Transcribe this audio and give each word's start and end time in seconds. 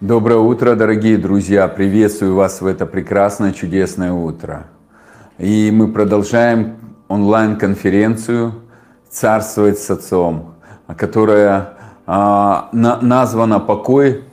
Доброе 0.00 0.38
утро, 0.38 0.74
дорогие 0.74 1.16
друзья! 1.16 1.66
Приветствую 1.68 2.34
вас 2.34 2.60
в 2.60 2.66
это 2.66 2.84
прекрасное, 2.84 3.52
чудесное 3.52 4.12
утро. 4.12 4.66
И 5.38 5.70
мы 5.72 5.88
продолжаем 5.88 6.76
онлайн-конференцию 7.08 8.52
«Царствовать 9.08 9.78
с 9.78 9.90
Отцом», 9.90 10.54
которая 10.98 11.78
а, 12.06 12.68
на, 12.72 13.00
названа 13.00 13.58
«Покой 13.58 14.24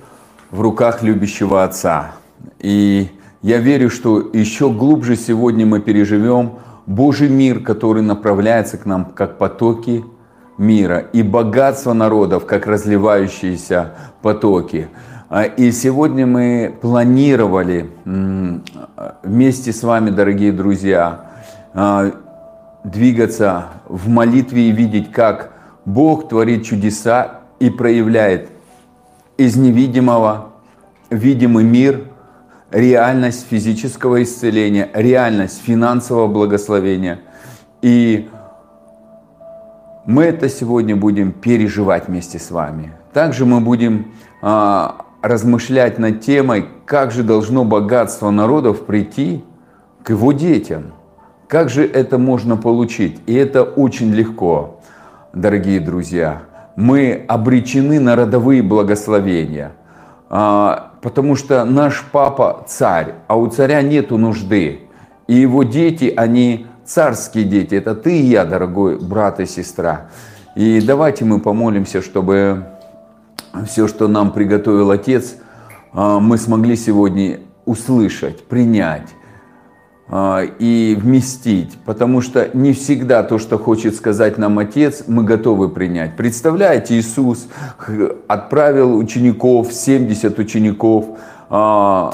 в 0.51 0.59
руках 0.59 1.01
любящего 1.01 1.63
Отца». 1.63 2.11
И 2.59 3.09
я 3.41 3.59
верю, 3.59 3.89
что 3.89 4.19
еще 4.33 4.69
глубже 4.69 5.15
сегодня 5.15 5.65
мы 5.65 5.79
переживем 5.79 6.59
Божий 6.85 7.29
мир, 7.29 7.61
который 7.61 8.03
направляется 8.03 8.77
к 8.77 8.85
нам 8.85 9.05
как 9.05 9.37
потоки 9.37 10.03
мира, 10.57 10.99
и 10.99 11.23
богатство 11.23 11.93
народов, 11.93 12.45
как 12.45 12.67
разливающиеся 12.67 13.93
потоки– 14.21 14.87
а, 15.35 15.45
и 15.45 15.71
сегодня 15.71 16.27
мы 16.27 16.75
планировали 16.79 17.89
вместе 19.23 19.73
с 19.73 19.81
вами, 19.81 20.11
дорогие 20.11 20.51
друзья, 20.51 21.31
а, 21.73 22.11
двигаться 22.83 23.69
в 23.87 24.09
молитве 24.09 24.69
и 24.69 24.71
видеть, 24.71 25.11
как 25.11 25.53
Бог 25.85 26.29
творит 26.29 26.65
чудеса 26.65 27.39
и 27.59 27.71
проявляет 27.71 28.51
из 29.37 29.55
невидимого 29.55 30.51
видимый 31.09 31.63
мир, 31.63 32.09
реальность 32.69 33.47
физического 33.49 34.21
исцеления, 34.21 34.91
реальность 34.93 35.63
финансового 35.63 36.27
благословения. 36.27 37.21
И 37.81 38.29
мы 40.05 40.23
это 40.23 40.49
сегодня 40.49 40.95
будем 40.95 41.31
переживать 41.31 42.07
вместе 42.07 42.39
с 42.39 42.51
вами. 42.51 42.93
Также 43.13 43.45
мы 43.45 43.61
будем 43.61 44.13
а, 44.41 45.05
размышлять 45.21 45.99
над 45.99 46.21
темой, 46.21 46.65
как 46.85 47.11
же 47.11 47.23
должно 47.23 47.63
богатство 47.63 48.29
народов 48.29 48.85
прийти 48.85 49.43
к 50.03 50.09
его 50.09 50.33
детям. 50.33 50.93
Как 51.47 51.69
же 51.69 51.85
это 51.85 52.17
можно 52.17 52.57
получить? 52.57 53.21
И 53.27 53.33
это 53.33 53.63
очень 53.63 54.11
легко, 54.11 54.81
дорогие 55.33 55.79
друзья. 55.79 56.43
Мы 56.75 57.23
обречены 57.27 57.99
на 57.99 58.15
родовые 58.15 58.63
благословения, 58.63 59.73
а, 60.29 60.91
потому 61.01 61.35
что 61.35 61.63
наш 61.63 62.03
папа 62.11 62.65
царь, 62.67 63.13
а 63.27 63.37
у 63.37 63.47
царя 63.47 63.81
нету 63.81 64.17
нужды. 64.17 64.81
И 65.27 65.35
его 65.35 65.63
дети, 65.63 66.11
они 66.15 66.67
царские 66.85 67.45
дети. 67.45 67.75
Это 67.75 67.95
ты 67.95 68.19
и 68.19 68.25
я, 68.25 68.45
дорогой 68.45 68.97
брат 68.97 69.39
и 69.39 69.45
сестра. 69.45 70.07
И 70.55 70.81
давайте 70.81 71.25
мы 71.25 71.39
помолимся, 71.39 72.01
чтобы 72.01 72.65
все, 73.67 73.87
что 73.87 74.07
нам 74.07 74.31
приготовил 74.31 74.91
Отец, 74.91 75.35
а, 75.93 76.19
мы 76.19 76.37
смогли 76.37 76.75
сегодня 76.75 77.39
услышать, 77.65 78.43
принять 78.43 79.09
а, 80.09 80.41
и 80.41 80.97
вместить, 80.99 81.77
потому 81.85 82.21
что 82.21 82.49
не 82.53 82.73
всегда 82.73 83.23
то, 83.23 83.37
что 83.37 83.57
хочет 83.57 83.95
сказать 83.95 84.37
нам 84.37 84.59
Отец, 84.59 85.05
мы 85.07 85.23
готовы 85.23 85.69
принять. 85.69 86.17
Представляете, 86.17 86.99
Иисус 86.99 87.47
отправил 88.27 88.97
учеников, 88.97 89.71
70 89.71 90.37
учеников, 90.39 91.05
а, 91.49 92.13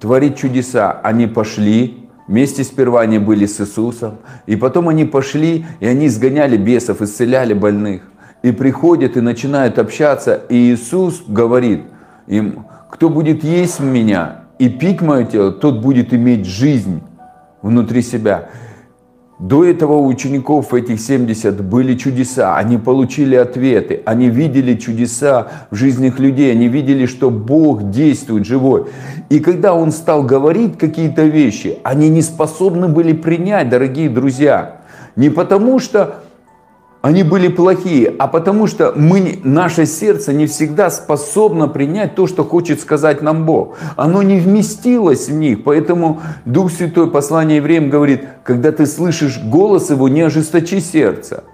творить 0.00 0.36
чудеса. 0.36 1.00
Они 1.02 1.26
пошли, 1.26 2.03
вместе 2.26 2.64
сперва 2.64 3.02
они 3.02 3.18
были 3.18 3.46
с 3.46 3.60
Иисусом, 3.60 4.18
и 4.46 4.56
потом 4.56 4.88
они 4.88 5.04
пошли, 5.04 5.66
и 5.80 5.86
они 5.86 6.06
изгоняли 6.06 6.56
бесов, 6.56 7.02
исцеляли 7.02 7.54
больных 7.54 8.02
и 8.44 8.52
приходят 8.52 9.16
и 9.16 9.22
начинают 9.22 9.78
общаться, 9.78 10.34
и 10.50 10.74
Иисус 10.74 11.22
говорит 11.26 11.84
им, 12.26 12.66
кто 12.90 13.08
будет 13.08 13.42
есть 13.42 13.80
меня 13.80 14.42
и 14.58 14.68
пить 14.68 15.00
мое 15.00 15.24
тело, 15.24 15.50
тот 15.50 15.80
будет 15.80 16.12
иметь 16.12 16.44
жизнь 16.44 17.02
внутри 17.62 18.02
себя. 18.02 18.50
До 19.40 19.64
этого 19.64 19.94
у 19.94 20.06
учеников 20.06 20.72
этих 20.72 21.00
70 21.00 21.60
были 21.64 21.96
чудеса, 21.96 22.56
они 22.56 22.78
получили 22.78 23.34
ответы, 23.34 24.00
они 24.06 24.28
видели 24.28 24.76
чудеса 24.76 25.48
в 25.72 25.74
жизнях 25.74 26.20
людей, 26.20 26.52
они 26.52 26.68
видели, 26.68 27.06
что 27.06 27.30
Бог 27.30 27.90
действует 27.90 28.46
живой. 28.46 28.86
И 29.30 29.40
когда 29.40 29.74
Он 29.74 29.90
стал 29.90 30.22
говорить 30.22 30.78
какие-то 30.78 31.24
вещи, 31.24 31.78
они 31.82 32.10
не 32.10 32.22
способны 32.22 32.86
были 32.86 33.12
принять, 33.12 33.68
дорогие 33.68 34.08
друзья. 34.08 34.76
Не 35.16 35.30
потому 35.30 35.80
что 35.80 36.23
они 37.04 37.22
были 37.22 37.48
плохие, 37.48 38.14
а 38.18 38.26
потому 38.28 38.66
что 38.66 38.94
мы, 38.96 39.38
наше 39.44 39.84
сердце 39.84 40.32
не 40.32 40.46
всегда 40.46 40.88
способно 40.88 41.68
принять 41.68 42.14
то, 42.14 42.26
что 42.26 42.44
хочет 42.44 42.80
сказать 42.80 43.20
нам 43.20 43.44
Бог. 43.44 43.76
Оно 43.96 44.22
не 44.22 44.40
вместилось 44.40 45.28
в 45.28 45.34
них, 45.34 45.64
поэтому 45.64 46.22
Дух 46.46 46.72
Святой, 46.72 47.10
послание 47.10 47.58
евреям 47.58 47.90
говорит, 47.90 48.24
когда 48.42 48.72
ты 48.72 48.86
слышишь 48.86 49.38
голос 49.38 49.90
Его, 49.90 50.08
не 50.08 50.22
ожесточи 50.22 50.80
сердце. 50.80 51.44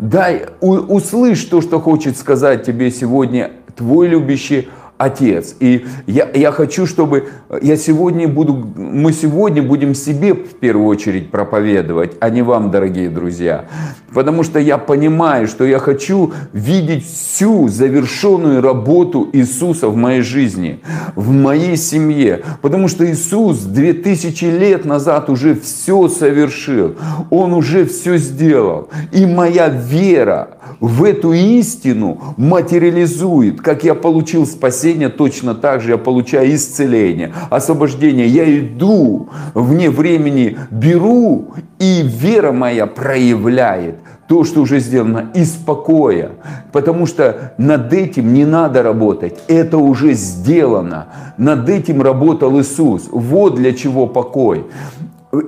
Дай, 0.00 0.46
услышь 0.60 1.44
то, 1.44 1.60
что 1.60 1.78
хочет 1.78 2.18
сказать 2.18 2.64
тебе 2.64 2.90
сегодня 2.90 3.52
твой 3.76 4.08
любящий 4.08 4.68
Отец. 4.98 5.56
И 5.60 5.86
я, 6.06 6.28
я 6.34 6.52
хочу, 6.52 6.86
чтобы 6.86 7.28
я 7.60 7.76
сегодня 7.76 8.26
буду, 8.28 8.54
мы 8.76 9.12
сегодня 9.12 9.62
будем 9.62 9.94
себе 9.94 10.34
в 10.34 10.54
первую 10.56 10.86
очередь 10.86 11.30
проповедовать, 11.30 12.12
а 12.20 12.30
не 12.30 12.42
вам, 12.42 12.70
дорогие 12.70 13.10
друзья. 13.10 13.66
Потому 14.14 14.42
что 14.42 14.58
я 14.58 14.78
понимаю, 14.78 15.48
что 15.48 15.64
я 15.64 15.78
хочу 15.78 16.32
видеть 16.52 17.04
всю 17.04 17.68
завершенную 17.68 18.62
работу 18.62 19.28
Иисуса 19.32 19.88
в 19.88 19.96
моей 19.96 20.22
жизни, 20.22 20.80
в 21.14 21.30
моей 21.30 21.76
семье. 21.76 22.42
Потому 22.62 22.88
что 22.88 23.04
Иисус 23.10 23.58
2000 23.60 24.44
лет 24.44 24.84
назад 24.86 25.28
уже 25.28 25.54
все 25.54 26.08
совершил. 26.08 26.94
Он 27.30 27.52
уже 27.52 27.84
все 27.84 28.16
сделал. 28.16 28.88
И 29.12 29.26
моя 29.26 29.68
вера 29.68 30.56
в 30.80 31.04
эту 31.04 31.32
истину 31.32 32.34
материализует. 32.36 33.60
Как 33.60 33.84
я 33.84 33.94
получил 33.94 34.46
спасение, 34.46 34.85
точно 35.08 35.54
так 35.54 35.80
же 35.80 35.90
я 35.90 35.98
получаю 35.98 36.54
исцеление, 36.54 37.32
освобождение. 37.50 38.26
Я 38.26 38.58
иду 38.58 39.28
вне 39.54 39.90
времени, 39.90 40.58
беру, 40.70 41.54
и 41.78 42.02
вера 42.04 42.52
моя 42.52 42.86
проявляет 42.86 43.96
то, 44.28 44.44
что 44.44 44.62
уже 44.62 44.80
сделано, 44.80 45.30
из 45.34 45.50
покоя. 45.52 46.30
Потому 46.72 47.06
что 47.06 47.52
над 47.58 47.92
этим 47.92 48.32
не 48.32 48.44
надо 48.44 48.82
работать. 48.82 49.38
Это 49.48 49.78
уже 49.78 50.14
сделано. 50.14 51.06
Над 51.36 51.68
этим 51.68 52.02
работал 52.02 52.58
Иисус. 52.60 53.08
Вот 53.10 53.54
для 53.54 53.72
чего 53.72 54.06
покой. 54.06 54.66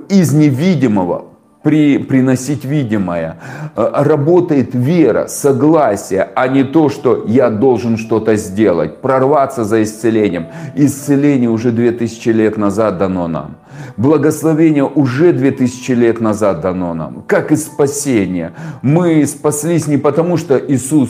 Из 0.09 0.33
невидимого 0.33 1.25
при, 1.61 1.97
приносить 1.97 2.65
видимое. 2.65 3.37
Э, 3.75 3.89
работает 4.03 4.69
вера, 4.73 5.27
согласие, 5.27 6.29
а 6.35 6.47
не 6.47 6.63
то, 6.63 6.89
что 6.89 7.25
я 7.27 7.49
должен 7.49 7.97
что-то 7.97 8.35
сделать, 8.35 9.01
прорваться 9.01 9.63
за 9.63 9.83
исцелением. 9.83 10.47
Исцеление 10.75 11.49
уже 11.49 11.71
2000 11.71 12.29
лет 12.29 12.57
назад 12.57 12.97
дано 12.97 13.27
нам. 13.27 13.57
Благословение 13.97 14.85
уже 14.85 15.33
2000 15.33 15.91
лет 15.91 16.21
назад 16.21 16.61
дано 16.61 16.93
нам, 16.93 17.23
как 17.27 17.51
и 17.51 17.55
спасение. 17.55 18.53
Мы 18.81 19.25
спаслись 19.25 19.87
не 19.87 19.97
потому, 19.97 20.37
что 20.37 20.57
Иисус 20.57 21.09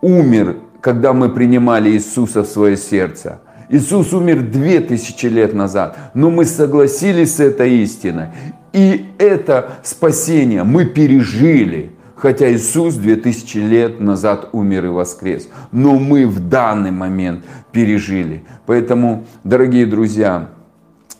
умер, 0.00 0.56
когда 0.80 1.12
мы 1.12 1.30
принимали 1.30 1.90
Иисуса 1.90 2.42
в 2.42 2.46
свое 2.46 2.76
сердце. 2.76 3.40
Иисус 3.70 4.12
умер 4.12 4.42
2000 4.50 5.26
лет 5.26 5.54
назад, 5.54 5.96
но 6.14 6.30
мы 6.30 6.44
согласились 6.44 7.36
с 7.36 7.40
этой 7.40 7.82
истиной. 7.82 8.28
И 8.72 9.06
это 9.18 9.78
спасение 9.82 10.64
мы 10.64 10.86
пережили. 10.86 11.92
Хотя 12.16 12.52
Иисус 12.52 12.94
2000 12.94 13.58
лет 13.58 14.00
назад 14.00 14.48
умер 14.52 14.86
и 14.86 14.88
воскрес. 14.88 15.48
Но 15.70 15.98
мы 16.00 16.26
в 16.26 16.48
данный 16.48 16.90
момент 16.90 17.44
пережили. 17.70 18.44
Поэтому, 18.66 19.24
дорогие 19.44 19.86
друзья, 19.86 20.48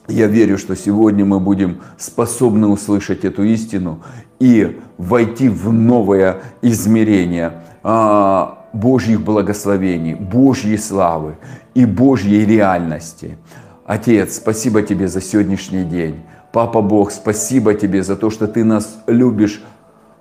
я 0.08 0.26
верю, 0.26 0.58
что 0.58 0.74
сегодня 0.74 1.24
мы 1.24 1.38
будем 1.38 1.78
способны 1.98 2.66
услышать 2.66 3.24
эту 3.24 3.44
истину 3.44 4.02
и 4.40 4.80
войти 4.96 5.48
в 5.48 5.72
новое 5.72 6.38
измерение 6.62 7.52
а, 7.84 8.57
Божьих 8.72 9.20
благословений, 9.22 10.14
Божьей 10.14 10.76
славы 10.78 11.36
и 11.74 11.84
Божьей 11.84 12.44
реальности. 12.44 13.38
Отец, 13.86 14.36
спасибо 14.36 14.82
тебе 14.82 15.08
за 15.08 15.20
сегодняшний 15.20 15.84
день. 15.84 16.20
Папа 16.52 16.82
Бог, 16.82 17.10
спасибо 17.10 17.74
тебе 17.74 18.02
за 18.02 18.16
то, 18.16 18.30
что 18.30 18.46
ты 18.46 18.64
нас 18.64 18.98
любишь 19.06 19.62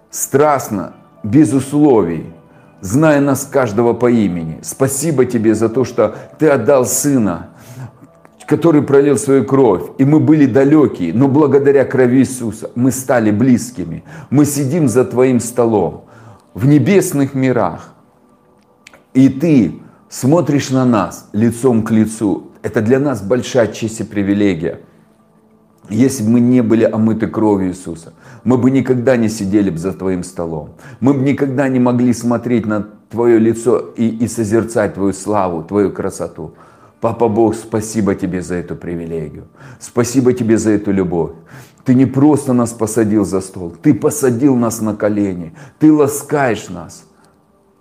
страстно, 0.10 0.94
без 1.24 1.54
условий, 1.54 2.34
зная 2.82 3.20
нас 3.22 3.44
каждого 3.44 3.94
по 3.94 4.10
имени. 4.10 4.60
Спасибо 4.62 5.26
тебе 5.26 5.56
за 5.56 5.70
то, 5.70 5.84
что 5.84 6.16
ты 6.38 6.48
отдал 6.50 6.86
Сына, 6.86 7.50
который 8.46 8.82
пролил 8.82 9.18
свою 9.18 9.44
кровь, 9.44 9.84
и 9.98 10.06
мы 10.06 10.20
были 10.20 10.46
далекие, 10.46 11.14
но 11.14 11.28
благодаря 11.28 11.84
крови 11.84 12.20
Иисуса 12.20 12.72
мы 12.76 12.92
стали 12.92 13.32
близкими. 13.32 14.04
Мы 14.30 14.46
сидим 14.46 14.88
за 14.88 15.04
Твоим 15.04 15.40
столом 15.40 16.06
в 16.54 16.66
небесных 16.66 17.34
мирах, 17.34 17.94
И 19.18 19.30
ты 19.30 19.80
смотришь 20.10 20.70
на 20.70 20.86
нас 20.86 21.28
лицом 21.34 21.82
к 21.82 21.90
лицу. 21.90 22.52
Это 22.62 22.82
для 22.82 23.00
нас 23.00 23.20
большая 23.20 23.66
честь 23.66 24.00
и 24.00 24.04
привилегия. 24.04 24.82
Если 25.90 26.22
бы 26.24 26.30
мы 26.30 26.40
не 26.40 26.62
были 26.62 26.84
омыты 26.84 27.26
кровью 27.26 27.70
Иисуса, 27.70 28.14
мы 28.44 28.60
бы 28.60 28.70
никогда 28.70 29.18
не 29.18 29.28
сидели 29.28 29.72
бы 29.72 29.80
за 29.80 29.94
твоим 29.94 30.24
столом. 30.24 30.76
Мы 31.00 31.16
бы 31.16 31.22
никогда 31.22 31.68
не 31.68 31.80
могли 31.80 32.14
смотреть 32.14 32.68
на 32.68 32.90
твое 33.10 33.40
лицо 33.40 33.80
и, 33.98 34.08
и 34.08 34.28
созерцать 34.28 34.94
твою 34.94 35.14
славу, 35.14 35.64
твою 35.64 35.92
красоту. 35.92 36.54
Папа 37.02 37.28
Бог, 37.28 37.56
спасибо 37.56 38.14
тебе 38.14 38.44
за 38.44 38.54
эту 38.54 38.76
привилегию. 38.76 39.48
Спасибо 39.80 40.32
тебе 40.34 40.60
за 40.60 40.74
эту 40.74 40.92
любовь. 40.92 41.32
Ты 41.86 41.96
не 41.96 42.06
просто 42.06 42.54
нас 42.54 42.72
посадил 42.72 43.26
за 43.26 43.42
стол, 43.42 43.74
ты 43.82 43.96
посадил 43.96 44.56
нас 44.56 44.80
на 44.80 44.96
колени, 44.96 45.56
ты 45.80 45.92
ласкаешь 45.92 46.70
нас, 46.70 47.06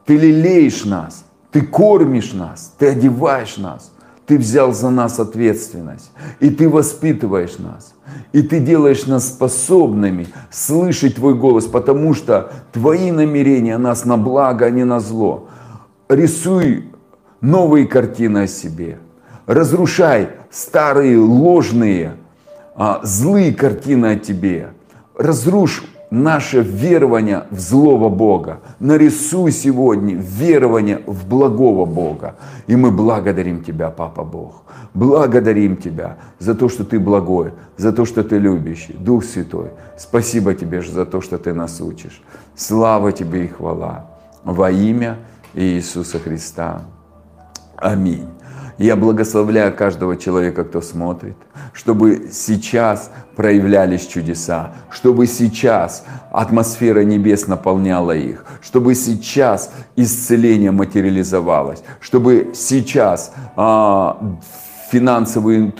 ты 0.07 0.17
лелеешь 0.17 0.87
нас, 0.87 1.26
ты 1.57 1.63
кормишь 1.63 2.35
нас, 2.35 2.75
ты 2.77 2.89
одеваешь 2.89 3.57
нас, 3.57 3.91
ты 4.27 4.37
взял 4.37 4.75
за 4.75 4.91
нас 4.91 5.19
ответственность, 5.19 6.11
и 6.39 6.51
ты 6.51 6.69
воспитываешь 6.69 7.57
нас, 7.57 7.95
и 8.35 8.43
ты 8.43 8.61
делаешь 8.61 9.07
нас 9.07 9.29
способными 9.29 10.29
слышать 10.51 11.15
Твой 11.15 11.35
голос, 11.35 11.65
потому 11.65 12.13
что 12.13 12.53
Твои 12.73 13.11
намерения 13.11 13.79
нас 13.79 14.05
на 14.05 14.19
благо, 14.19 14.67
а 14.67 14.71
не 14.71 14.85
на 14.85 15.01
зло. 15.01 15.49
Рисуй 16.11 16.93
новые 17.41 17.87
картины 17.87 18.41
о 18.41 18.47
себе– 18.47 18.99
разрушай 19.47 20.29
старые 20.51 21.19
ложные, 21.19 22.17
а, 22.75 23.01
злые 23.03 23.55
картины 23.55 24.13
о 24.13 24.19
тебе. 24.19 24.75
Разрушь 25.17 25.85
наше 26.11 26.61
верование 26.61 27.45
в 27.51 27.59
злого 27.59 28.09
Бога. 28.09 28.61
Нарисуй 28.81 29.53
сегодня 29.53 30.15
верование 30.15 31.03
в 31.07 31.27
благого 31.27 31.85
Бога. 31.85 32.37
И 32.67 32.77
мы 32.77 32.91
благодарим 32.91 33.65
Тебя, 33.65 33.91
Папа 33.91 34.25
Бог. 34.25 34.63
Благодарим 34.95 35.77
Тебя 35.77 36.17
за 36.39 36.55
то, 36.55 36.69
что 36.69 36.85
Ты 36.85 36.99
благой, 36.99 37.53
за 37.77 37.93
то, 37.93 38.05
что 38.05 38.23
Ты 38.23 38.39
любящий. 38.39 38.95
Дух 38.95 39.25
Святой, 39.25 39.71
спасибо 39.99 40.55
Тебе 40.55 40.83
за 40.83 41.07
то, 41.07 41.21
что 41.21 41.39
Ты 41.39 41.53
нас 41.53 41.81
учишь. 41.81 42.23
Слава 42.55 43.13
Тебе 43.13 43.45
и 43.45 43.49
хвала 43.49 44.07
во 44.45 44.71
имя 44.71 45.19
Иисуса 45.55 46.19
Христа. 46.19 46.83
Аминь. 47.77 48.27
Я 48.79 48.97
благословляю 48.97 49.75
каждого 49.75 50.17
человека, 50.19 50.65
кто 50.65 50.83
смотрит, 50.83 51.37
чтобы 51.73 52.29
сейчас 52.31 53.11
проявлялись 53.35 54.07
чудеса, 54.07 54.75
чтобы 54.91 55.27
сейчас 55.27 56.05
атмосфера 56.31 57.01
небес 57.01 57.47
наполняла 57.47 58.13
их, 58.13 58.45
чтобы 58.61 58.95
сейчас 58.95 59.71
исцеление 59.97 60.73
материализовалось, 60.73 61.83
чтобы 62.01 62.53
сейчас 62.55 63.33
а, 63.57 64.19
финансовые 64.91 65.73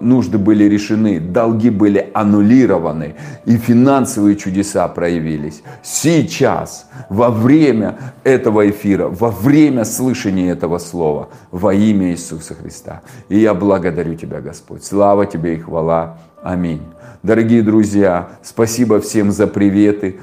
нужды 0.00 0.38
были 0.38 0.64
решены, 0.64 1.20
долги 1.20 1.70
были 1.70 2.10
аннулированы, 2.14 3.14
и 3.44 3.56
финансовые 3.56 4.36
чудеса 4.36 4.88
проявились. 4.88 5.62
Сейчас, 5.82 6.88
во 7.08 7.30
время 7.30 7.98
этого 8.24 8.68
эфира, 8.68 9.08
во 9.08 9.30
время 9.30 9.84
слышания 9.84 10.52
этого 10.52 10.78
слова, 10.78 11.28
во 11.50 11.74
имя 11.74 12.10
Иисуса 12.10 12.54
Христа. 12.54 13.02
И 13.28 13.38
я 13.38 13.54
благодарю 13.54 14.14
Тебя, 14.14 14.40
Господь. 14.40 14.84
Слава 14.84 15.26
Тебе 15.26 15.54
и 15.54 15.58
хвала. 15.58 16.18
Аминь. 16.42 16.82
Дорогие 17.22 17.62
друзья, 17.62 18.30
спасибо 18.42 19.00
всем 19.00 19.30
за 19.30 19.46
приветы. 19.46 20.20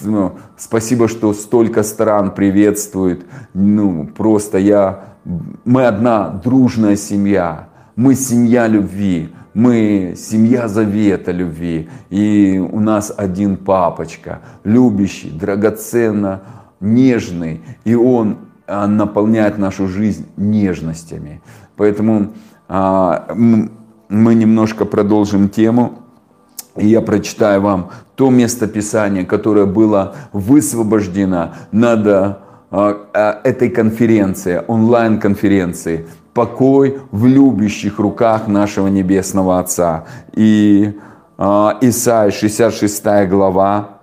Ну, 0.00 0.38
спасибо, 0.56 1.08
что 1.08 1.34
столько 1.34 1.82
стран 1.82 2.32
приветствует. 2.32 3.26
Ну, 3.52 4.06
просто 4.06 4.58
я 4.58 5.09
мы 5.64 5.86
одна 5.86 6.28
дружная 6.28 6.96
семья, 6.96 7.68
мы 7.96 8.14
семья 8.14 8.66
любви, 8.66 9.30
мы 9.54 10.14
семья 10.16 10.68
завета 10.68 11.32
любви, 11.32 11.88
и 12.08 12.58
у 12.58 12.80
нас 12.80 13.12
один 13.16 13.56
папочка, 13.56 14.40
любящий, 14.64 15.30
драгоценно, 15.30 16.42
нежный, 16.80 17.62
и 17.84 17.94
он 17.94 18.38
а, 18.66 18.86
наполняет 18.86 19.58
нашу 19.58 19.88
жизнь 19.88 20.26
нежностями. 20.36 21.42
Поэтому 21.76 22.32
а, 22.68 23.34
мы 23.34 24.34
немножко 24.34 24.84
продолжим 24.84 25.48
тему. 25.48 25.94
И 26.76 26.86
я 26.86 27.00
прочитаю 27.00 27.60
вам 27.60 27.90
то 28.14 28.30
место 28.30 28.66
Писания, 28.68 29.24
которое 29.24 29.66
было 29.66 30.14
высвобождено 30.32 31.54
над 31.72 32.06
а, 32.06 32.10
а, 32.12 32.49
этой 32.70 33.70
конференции, 33.70 34.62
онлайн-конференции 34.66 36.06
«Покой 36.34 37.00
в 37.10 37.26
любящих 37.26 37.98
руках 37.98 38.46
нашего 38.46 38.86
Небесного 38.86 39.58
Отца». 39.58 40.04
И 40.34 40.92
э, 41.36 41.42
Исайя, 41.80 42.30
66 42.30 43.04
глава, 43.28 44.00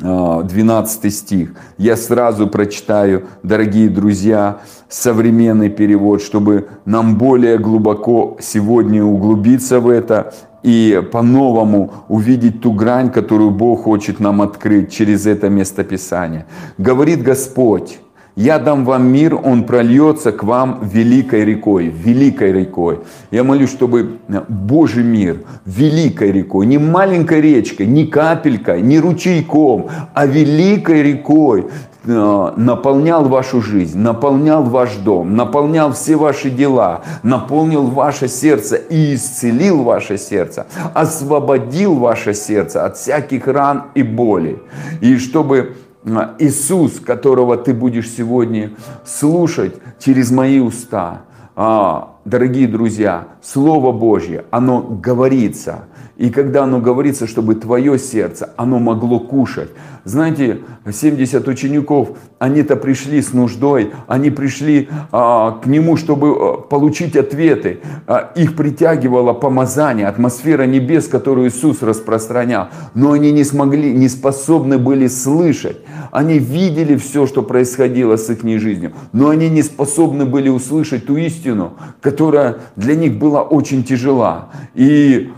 12 0.00 1.14
стих. 1.14 1.54
Я 1.76 1.96
сразу 1.96 2.46
прочитаю, 2.46 3.26
дорогие 3.42 3.88
друзья, 3.88 4.58
современный 4.88 5.70
перевод, 5.70 6.22
чтобы 6.22 6.68
нам 6.84 7.16
более 7.16 7.58
глубоко 7.58 8.36
сегодня 8.40 9.02
углубиться 9.04 9.80
в 9.80 9.88
это 9.88 10.32
и 10.62 11.02
по-новому 11.12 11.92
увидеть 12.08 12.60
ту 12.60 12.72
грань, 12.72 13.10
которую 13.10 13.50
Бог 13.50 13.84
хочет 13.84 14.20
нам 14.20 14.42
открыть 14.42 14.92
через 14.92 15.26
это 15.26 15.48
местописание. 15.48 16.46
Говорит 16.78 17.22
Господь, 17.22 17.98
я 18.36 18.60
дам 18.60 18.84
вам 18.84 19.08
мир, 19.08 19.34
он 19.34 19.64
прольется 19.64 20.30
к 20.30 20.44
вам 20.44 20.78
великой 20.82 21.44
рекой, 21.44 21.86
великой 21.86 22.52
рекой. 22.52 23.00
Я 23.32 23.42
молюсь, 23.42 23.70
чтобы 23.70 24.18
Божий 24.48 25.02
мир 25.02 25.40
великой 25.66 26.30
рекой, 26.30 26.66
не 26.66 26.78
маленькой 26.78 27.40
речкой, 27.40 27.86
не 27.86 28.06
капелькой, 28.06 28.80
не 28.80 29.00
ручейком, 29.00 29.88
а 30.14 30.26
великой 30.26 31.02
рекой 31.02 31.64
Э, 31.64 31.87
наполнял 32.08 33.24
вашу 33.24 33.60
жизнь, 33.60 33.98
наполнял 33.98 34.62
ваш 34.62 34.96
дом, 34.96 35.36
наполнял 35.36 35.92
все 35.92 36.16
ваши 36.16 36.50
дела, 36.50 37.02
наполнил 37.22 37.86
ваше 37.86 38.28
сердце 38.28 38.76
и 38.76 39.14
исцелил 39.14 39.82
ваше 39.82 40.16
сердце, 40.16 40.66
освободил 40.94 41.96
ваше 41.96 42.34
сердце 42.34 42.84
от 42.86 42.96
всяких 42.96 43.46
ран 43.46 43.84
и 43.94 44.02
боли. 44.02 44.62
И 45.00 45.18
чтобы 45.18 45.76
э, 46.04 46.10
Иисус, 46.38 47.00
которого 47.00 47.56
ты 47.56 47.74
будешь 47.74 48.10
сегодня 48.10 48.72
слушать 49.04 49.74
через 49.98 50.30
мои 50.30 50.60
уста, 50.60 51.22
а, 51.56 52.16
дорогие 52.24 52.68
друзья, 52.68 53.28
Слово 53.42 53.92
Божье, 53.92 54.44
оно 54.50 54.80
говорится– 54.80 55.84
и 56.18 56.30
когда 56.30 56.64
оно 56.64 56.80
говорится, 56.80 57.28
чтобы 57.28 57.54
твое 57.54 57.96
сердце, 57.96 58.52
оно 58.56 58.80
могло 58.80 59.20
кушать. 59.20 59.70
Знаете, 60.04 60.60
70 60.90 61.46
учеников, 61.48 62.16
они-то 62.38 62.76
пришли 62.76 63.20
с 63.20 63.32
нуждой, 63.32 63.92
они 64.06 64.30
пришли 64.30 64.88
а, 65.12 65.52
к 65.52 65.66
нему, 65.66 65.96
чтобы 65.96 66.28
а, 66.28 66.56
получить 66.58 67.16
ответы. 67.16 67.80
А, 68.06 68.32
их 68.34 68.56
притягивало 68.56 69.32
помазание, 69.32 70.06
атмосфера 70.06 70.64
небес, 70.64 71.08
которую 71.08 71.48
Иисус 71.48 71.82
распространял. 71.82 72.68
Но 72.94 73.12
они 73.12 73.32
не 73.32 73.44
смогли, 73.44 73.92
не 73.92 74.08
способны 74.08 74.78
были 74.78 75.08
слышать. 75.08 75.78
Они 76.10 76.38
видели 76.38 76.96
все, 76.96 77.26
что 77.26 77.42
происходило 77.42 78.16
с 78.16 78.30
их 78.30 78.38
жизнью, 78.60 78.92
но 79.12 79.28
они 79.28 79.48
не 79.50 79.62
способны 79.62 80.24
были 80.24 80.48
услышать 80.48 81.06
ту 81.06 81.16
истину, 81.16 81.74
которая 82.00 82.58
для 82.76 82.94
них 82.94 83.18
была 83.18 83.42
очень 83.42 83.84
тяжела. 83.84 84.50
И 84.74 85.32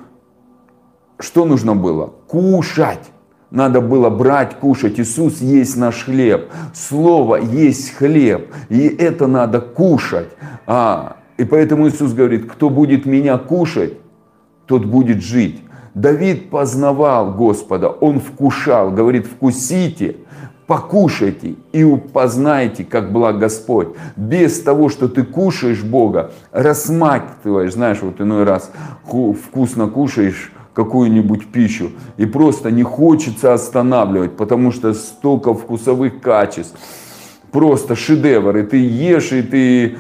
что 1.19 1.45
нужно 1.45 1.75
было? 1.75 2.13
Кушать. 2.27 3.11
Надо 3.51 3.81
было 3.81 4.11
брать, 4.11 4.57
кушать. 4.57 5.01
Иисус 5.01 5.41
есть 5.41 5.77
наш 5.77 6.05
хлеб. 6.05 6.51
Слово 6.73 7.37
есть 7.37 7.95
хлеб. 7.95 8.55
И 8.69 8.87
это 8.87 9.27
надо 9.27 9.61
кушать. 9.61 10.29
А, 10.67 11.17
и 11.37 11.45
поэтому 11.45 11.89
Иисус 11.89 12.13
говорит, 12.13 12.51
кто 12.51 12.71
будет 12.71 13.07
меня 13.07 13.39
кушать, 13.39 13.95
тот 14.67 14.85
будет 14.85 15.23
жить. 15.23 15.63
Давид 15.95 16.51
познавал 16.51 17.35
Господа, 17.35 17.89
он 17.89 18.21
вкушал, 18.21 18.93
говорит, 18.93 19.27
вкусите, 19.27 20.19
покушайте 20.69 21.57
и 21.73 21.85
познайте, 22.13 22.85
как 22.85 23.13
благ 23.13 23.41
Господь. 23.41 23.89
Без 24.15 24.61
того, 24.61 24.89
что 24.89 25.09
ты 25.09 25.25
кушаешь 25.25 25.83
Бога, 25.83 26.31
рассматриваешь, 26.53 27.73
знаешь, 27.73 27.99
вот 28.03 28.21
иной 28.21 28.45
раз 28.45 28.71
вкусно 29.05 29.89
кушаешь, 29.89 30.53
какую-нибудь 30.75 31.49
пищу 31.49 31.93
и 32.17 32.27
просто 32.27 32.71
не 32.71 32.83
хочется 32.83 33.53
останавливать, 33.53 34.37
потому 34.37 34.71
что 34.71 34.95
столько 34.95 35.55
вкусовых 35.55 36.21
качеств, 36.21 36.77
просто 37.51 37.97
шедевр, 37.97 38.57
и 38.57 38.63
ты 38.63 38.77
ешь, 38.77 39.33
и 39.33 39.43
ты... 39.43 39.99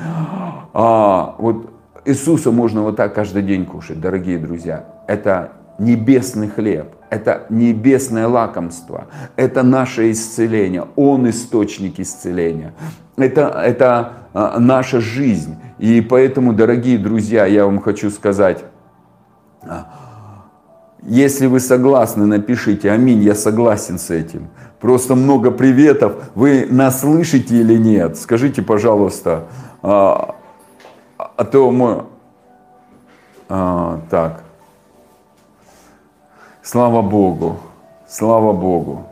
А, 0.73 1.35
вот 1.39 1.71
Иисуса 2.05 2.51
можно 2.51 2.83
вот 2.83 2.97
так 2.97 3.15
каждый 3.15 3.43
день 3.43 3.67
кушать, 3.67 4.01
дорогие 4.01 4.39
друзья. 4.39 4.87
Это 5.07 5.53
небесный 5.79 6.49
хлеб. 6.49 6.95
это 7.11 7.47
небесное 7.51 8.29
лакомство, 8.29 9.09
это 9.35 9.63
наше 9.65 10.13
исцеление, 10.13 10.87
Он 10.95 11.29
источник 11.29 11.99
исцеления, 11.99 12.73
это, 13.17 13.49
это 13.49 14.13
а, 14.33 14.59
наша 14.61 15.01
жизнь. 15.01 15.57
И 15.79 16.01
поэтому, 16.01 16.53
дорогие 16.53 16.99
друзья, 16.99 17.47
я 17.47 17.65
вам 17.65 17.81
хочу 17.81 18.11
сказать, 18.11 18.65
а, 19.63 20.10
если 21.03 21.47
вы 21.47 21.61
согласны, 21.61 22.27
напишите 22.27 22.91
«Аминь, 22.91 23.23
я 23.23 23.35
согласен 23.35 23.99
с 23.99 24.11
этим». 24.11 24.49
Просто 24.81 25.15
много 25.15 25.51
приветов. 25.51 26.31
Вы 26.35 26.67
нас 26.71 27.01
слышите 27.01 27.57
или 27.57 27.77
нет? 27.77 28.17
Скажите, 28.19 28.63
пожалуйста. 28.63 29.45
А, 29.83 30.37
а 31.19 31.45
то 31.45 31.71
мы... 31.71 32.07
А, 33.49 34.01
так. 34.11 34.43
Слава 36.63 37.03
Богу. 37.03 37.59
Слава 38.09 38.53
Богу. 38.53 39.07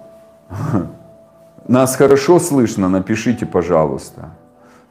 Нас 1.69 1.97
хорошо 1.97 2.39
слышно? 2.39 2.89
Напишите, 2.89 3.45
пожалуйста. 3.45 4.31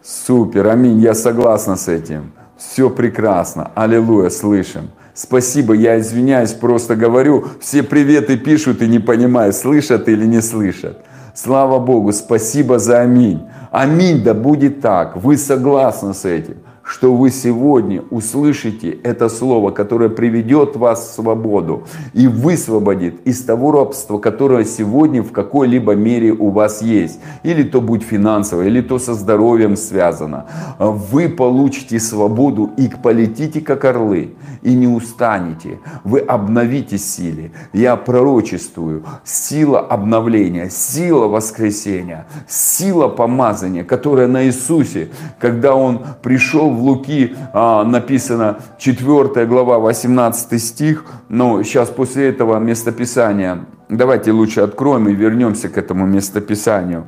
Супер, 0.03 0.67
аминь, 0.67 0.99
я 0.99 1.15
согласна 1.15 1.75
с 1.75 1.87
этим. 1.87 2.33
Все 2.55 2.89
прекрасно. 2.89 3.71
Аллилуйя, 3.73 4.29
слышим. 4.29 4.89
Спасибо, 5.17 5.73
я 5.73 5.99
извиняюсь, 5.99 6.53
просто 6.53 6.95
говорю, 6.95 7.47
все 7.59 7.81
приветы 7.81 8.37
пишут 8.37 8.83
и 8.83 8.87
не 8.87 8.99
понимаю, 8.99 9.51
слышат 9.51 10.07
или 10.09 10.27
не 10.27 10.43
слышат. 10.43 11.01
Слава 11.33 11.79
Богу, 11.79 12.13
спасибо 12.13 12.77
за 12.77 13.01
аминь. 13.01 13.41
Аминь, 13.71 14.23
да 14.23 14.35
будет 14.35 14.79
так. 14.79 15.17
Вы 15.17 15.37
согласны 15.37 16.13
с 16.13 16.23
этим 16.23 16.57
что 16.87 17.13
вы 17.13 17.31
сегодня 17.31 18.01
услышите 18.09 18.89
это 19.03 19.27
слово, 19.27 19.71
которое 19.71 20.09
приведет 20.09 20.77
вас 20.77 21.09
в 21.09 21.15
свободу 21.15 21.83
и 22.13 22.27
высвободит 22.27 23.27
из 23.27 23.43
того 23.43 23.71
рабства, 23.73 24.19
которое 24.19 24.63
сегодня 24.63 25.21
в 25.21 25.33
какой-либо 25.33 25.95
мере 25.95 26.31
у 26.31 26.49
вас 26.49 26.81
есть. 26.81 27.19
Или 27.43 27.63
то 27.63 27.81
будет 27.81 28.03
финансово, 28.03 28.61
или 28.61 28.79
то 28.79 28.99
со 28.99 29.13
здоровьем 29.15 29.75
связано. 29.75 30.45
Вы 30.79 31.27
получите 31.27 31.99
свободу 31.99 32.71
и 32.77 32.89
полетите 33.03 33.59
как 33.59 33.83
орлы, 33.83 34.35
и 34.61 34.73
не 34.73 34.87
устанете. 34.87 35.79
Вы 36.05 36.19
обновите 36.19 36.97
силе. 36.97 37.51
Я 37.73 37.97
пророчествую. 37.97 39.03
Сила 39.25 39.79
обновления, 39.81 40.69
сила 40.69 41.27
воскресения, 41.27 42.27
сила 42.47 43.09
помазания, 43.09 43.83
которая 43.83 44.27
на 44.27 44.45
Иисусе, 44.45 45.09
когда 45.39 45.75
Он 45.75 46.01
пришел 46.21 46.76
в 46.77 46.83
Луки 46.83 47.35
а, 47.53 47.83
написано 47.83 48.59
4 48.77 49.45
глава 49.45 49.79
18 49.79 50.61
стих, 50.61 51.05
но 51.29 51.63
сейчас 51.63 51.89
после 51.89 52.29
этого 52.29 52.59
местописания, 52.59 53.65
давайте 53.89 54.31
лучше 54.31 54.61
откроем 54.61 55.09
и 55.09 55.13
вернемся 55.13 55.69
к 55.69 55.77
этому 55.77 56.05
местописанию 56.05 57.05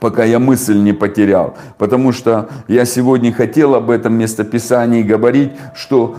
пока 0.00 0.22
я 0.22 0.38
мысль 0.38 0.78
не 0.78 0.92
потерял. 0.92 1.56
Потому 1.76 2.12
что 2.12 2.48
я 2.68 2.84
сегодня 2.84 3.32
хотел 3.32 3.74
об 3.74 3.90
этом 3.90 4.14
местописании 4.14 5.02
говорить, 5.02 5.50
что 5.74 6.16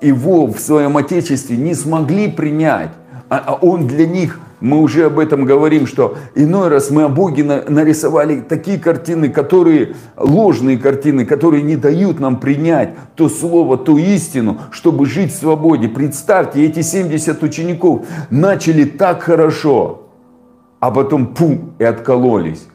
его 0.00 0.46
в 0.46 0.60
своем 0.60 0.96
Отечестве 0.96 1.56
не 1.56 1.74
смогли 1.74 2.30
принять. 2.30 2.90
А, 3.28 3.42
а 3.46 3.54
он 3.54 3.88
для 3.88 4.06
них 4.06 4.38
мы 4.64 4.80
уже 4.80 5.04
об 5.04 5.18
этом 5.18 5.44
говорим, 5.44 5.86
что 5.86 6.16
иной 6.34 6.68
раз 6.68 6.90
мы 6.90 7.02
о 7.02 7.10
Боге 7.10 7.44
нарисовали 7.44 8.40
такие 8.40 8.78
картины, 8.78 9.28
которые, 9.28 9.94
ложные 10.16 10.78
картины, 10.78 11.26
которые 11.26 11.62
не 11.62 11.76
дают 11.76 12.18
нам 12.18 12.40
принять 12.40 12.94
то 13.14 13.28
слово, 13.28 13.76
ту 13.76 13.98
истину, 13.98 14.62
чтобы 14.70 15.04
жить 15.04 15.34
в 15.34 15.36
свободе. 15.36 15.88
Представьте, 15.88 16.64
эти 16.64 16.80
70 16.80 17.42
учеников 17.42 18.06
начали 18.30 18.84
так 18.84 19.22
хорошо, 19.22 20.04
а 20.80 20.90
потом 20.90 21.34
пум 21.34 21.74
и 21.78 21.84
откололись. 21.84 22.66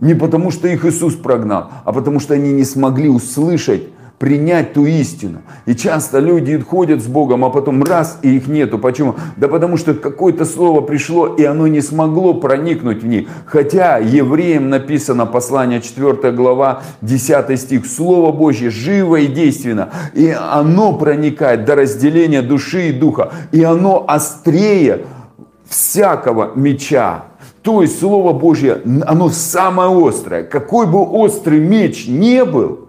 Не 0.00 0.14
потому, 0.14 0.50
что 0.50 0.66
их 0.66 0.86
Иисус 0.86 1.14
прогнал, 1.14 1.70
а 1.84 1.92
потому, 1.92 2.20
что 2.20 2.32
они 2.32 2.54
не 2.54 2.64
смогли 2.64 3.10
услышать 3.10 3.82
принять 4.18 4.72
ту 4.72 4.86
истину. 4.86 5.42
И 5.66 5.74
часто 5.74 6.18
люди 6.18 6.58
ходят 6.58 7.02
с 7.02 7.06
Богом, 7.06 7.44
а 7.44 7.50
потом 7.50 7.82
раз, 7.82 8.18
и 8.22 8.36
их 8.36 8.46
нету. 8.46 8.78
Почему? 8.78 9.16
Да 9.36 9.48
потому 9.48 9.76
что 9.76 9.94
какое-то 9.94 10.44
слово 10.44 10.80
пришло, 10.80 11.26
и 11.26 11.44
оно 11.44 11.66
не 11.66 11.80
смогло 11.80 12.34
проникнуть 12.34 13.02
в 13.02 13.06
них. 13.06 13.28
Хотя 13.46 13.98
евреям 13.98 14.70
написано, 14.70 15.26
послание 15.26 15.80
4 15.80 16.32
глава, 16.32 16.82
10 17.02 17.60
стих, 17.60 17.86
Слово 17.86 18.32
Божье 18.32 18.70
живо 18.70 19.16
и 19.16 19.26
действенно, 19.26 19.90
и 20.14 20.30
оно 20.30 20.92
проникает 20.94 21.64
до 21.64 21.74
разделения 21.74 22.42
души 22.42 22.90
и 22.90 22.92
духа, 22.92 23.32
и 23.52 23.62
оно 23.62 24.04
острее 24.06 25.02
всякого 25.68 26.52
меча. 26.54 27.24
То 27.62 27.82
есть 27.82 27.98
Слово 27.98 28.32
Божье, 28.32 28.80
оно 29.06 29.30
самое 29.30 29.90
острое. 30.08 30.44
Какой 30.44 30.86
бы 30.86 31.02
острый 31.02 31.60
меч 31.60 32.06
не 32.06 32.44
был, 32.44 32.83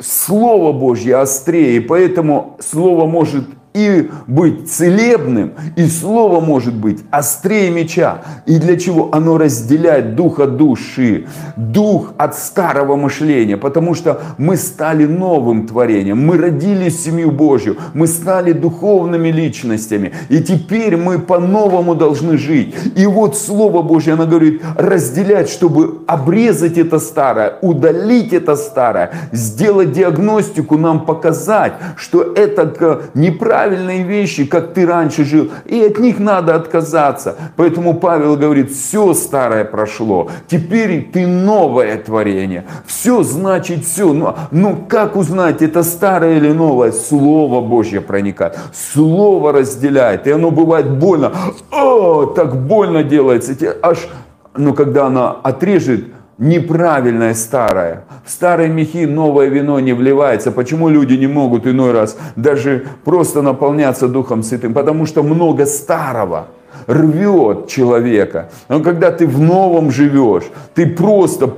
Слово 0.00 0.72
Божье 0.72 1.16
острее, 1.16 1.80
поэтому 1.80 2.56
Слово 2.60 3.06
может 3.06 3.44
и 3.74 4.08
быть 4.28 4.70
целебным, 4.70 5.54
и 5.74 5.86
слово 5.86 6.38
может 6.40 6.74
быть 6.74 7.00
острее 7.10 7.70
меча. 7.70 8.22
И 8.46 8.58
для 8.58 8.78
чего? 8.78 9.08
Оно 9.12 9.36
разделяет 9.36 10.14
дух 10.14 10.38
от 10.38 10.56
души, 10.56 11.26
дух 11.56 12.12
от 12.16 12.36
старого 12.36 12.94
мышления, 12.94 13.56
потому 13.56 13.94
что 13.94 14.20
мы 14.38 14.56
стали 14.56 15.06
новым 15.06 15.66
творением, 15.66 16.24
мы 16.24 16.38
родились 16.38 17.02
семью 17.02 17.32
Божью, 17.32 17.76
мы 17.94 18.06
стали 18.06 18.52
духовными 18.52 19.28
личностями, 19.28 20.12
и 20.28 20.40
теперь 20.40 20.96
мы 20.96 21.18
по-новому 21.18 21.96
должны 21.96 22.38
жить. 22.38 22.76
И 22.94 23.06
вот 23.06 23.36
Слово 23.36 23.82
Божье, 23.82 24.12
оно 24.12 24.26
говорит, 24.26 24.62
разделять, 24.76 25.48
чтобы 25.50 26.04
обрезать 26.06 26.78
это 26.78 27.00
старое, 27.00 27.54
удалить 27.60 28.32
это 28.32 28.54
старое, 28.54 29.10
сделать 29.32 29.90
диагностику, 29.90 30.78
нам 30.78 31.04
показать, 31.04 31.72
что 31.96 32.22
это 32.22 33.02
неправильно 33.14 33.63
неправильные 33.64 34.02
вещи, 34.02 34.44
как 34.44 34.74
ты 34.74 34.86
раньше 34.86 35.24
жил, 35.24 35.50
и 35.64 35.80
от 35.80 35.98
них 35.98 36.18
надо 36.18 36.54
отказаться. 36.54 37.36
Поэтому 37.56 37.94
Павел 37.94 38.36
говорит, 38.36 38.70
все 38.70 39.14
старое 39.14 39.64
прошло, 39.64 40.30
теперь 40.46 41.10
ты 41.12 41.26
новое 41.26 41.96
творение. 41.98 42.64
Все 42.86 43.22
значит 43.22 43.84
все. 43.84 44.12
Но, 44.12 44.36
но 44.50 44.76
как 44.88 45.16
узнать, 45.16 45.62
это 45.62 45.82
старое 45.82 46.36
или 46.36 46.52
новое? 46.52 46.92
Слово 46.92 47.60
Божье 47.66 48.00
проникает, 48.00 48.58
Слово 48.72 49.52
разделяет, 49.52 50.26
и 50.26 50.30
оно 50.30 50.50
бывает 50.50 50.90
больно. 50.98 51.32
О, 51.70 52.26
так 52.26 52.56
больно 52.66 53.02
делается. 53.02 53.54
Аж, 53.82 53.98
но 54.56 54.72
когда 54.72 55.06
оно 55.06 55.40
отрежет, 55.42 56.04
неправильное 56.38 57.34
старое. 57.34 58.04
В 58.24 58.30
старые 58.30 58.68
мехи 58.68 59.04
новое 59.06 59.48
вино 59.48 59.80
не 59.80 59.92
вливается. 59.92 60.52
Почему 60.52 60.88
люди 60.88 61.14
не 61.14 61.26
могут 61.26 61.66
иной 61.66 61.92
раз 61.92 62.16
даже 62.36 62.86
просто 63.04 63.42
наполняться 63.42 64.08
Духом 64.08 64.42
Святым? 64.42 64.74
Потому 64.74 65.06
что 65.06 65.22
много 65.22 65.66
старого 65.66 66.48
рвет 66.86 67.68
человека. 67.68 68.50
Но 68.68 68.80
когда 68.80 69.10
ты 69.10 69.26
в 69.26 69.40
новом 69.40 69.90
живешь, 69.90 70.44
ты 70.74 70.86
просто 70.86 71.54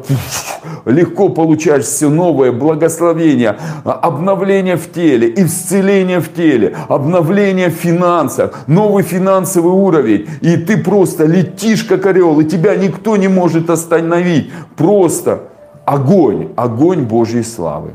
легко 0.85 1.29
получаешь 1.29 1.85
все 1.85 2.09
новое 2.09 2.53
благословение, 2.53 3.57
обновление 3.85 4.77
в 4.77 4.91
теле, 4.93 5.33
исцеление 5.37 6.21
в 6.21 6.33
теле, 6.33 6.77
обновление 6.89 7.71
в 7.71 7.75
финансах, 7.75 8.65
новый 8.67 9.03
финансовый 9.03 9.73
уровень. 9.73 10.29
И 10.41 10.57
ты 10.57 10.77
просто 10.77 11.25
летишь 11.25 11.85
как 11.85 12.07
орел, 12.07 12.41
и 12.41 12.45
тебя 12.45 12.77
никто 12.77 13.17
не 13.17 13.29
может 13.29 13.71
остановить. 13.71 14.51
Просто 14.77 15.43
огонь, 15.85 16.49
огонь 16.57 17.03
Божьей 17.03 17.45
славы. 17.45 17.91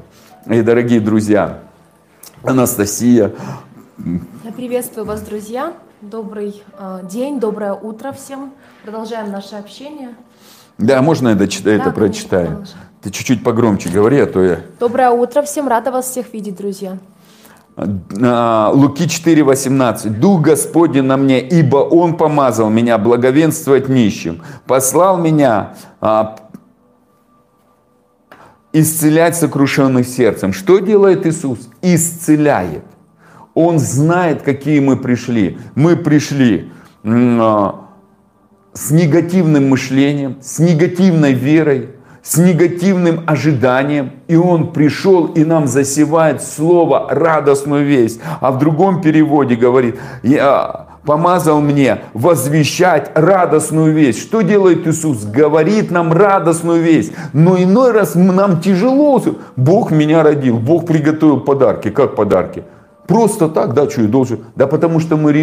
И, 0.48 0.62
дорогие 0.62 1.00
друзья, 1.00 1.60
Анастасия. 2.44 3.32
Приветствую 4.56 5.06
вас, 5.06 5.22
друзья. 5.22 5.74
Добрый 6.02 6.64
э, 6.78 7.00
день, 7.04 7.40
доброе 7.40 7.74
утро 7.74 8.12
всем. 8.12 8.54
Продолжаем 8.84 9.32
наше 9.32 9.56
общение. 9.56 10.16
Да, 10.78 11.02
можно 11.02 11.30
я 11.30 11.36
дочит... 11.36 11.64
да, 11.64 11.72
это 11.72 11.92
прочитаю? 11.92 12.48
Конечно. 12.48 12.80
Ты 13.02 13.12
чуть-чуть 13.12 13.44
погромче 13.44 13.90
говори, 13.90 14.20
а 14.20 14.26
то 14.26 14.44
я... 14.44 14.62
Доброе 14.80 15.12
утро 15.12 15.42
всем, 15.44 15.68
рада 15.68 15.92
вас 15.92 16.10
всех 16.10 16.34
видеть, 16.34 16.58
друзья. 16.58 16.98
А, 17.78 18.72
Луки 18.74 19.06
4,18. 19.06 20.10
«Дух 20.10 20.42
Господень 20.42 21.04
на 21.04 21.18
мне, 21.18 21.40
ибо 21.40 21.78
Он 21.78 22.18
помазал 22.18 22.70
меня 22.70 22.98
благовенствовать 22.98 23.90
нищим, 23.90 24.42
послал 24.68 25.18
меня 25.18 25.76
а, 26.02 26.36
исцелять 28.74 29.36
сокрушенных 29.38 30.08
сердцем». 30.08 30.52
Что 30.52 30.80
делает 30.80 31.26
Иисус? 31.26 31.70
Исцеляет. 31.82 32.84
Он 33.54 33.80
знает, 33.80 34.42
какие 34.44 34.80
мы 34.80 34.98
пришли. 34.98 35.58
Мы 35.76 35.96
пришли 35.98 36.72
а, 37.04 37.88
с 38.74 38.92
негативным 38.92 39.70
мышлением, 39.70 40.38
с 40.42 40.60
негативной 40.60 41.34
верой, 41.34 41.90
с 42.24 42.38
негативным 42.38 43.24
ожиданием. 43.28 44.12
И 44.28 44.36
Он 44.36 44.72
пришел 44.72 45.26
и 45.26 45.44
нам 45.44 45.68
засевает 45.68 46.42
слово, 46.42 47.08
радостную 47.10 47.86
весть. 47.86 48.22
А 48.40 48.52
в 48.52 48.60
другом 48.60 49.02
переводе 49.02 49.56
говорит, 49.56 50.00
я, 50.24 50.88
помазал 51.06 51.62
мне 51.62 52.04
возвещать 52.14 53.12
радостную 53.16 53.94
весть. 53.94 54.20
Что 54.20 54.42
делает 54.42 54.88
Иисус? 54.88 55.26
Говорит 55.26 55.92
нам 55.92 56.14
радостную 56.14 56.82
весть. 56.82 57.14
Но 57.34 57.58
иной 57.58 57.92
раз 57.92 58.16
нам 58.16 58.62
тяжело. 58.62 59.22
Бог 59.56 59.92
меня 59.92 60.24
родил, 60.24 60.58
Бог 60.58 60.86
приготовил 60.86 61.42
подарки. 61.42 61.90
Как 61.90 62.16
подарки? 62.16 62.64
Просто 63.12 63.50
так, 63.50 63.74
да, 63.74 63.90
что 63.90 64.02
я 64.02 64.08
должен? 64.08 64.40
Да 64.56 64.68
потому 64.68 65.00
что 65.00 65.18
мы 65.18 65.34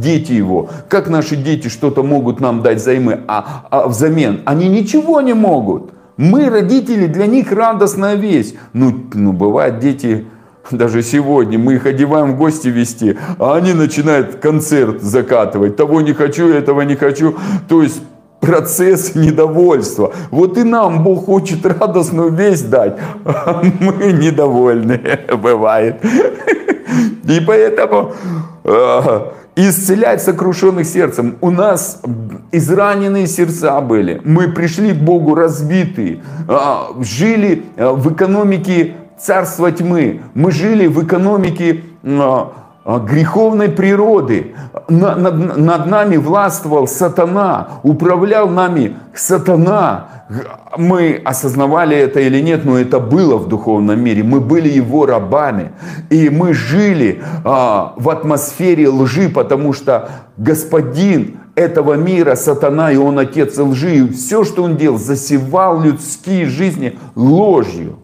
дети 0.00 0.32
его. 0.32 0.70
Как 0.88 1.08
наши 1.08 1.36
дети 1.36 1.68
что-то 1.68 2.02
могут 2.02 2.40
нам 2.40 2.62
дать 2.62 2.82
займы, 2.82 3.20
а, 3.28 3.66
а 3.70 3.88
взамен? 3.88 4.40
Они 4.46 4.68
ничего 4.68 5.20
не 5.20 5.34
могут. 5.34 5.92
Мы, 6.16 6.48
родители, 6.48 7.06
для 7.06 7.26
них 7.26 7.52
радостная 7.52 8.14
весть. 8.14 8.56
Ну, 8.72 8.92
ну, 9.12 9.32
бывает, 9.32 9.78
дети 9.78 10.26
даже 10.70 11.02
сегодня 11.02 11.58
мы 11.58 11.74
их 11.74 11.86
одеваем 11.86 12.32
в 12.32 12.36
гости 12.36 12.68
вести, 12.68 13.16
а 13.38 13.56
они 13.56 13.72
начинают 13.72 14.36
концерт 14.36 15.02
закатывать. 15.02 15.76
Того 15.76 16.00
не 16.00 16.12
хочу, 16.12 16.48
этого 16.48 16.82
не 16.82 16.96
хочу. 16.96 17.36
То 17.68 17.82
есть 17.82 18.02
процесс 18.40 19.14
недовольства. 19.14 20.12
Вот 20.30 20.58
и 20.58 20.64
нам 20.64 21.02
Бог 21.02 21.26
хочет 21.26 21.66
радостную 21.66 22.32
весть 22.32 22.70
дать, 22.70 22.98
а 23.24 23.62
мы 23.80 24.12
недовольны, 24.12 25.00
бывает. 25.42 25.96
И 27.24 27.40
поэтому 27.40 28.12
э, 28.64 29.20
исцелять 29.56 30.22
сокрушенных 30.22 30.86
сердцем. 30.86 31.36
У 31.40 31.50
нас 31.50 32.00
израненные 32.52 33.26
сердца 33.26 33.80
были. 33.80 34.20
Мы 34.24 34.52
пришли 34.52 34.92
к 34.92 34.96
Богу 34.96 35.34
разбитые, 35.34 36.22
а, 36.48 36.90
жили 37.00 37.64
э, 37.76 37.90
в 37.90 38.12
экономике 38.14 38.94
царства 39.18 39.72
тьмы. 39.72 40.22
Мы 40.34 40.52
жили 40.52 40.86
в 40.86 41.04
экономике 41.04 41.82
а, 42.04 42.52
греховной 42.96 43.68
природы. 43.68 44.54
Над, 44.88 45.58
над 45.58 45.86
нами 45.86 46.16
властвовал 46.16 46.88
сатана, 46.88 47.80
управлял 47.82 48.48
нами 48.48 48.96
сатана. 49.14 50.24
Мы 50.78 51.20
осознавали 51.22 51.96
это 51.96 52.20
или 52.20 52.40
нет, 52.40 52.64
но 52.64 52.78
это 52.78 52.98
было 52.98 53.36
в 53.36 53.48
духовном 53.48 54.02
мире. 54.02 54.22
Мы 54.22 54.40
были 54.40 54.70
его 54.70 55.04
рабами. 55.04 55.72
И 56.08 56.30
мы 56.30 56.54
жили 56.54 57.22
а, 57.44 57.92
в 57.96 58.08
атмосфере 58.08 58.88
лжи, 58.88 59.28
потому 59.28 59.74
что 59.74 60.08
господин 60.38 61.40
этого 61.56 61.94
мира, 61.94 62.36
сатана, 62.36 62.90
и 62.90 62.96
он 62.96 63.18
отец 63.18 63.58
лжи. 63.58 63.96
И 63.96 64.08
все, 64.12 64.44
что 64.44 64.62
он 64.62 64.76
делал, 64.76 64.98
засевал 64.98 65.82
людские 65.82 66.46
жизни 66.46 66.98
ложью. 67.14 67.98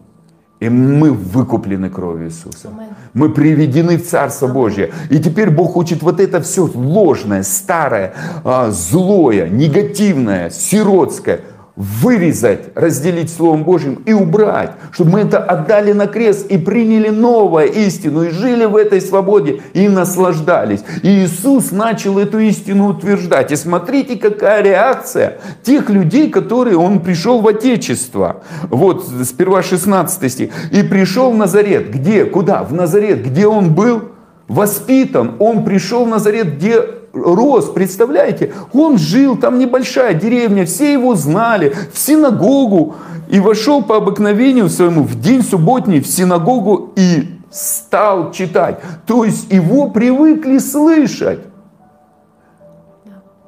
И 0.65 0.69
мы 0.69 1.11
выкуплены 1.11 1.91
кровью 1.91 2.27
Иисуса. 2.27 2.69
Мы 3.13 3.29
приведены 3.29 3.97
в 3.97 4.07
Царство 4.07 4.47
Божье. 4.47 4.91
И 5.11 5.19
теперь 5.19 5.51
Бог 5.51 5.73
хочет 5.73 6.01
вот 6.01 6.19
это 6.19 6.41
все 6.41 6.67
ложное, 6.73 7.43
старое, 7.43 8.13
а, 8.43 8.71
злое, 8.71 9.47
негативное, 9.47 10.49
сиротское– 10.49 11.41
вырезать, 11.75 12.69
разделить 12.75 13.29
Словом 13.29 13.63
Божьим 13.63 14.01
и 14.05 14.13
убрать, 14.13 14.71
чтобы 14.91 15.11
мы 15.11 15.19
это 15.21 15.39
отдали 15.39 15.91
на 15.91 16.07
крест 16.07 16.47
и 16.47 16.57
приняли 16.57 17.09
новую 17.09 17.71
истину, 17.71 18.23
и 18.23 18.29
жили 18.29 18.65
в 18.65 18.75
этой 18.75 19.01
свободе, 19.01 19.61
и 19.73 19.89
наслаждались. 19.89 20.83
И 21.03 21.25
Иисус 21.25 21.71
начал 21.71 22.17
эту 22.17 22.39
истину 22.39 22.89
утверждать. 22.89 23.51
И 23.51 23.55
смотрите, 23.57 24.15
какая 24.15 24.63
реакция 24.63 25.39
тех 25.63 25.89
людей, 25.89 26.29
которые 26.29 26.77
Он 26.77 27.01
пришел 27.01 27.41
в 27.41 27.47
Отечество. 27.47 28.43
Вот, 28.69 29.05
сперва 29.25 29.61
16 29.61 30.31
стих. 30.31 30.51
«И 30.71 30.81
пришел 30.83 31.31
в 31.31 31.35
Назарет». 31.35 31.91
Где? 31.91 32.25
Куда? 32.25 32.63
В 32.63 32.73
Назарет. 32.73 33.25
Где 33.25 33.47
Он 33.47 33.73
был? 33.73 34.11
Воспитан. 34.47 35.35
Он 35.39 35.65
пришел 35.65 36.05
в 36.05 36.07
Назарет, 36.07 36.55
где 36.55 36.81
рос, 37.15 37.69
представляете? 37.69 38.53
Он 38.73 38.97
жил, 38.97 39.37
там 39.37 39.57
небольшая 39.57 40.13
деревня, 40.13 40.65
все 40.65 40.93
его 40.93 41.15
знали, 41.15 41.75
в 41.93 41.97
синагогу. 41.97 42.95
И 43.29 43.39
вошел 43.39 43.81
по 43.81 43.97
обыкновению 43.97 44.69
своему 44.69 45.03
в 45.03 45.19
день 45.19 45.41
субботний 45.41 45.99
в 45.99 46.07
синагогу 46.07 46.91
и 46.95 47.39
стал 47.49 48.31
читать. 48.31 48.79
То 49.07 49.23
есть 49.23 49.51
его 49.51 49.89
привыкли 49.89 50.59
слышать. 50.59 51.39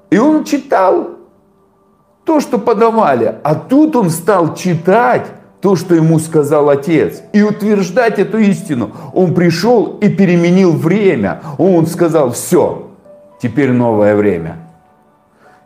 И 0.09 0.17
он 0.17 0.45
читал 0.45 1.09
то, 2.25 2.39
что 2.39 2.57
подавали. 2.57 3.35
А 3.43 3.55
тут 3.55 3.95
он 3.95 4.09
стал 4.09 4.55
читать 4.55 5.27
то, 5.61 5.75
что 5.75 5.95
ему 5.95 6.19
сказал 6.19 6.69
отец, 6.69 7.21
и 7.33 7.41
утверждать 7.41 8.19
эту 8.19 8.37
истину. 8.37 8.91
Он 9.13 9.33
пришел 9.33 9.97
и 10.01 10.07
переменил 10.07 10.71
время. 10.71 11.41
Он 11.57 11.87
сказал, 11.87 12.31
все, 12.31 12.86
теперь 13.41 13.71
новое 13.71 14.15
время. 14.15 14.57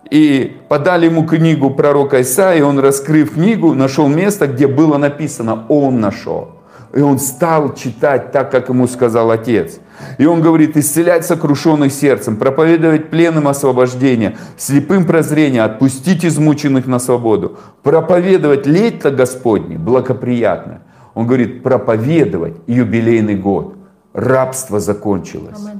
И 0.09 0.57
подали 0.67 1.05
ему 1.05 1.25
книгу 1.25 1.69
пророка 1.71 2.21
Исаия, 2.21 2.59
и 2.59 2.61
он, 2.61 2.79
раскрыв 2.79 3.33
книгу, 3.33 3.73
нашел 3.73 4.09
место, 4.09 4.47
где 4.47 4.67
было 4.67 4.97
написано 4.97 5.65
«Он 5.69 6.01
нашел». 6.01 6.49
И 6.93 6.99
он 6.99 7.19
стал 7.19 7.73
читать 7.73 8.33
так, 8.33 8.51
как 8.51 8.67
ему 8.67 8.85
сказал 8.87 9.31
отец. 9.31 9.79
И 10.17 10.25
он 10.25 10.41
говорит, 10.41 10.75
исцелять 10.75 11.25
сокрушенных 11.25 11.93
сердцем, 11.93 12.35
проповедовать 12.35 13.09
пленным 13.09 13.47
освобождение, 13.47 14.37
слепым 14.57 15.05
прозрение, 15.05 15.63
отпустить 15.63 16.25
измученных 16.25 16.87
на 16.87 16.99
свободу, 16.99 17.57
проповедовать 17.81 18.65
лето 18.65 19.11
Господне 19.11 19.77
благоприятно. 19.77 20.81
Он 21.13 21.25
говорит, 21.27 21.63
проповедовать 21.63 22.55
юбилейный 22.67 23.35
год. 23.35 23.75
Рабство 24.13 24.81
закончилось. 24.81 25.59
Amen. 25.59 25.79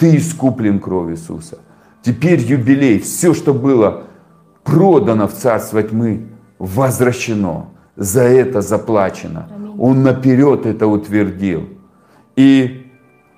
Ты 0.00 0.16
искуплен 0.16 0.80
кровью 0.80 1.14
Иисуса. 1.14 1.58
Теперь 2.02 2.40
юбилей, 2.40 3.00
все, 3.00 3.34
что 3.34 3.52
было 3.52 4.04
продано 4.64 5.28
в 5.28 5.34
царство 5.34 5.82
тьмы, 5.82 6.28
возвращено. 6.58 7.66
За 7.96 8.22
это 8.22 8.62
заплачено. 8.62 9.46
Он 9.78 10.02
наперед 10.02 10.64
это 10.64 10.86
утвердил. 10.86 11.68
И 12.34 12.86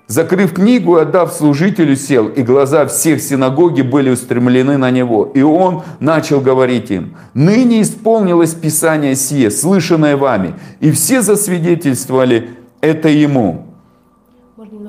закрыв 0.07 0.53
книгу, 0.53 0.95
отдав 0.95 1.33
служителю, 1.33 1.97
сел, 1.97 2.29
и 2.29 2.41
глаза 2.43 2.85
всех 2.85 3.21
синагоги 3.21 3.81
были 3.81 4.09
устремлены 4.09 4.77
на 4.77 4.89
него. 4.89 5.29
И 5.33 5.41
он 5.41 5.83
начал 5.99 6.39
говорить 6.39 6.91
им, 6.91 7.17
ныне 7.33 7.81
исполнилось 7.81 8.53
Писание 8.53 9.15
сие, 9.15 9.51
слышанное 9.51 10.15
вами, 10.15 10.53
и 10.79 10.91
все 10.91 11.21
засвидетельствовали 11.21 12.51
это 12.79 13.09
ему 13.09 13.72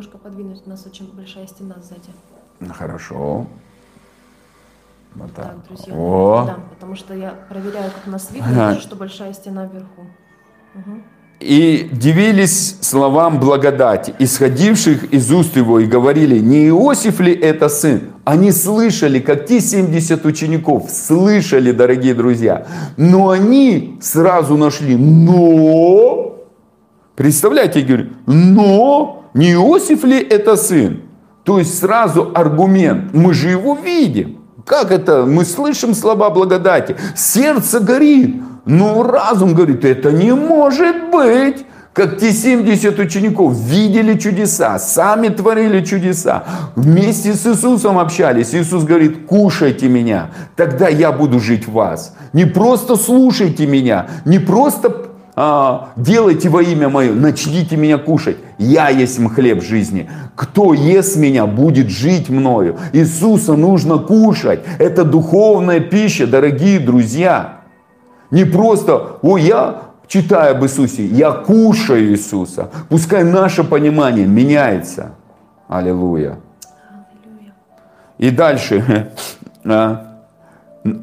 немножко 0.05 0.19
подвинуть, 0.19 0.63
у 0.67 0.71
нас 0.71 0.87
очень 0.87 1.11
большая 1.15 1.47
стена 1.47 1.77
сзади. 1.83 2.73
Хорошо. 2.73 3.47
Вот 5.15 5.33
так. 5.35 5.47
так, 5.47 5.67
друзья. 5.69 5.95
О. 5.95 6.45
Да, 6.47 6.59
потому 6.71 6.97
что 6.97 7.15
я 7.15 7.31
проверяю, 7.49 7.91
как 7.91 8.07
нас 8.13 8.31
видно, 8.33 8.71
ага. 8.71 8.81
что 8.81 8.97
большая 8.97 9.33
стена 9.33 9.67
вверху. 9.67 10.07
Угу. 10.75 11.03
И 11.41 11.89
дивились 11.93 12.79
словам 12.81 13.39
благодати, 13.41 14.15
исходивших 14.19 15.13
из 15.13 15.31
уст 15.31 15.57
его, 15.57 15.81
и 15.81 15.87
говорили, 15.87 16.39
не 16.39 16.69
Иосиф 16.69 17.21
ли 17.21 17.33
это 17.33 17.69
сын? 17.69 18.01
Они 18.25 18.53
слышали, 18.53 19.21
как 19.21 19.47
те 19.47 19.61
70 19.61 20.25
учеников 20.27 20.91
слышали, 20.91 21.73
дорогие 21.73 22.15
друзья. 22.15 22.67
Но 22.97 23.31
они 23.31 23.99
сразу 24.01 24.57
нашли, 24.57 24.97
но, 24.97 26.37
представляете, 27.15 27.81
я 27.81 27.87
говорю, 27.87 28.07
но 28.27 29.24
не 29.35 29.53
Иосиф 29.53 30.05
ли 30.05 30.19
это 30.19 30.57
сын? 30.57 31.03
То 31.45 31.59
есть 31.59 31.79
сразу 31.79 32.31
аргумент, 32.35 33.13
мы 33.13 33.35
же 33.35 33.51
его 33.51 33.75
видим. 33.75 34.39
Как 34.65 34.91
это? 34.91 35.27
Мы 35.27 35.45
слышим 35.45 35.95
слова 35.95 36.31
благодати. 36.31 36.97
Сердце 37.15 37.81
горит. 37.81 38.43
Но 38.65 39.03
разум 39.03 39.55
говорит, 39.55 39.85
это 39.85 40.11
не 40.11 40.35
может 40.35 41.11
быть. 41.11 41.67
Как 41.93 42.19
те 42.19 42.33
70 42.33 42.99
учеников 42.99 43.55
видели 43.57 44.19
чудеса, 44.19 44.81
сами 44.81 45.29
творили 45.29 45.85
чудеса, 45.85 46.43
вместе 46.75 47.35
с 47.35 47.47
Иисусом 47.47 48.01
общались. 48.01 48.53
Иисус 48.53 48.83
говорит, 48.83 49.27
кушайте 49.27 49.87
меня, 49.87 50.31
тогда 50.57 50.89
я 50.89 51.13
буду 51.13 51.39
жить 51.39 51.69
в 51.69 51.73
вас. 51.73 52.17
Не 52.33 52.47
просто 52.47 52.97
слушайте 52.97 53.69
меня, 53.69 54.09
не 54.25 54.41
просто 54.41 55.14
делайте 55.97 56.49
во 56.49 56.63
имя 56.63 56.89
мое, 56.89 57.13
начните 57.13 57.77
меня 57.77 57.99
кушать. 57.99 58.37
Я 58.59 58.89
есть 58.89 59.21
хлеб 59.35 59.63
жизни. 59.63 60.09
Кто 60.37 60.75
ест 60.75 61.17
меня, 61.17 61.47
будет 61.47 61.89
жить 61.89 62.29
мною. 62.29 62.77
Иисуса 62.93 63.55
нужно 63.55 63.99
кушать. 63.99 64.61
Это 64.79 65.05
духовная 65.05 65.81
пища, 65.81 66.27
дорогие 66.27 66.79
друзья. 66.79 67.63
Не 68.31 68.45
просто, 68.45 69.19
о, 69.23 69.37
я 69.37 69.83
читаю 70.07 70.57
об 70.57 70.65
Иисусе, 70.65 71.05
я 71.05 71.33
кушаю 71.33 72.13
Иисуса. 72.13 72.71
Пускай 72.89 73.25
наше 73.25 73.65
понимание 73.65 74.27
меняется. 74.27 75.15
Аллилуйя. 75.69 76.39
И 78.19 78.31
дальше. 78.31 79.11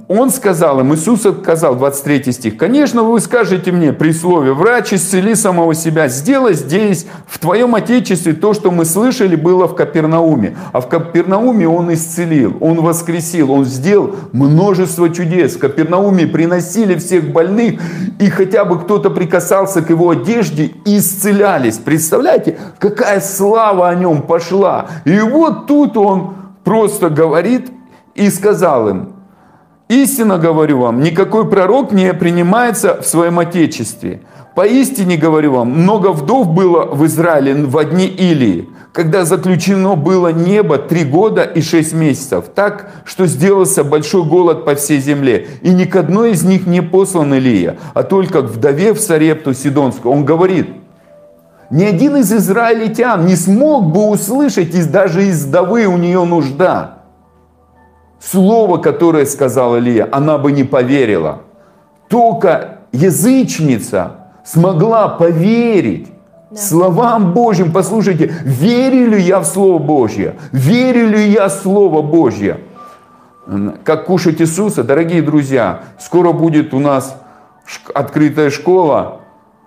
Он 0.07 0.29
сказал 0.29 0.79
им, 0.79 0.93
Иисус 0.93 1.21
сказал, 1.21 1.75
23 1.75 2.31
стих, 2.31 2.57
«Конечно, 2.57 3.01
вы 3.01 3.19
скажете 3.19 3.71
мне 3.71 3.93
при 3.93 4.11
слове, 4.11 4.53
врач, 4.53 4.93
исцели 4.93 5.33
самого 5.33 5.73
себя, 5.73 6.07
сделай 6.07 6.53
здесь, 6.53 7.07
в 7.25 7.39
твоем 7.39 7.73
Отечестве, 7.73 8.33
то, 8.33 8.53
что 8.53 8.69
мы 8.69 8.85
слышали, 8.85 9.35
было 9.35 9.67
в 9.67 9.73
Капернауме». 9.73 10.55
А 10.71 10.81
в 10.81 10.87
Капернауме 10.87 11.67
он 11.67 11.91
исцелил, 11.95 12.57
он 12.59 12.79
воскресил, 12.81 13.51
он 13.51 13.65
сделал 13.65 14.15
множество 14.33 15.09
чудес. 15.09 15.55
В 15.55 15.59
Капернауме 15.59 16.27
приносили 16.27 16.93
всех 16.93 17.31
больных, 17.31 17.81
и 18.19 18.29
хотя 18.29 18.65
бы 18.65 18.79
кто-то 18.79 19.09
прикасался 19.09 19.81
к 19.81 19.89
его 19.89 20.11
одежде, 20.11 20.73
исцелялись. 20.85 21.79
Представляете, 21.79 22.59
какая 22.77 23.19
слава 23.19 23.89
о 23.89 23.95
нем 23.95 24.21
пошла. 24.21 24.89
И 25.05 25.19
вот 25.21 25.65
тут 25.65 25.97
он 25.97 26.35
просто 26.63 27.09
говорит 27.09 27.71
и 28.13 28.29
сказал 28.29 28.87
им, 28.87 29.20
Истинно 29.91 30.37
говорю 30.37 30.79
вам, 30.79 31.01
никакой 31.01 31.49
пророк 31.49 31.91
не 31.91 32.13
принимается 32.13 33.01
в 33.01 33.05
своем 33.05 33.39
отечестве. 33.39 34.21
Поистине 34.55 35.17
говорю 35.17 35.51
вам, 35.51 35.69
много 35.81 36.13
вдов 36.13 36.47
было 36.47 36.85
в 36.85 37.05
Израиле 37.07 37.65
в 37.65 37.77
одни 37.77 38.05
Илии, 38.05 38.69
когда 38.93 39.25
заключено 39.25 39.97
было 39.97 40.29
небо 40.29 40.77
три 40.77 41.03
года 41.03 41.43
и 41.43 41.61
шесть 41.61 41.91
месяцев, 41.91 42.45
так, 42.55 42.89
что 43.03 43.25
сделался 43.25 43.83
большой 43.83 44.23
голод 44.23 44.63
по 44.63 44.75
всей 44.75 45.01
земле. 45.01 45.47
И 45.61 45.71
ни 45.71 45.83
к 45.83 45.97
одной 45.97 46.31
из 46.31 46.43
них 46.45 46.65
не 46.65 46.81
послан 46.81 47.33
Илия, 47.33 47.75
а 47.93 48.03
только 48.03 48.43
к 48.43 48.45
вдове 48.45 48.93
в 48.93 48.99
Сарепту 49.01 49.53
Сидонскую. 49.53 50.13
Он 50.13 50.23
говорит, 50.23 50.69
ни 51.69 51.83
один 51.83 52.15
из 52.15 52.31
израильтян 52.31 53.25
не 53.25 53.35
смог 53.35 53.91
бы 53.91 54.07
услышать, 54.07 54.73
и 54.73 54.83
даже 54.83 55.25
из 55.25 55.43
вдовы 55.43 55.85
у 55.85 55.97
нее 55.97 56.23
нужда 56.23 57.00
слово, 58.21 58.77
которое 58.77 59.25
сказал 59.25 59.77
Илия, 59.77 60.07
она 60.11 60.37
бы 60.37 60.51
не 60.51 60.63
поверила. 60.63 61.39
Только 62.07 62.79
язычница 62.91 64.11
смогла 64.45 65.07
поверить 65.07 66.07
да. 66.51 66.57
словам 66.57 67.33
Божьим. 67.33 67.71
Послушайте, 67.71 68.33
верю 68.43 69.11
ли 69.11 69.21
я 69.21 69.39
в 69.39 69.45
Слово 69.45 69.79
Божье? 69.79 70.35
Верю 70.51 71.07
ли 71.07 71.29
я 71.29 71.47
в 71.47 71.53
Слово 71.53 72.01
Божье? 72.01 72.59
Как 73.83 74.05
кушать 74.05 74.39
Иисуса, 74.39 74.83
дорогие 74.83 75.21
друзья, 75.21 75.81
скоро 75.99 76.31
будет 76.31 76.73
у 76.73 76.79
нас 76.79 77.17
открытая 77.93 78.49
школа, 78.49 79.21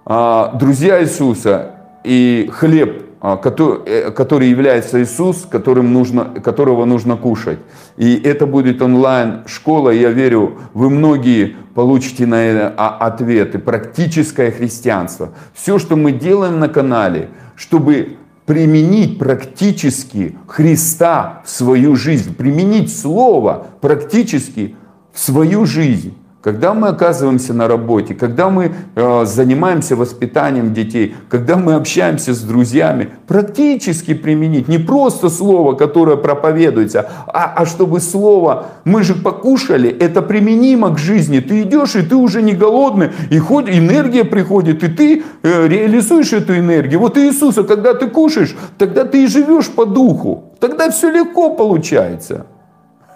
а, 0.06 0.52
друзья 0.54 1.02
Иисуса 1.02 1.72
и 2.04 2.50
хлеб 2.52 3.03
а, 3.26 3.40
э, 3.42 4.10
который 4.10 4.50
является 4.50 5.02
Иисус, 5.02 5.46
которым 5.50 5.94
нужно, 5.94 6.26
которого 6.26 6.84
нужно 6.84 7.16
кушать. 7.16 7.58
И 7.96 8.16
это 8.16 8.44
будет 8.44 8.82
онлайн-школа. 8.82 9.88
Я 9.88 10.10
верю, 10.10 10.58
вы 10.74 10.90
многие 10.90 11.56
получите 11.74 12.26
на 12.26 12.34
это 12.34 12.74
а, 12.76 12.98
ответы. 13.06 13.58
Практическое 13.58 14.50
христианство. 14.50 15.30
Все, 15.54 15.78
что 15.78 15.96
мы 15.96 16.12
делаем 16.12 16.58
на 16.58 16.68
канале, 16.68 17.30
чтобы 17.56 18.18
применить 18.44 19.18
практически 19.18 20.37
Христа 20.46 21.40
в 21.46 21.50
свою 21.50 21.96
жизнь, 21.96 22.34
применить 22.34 22.94
Слово 22.94 23.68
практически 23.80 24.76
в 25.14 25.18
свою 25.18 25.64
жизнь. 25.64 26.14
Когда 26.44 26.74
мы 26.74 26.88
оказываемся 26.88 27.54
на 27.54 27.68
работе, 27.68 28.14
когда 28.14 28.50
мы 28.50 28.70
э, 28.94 29.24
занимаемся 29.24 29.96
воспитанием 29.96 30.74
детей, 30.74 31.16
когда 31.30 31.57
мы 31.57 31.72
общаемся 31.72 32.35
с 32.35 32.40
друзьями, 32.42 33.09
практически 33.26 34.12
применить 34.12 34.68
не 34.68 34.76
просто 34.76 35.30
слово, 35.30 35.72
которое 35.72 36.18
проповедуется, 36.18 37.11
а, 37.28 37.54
а 37.57 37.64
чтобы 37.64 37.98
слово, 38.00 38.66
мы 38.85 39.04
же 39.04 39.14
покушали, 39.14 39.88
это 39.88 40.20
применимо 40.20 40.94
к 40.94 40.98
жизни. 40.98 41.40
Ты 41.40 41.62
идешь, 41.62 41.96
и 41.96 42.02
ты 42.02 42.14
уже 42.14 42.42
не 42.42 42.52
голодный, 42.52 43.12
и 43.30 43.38
хоть 43.38 43.70
энергия 43.70 44.24
приходит, 44.24 44.85
и 44.85 44.88
ты 44.88 45.22
э, 45.42 45.66
реализуешь 45.66 46.35
эту 46.35 46.59
энергию. 46.59 47.00
Вот 47.00 47.16
Иисуса, 47.16 47.64
когда 47.64 47.94
ты 47.94 48.07
кушаешь, 48.09 48.54
тогда 48.76 49.07
ты 49.07 49.24
и 49.24 49.28
живешь 49.28 49.70
по 49.70 49.87
духу. 49.87 50.52
Тогда 50.61 50.90
все 50.90 51.11
легко 51.11 51.54
получается. 51.54 52.44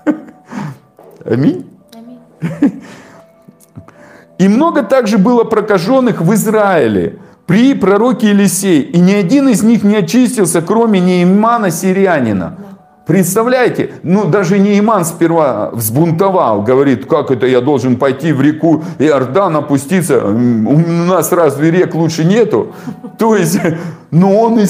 Аминь. 1.26 1.66
Аминь. 1.92 2.80
И 4.38 4.48
много 4.48 4.82
также 4.82 5.18
было 5.18 5.44
прокаженных 5.44 6.20
в 6.20 6.32
Израиле 6.34 7.18
при 7.46 7.74
пророке 7.74 8.28
Елисей, 8.30 8.82
и 8.82 9.00
ни 9.00 9.12
один 9.12 9.48
из 9.48 9.62
них 9.62 9.82
не 9.82 9.96
очистился, 9.96 10.62
кроме 10.62 11.00
Неимана 11.00 11.70
сирянина. 11.70 12.58
Представляете, 13.08 13.92
ну 14.02 14.26
даже 14.26 14.58
Нейман 14.58 15.06
сперва 15.06 15.70
взбунтовал, 15.72 16.60
говорит, 16.60 17.06
как 17.06 17.30
это 17.30 17.46
я 17.46 17.62
должен 17.62 17.96
пойти 17.96 18.34
в 18.34 18.42
реку 18.42 18.84
Иордан 18.98 19.56
опуститься, 19.56 20.26
у 20.26 20.78
нас 21.08 21.32
разве 21.32 21.70
рек 21.70 21.94
лучше 21.94 22.24
нету? 22.26 22.74
То 23.18 23.34
есть, 23.34 23.58
но 24.10 24.38
он 24.38 24.60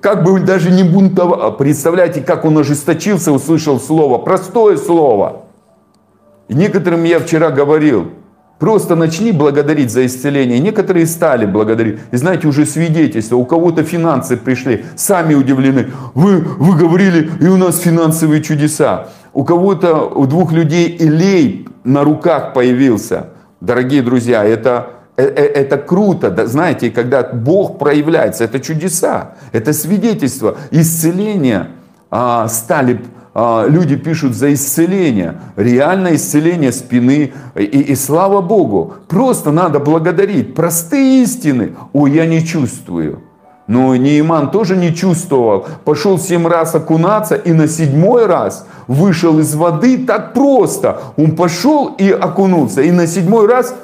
как 0.00 0.24
бы 0.24 0.40
даже 0.40 0.70
не 0.70 0.84
бунтовал. 0.84 1.54
Представляете, 1.58 2.22
как 2.22 2.46
он 2.46 2.56
ожесточился, 2.56 3.30
услышал 3.30 3.78
слово, 3.78 4.16
простое 4.16 4.78
слово. 4.78 5.42
И 6.48 6.54
некоторым 6.54 7.04
я 7.04 7.20
вчера 7.20 7.50
говорил, 7.50 8.06
Просто 8.58 8.96
начни 8.96 9.32
благодарить 9.32 9.90
за 9.90 10.06
исцеление. 10.06 10.58
Некоторые 10.58 11.06
стали 11.06 11.44
благодарить. 11.44 11.98
И 12.10 12.16
знаете, 12.16 12.48
уже 12.48 12.64
свидетельство. 12.64 13.36
У 13.36 13.44
кого-то 13.44 13.82
финансы 13.82 14.38
пришли. 14.38 14.86
Сами 14.96 15.34
удивлены. 15.34 15.90
Вы, 16.14 16.38
вы 16.38 16.76
говорили, 16.76 17.30
и 17.38 17.48
у 17.48 17.58
нас 17.58 17.78
финансовые 17.80 18.42
чудеса. 18.42 19.08
У 19.34 19.44
кого-то, 19.44 20.06
у 20.06 20.26
двух 20.26 20.52
людей 20.52 20.96
илей 20.98 21.68
на 21.84 22.02
руках 22.02 22.54
появился. 22.54 23.28
Дорогие 23.60 24.00
друзья, 24.00 24.42
это, 24.42 24.88
это, 25.16 25.42
э, 25.42 25.44
это 25.44 25.76
круто. 25.76 26.30
Да, 26.30 26.46
знаете, 26.46 26.90
когда 26.90 27.22
Бог 27.24 27.78
проявляется, 27.78 28.44
это 28.44 28.58
чудеса. 28.60 29.34
Это 29.52 29.74
свидетельство. 29.74 30.56
Исцеления 30.70 31.68
а, 32.10 32.48
стали 32.48 33.02
люди 33.68 33.96
пишут 33.96 34.34
за 34.34 34.54
исцеление, 34.54 35.38
реальное 35.56 36.14
исцеление 36.14 36.72
спины. 36.72 37.34
И, 37.54 37.64
и 37.64 37.94
слава 37.94 38.40
Богу, 38.40 38.94
просто 39.08 39.50
надо 39.50 39.78
благодарить. 39.78 40.54
Простые 40.54 41.22
истины. 41.22 41.76
Ой, 41.92 42.12
я 42.12 42.24
не 42.24 42.44
чувствую. 42.46 43.22
Но 43.66 43.94
Нейман 43.94 44.50
тоже 44.50 44.76
не 44.76 44.94
чувствовал. 44.94 45.66
Пошел 45.84 46.18
семь 46.18 46.46
раз 46.46 46.74
окунаться 46.74 47.34
и 47.34 47.52
на 47.52 47.68
седьмой 47.68 48.24
раз 48.26 48.66
вышел 48.86 49.38
из 49.38 49.54
воды 49.54 50.06
так 50.06 50.32
просто. 50.32 51.00
Он 51.18 51.36
пошел 51.36 51.94
и 51.98 52.10
окунулся. 52.10 52.80
И 52.80 52.90
на 52.90 53.06
седьмой 53.06 53.46
раз 53.46 53.74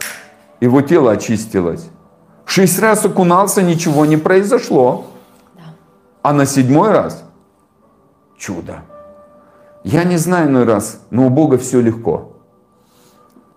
его 0.61 0.81
тело 0.81 1.13
очистилось. 1.13 1.85
Шесть 2.47 2.79
раз 2.79 3.05
окунался, 3.05 3.61
ничего 3.61 4.07
не 4.07 4.17
произошло. 4.17 5.07
А 6.23 6.33
на 6.33 6.47
седьмой 6.47 6.93
раз 6.93 7.23
чудо. 8.39 8.83
Я 9.85 10.05
не 10.05 10.17
знаю 10.17 10.49
иной 10.49 10.65
раз, 10.65 11.01
но 11.11 11.27
у 11.27 11.31
Бога 11.31 11.59
все 11.59 11.81
легко. 11.81 12.33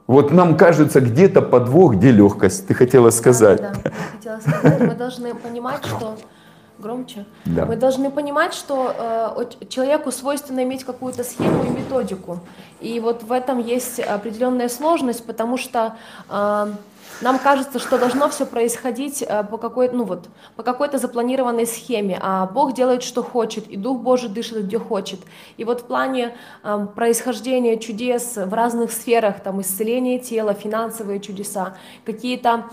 Вот 0.08 0.32
нам 0.32 0.56
кажется 0.56 1.02
где-то 1.02 1.42
подвох, 1.42 1.96
где 1.96 2.12
легкость. 2.12 2.68
Ты 2.68 2.74
хотела 2.74 3.10
сказать. 3.10 3.62
Да, 3.62 3.74
да. 3.84 3.90
Я 3.90 4.12
хотела 4.12 4.40
сказать, 4.40 4.80
мы 4.82 4.96
должны 4.96 5.34
понимать, 5.34 5.84
что 5.86 6.16
громче. 6.78 7.26
Да. 7.46 7.66
Мы 7.66 7.76
должны 7.76 8.12
понимать, 8.12 8.54
что 8.54 8.94
э, 8.98 9.66
человеку 9.68 10.12
свойственно 10.12 10.64
иметь 10.64 10.84
какую-то 10.84 11.24
схему 11.24 11.64
и 11.64 11.70
методику. 11.70 12.40
И 12.82 13.00
вот 13.00 13.24
в 13.24 13.32
этом 13.32 13.60
есть 13.60 14.00
определенная 14.00 14.70
сложность, 14.70 15.26
потому 15.26 15.58
что 15.58 15.96
э, 16.30 16.68
нам 17.21 17.39
кажется, 17.39 17.80
что 17.80 17.97
должно 17.97 18.30
все 18.30 18.45
происходить 18.45 19.21
э, 19.21 19.43
по 19.43 19.58
какой-то, 19.58 19.95
ну 19.95 20.04
вот, 20.04 20.28
по 20.56 20.63
какой-то 20.63 20.97
запланированной 20.97 21.65
схеме, 21.65 22.19
а 22.21 22.45
Бог 22.45 22.73
делает, 22.73 23.04
что 23.04 23.23
хочет, 23.23 23.67
и 23.67 23.78
Дух 23.78 24.01
Божий 24.01 24.30
дышит, 24.30 24.65
где 24.65 24.80
хочет. 24.80 25.19
И 25.58 25.63
вот 25.63 25.82
в 25.82 25.84
плане 25.86 26.36
э, 26.63 26.88
происхождения 26.95 27.78
чудес 27.78 28.36
в 28.36 28.54
разных 28.54 28.91
сферах, 28.91 29.41
там 29.41 29.62
исцеление 29.62 30.19
тела, 30.19 30.54
финансовые 30.54 31.19
чудеса, 31.19 31.78
какие-то 32.06 32.65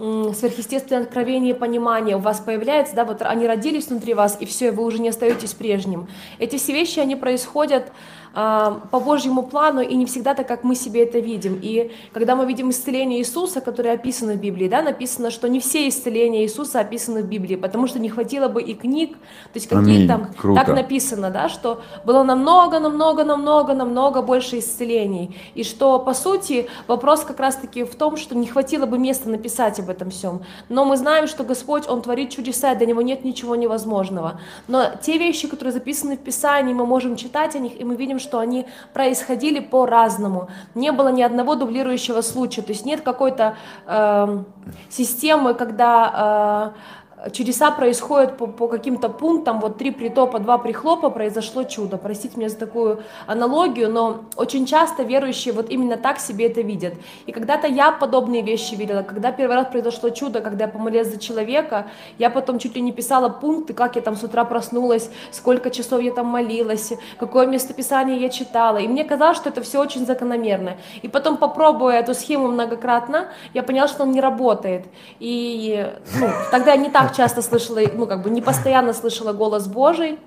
сверхъестественное 0.00 1.02
откровение 1.02 1.54
и 1.54 1.58
понимание 1.58 2.16
у 2.16 2.20
вас 2.20 2.40
появляется, 2.40 2.96
да, 2.96 3.04
вот 3.04 3.20
они 3.20 3.46
родились 3.46 3.88
внутри 3.88 4.14
вас, 4.14 4.38
и 4.40 4.46
все, 4.46 4.72
вы 4.72 4.82
уже 4.84 4.98
не 4.98 5.10
остаетесь 5.10 5.52
прежним. 5.52 6.08
Эти 6.38 6.56
все 6.56 6.72
вещи, 6.72 7.00
они 7.00 7.16
происходят 7.16 7.92
по 8.32 9.00
Божьему 9.04 9.42
плану 9.42 9.80
и 9.80 9.94
не 9.94 10.06
всегда 10.06 10.34
так, 10.34 10.46
как 10.46 10.62
мы 10.64 10.74
себе 10.74 11.02
это 11.02 11.18
видим. 11.18 11.58
И 11.60 11.90
когда 12.12 12.36
мы 12.36 12.46
видим 12.46 12.70
исцеление 12.70 13.18
Иисуса, 13.20 13.60
которое 13.60 13.94
описано 13.94 14.34
в 14.34 14.36
Библии, 14.36 14.68
да, 14.68 14.82
написано, 14.82 15.30
что 15.30 15.48
не 15.48 15.58
все 15.58 15.88
исцеления 15.88 16.44
Иисуса 16.44 16.80
описаны 16.80 17.22
в 17.22 17.26
Библии, 17.26 17.56
потому 17.56 17.86
что 17.86 17.98
не 17.98 18.08
хватило 18.08 18.48
бы 18.48 18.62
и 18.62 18.74
книг, 18.74 19.12
то 19.12 19.56
есть 19.56 19.68
какие 19.68 20.06
там, 20.06 20.32
так 20.54 20.68
написано, 20.68 21.30
да, 21.30 21.48
что 21.48 21.82
было 22.04 22.22
намного, 22.22 22.78
намного, 22.78 23.24
намного, 23.24 23.74
намного 23.74 24.22
больше 24.22 24.58
исцелений. 24.58 25.36
И 25.54 25.64
что, 25.64 25.98
по 25.98 26.14
сути, 26.14 26.68
вопрос 26.86 27.22
как 27.24 27.40
раз-таки 27.40 27.84
в 27.84 27.94
том, 27.96 28.16
что 28.16 28.36
не 28.36 28.46
хватило 28.46 28.86
бы 28.86 28.98
места 28.98 29.28
написать 29.28 29.80
об 29.80 29.90
этом 29.90 30.10
всем. 30.10 30.42
Но 30.68 30.84
мы 30.84 30.96
знаем, 30.96 31.26
что 31.26 31.42
Господь, 31.42 31.88
Он 31.88 32.02
творит 32.02 32.30
чудеса, 32.30 32.74
для 32.74 32.86
Него 32.86 33.02
нет 33.02 33.24
ничего 33.24 33.56
невозможного. 33.56 34.40
Но 34.68 34.84
те 35.02 35.18
вещи, 35.18 35.48
которые 35.48 35.72
записаны 35.72 36.16
в 36.16 36.20
Писании, 36.20 36.74
мы 36.74 36.86
можем 36.86 37.16
читать 37.16 37.56
о 37.56 37.58
них, 37.58 37.80
и 37.80 37.84
мы 37.84 37.96
видим, 37.96 38.19
что 38.20 38.38
они 38.38 38.66
происходили 38.92 39.60
по-разному. 39.60 40.48
Не 40.74 40.92
было 40.92 41.08
ни 41.08 41.22
одного 41.22 41.56
дублирующего 41.56 42.20
случая, 42.20 42.62
то 42.62 42.72
есть 42.72 42.84
нет 42.84 43.00
какой-то 43.00 43.56
э, 43.86 44.42
системы, 44.88 45.54
когда... 45.54 46.74
Э, 46.76 46.99
чудеса 47.32 47.70
происходят 47.70 48.36
по, 48.36 48.46
по 48.46 48.68
каким-то 48.68 49.08
пунктам, 49.08 49.60
вот 49.60 49.78
три 49.78 49.90
притопа, 49.90 50.38
два 50.38 50.58
прихлопа, 50.58 51.10
произошло 51.10 51.64
чудо. 51.64 51.96
Простите 51.98 52.36
меня 52.38 52.48
за 52.48 52.56
такую 52.56 53.02
аналогию, 53.26 53.90
но 53.90 54.20
очень 54.36 54.66
часто 54.66 55.02
верующие 55.02 55.52
вот 55.52 55.70
именно 55.70 55.96
так 55.96 56.18
себе 56.18 56.46
это 56.46 56.62
видят. 56.62 56.94
И 57.26 57.32
когда-то 57.32 57.66
я 57.66 57.92
подобные 57.92 58.42
вещи 58.42 58.74
видела, 58.74 59.02
когда 59.02 59.32
первый 59.32 59.56
раз 59.56 59.66
произошло 59.66 60.10
чудо, 60.10 60.40
когда 60.40 60.64
я 60.64 60.70
помолилась 60.70 61.08
за 61.08 61.18
человека, 61.18 61.86
я 62.18 62.30
потом 62.30 62.58
чуть 62.58 62.74
ли 62.76 62.80
не 62.80 62.92
писала 62.92 63.28
пункты, 63.28 63.74
как 63.74 63.96
я 63.96 64.02
там 64.02 64.16
с 64.16 64.22
утра 64.22 64.44
проснулась, 64.44 65.10
сколько 65.30 65.70
часов 65.70 66.00
я 66.00 66.12
там 66.12 66.26
молилась, 66.26 66.92
какое 67.18 67.46
местописание 67.46 68.18
я 68.18 68.28
читала. 68.28 68.78
И 68.78 68.88
мне 68.88 69.04
казалось, 69.04 69.36
что 69.36 69.50
это 69.50 69.60
все 69.62 69.80
очень 69.80 70.06
закономерно. 70.06 70.76
И 71.02 71.08
потом, 71.08 71.36
попробуя 71.36 72.00
эту 72.00 72.14
схему 72.14 72.48
многократно, 72.48 73.28
я 73.54 73.62
поняла, 73.62 73.88
что 73.88 74.04
он 74.04 74.12
не 74.12 74.20
работает. 74.20 74.86
И 75.18 75.86
ну, 76.18 76.28
тогда 76.50 76.72
я 76.72 76.76
не 76.76 76.88
так 76.88 77.09
часто 77.16 77.42
слышала, 77.42 77.80
ну 77.92 78.06
как 78.06 78.22
бы 78.22 78.30
не 78.30 78.42
постоянно 78.42 78.92
слышала 78.92 79.32
голос 79.32 79.66
Божий. 79.66 80.18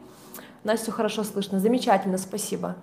Настю 0.64 0.92
хорошо 0.92 1.24
слышно, 1.24 1.60
замечательно, 1.60 2.18
спасибо. 2.18 2.76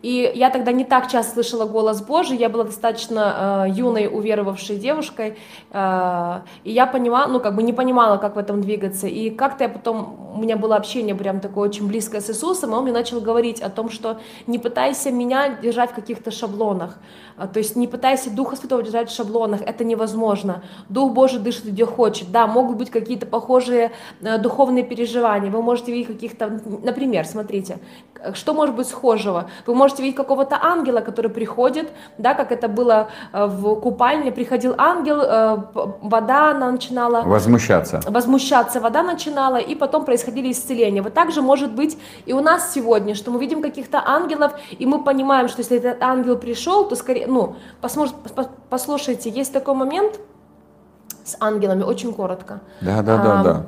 И 0.00 0.30
я 0.34 0.50
тогда 0.50 0.70
не 0.70 0.84
так 0.84 1.10
часто 1.10 1.32
слышала 1.34 1.64
голос 1.66 2.00
Божий, 2.02 2.36
я 2.36 2.48
была 2.48 2.64
достаточно 2.64 3.66
э, 3.66 3.70
юной, 3.70 4.06
уверовавшей 4.06 4.76
девушкой, 4.76 5.36
э, 5.72 6.40
и 6.62 6.70
я 6.70 6.86
понимала, 6.86 7.26
ну, 7.26 7.40
как 7.40 7.56
бы 7.56 7.64
не 7.64 7.72
понимала, 7.72 8.16
как 8.16 8.36
в 8.36 8.38
этом 8.38 8.60
двигаться. 8.60 9.08
И 9.08 9.30
как-то 9.30 9.64
я 9.64 9.70
потом, 9.70 10.32
у 10.36 10.40
меня 10.40 10.56
было 10.56 10.76
общение 10.76 11.16
прям 11.16 11.40
такое 11.40 11.68
очень 11.68 11.88
близкое 11.88 12.20
с 12.20 12.30
Иисусом, 12.30 12.70
и 12.70 12.74
он 12.74 12.84
мне 12.84 12.92
начал 12.92 13.20
говорить 13.20 13.60
о 13.60 13.70
том, 13.70 13.90
что 13.90 14.20
не 14.46 14.58
пытайся 14.58 15.10
меня 15.10 15.56
держать 15.60 15.90
в 15.90 15.94
каких-то 15.94 16.30
шаблонах, 16.30 16.98
э, 17.36 17.48
то 17.52 17.58
есть 17.58 17.74
не 17.74 17.88
пытайся 17.88 18.30
Духа 18.30 18.54
Святого 18.54 18.84
держать 18.84 19.10
в 19.10 19.16
шаблонах, 19.16 19.62
это 19.62 19.82
невозможно. 19.82 20.62
Дух 20.88 21.12
Божий 21.12 21.40
дышит 21.40 21.64
где 21.64 21.84
хочет, 21.84 22.30
да, 22.30 22.46
могут 22.46 22.76
быть 22.76 22.90
какие-то 22.90 23.26
похожие 23.26 23.90
э, 24.20 24.38
духовные 24.38 24.84
переживания, 24.84 25.50
вы 25.50 25.60
можете 25.60 25.90
видеть 25.90 26.06
каких-то, 26.06 26.60
например, 26.84 27.26
смотрите, 27.26 27.78
что 28.34 28.54
может 28.54 28.74
быть 28.74 28.88
схожего? 28.88 29.50
Вы 29.66 29.74
можете 29.74 30.02
видеть 30.02 30.16
какого-то 30.16 30.58
ангела, 30.60 31.00
который 31.00 31.30
приходит, 31.30 31.88
да, 32.18 32.34
как 32.34 32.52
это 32.52 32.68
было 32.68 33.08
э, 33.32 33.46
в 33.46 33.80
купальне, 33.80 34.32
приходил 34.32 34.74
ангел, 34.78 35.20
э, 35.20 35.58
вода 36.02 36.50
она 36.50 36.70
начинала... 36.70 37.22
Возмущаться. 37.22 38.00
Возмущаться, 38.06 38.80
вода 38.80 39.02
начинала, 39.02 39.56
и 39.56 39.74
потом 39.74 40.04
происходили 40.04 40.50
исцеления. 40.50 41.02
Вот 41.02 41.14
так 41.14 41.32
же 41.32 41.42
может 41.42 41.72
быть 41.72 41.98
и 42.26 42.32
у 42.32 42.40
нас 42.40 42.72
сегодня, 42.72 43.14
что 43.14 43.30
мы 43.30 43.40
видим 43.40 43.62
каких-то 43.62 44.02
ангелов, 44.04 44.52
и 44.78 44.86
мы 44.86 45.02
понимаем, 45.02 45.48
что 45.48 45.60
если 45.60 45.78
этот 45.78 46.02
ангел 46.02 46.36
пришел, 46.36 46.88
то 46.88 46.96
скорее, 46.96 47.26
ну, 47.26 47.56
послушайте, 48.70 49.30
есть 49.30 49.52
такой 49.52 49.74
момент 49.74 50.20
с 51.24 51.36
ангелами, 51.40 51.82
очень 51.82 52.12
коротко. 52.12 52.60
Да, 52.80 53.02
да, 53.02 53.16
да, 53.16 53.40
а, 53.40 53.44
да 53.44 53.66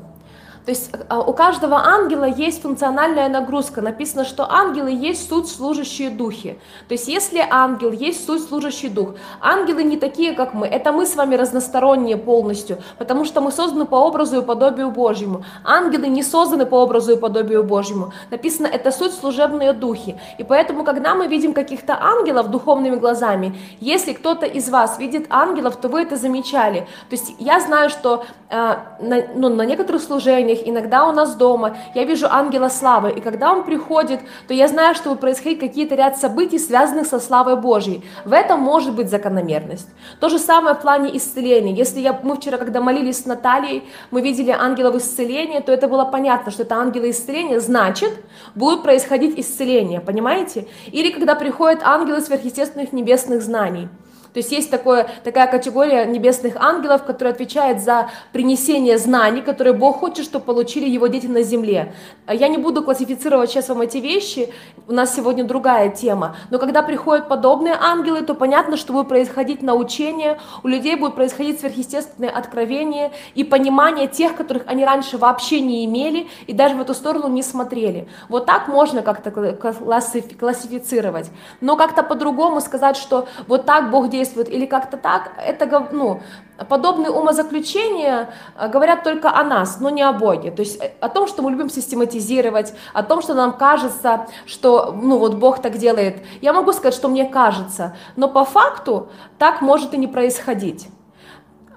то 0.65 0.73
есть 0.73 0.91
а, 1.09 1.21
у 1.21 1.33
каждого 1.33 1.79
ангела 1.79 2.25
есть 2.25 2.63
функциональная 2.63 3.29
нагрузка. 3.29 3.81
Написано, 3.81 4.25
что 4.25 4.51
ангелы 4.51 4.91
есть 4.91 5.29
суть 5.29 5.49
служащие 5.49 6.11
духи. 6.11 6.59
То 6.89 6.93
есть 6.93 7.09
если 7.09 7.45
ангел 7.51 7.93
есть 7.93 8.27
суть 8.27 8.45
служащий 8.45 8.89
дух, 8.89 9.15
ангелы 9.41 9.83
не 9.83 9.97
такие, 9.97 10.35
как 10.35 10.53
мы. 10.55 10.67
Это 10.67 10.93
мы 10.93 11.07
с 11.07 11.17
вами 11.17 11.35
разносторонние 11.35 12.17
полностью, 12.17 12.79
потому 12.99 13.25
что 13.25 13.41
мы 13.41 13.53
созданы 13.53 13.87
по 13.87 13.97
образу 13.97 14.41
и 14.41 14.45
подобию 14.45 14.91
Божьему. 14.91 15.45
Ангелы 15.65 16.09
не 16.09 16.23
созданы 16.23 16.67
по 16.67 16.77
образу 16.77 17.13
и 17.13 17.17
подобию 17.17 17.65
Божьему. 17.65 18.13
Написано, 18.31 18.67
это 18.67 18.91
суть 18.93 19.15
служебные 19.15 19.73
духи. 19.73 20.21
И 20.39 20.45
поэтому, 20.45 20.85
когда 20.85 21.15
мы 21.15 21.27
видим 21.27 21.55
каких-то 21.55 21.97
ангелов 22.01 22.51
духовными 22.51 22.97
глазами, 22.97 23.59
если 23.81 24.13
кто-то 24.13 24.47
из 24.47 24.69
вас 24.69 24.99
видит 24.99 25.27
ангелов, 25.31 25.77
то 25.77 25.89
вы 25.89 26.03
это 26.03 26.17
замечали. 26.17 26.81
То 27.09 27.17
есть 27.17 27.35
я 27.39 27.61
знаю, 27.61 27.89
что 27.89 28.25
э, 28.51 28.57
на, 29.01 29.23
ну, 29.35 29.49
на 29.49 29.63
некоторых 29.63 30.03
служениях 30.03 30.50
служениях, 30.51 30.69
иногда 30.69 31.09
у 31.09 31.13
нас 31.13 31.35
дома, 31.35 31.77
я 31.95 32.05
вижу 32.05 32.27
ангела 32.31 32.69
славы, 32.69 33.11
и 33.11 33.21
когда 33.21 33.53
он 33.53 33.65
приходит, 33.65 34.21
то 34.49 34.55
я 34.55 34.69
знаю, 34.69 34.95
что 34.95 35.11
будет 35.11 35.21
происходить 35.21 35.61
какие-то 35.61 35.95
ряд 35.95 36.19
событий, 36.19 36.59
связанных 36.59 37.07
со 37.07 37.21
славой 37.21 37.57
Божьей. 37.57 38.03
В 38.25 38.33
этом 38.33 38.61
может 38.61 38.95
быть 38.95 39.11
закономерность. 39.11 39.89
То 40.21 40.29
же 40.29 40.39
самое 40.39 40.75
в 40.75 40.81
плане 40.81 41.17
исцеления. 41.17 41.75
Если 41.75 42.01
я, 42.01 42.19
мы 42.23 42.37
вчера, 42.37 42.59
когда 42.59 42.81
молились 42.81 43.23
с 43.23 43.27
Натальей, 43.27 43.83
мы 44.11 44.21
видели 44.23 44.51
ангелов 44.51 44.97
исцеления, 44.97 45.61
то 45.61 45.73
это 45.73 45.89
было 45.89 46.05
понятно, 46.05 46.53
что 46.53 46.63
это 46.63 46.75
ангелы 46.75 47.11
исцеления, 47.11 47.61
значит, 47.61 48.13
будет 48.55 48.83
происходить 48.83 49.39
исцеление, 49.39 50.01
понимаете? 50.01 50.67
Или 50.93 51.11
когда 51.11 51.35
приходят 51.35 51.81
ангелы 51.83 52.21
сверхъестественных 52.21 52.93
небесных 52.93 53.43
знаний. 53.43 53.89
То 54.33 54.39
есть 54.39 54.53
есть 54.53 54.71
такое, 54.71 55.09
такая 55.25 55.51
категория 55.51 56.07
небесных 56.07 56.55
ангелов, 56.57 57.03
которая 57.05 57.35
отвечает 57.35 57.83
за 57.83 58.11
принесение 58.33 58.97
знаний, 58.97 59.43
которые 59.43 59.73
Бог 59.73 59.99
хочет, 59.99 60.25
чтобы 60.25 60.45
получили 60.45 60.89
его 60.89 61.09
дети 61.09 61.27
на 61.27 61.43
земле. 61.43 61.93
Я 62.29 62.49
не 62.49 62.59
буду 62.59 62.85
классифицировать 62.85 63.51
сейчас 63.51 63.69
вам 63.69 63.81
эти 63.81 63.97
вещи, 63.99 64.53
у 64.87 64.93
нас 64.93 65.15
сегодня 65.15 65.43
другая 65.45 65.89
тема. 65.91 66.37
Но 66.51 66.59
когда 66.59 66.83
приходят 66.83 67.29
подобные 67.29 67.75
ангелы, 67.75 68.23
то 68.23 68.35
понятно, 68.35 68.77
что 68.77 68.93
будет 68.93 69.09
происходить 69.09 69.63
научение, 69.63 70.39
у 70.63 70.69
людей 70.69 70.95
будет 70.95 71.17
происходить 71.17 71.59
сверхъестественное 71.59 72.31
откровение 72.31 73.11
и 73.35 73.43
понимание 73.43 74.07
тех, 74.07 74.37
которых 74.37 74.63
они 74.67 74.85
раньше 74.85 75.19
вообще 75.19 75.61
не 75.61 75.85
имели 75.85 76.29
и 76.47 76.53
даже 76.53 76.77
в 76.77 76.81
эту 76.81 76.95
сторону 76.95 77.29
не 77.29 77.43
смотрели. 77.43 78.07
Вот 78.29 78.47
так 78.47 78.69
можно 78.69 79.03
как-то 79.03 79.33
классифицировать. 79.33 81.31
Но 81.61 81.77
как-то 81.77 82.05
по-другому 82.05 82.61
сказать, 82.61 82.97
что 82.97 83.27
вот 83.49 83.67
так 83.67 83.91
Бог 83.91 84.05
действует 84.05 84.20
действует 84.21 84.49
или 84.49 84.67
как-то 84.67 84.97
так, 84.97 85.33
это 85.39 85.89
ну, 85.93 86.21
подобные 86.69 87.11
умозаключения 87.11 88.29
э, 88.59 88.69
говорят 88.69 89.03
только 89.03 89.31
о 89.31 89.45
нас, 89.45 89.81
но 89.81 89.91
не 89.91 90.03
о 90.03 90.13
Боге. 90.13 90.51
То 90.51 90.63
есть 90.63 90.83
э, 90.83 90.91
о 91.01 91.09
том, 91.09 91.27
что 91.27 91.43
мы 91.43 91.51
любим 91.51 91.71
систематизировать, 91.71 92.75
о 92.93 93.03
том, 93.03 93.23
что 93.23 93.35
нам 93.35 93.53
кажется, 93.53 94.27
что 94.47 94.93
ну 94.93 95.19
вот 95.19 95.35
Бог 95.35 95.63
так 95.63 95.79
делает. 95.79 96.23
Я 96.43 96.53
могу 96.53 96.73
сказать, 96.73 96.95
что 96.95 97.09
мне 97.09 97.25
кажется, 97.25 97.97
но 98.17 98.29
по 98.29 98.45
факту 98.45 99.09
так 99.39 99.63
может 99.63 99.95
и 99.95 99.99
не 99.99 100.07
происходить. 100.07 100.89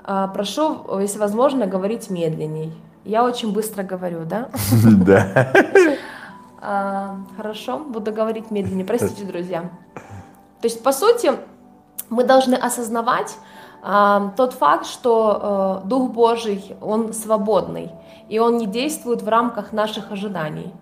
А, 0.03 0.27
прошу, 0.27 0.99
если 0.99 1.19
возможно, 1.19 1.65
говорить 1.65 2.09
медленней. 2.09 2.73
Я 3.05 3.23
очень 3.23 3.53
быстро 3.53 3.83
говорю, 3.83 4.25
да? 4.25 4.49
Да. 5.05 5.53
А, 6.65 7.17
хорошо, 7.35 7.79
буду 7.79 8.13
говорить 8.13 8.51
медленнее. 8.51 8.85
Простите, 8.85 9.25
друзья. 9.25 9.69
То 10.61 10.67
есть, 10.67 10.81
по 10.81 10.93
сути, 10.93 11.33
мы 12.09 12.23
должны 12.23 12.55
осознавать 12.55 13.35
э, 13.83 14.29
тот 14.37 14.53
факт, 14.53 14.85
что 14.85 15.81
э, 15.83 15.87
Дух 15.87 16.11
Божий, 16.11 16.75
Он 16.81 17.13
свободный, 17.13 17.91
и 18.29 18.39
Он 18.39 18.57
не 18.57 18.67
действует 18.67 19.21
в 19.21 19.27
рамках 19.27 19.73
наших 19.73 20.11
ожиданий. 20.11 20.73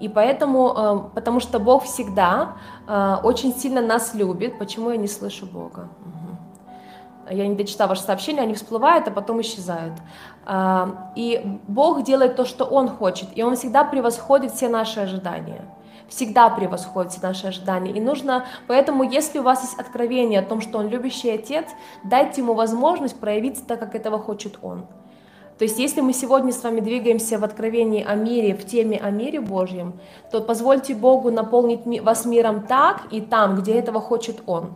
И 0.00 0.08
поэтому, 0.08 0.74
э, 0.76 1.14
потому 1.14 1.40
что 1.40 1.58
Бог 1.58 1.84
всегда 1.84 2.54
э, 2.86 3.16
очень 3.22 3.54
сильно 3.54 3.80
нас 3.80 4.14
любит. 4.14 4.58
Почему 4.58 4.90
я 4.90 4.96
не 4.96 5.08
слышу 5.08 5.46
Бога? 5.46 5.88
Я 7.30 7.46
не 7.46 7.54
дочитала 7.54 7.88
ваше 7.88 8.02
сообщение, 8.02 8.42
они 8.42 8.52
всплывают, 8.54 9.08
а 9.08 9.10
потом 9.10 9.40
исчезают. 9.40 9.94
Э, 10.46 10.88
и 11.16 11.60
Бог 11.68 12.02
делает 12.02 12.36
то, 12.36 12.44
что 12.44 12.64
Он 12.64 12.88
хочет, 12.88 13.28
и 13.34 13.42
Он 13.42 13.56
всегда 13.56 13.84
превосходит 13.84 14.52
все 14.52 14.68
наши 14.68 15.00
ожидания 15.00 15.64
всегда 16.14 16.48
превосходит 16.48 17.12
все 17.12 17.20
наши 17.22 17.46
ожидания. 17.48 17.92
И 17.92 18.00
нужно, 18.00 18.46
поэтому, 18.68 19.02
если 19.02 19.40
у 19.40 19.42
вас 19.42 19.62
есть 19.62 19.78
откровение 19.78 20.40
о 20.40 20.44
том, 20.44 20.60
что 20.60 20.78
он 20.78 20.88
любящий 20.88 21.30
отец, 21.30 21.66
дайте 22.04 22.40
ему 22.40 22.54
возможность 22.54 23.18
проявиться 23.18 23.64
так, 23.64 23.80
как 23.80 23.94
этого 23.94 24.18
хочет 24.18 24.58
он. 24.62 24.86
То 25.58 25.64
есть, 25.64 25.78
если 25.78 26.00
мы 26.00 26.12
сегодня 26.12 26.52
с 26.52 26.62
вами 26.62 26.80
двигаемся 26.80 27.38
в 27.38 27.44
откровении 27.44 28.04
о 28.04 28.14
мире, 28.14 28.54
в 28.54 28.66
теме 28.66 28.98
о 28.98 29.10
мире 29.10 29.40
Божьем, 29.40 30.00
то 30.30 30.40
позвольте 30.40 30.94
Богу 30.94 31.30
наполнить 31.30 32.02
вас 32.02 32.24
миром 32.24 32.66
так 32.66 33.02
и 33.12 33.20
там, 33.20 33.56
где 33.56 33.74
этого 33.74 34.00
хочет 34.00 34.42
Он. 34.46 34.72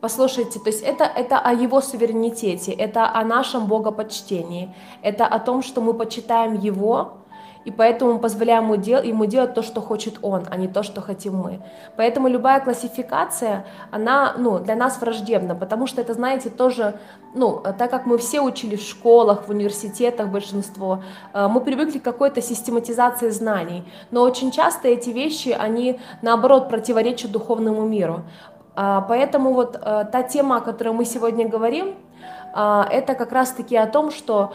Послушайте, 0.00 0.60
то 0.60 0.70
есть 0.70 0.82
это, 0.82 1.04
это 1.04 1.38
о 1.38 1.52
Его 1.52 1.80
суверенитете, 1.80 2.72
это 2.72 3.10
о 3.12 3.24
нашем 3.24 3.66
Богопочтении, 3.66 4.74
это 5.02 5.26
о 5.26 5.38
том, 5.38 5.62
что 5.62 5.80
мы 5.80 5.92
почитаем 5.94 6.54
Его, 6.54 7.18
и 7.66 7.72
поэтому 7.72 8.12
мы 8.12 8.18
позволяем 8.20 8.72
ему, 8.72 8.74
ему 8.74 9.26
делать 9.26 9.54
то, 9.54 9.62
что 9.62 9.80
хочет 9.80 10.18
он, 10.22 10.44
а 10.48 10.56
не 10.56 10.68
то, 10.68 10.84
что 10.84 11.00
хотим 11.00 11.34
мы. 11.34 11.60
Поэтому 11.96 12.28
любая 12.28 12.60
классификация, 12.60 13.64
она 13.90 14.34
ну, 14.38 14.60
для 14.60 14.76
нас 14.76 15.00
враждебна, 15.00 15.56
потому 15.56 15.88
что 15.88 16.00
это, 16.00 16.14
знаете, 16.14 16.48
тоже, 16.48 16.94
ну, 17.34 17.60
так 17.76 17.90
как 17.90 18.06
мы 18.06 18.18
все 18.18 18.40
учили 18.40 18.76
в 18.76 18.82
школах, 18.82 19.48
в 19.48 19.50
университетах 19.50 20.28
большинство, 20.28 21.02
э, 21.34 21.48
мы 21.48 21.60
привыкли 21.60 21.98
к 21.98 22.04
какой-то 22.04 22.40
систематизации 22.40 23.30
знаний, 23.30 23.82
но 24.12 24.22
очень 24.22 24.52
часто 24.52 24.86
эти 24.86 25.10
вещи, 25.10 25.48
они 25.48 25.98
наоборот 26.22 26.68
противоречат 26.68 27.32
духовному 27.32 27.84
миру. 27.84 28.22
А, 28.76 29.00
поэтому 29.00 29.52
вот 29.52 29.74
э, 29.74 30.04
та 30.12 30.22
тема, 30.22 30.58
о 30.58 30.60
которой 30.60 30.94
мы 30.94 31.04
сегодня 31.04 31.48
говорим, 31.48 31.96
это 32.54 33.14
как 33.14 33.32
раз-таки 33.32 33.76
о 33.76 33.86
том, 33.86 34.10
что 34.10 34.54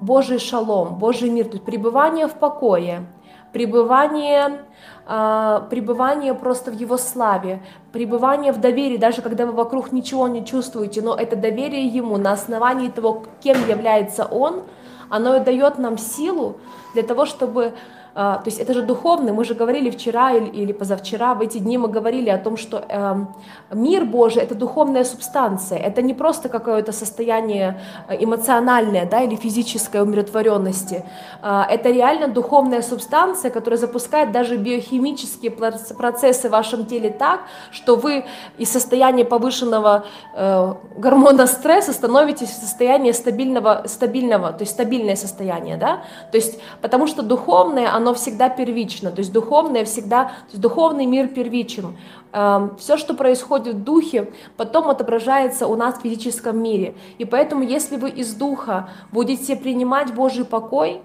Божий 0.00 0.38
шалом, 0.38 0.96
Божий 0.96 1.30
мир, 1.30 1.46
то 1.46 1.52
есть 1.52 1.64
пребывание 1.64 2.26
в 2.26 2.34
покое, 2.34 3.06
пребывание, 3.52 4.64
пребывание 5.06 6.34
просто 6.34 6.70
в 6.70 6.74
Его 6.74 6.96
славе, 6.96 7.62
пребывание 7.92 8.52
в 8.52 8.60
доверии, 8.60 8.96
даже 8.96 9.22
когда 9.22 9.46
вы 9.46 9.52
вокруг 9.52 9.92
ничего 9.92 10.26
не 10.28 10.44
чувствуете, 10.44 11.02
но 11.02 11.14
это 11.14 11.36
доверие 11.36 11.86
Ему 11.86 12.16
на 12.16 12.32
основании 12.32 12.88
того, 12.88 13.24
кем 13.40 13.68
является 13.68 14.24
Он, 14.24 14.62
оно 15.10 15.36
и 15.36 15.40
дает 15.40 15.78
нам 15.78 15.98
силу 15.98 16.56
для 16.94 17.02
того, 17.02 17.26
чтобы 17.26 17.66
а, 17.66 17.72
то 18.14 18.42
есть 18.44 18.58
это 18.58 18.74
же 18.74 18.82
духовный, 18.82 19.32
мы 19.32 19.44
же 19.44 19.54
говорили 19.54 19.90
вчера 19.90 20.32
или, 20.32 20.72
позавчера, 20.72 21.34
в 21.34 21.40
эти 21.40 21.58
дни 21.58 21.78
мы 21.78 21.88
говорили 21.88 22.30
о 22.30 22.38
том, 22.38 22.56
что 22.56 22.84
э, 22.88 23.74
мир 23.74 24.04
Божий– 24.04 24.42
это 24.44 24.54
духовная 24.54 25.04
субстанция, 25.04 25.78
это 25.78 26.02
не 26.02 26.14
просто 26.14 26.48
какое-то 26.48 26.92
состояние 26.92 27.80
э, 28.08 28.16
эмоциональное 28.24 29.06
да, 29.06 29.20
или 29.22 29.36
физической 29.36 30.02
умиротворенности, 30.02 31.04
э, 31.42 31.62
это 31.70 31.90
реально 31.90 32.28
духовная 32.28 32.82
субстанция, 32.82 33.50
которая 33.50 33.78
запускает 33.78 34.32
даже 34.32 34.56
биохимические 34.56 35.50
процессы 35.50 36.48
в 36.48 36.52
вашем 36.52 36.86
теле 36.86 37.10
так, 37.10 37.40
что 37.70 37.96
вы 37.96 38.24
из 38.58 38.70
состояния 38.70 39.24
повышенного 39.24 40.04
э, 40.34 40.74
гормона 40.96 41.46
стресса 41.46 41.92
становитесь 41.92 42.48
в 42.48 42.60
состояние 42.60 43.12
стабильного, 43.12 43.84
стабильного, 43.86 44.52
то 44.52 44.62
есть 44.62 44.72
стабильное 44.72 45.16
состояние, 45.16 45.76
да, 45.76 46.02
то 46.30 46.36
есть 46.36 46.60
потому 46.80 47.06
что 47.06 47.22
духовное, 47.22 47.94
оно 48.00 48.14
всегда 48.14 48.48
первично, 48.48 49.10
то 49.10 49.18
есть 49.18 49.32
духовное 49.32 49.84
всегда, 49.84 50.24
то 50.24 50.50
есть 50.50 50.60
духовный 50.60 51.06
мир 51.06 51.28
первичен. 51.28 51.96
Эм, 52.32 52.76
Все, 52.76 52.96
что 52.96 53.14
происходит 53.14 53.74
в 53.74 53.84
духе, 53.84 54.32
потом 54.56 54.88
отображается 54.88 55.66
у 55.66 55.76
нас 55.76 55.98
в 55.98 56.02
физическом 56.02 56.62
мире. 56.62 56.94
И 57.18 57.24
поэтому, 57.24 57.62
если 57.62 57.96
вы 57.96 58.10
из 58.10 58.34
духа 58.34 58.88
будете 59.12 59.54
принимать 59.54 60.14
Божий 60.14 60.44
покой, 60.44 61.02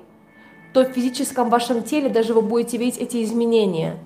то 0.74 0.84
в 0.84 0.92
физическом 0.94 1.50
вашем 1.50 1.84
теле 1.84 2.10
даже 2.10 2.34
вы 2.34 2.42
будете 2.42 2.78
видеть 2.78 2.98
эти 2.98 3.24
изменения. 3.24 3.98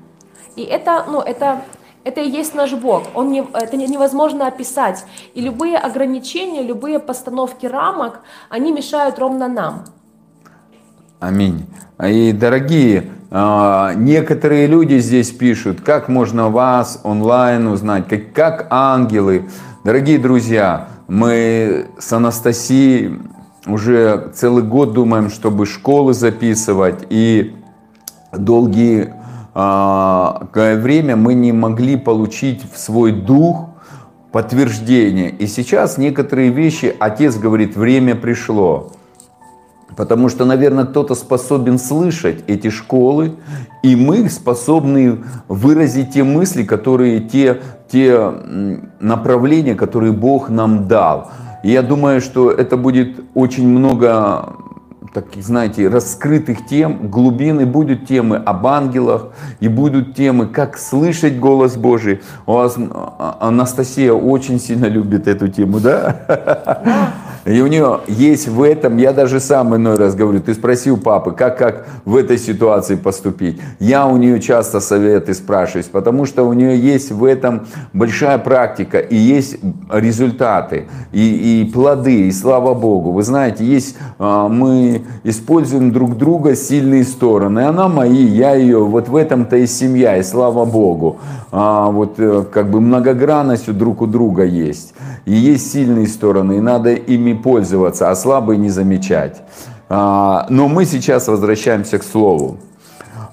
И 0.55 0.63
это, 0.63 1.05
ну, 1.07 1.19
это, 1.19 1.61
это 2.03 2.21
и 2.21 2.29
есть 2.29 2.55
наш 2.55 2.73
Бог. 2.73 3.03
Он 3.13 3.31
не, 3.31 3.45
это 3.53 3.77
невозможно 3.77 4.47
описать. 4.47 5.05
И 5.35 5.41
любые 5.41 5.77
ограничения, 5.77 6.63
любые 6.63 6.99
постановки 6.99 7.65
рамок, 7.65 8.21
они 8.49 8.71
мешают 8.71 9.19
ровно 9.19 9.47
нам. 9.47 9.85
Аминь. 11.19 11.65
И, 12.01 12.31
дорогие, 12.31 13.07
а, 13.29 13.93
некоторые 13.93 14.67
люди 14.67 14.99
здесь 14.99 15.31
пишут, 15.31 15.81
как 15.81 16.07
можно 16.07 16.49
вас 16.49 17.01
онлайн 17.03 17.67
узнать, 17.67 18.07
как, 18.07 18.31
как 18.31 18.67
ангелы. 18.69 19.49
Дорогие 19.83 20.17
друзья, 20.17 20.87
мы 21.09 21.87
с 21.99 22.13
Анастасией 22.13 23.19
уже 23.67 24.31
целый 24.33 24.63
год 24.63 24.93
думаем, 24.93 25.29
чтобы 25.29 25.65
школы 25.65 26.13
записывать. 26.13 27.05
И 27.09 27.53
долгие 28.31 29.13
а, 29.53 30.47
время 30.53 31.17
мы 31.17 31.33
не 31.33 31.51
могли 31.51 31.97
получить 31.97 32.63
в 32.71 32.77
свой 32.77 33.11
дух 33.11 33.71
подтверждение. 34.31 35.31
И 35.31 35.47
сейчас 35.47 35.97
некоторые 35.97 36.49
вещи, 36.49 36.95
отец 36.97 37.35
говорит, 37.35 37.75
время 37.75 38.15
пришло. 38.15 38.93
Потому 39.99 40.29
что, 40.29 40.45
наверное, 40.45 40.85
кто-то 40.85 41.13
способен 41.13 41.77
слышать 41.77 42.45
эти 42.47 42.69
школы, 42.69 43.33
и 43.83 43.97
мы 43.97 44.29
способны 44.29 45.25
выразить 45.49 46.11
те 46.11 46.23
мысли, 46.23 46.63
которые, 46.63 47.19
те, 47.19 47.59
те 47.91 48.31
направления, 49.01 49.75
которые 49.75 50.13
Бог 50.13 50.49
нам 50.49 50.87
дал. 50.87 51.31
И 51.65 51.71
я 51.71 51.81
думаю, 51.81 52.21
что 52.21 52.49
это 52.49 52.77
будет 52.77 53.19
очень 53.33 53.67
много 53.67 54.53
таких, 55.13 55.43
знаете, 55.43 55.87
раскрытых 55.87 56.65
тем, 56.65 57.09
глубины, 57.09 57.65
будут 57.65 58.07
темы 58.07 58.37
об 58.37 58.67
ангелах, 58.67 59.29
и 59.59 59.67
будут 59.67 60.15
темы, 60.15 60.47
как 60.47 60.77
слышать 60.77 61.39
голос 61.39 61.75
Божий. 61.75 62.21
У 62.45 62.53
вас 62.53 62.75
а, 62.77 63.37
Анастасия 63.39 64.13
очень 64.13 64.59
сильно 64.59 64.85
любит 64.85 65.27
эту 65.27 65.47
тему, 65.47 65.79
да? 65.79 67.13
И 67.45 67.61
у 67.61 67.67
нее 67.67 68.01
есть 68.07 68.47
в 68.47 68.61
этом, 68.61 68.97
я 68.97 69.13
даже 69.13 69.39
сам 69.39 69.75
иной 69.75 69.95
раз 69.95 70.13
говорю, 70.13 70.41
ты 70.41 70.53
спросил 70.53 70.97
папы, 70.97 71.31
как, 71.31 71.57
как 71.57 71.87
в 72.05 72.15
этой 72.15 72.37
ситуации 72.37 72.95
поступить. 72.95 73.61
Я 73.79 74.07
у 74.07 74.17
нее 74.17 74.39
часто 74.41 74.79
советы 74.79 75.33
спрашиваю, 75.33 75.85
потому 75.91 76.25
что 76.25 76.43
у 76.43 76.53
нее 76.53 76.77
есть 76.77 77.11
в 77.11 77.23
этом 77.23 77.67
большая 77.93 78.37
практика 78.37 78.99
и 78.99 79.15
есть 79.15 79.57
результаты, 79.89 80.87
и, 81.11 81.61
и 81.63 81.71
плоды, 81.71 82.27
и 82.27 82.31
слава 82.31 82.73
Богу. 82.73 83.13
Вы 83.13 83.23
знаете, 83.23 83.65
есть, 83.65 83.97
а, 84.19 84.47
используем 85.23 85.91
друг 85.91 86.17
друга 86.17 86.55
сильные 86.55 87.03
стороны. 87.03 87.61
Она 87.61 87.87
мои, 87.87 88.25
я 88.25 88.55
ее, 88.55 88.83
вот 88.83 89.09
в 89.09 89.15
этом-то 89.15 89.57
и 89.57 89.67
семья, 89.67 90.17
и 90.17 90.23
слава 90.23 90.65
Богу. 90.65 91.17
А, 91.51 91.89
вот 91.89 92.15
э, 92.19 92.45
как 92.51 92.69
бы 92.69 92.81
многогранность 92.81 93.71
друг 93.71 94.01
у 94.01 94.07
друга 94.07 94.43
есть. 94.43 94.93
И 95.25 95.33
есть 95.33 95.71
сильные 95.71 96.07
стороны, 96.07 96.57
и 96.57 96.61
надо 96.61 96.93
ими 96.93 97.33
пользоваться, 97.33 98.09
а 98.09 98.15
слабые 98.15 98.57
не 98.57 98.69
замечать. 98.69 99.41
А, 99.89 100.45
но 100.49 100.67
мы 100.67 100.85
сейчас 100.85 101.27
возвращаемся 101.27 101.97
к 101.97 102.03
слову. 102.03 102.57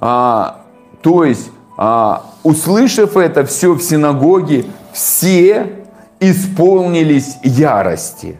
А, 0.00 0.62
то 1.02 1.24
есть, 1.24 1.50
а, 1.76 2.24
услышав 2.42 3.16
это 3.16 3.44
все 3.44 3.74
в 3.74 3.82
синагоге, 3.82 4.64
все 4.92 5.84
исполнились 6.20 7.36
ярости. 7.42 8.36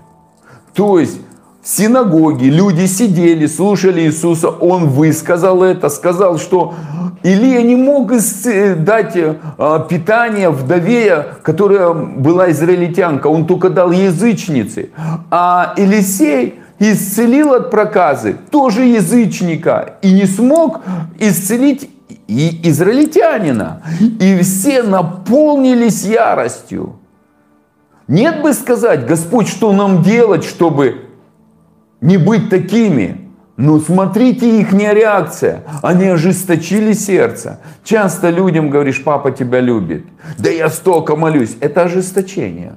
То 0.75 0.99
есть 0.99 1.19
в 1.67 1.69
синагоге 1.69 2.49
люди 2.49 2.87
сидели, 2.87 3.47
слушали 3.47 4.03
Иисуса, 4.03 4.51
Он 4.51 4.89
высказал 4.89 5.65
это, 5.65 5.89
сказал, 5.89 6.39
что 6.39 6.75
Илия 7.25 7.61
не 7.63 7.75
мог 7.75 8.13
дать 8.85 9.17
а, 9.59 9.81
питание 9.81 10.51
вдове, 10.51 11.27
которая 11.43 11.93
была 11.93 12.53
израильтянка, 12.53 13.27
он 13.27 13.49
только 13.49 13.69
дал 13.69 13.91
язычнице. 13.91 14.91
А 15.29 15.75
Елисей 15.77 16.61
исцелил 16.79 17.53
от 17.53 17.73
проказы 17.73 18.37
тоже 18.53 18.85
язычника 18.85 19.97
и 20.03 20.13
не 20.13 20.27
смог 20.27 20.83
исцелить 21.19 21.91
и 22.29 22.61
израильтянина. 22.71 23.83
И 24.21 24.39
все 24.39 24.85
наполнились 24.85 26.05
яростью. 26.05 27.01
Нет 28.07 28.41
бы 28.41 28.53
сказать, 28.53 29.05
Господь, 29.05 29.49
что 29.49 29.73
нам 29.73 30.05
делать, 30.05 30.45
чтобы 30.45 31.06
не 32.01 32.17
быть 32.17 32.51
такими. 32.51 33.23
Но 33.57 33.79
смотрите 33.81 34.61
их 34.61 34.75
реакция. 34.75 35.63
Они 35.83 36.05
ожесточили 36.05 36.93
сердце. 36.93 37.61
Часто 37.85 38.29
людям 38.29 38.69
говоришь, 38.69 39.03
папа 39.03 39.31
тебя 39.31 39.61
любит. 39.61 40.05
Да 40.39 40.51
я 40.51 40.69
столько 40.69 41.17
молюсь. 41.17 41.57
Это 41.61 41.85
ожесточение. 41.85 42.75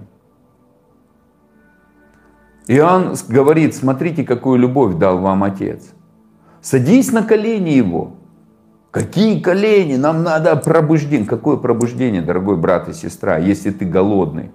Иоанн 2.68 3.16
говорит, 3.28 3.76
смотрите, 3.76 4.24
какую 4.24 4.60
любовь 4.60 4.96
дал 4.96 5.18
вам 5.18 5.44
Отец. 5.44 5.82
Садись 6.62 7.12
на 7.12 7.24
колени 7.24 7.72
Его. 7.72 8.14
Какие 8.92 9.42
колени? 9.42 9.98
Нам 9.98 10.24
надо 10.24 10.56
пробуждение. 10.56 11.28
Какое 11.28 11.58
пробуждение, 11.58 12.22
дорогой 12.22 12.56
брат 12.56 12.88
и 12.88 12.94
сестра, 12.94 13.38
если 13.38 13.72
ты 13.72 13.86
голодный? 13.86 14.52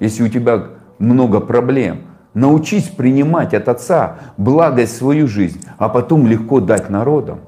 Если 0.00 0.22
у 0.22 0.28
тебя 0.28 0.68
много 0.98 1.40
проблем– 1.40 2.00
Научись 2.36 2.90
принимать 2.90 3.54
от 3.54 3.66
Отца 3.66 4.18
благость 4.36 4.98
свою 4.98 5.26
жизнь, 5.26 5.64
а 5.78 5.88
потом 5.88 6.26
легко 6.26 6.60
дать 6.60 6.90
народам. 6.90 7.38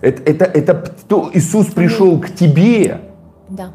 Это, 0.00 0.22
это, 0.22 0.46
это 0.46 0.94
то, 1.06 1.30
Иисус 1.34 1.66
пришел 1.66 2.18
к 2.18 2.30
тебе. 2.30 3.02
Да. 3.50 3.70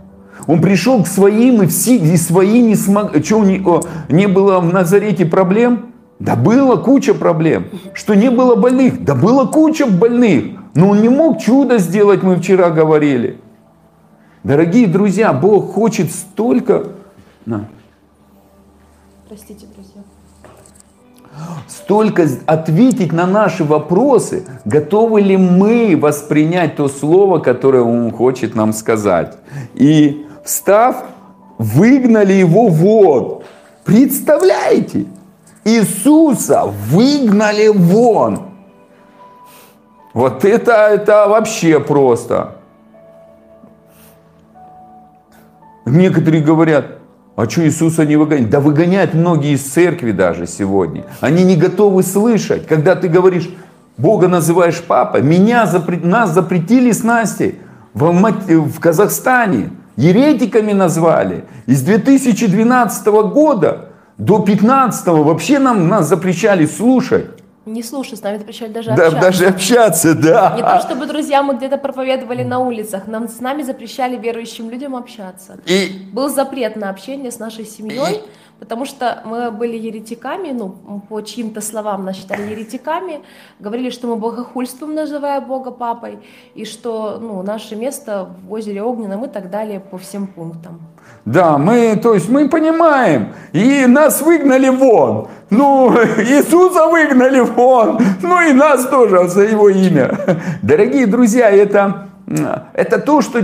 Он 0.47 0.59
пришел 0.59 1.03
к 1.03 1.07
своим, 1.07 1.61
и, 1.61 1.67
все, 1.67 1.97
и 1.97 2.17
свои 2.17 2.63
не 2.63 2.73
смогли. 2.73 3.21
Что, 3.21 3.43
не, 3.43 3.61
о, 3.63 3.81
не 4.09 4.27
было 4.27 4.59
в 4.59 4.73
Назарете 4.73 5.27
проблем? 5.27 5.93
Да 6.17 6.35
было 6.35 6.77
куча 6.77 7.13
проблем. 7.13 7.67
Что 7.93 8.15
не 8.15 8.31
было 8.31 8.55
больных? 8.55 9.05
Да 9.05 9.13
было 9.13 9.45
куча 9.45 9.85
больных. 9.85 10.45
Но 10.73 10.89
он 10.89 11.01
не 11.03 11.09
мог 11.09 11.41
чудо 11.41 11.77
сделать, 11.77 12.23
мы 12.23 12.37
вчера 12.37 12.71
говорили. 12.71 13.39
Дорогие 14.43 14.87
друзья, 14.87 15.31
Бог 15.31 15.73
хочет 15.73 16.11
столько... 16.11 16.87
На. 17.45 17.67
Простите, 19.29 19.67
друзья 19.75 20.01
столько 21.67 22.27
ответить 22.45 23.11
на 23.11 23.25
наши 23.25 23.63
вопросы, 23.63 24.45
готовы 24.65 25.21
ли 25.21 25.37
мы 25.37 25.97
воспринять 25.99 26.75
то 26.75 26.87
слово, 26.87 27.39
которое 27.39 27.83
Он 27.83 28.11
хочет 28.11 28.55
нам 28.55 28.73
сказать. 28.73 29.37
И 29.73 30.25
встав, 30.43 31.03
выгнали 31.57 32.33
его 32.33 32.67
вон. 32.67 33.43
Представляете? 33.83 35.05
Иисуса 35.65 36.65
выгнали 36.65 37.69
вон. 37.69 38.53
Вот 40.13 40.45
это, 40.45 40.73
это 40.73 41.27
вообще 41.27 41.79
просто. 41.79 42.57
Некоторые 45.85 46.43
говорят, 46.43 46.99
А 47.35 47.49
что 47.49 47.65
Иисуса 47.65 48.05
не 48.05 48.15
выгоняет? 48.15 48.49
Да 48.49 48.59
выгоняют 48.59 49.13
многие 49.13 49.53
из 49.53 49.63
церкви 49.63 50.11
даже 50.11 50.45
сегодня. 50.45 51.05
Они 51.19 51.43
не 51.43 51.55
готовы 51.55 52.03
слышать, 52.03 52.67
когда 52.67 52.95
ты 52.95 53.07
говоришь, 53.07 53.49
Бога 53.97 54.27
называешь 54.27 54.81
папой. 54.81 55.21
Меня 55.21 55.65
запрет... 55.65 56.03
Нас 56.03 56.31
запретили 56.31 56.91
с 56.91 57.03
Настей 57.03 57.59
в, 57.93 58.11
в 58.11 58.79
Казахстане. 58.79 59.71
Еретиками 59.95 60.73
назвали. 60.73 61.45
И 61.65 61.73
с 61.73 61.81
2012 61.81 63.05
года 63.07 63.89
до 64.17 64.37
2015 64.37 65.07
вообще 65.07 65.59
нам, 65.59 65.87
нас 65.87 66.07
запрещали 66.07 66.65
слушать. 66.65 67.25
Не 67.65 67.81
слушай, 67.81 68.17
с 68.17 68.21
нами 68.21 68.37
запрещали 68.39 68.73
даже 68.73 68.89
да, 68.89 69.07
общаться. 69.07 69.21
Даже 69.21 69.45
общаться, 69.47 70.15
да. 70.15 70.53
Не 70.55 70.61
то, 70.61 70.81
чтобы, 70.81 71.05
друзья, 71.05 71.41
мы 71.43 71.55
где-то 71.55 71.77
проповедовали 71.77 72.43
на 72.43 72.59
улицах. 72.59 73.07
Нам 73.07 73.29
с 73.29 73.39
нами 73.39 73.63
запрещали 73.63 74.17
верующим 74.17 74.69
людям 74.69 74.95
общаться. 74.95 75.57
И... 75.65 76.09
Был 76.11 76.29
запрет 76.29 76.75
на 76.75 76.89
общение 76.89 77.31
с 77.31 77.39
нашей 77.39 77.65
семьей, 77.65 78.15
и... 78.15 78.21
потому 78.63 78.85
что 78.85 79.21
мы 79.25 79.51
были 79.51 79.77
еретиками, 79.77 80.51
ну, 80.51 81.01
по 81.09 81.19
чьим-то 81.19 81.59
словам 81.59 82.05
нас 82.05 82.15
считали 82.15 82.51
еретиками, 82.51 83.19
говорили, 83.59 83.89
что 83.89 84.07
мы 84.07 84.15
богохульством, 84.15 84.95
называя 84.95 85.41
Бога 85.41 85.71
папой, 85.71 86.19
и 86.55 86.63
что, 86.63 87.19
ну, 87.21 87.43
наше 87.43 87.75
место 87.75 88.29
в 88.47 88.53
озере 88.53 88.81
Огненном 88.81 89.25
и 89.25 89.27
так 89.27 89.49
далее 89.49 89.81
по 89.81 89.97
всем 89.97 90.27
пунктам. 90.27 90.79
Да, 91.25 91.57
мы, 91.57 91.97
то 92.01 92.13
есть 92.13 92.29
мы 92.29 92.47
понимаем, 92.47 93.33
и 93.51 93.85
нас 93.85 94.21
выгнали 94.21 94.69
вон. 94.69 95.27
Ну, 95.49 95.93
Иисуса 96.17 96.87
выгнали 96.87 97.41
вон, 97.41 97.99
ну 98.21 98.49
и 98.49 98.53
нас 98.53 98.85
тоже 98.85 99.27
за 99.27 99.41
его 99.41 99.67
имя. 99.67 100.17
Дорогие 100.61 101.05
друзья, 101.05 101.49
это, 101.49 102.07
это 102.73 102.99
то, 102.99 103.21
что 103.21 103.39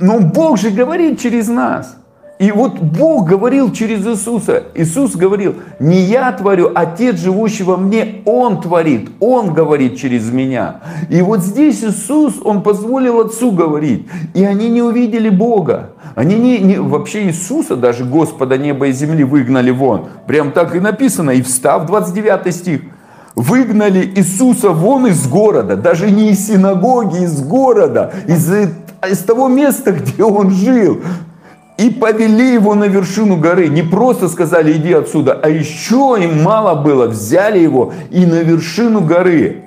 ну, 0.00 0.20
Бог 0.20 0.58
же 0.58 0.68
говорит 0.68 1.18
через 1.18 1.48
нас. 1.48 1.96
И 2.38 2.50
вот 2.50 2.80
Бог 2.80 3.28
говорил 3.28 3.72
через 3.72 4.04
Иисуса. 4.06 4.64
Иисус 4.74 5.14
говорил, 5.14 5.54
не 5.78 6.00
я 6.00 6.32
творю, 6.32 6.72
Отец, 6.74 7.20
живущий 7.20 7.62
во 7.62 7.76
мне, 7.76 8.22
Он 8.24 8.60
творит, 8.60 9.10
Он 9.20 9.54
говорит 9.54 9.98
через 9.98 10.30
меня. 10.30 10.80
И 11.10 11.22
вот 11.22 11.40
здесь 11.40 11.84
Иисус, 11.84 12.34
Он 12.44 12.62
позволил 12.62 13.20
Отцу 13.20 13.52
говорить. 13.52 14.08
И 14.34 14.44
они 14.44 14.68
не 14.68 14.82
увидели 14.82 15.28
Бога. 15.28 15.90
Они 16.16 16.34
не, 16.34 16.58
не, 16.58 16.76
вообще 16.76 17.26
Иисуса, 17.26 17.76
даже 17.76 18.04
Господа 18.04 18.58
неба 18.58 18.88
и 18.88 18.92
земли 18.92 19.22
выгнали 19.22 19.70
вон. 19.70 20.08
Прям 20.26 20.50
так 20.50 20.74
и 20.74 20.80
написано. 20.80 21.30
И 21.30 21.42
встав, 21.42 21.86
29 21.86 22.54
стих, 22.54 22.80
выгнали 23.34 24.12
Иисуса 24.16 24.70
вон 24.70 25.06
из 25.06 25.26
города, 25.26 25.76
даже 25.76 26.10
не 26.10 26.30
из 26.30 26.46
синагоги, 26.46 27.24
из 27.24 27.42
города, 27.42 28.12
из, 28.26 28.52
из 29.08 29.18
того 29.20 29.48
места, 29.48 29.92
где 29.92 30.22
он 30.22 30.50
жил. 30.50 31.00
И 31.76 31.90
повели 31.90 32.52
его 32.52 32.74
на 32.74 32.84
вершину 32.84 33.36
горы. 33.36 33.68
Не 33.68 33.82
просто 33.82 34.28
сказали, 34.28 34.72
иди 34.72 34.92
отсюда, 34.92 35.32
а 35.32 35.48
еще 35.48 36.16
им 36.20 36.42
мало 36.42 36.80
было. 36.80 37.08
Взяли 37.08 37.58
его 37.58 37.92
и 38.10 38.24
на 38.26 38.42
вершину 38.42 39.00
горы, 39.00 39.64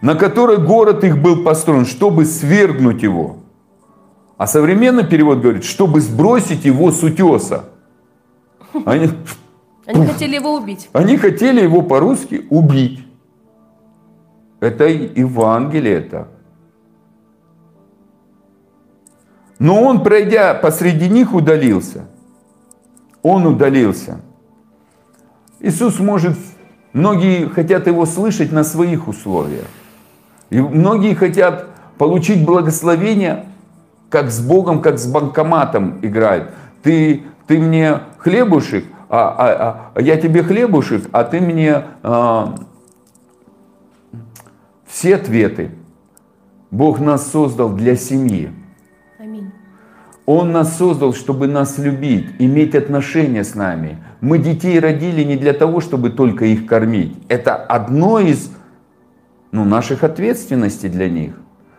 на 0.00 0.14
которой 0.14 0.56
город 0.56 1.04
их 1.04 1.18
был 1.18 1.44
построен, 1.44 1.84
чтобы 1.84 2.24
свергнуть 2.24 3.02
его. 3.02 3.36
А 4.38 4.46
современный 4.46 5.04
перевод 5.04 5.40
говорит, 5.40 5.64
чтобы 5.64 6.00
сбросить 6.00 6.64
его 6.64 6.92
с 6.92 7.02
утеса. 7.02 7.64
Они, 8.86 9.10
Они 9.86 10.06
хотели 10.06 10.36
его 10.36 10.54
убить. 10.54 10.88
Они 10.92 11.16
хотели 11.16 11.60
его 11.60 11.82
по-русски 11.82 12.46
убить. 12.48 13.04
Это 14.60 14.86
Евангелие 14.86 15.94
это. 15.94 16.28
Но 19.58 19.82
он, 19.82 20.02
пройдя 20.02 20.54
посреди 20.54 21.08
них, 21.08 21.34
удалился. 21.34 22.04
Он 23.22 23.46
удалился. 23.46 24.20
Иисус 25.60 25.98
может, 25.98 26.36
многие 26.92 27.48
хотят 27.48 27.86
его 27.86 28.06
слышать 28.06 28.52
на 28.52 28.62
своих 28.62 29.08
условиях. 29.08 29.66
И 30.50 30.60
многие 30.60 31.14
хотят 31.14 31.66
получить 31.98 32.44
благословение, 32.44 33.46
как 34.08 34.30
с 34.30 34.40
Богом, 34.40 34.80
как 34.80 34.98
с 34.98 35.06
банкоматом 35.06 35.98
играют. 36.02 36.50
Ты, 36.82 37.24
ты 37.46 37.58
мне 37.58 38.00
хлебушек, 38.18 38.84
а, 39.08 39.28
а, 39.28 39.90
а 39.94 40.00
я 40.00 40.16
тебе 40.16 40.42
хлебушек, 40.42 41.08
а 41.12 41.24
ты 41.24 41.40
мне 41.40 41.84
а, 42.02 42.54
все 44.86 45.16
ответы. 45.16 45.72
Бог 46.70 47.00
нас 47.00 47.30
создал 47.30 47.70
для 47.70 47.96
семьи. 47.96 48.52
Он 50.30 50.52
нас 50.52 50.76
создал, 50.76 51.14
чтобы 51.14 51.46
нас 51.46 51.78
любить, 51.78 52.26
иметь 52.38 52.74
отношения 52.74 53.42
с 53.42 53.54
нами. 53.54 53.96
Мы 54.20 54.38
детей 54.38 54.78
родили 54.78 55.24
не 55.24 55.36
для 55.36 55.54
того, 55.54 55.80
чтобы 55.80 56.10
только 56.10 56.44
их 56.44 56.66
кормить. 56.66 57.16
Это 57.28 57.54
одно 57.54 58.20
из 58.20 58.50
ну, 59.52 59.64
наших 59.64 60.04
ответственностей 60.04 60.90
для 60.90 61.08
них. 61.08 61.32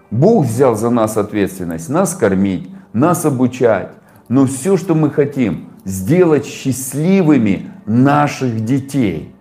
Бог 0.10 0.48
взял 0.48 0.76
за 0.76 0.90
нас 0.90 1.16
ответственность, 1.16 1.90
нас 1.90 2.16
кормить, 2.16 2.68
нас 2.92 3.24
обучать. 3.24 3.92
Но 4.30 4.48
все, 4.48 4.78
что 4.78 4.96
мы 4.96 5.12
хотим, 5.12 5.70
сделать 5.86 6.48
счастливыми 6.48 7.70
наших 7.86 8.66
детей. 8.66 9.32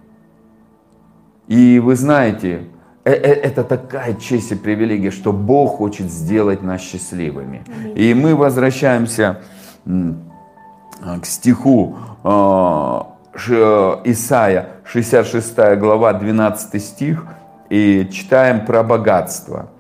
И 1.47 1.79
вы 1.79 1.97
знаете, 1.97 2.65
это 3.13 3.65
такая 3.65 4.15
честь 4.15 4.53
и 4.53 4.55
привилегия, 4.55 5.11
что 5.11 5.33
Бог 5.33 5.77
хочет 5.77 6.11
сделать 6.11 6.63
нас 6.63 6.81
счастливыми. 6.81 7.63
И 7.95 8.15
мы 8.15 8.35
возвращаемся 8.35 9.41
к 9.85 11.25
стиху 11.25 11.97
а, 12.25 13.15
Исаия, 14.05 14.69
66 14.85 15.57
глава, 15.79 16.13
12 16.13 16.83
стих, 16.83 17.25
и 17.71 18.09
читаем 18.11 18.65
про 18.65 18.83
богатство. 18.83 19.71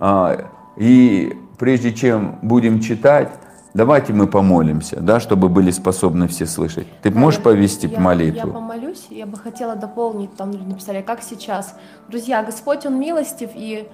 А, 0.00 0.46
и 0.76 1.36
прежде 1.58 1.92
чем 1.92 2.38
будем 2.42 2.80
читать, 2.80 3.30
Давайте 3.76 4.14
мы 4.14 4.26
помолимся, 4.26 4.98
да, 5.00 5.20
чтобы 5.20 5.50
были 5.50 5.70
способны 5.70 6.28
все 6.28 6.46
слышать. 6.46 6.86
Ты 7.02 7.10
да, 7.10 7.20
можешь 7.20 7.42
повести 7.42 7.86
я, 7.86 8.00
молитву? 8.00 8.48
Я 8.48 8.54
помолюсь, 8.54 9.06
я 9.10 9.26
бы 9.26 9.36
хотела 9.36 9.76
дополнить, 9.76 10.34
там 10.34 10.50
написали, 10.50 11.02
как 11.02 11.22
сейчас. 11.22 11.78
Друзья, 12.08 12.42
Господь, 12.42 12.86
Он 12.86 12.98
милостив, 12.98 13.50
и 13.54 13.86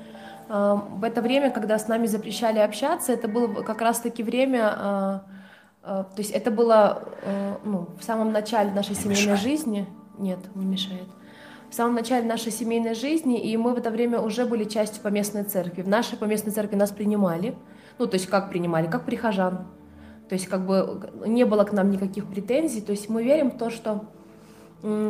э, 0.48 0.78
в 0.88 1.02
это 1.02 1.20
время, 1.20 1.50
когда 1.50 1.80
с 1.80 1.88
нами 1.88 2.06
запрещали 2.06 2.60
общаться, 2.60 3.12
это 3.12 3.26
было 3.26 3.48
как 3.48 3.80
раз-таки 3.80 4.22
время, 4.22 4.72
э, 4.76 5.18
э, 5.82 6.04
то 6.14 6.18
есть 6.18 6.30
это 6.30 6.52
было 6.52 7.02
э, 7.22 7.54
ну, 7.64 7.88
в 7.98 8.04
самом 8.04 8.30
начале 8.30 8.70
нашей 8.70 8.90
не 8.90 8.96
семейной 9.02 9.32
мешает. 9.32 9.40
жизни. 9.40 9.86
Нет, 10.16 10.38
не 10.54 10.64
мешает 10.64 11.08
в 11.70 11.74
самом 11.74 11.94
начале 11.94 12.26
нашей 12.26 12.52
семейной 12.52 12.94
жизни, 12.94 13.40
и 13.40 13.56
мы 13.56 13.72
в 13.72 13.78
это 13.78 13.90
время 13.90 14.20
уже 14.20 14.44
были 14.44 14.64
частью 14.64 15.02
поместной 15.02 15.44
церкви. 15.44 15.80
В 15.80 15.88
нашей 15.88 16.18
поместной 16.18 16.52
церкви 16.52 16.76
нас 16.76 16.90
принимали, 16.90 17.54
ну, 17.98 18.06
то 18.06 18.14
есть 18.14 18.26
как 18.26 18.50
принимали, 18.50 18.86
как 18.86 19.04
прихожан. 19.04 19.66
То 20.28 20.34
есть 20.34 20.46
как 20.46 20.66
бы 20.66 21.10
не 21.26 21.44
было 21.44 21.64
к 21.64 21.72
нам 21.72 21.90
никаких 21.90 22.26
претензий. 22.26 22.80
То 22.80 22.92
есть 22.92 23.08
мы 23.08 23.22
верим 23.22 23.50
в 23.50 23.58
то, 23.58 23.70
что 23.70 24.04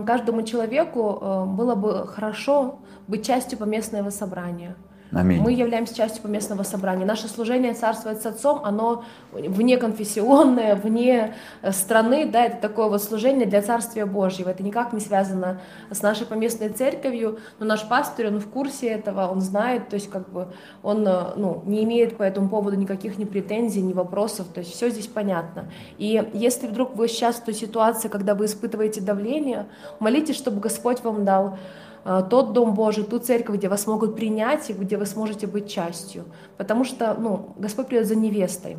каждому 0.04 0.42
человеку 0.42 1.18
э, 1.20 1.44
было 1.46 1.74
бы 1.74 2.06
хорошо 2.06 2.80
быть 3.06 3.26
частью 3.26 3.58
поместного 3.58 4.10
собрания. 4.10 4.76
Аминь. 5.14 5.42
Мы 5.42 5.52
являемся 5.52 5.94
частью 5.94 6.22
поместного 6.22 6.62
собрания. 6.62 7.04
Наше 7.04 7.28
служение 7.28 7.74
царствует 7.74 8.22
с 8.22 8.26
Отцом, 8.26 8.62
оно 8.64 9.04
вне 9.30 9.76
конфессионное, 9.76 10.74
вне 10.74 11.34
э, 11.60 11.72
страны, 11.72 12.26
да, 12.26 12.46
это 12.46 12.56
такое 12.56 12.88
вот 12.88 13.02
служение 13.02 13.46
для 13.46 13.60
Царствия 13.60 14.06
Божьего. 14.06 14.48
Это 14.48 14.62
никак 14.62 14.94
не 14.94 15.00
связано 15.00 15.60
с 15.90 16.00
нашей 16.00 16.26
поместной 16.26 16.70
церковью, 16.70 17.38
но 17.58 17.66
наш 17.66 17.86
пастор, 17.86 18.26
он 18.26 18.40
в 18.40 18.48
курсе 18.48 18.88
этого, 18.88 19.28
он 19.28 19.42
знает, 19.42 19.90
то 19.90 19.94
есть 19.94 20.08
как 20.08 20.30
бы 20.30 20.48
он 20.82 21.06
э, 21.06 21.34
ну, 21.36 21.62
не 21.66 21.84
имеет 21.84 22.16
по 22.16 22.22
этому 22.22 22.48
поводу 22.48 22.76
никаких 22.76 23.18
ни 23.18 23.24
претензий, 23.24 23.82
ни 23.82 23.92
вопросов, 23.92 24.46
то 24.54 24.60
есть 24.60 24.72
все 24.72 24.88
здесь 24.88 25.08
понятно. 25.08 25.70
И 25.98 26.26
если 26.32 26.66
вдруг 26.66 26.96
вы 26.96 27.08
сейчас 27.08 27.36
в 27.36 27.44
той 27.44 27.54
ситуации, 27.54 28.08
когда 28.08 28.34
вы 28.34 28.46
испытываете 28.46 29.02
давление, 29.02 29.66
молитесь, 30.00 30.36
чтобы 30.36 30.60
Господь 30.60 31.02
вам 31.04 31.26
дал 31.26 31.58
тот 32.04 32.52
Дом 32.52 32.74
Божий, 32.74 33.04
ту 33.04 33.18
церковь, 33.18 33.56
где 33.56 33.68
вас 33.68 33.86
могут 33.86 34.16
принять 34.16 34.70
и 34.70 34.72
где 34.72 34.96
вы 34.96 35.06
сможете 35.06 35.46
быть 35.46 35.70
частью. 35.70 36.24
Потому 36.56 36.84
что 36.84 37.14
ну, 37.14 37.54
Господь 37.58 37.86
придет 37.86 38.06
за 38.06 38.16
невестой. 38.16 38.76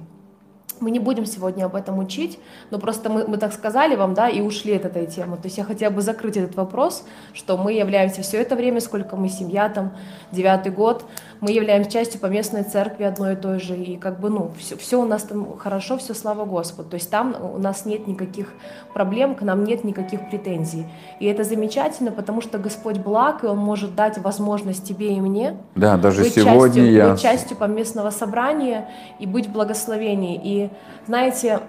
Мы 0.80 0.92
не 0.92 1.00
будем 1.00 1.26
сегодня 1.26 1.66
об 1.66 1.76
этом 1.76 2.00
учить, 2.00 2.40
но 2.70 2.80
просто 2.80 3.10
мы, 3.10 3.26
мы 3.26 3.38
так 3.38 3.54
сказали 3.54 3.96
вам, 3.96 4.14
да, 4.14 4.28
и 4.28 4.42
ушли 4.42 4.76
от 4.76 4.86
этой 4.86 5.06
темы. 5.06 5.38
То 5.38 5.46
есть 5.46 5.58
я 5.58 5.64
хотела 5.64 5.92
бы 5.92 6.02
закрыть 6.02 6.36
этот 6.36 6.56
вопрос, 6.56 7.06
что 7.34 7.58
мы 7.58 7.74
являемся 7.74 8.22
все 8.22 8.42
это 8.42 8.56
время, 8.56 8.82
сколько 8.82 9.16
мы 9.16 9.30
семья, 9.30 9.70
там, 9.70 9.96
девятый 10.32 10.72
год, 10.72 11.06
мы 11.42 11.52
являемся 11.52 11.92
частью 11.92 12.20
поместной 12.20 12.64
церкви 12.64 13.04
одной 13.04 13.34
и 13.34 13.36
той 13.36 13.60
же, 13.60 13.76
и 13.76 13.98
как 13.98 14.20
бы, 14.20 14.30
ну, 14.30 14.52
все, 14.58 14.78
все 14.78 15.02
у 15.02 15.06
нас 15.06 15.24
там 15.24 15.58
хорошо, 15.58 15.98
все 15.98 16.14
слава 16.14 16.46
Господу. 16.46 16.90
То 16.90 16.96
есть 16.96 17.10
там 17.10 17.36
у 17.42 17.58
нас 17.58 17.86
нет 17.86 18.08
никаких 18.08 18.54
проблем, 18.94 19.36
к 19.36 19.42
нам 19.42 19.64
нет 19.64 19.84
никаких 19.84 20.30
претензий. 20.30 20.86
И 21.20 21.26
это 21.26 21.44
замечательно, 21.44 22.12
потому 22.12 22.42
что 22.42 22.58
Господь 22.58 22.98
благ, 22.98 23.44
и 23.44 23.48
Он 23.48 23.58
может 23.58 23.96
дать 23.96 24.18
возможность 24.18 24.86
тебе 24.86 25.14
и 25.14 25.22
мне 25.22 25.58
да, 25.76 25.98
даже 25.98 26.24
быть, 26.24 26.34
сегодня 26.34 26.84
частью, 26.84 26.92
я... 26.92 27.10
быть 27.12 27.22
частью 27.22 27.58
поместного 27.58 28.10
собрания 28.10 28.90
и 29.20 29.26
быть 29.26 29.48
в 29.48 29.52
благословении. 29.52 30.40
И 30.44 30.70
знаете, 31.08 31.60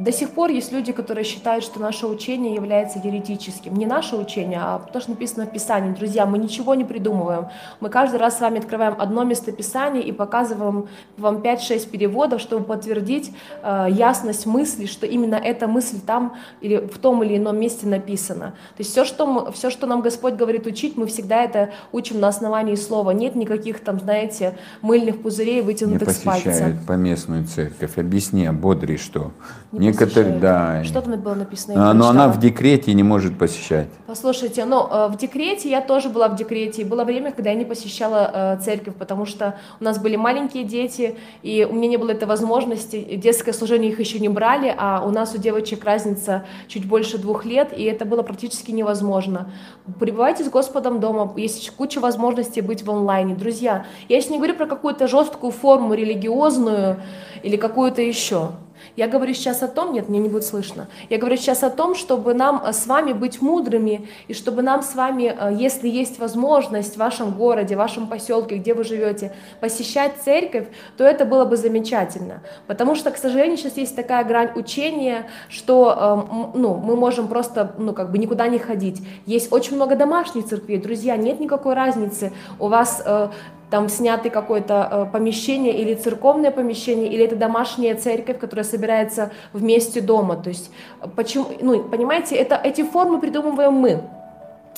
до 0.00 0.12
сих 0.12 0.30
пор 0.30 0.50
есть 0.50 0.72
люди, 0.72 0.92
которые 0.92 1.24
считают, 1.24 1.62
что 1.62 1.78
наше 1.78 2.06
учение 2.06 2.54
является 2.54 2.98
еретическим. 2.98 3.74
Не 3.74 3.84
наше 3.84 4.16
учение, 4.16 4.58
а 4.58 4.78
то, 4.78 4.98
что 4.98 5.10
написано 5.10 5.44
в 5.44 5.52
Писании. 5.52 5.94
Друзья, 5.94 6.24
мы 6.24 6.38
ничего 6.38 6.74
не 6.74 6.84
придумываем. 6.84 7.48
Мы 7.80 7.90
каждый 7.90 8.16
раз 8.16 8.38
с 8.38 8.40
вами 8.40 8.60
открываем 8.60 8.94
одно 8.98 9.24
место 9.24 9.52
Писания 9.52 10.00
и 10.00 10.10
показываем 10.10 10.88
вам 11.18 11.36
5-6 11.42 11.90
переводов, 11.90 12.40
чтобы 12.40 12.64
подтвердить 12.64 13.32
э, 13.62 13.88
ясность 13.90 14.46
мысли, 14.46 14.86
что 14.86 15.06
именно 15.06 15.34
эта 15.34 15.68
мысль 15.68 16.00
там 16.00 16.34
или 16.62 16.78
в 16.78 16.98
том 16.98 17.22
или 17.22 17.36
ином 17.36 17.58
месте 17.58 17.86
написана. 17.86 18.54
То 18.76 18.80
есть 18.80 18.92
все 18.92 19.04
что, 19.04 19.26
мы, 19.26 19.52
все, 19.52 19.68
что 19.68 19.86
нам 19.86 20.00
Господь 20.00 20.34
говорит 20.34 20.66
учить, 20.66 20.96
мы 20.96 21.06
всегда 21.08 21.44
это 21.44 21.70
учим 21.92 22.20
на 22.20 22.28
основании 22.28 22.74
слова. 22.74 23.10
Нет 23.10 23.34
никаких 23.34 23.80
там, 23.80 24.00
знаете, 24.00 24.56
мыльных 24.80 25.20
пузырей, 25.20 25.60
вытянутых 25.60 26.08
не 26.08 26.14
с 26.14 26.18
пальца. 26.18 26.48
Не 26.48 26.52
посещают 26.52 26.86
поместную 26.86 27.44
церковь. 27.44 27.98
Объясни, 27.98 28.46
ободри, 28.46 28.96
что. 28.96 29.32
Не 29.72 29.89
Некоторые, 29.92 30.38
да. 30.38 30.84
Что 30.84 31.00
там 31.00 31.20
было 31.20 31.34
написано? 31.34 31.90
А, 31.90 31.94
но 31.94 32.08
она 32.08 32.28
в 32.28 32.38
декрете 32.38 32.92
не 32.94 33.02
может 33.02 33.38
посещать. 33.38 33.88
Послушайте, 34.06 34.64
ну, 34.64 34.86
э, 34.90 35.08
в 35.08 35.16
декрете 35.16 35.70
я 35.70 35.80
тоже 35.80 36.08
была 36.08 36.28
в 36.28 36.36
декрете. 36.36 36.82
И 36.82 36.84
было 36.84 37.04
время, 37.04 37.32
когда 37.32 37.50
я 37.50 37.56
не 37.56 37.64
посещала 37.64 38.30
э, 38.32 38.58
церковь, 38.62 38.94
потому 38.94 39.26
что 39.26 39.56
у 39.80 39.84
нас 39.84 39.98
были 39.98 40.16
маленькие 40.16 40.64
дети, 40.64 41.16
и 41.42 41.66
у 41.68 41.74
меня 41.74 41.88
не 41.88 41.96
было 41.96 42.10
этой 42.12 42.26
возможности. 42.26 42.96
Детское 43.16 43.52
служение 43.52 43.90
их 43.90 44.00
еще 44.00 44.18
не 44.18 44.28
брали, 44.28 44.74
а 44.76 45.04
у 45.06 45.10
нас 45.10 45.34
у 45.34 45.38
девочек 45.38 45.84
разница 45.84 46.44
чуть 46.68 46.86
больше 46.86 47.18
двух 47.18 47.44
лет, 47.44 47.72
и 47.76 47.84
это 47.84 48.04
было 48.04 48.22
практически 48.22 48.70
невозможно. 48.70 49.50
Пребывайте 49.98 50.44
с 50.44 50.48
Господом 50.48 51.00
дома, 51.00 51.32
есть 51.36 51.70
куча 51.70 52.00
возможностей 52.00 52.60
быть 52.60 52.82
в 52.82 52.90
онлайне. 52.90 53.34
Друзья, 53.34 53.86
я 54.08 54.20
сейчас 54.20 54.30
не 54.30 54.36
говорю 54.36 54.54
про 54.54 54.66
какую-то 54.66 55.08
жесткую 55.08 55.52
форму 55.52 55.94
религиозную 55.94 57.00
или 57.42 57.56
какую-то 57.56 58.02
еще. 58.02 58.50
Я 58.96 59.08
говорю 59.08 59.34
сейчас 59.34 59.62
о 59.62 59.68
том, 59.68 59.92
нет, 59.92 60.08
мне 60.08 60.18
не 60.18 60.28
будет 60.28 60.44
слышно. 60.44 60.88
Я 61.08 61.18
говорю 61.18 61.36
сейчас 61.36 61.62
о 61.62 61.70
том, 61.70 61.94
чтобы 61.94 62.34
нам 62.34 62.62
э, 62.64 62.72
с 62.72 62.86
вами 62.86 63.12
быть 63.12 63.40
мудрыми, 63.40 64.08
и 64.28 64.34
чтобы 64.34 64.62
нам 64.62 64.82
с 64.82 64.94
вами, 64.94 65.34
э, 65.38 65.54
если 65.56 65.88
есть 65.88 66.18
возможность 66.18 66.94
в 66.94 66.98
вашем 66.98 67.32
городе, 67.32 67.74
в 67.74 67.78
вашем 67.78 68.06
поселке, 68.06 68.56
где 68.56 68.74
вы 68.74 68.84
живете, 68.84 69.32
посещать 69.60 70.12
церковь, 70.24 70.66
то 70.96 71.04
это 71.04 71.24
было 71.24 71.44
бы 71.44 71.56
замечательно. 71.56 72.42
Потому 72.66 72.94
что, 72.94 73.10
к 73.10 73.16
сожалению, 73.16 73.56
сейчас 73.56 73.76
есть 73.76 73.96
такая 73.96 74.24
грань 74.24 74.50
учения, 74.54 75.28
что 75.48 76.24
эм, 76.30 76.60
ну, 76.60 76.74
мы 76.76 76.96
можем 76.96 77.28
просто 77.28 77.74
ну, 77.78 77.92
как 77.92 78.10
бы 78.10 78.18
никуда 78.18 78.48
не 78.48 78.58
ходить. 78.58 79.02
Есть 79.26 79.52
очень 79.52 79.76
много 79.76 79.96
домашних 79.96 80.46
церквей, 80.46 80.78
друзья, 80.78 81.16
нет 81.16 81.40
никакой 81.40 81.74
разницы. 81.74 82.32
У 82.58 82.68
вас 82.68 83.02
э, 83.04 83.28
там 83.70 83.88
снятый 83.88 84.30
какое-то 84.30 84.88
э, 84.90 85.12
помещение 85.12 85.78
или 85.78 85.94
церковное 85.94 86.50
помещение, 86.50 87.08
или 87.08 87.24
это 87.24 87.36
домашняя 87.36 87.94
церковь, 87.94 88.38
которая 88.38 88.64
собирается 88.64 89.30
вместе 89.52 90.00
дома. 90.00 90.36
То 90.36 90.50
есть, 90.50 90.70
э, 91.00 91.06
почему, 91.14 91.46
ну, 91.60 91.82
понимаете, 91.84 92.34
это, 92.36 92.60
эти 92.62 92.82
формы 92.82 93.20
придумываем 93.20 93.72
мы. 93.72 94.02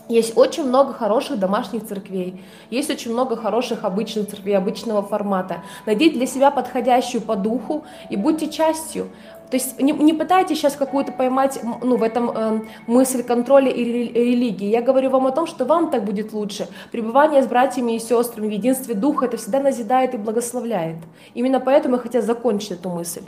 Есть 0.09 0.36
очень 0.36 0.64
много 0.64 0.93
хороших 0.93 1.38
домашних 1.38 1.86
церквей, 1.86 2.43
есть 2.70 2.90
очень 2.90 3.12
много 3.12 3.36
хороших 3.36 3.84
обычных 3.84 4.28
церквей, 4.28 4.59
обычного 4.59 5.03
формата. 5.03 5.62
Найдите 5.86 6.16
для 6.16 6.26
себя 6.26 6.51
подходящую 6.51 7.22
по 7.22 7.36
духу 7.36 7.84
и 8.11 8.16
будьте 8.16 8.49
частью. 8.49 9.09
То 9.51 9.57
есть 9.57 9.80
не, 9.80 9.93
не 9.93 10.12
пытайтесь 10.12 10.59
сейчас 10.59 10.76
какую-то 10.76 11.12
поймать 11.12 11.61
ну, 11.82 11.97
в 11.97 12.03
этом 12.03 12.30
э, 12.30 12.61
мысль 12.86 13.22
контроля 13.22 13.70
и 13.70 13.84
религии. 13.84 14.68
Я 14.68 14.80
говорю 14.82 15.11
вам 15.11 15.26
о 15.26 15.30
том, 15.30 15.47
что 15.47 15.64
вам 15.64 15.90
так 15.90 16.05
будет 16.05 16.32
лучше. 16.32 16.68
Пребывание 16.90 17.43
с 17.43 17.47
братьями 17.47 17.97
и 17.97 17.99
сестрами 17.99 18.47
в 18.47 18.51
единстве 18.51 18.95
Духа, 18.95 19.26
это 19.26 19.36
всегда 19.36 19.61
назидает 19.61 20.14
и 20.14 20.16
благословляет. 20.16 20.97
Именно 21.34 21.61
поэтому 21.61 21.97
я 21.97 22.03
хотела 22.03 22.24
закончить 22.24 22.72
эту 22.72 22.88
мысль. 22.88 23.22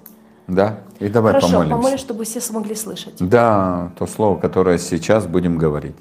Да, 0.47 0.81
и 0.99 1.09
давай 1.09 1.33
Хорошо, 1.33 1.49
помолимся. 1.49 1.77
помолимся, 1.77 2.05
чтобы 2.05 2.25
все 2.25 2.41
смогли 2.41 2.75
слышать. 2.75 3.15
Да, 3.19 3.93
то 3.99 4.07
слово, 4.07 4.39
которое 4.39 4.79
сейчас 4.79 5.27
будем 5.27 5.57
говорить. 5.57 5.97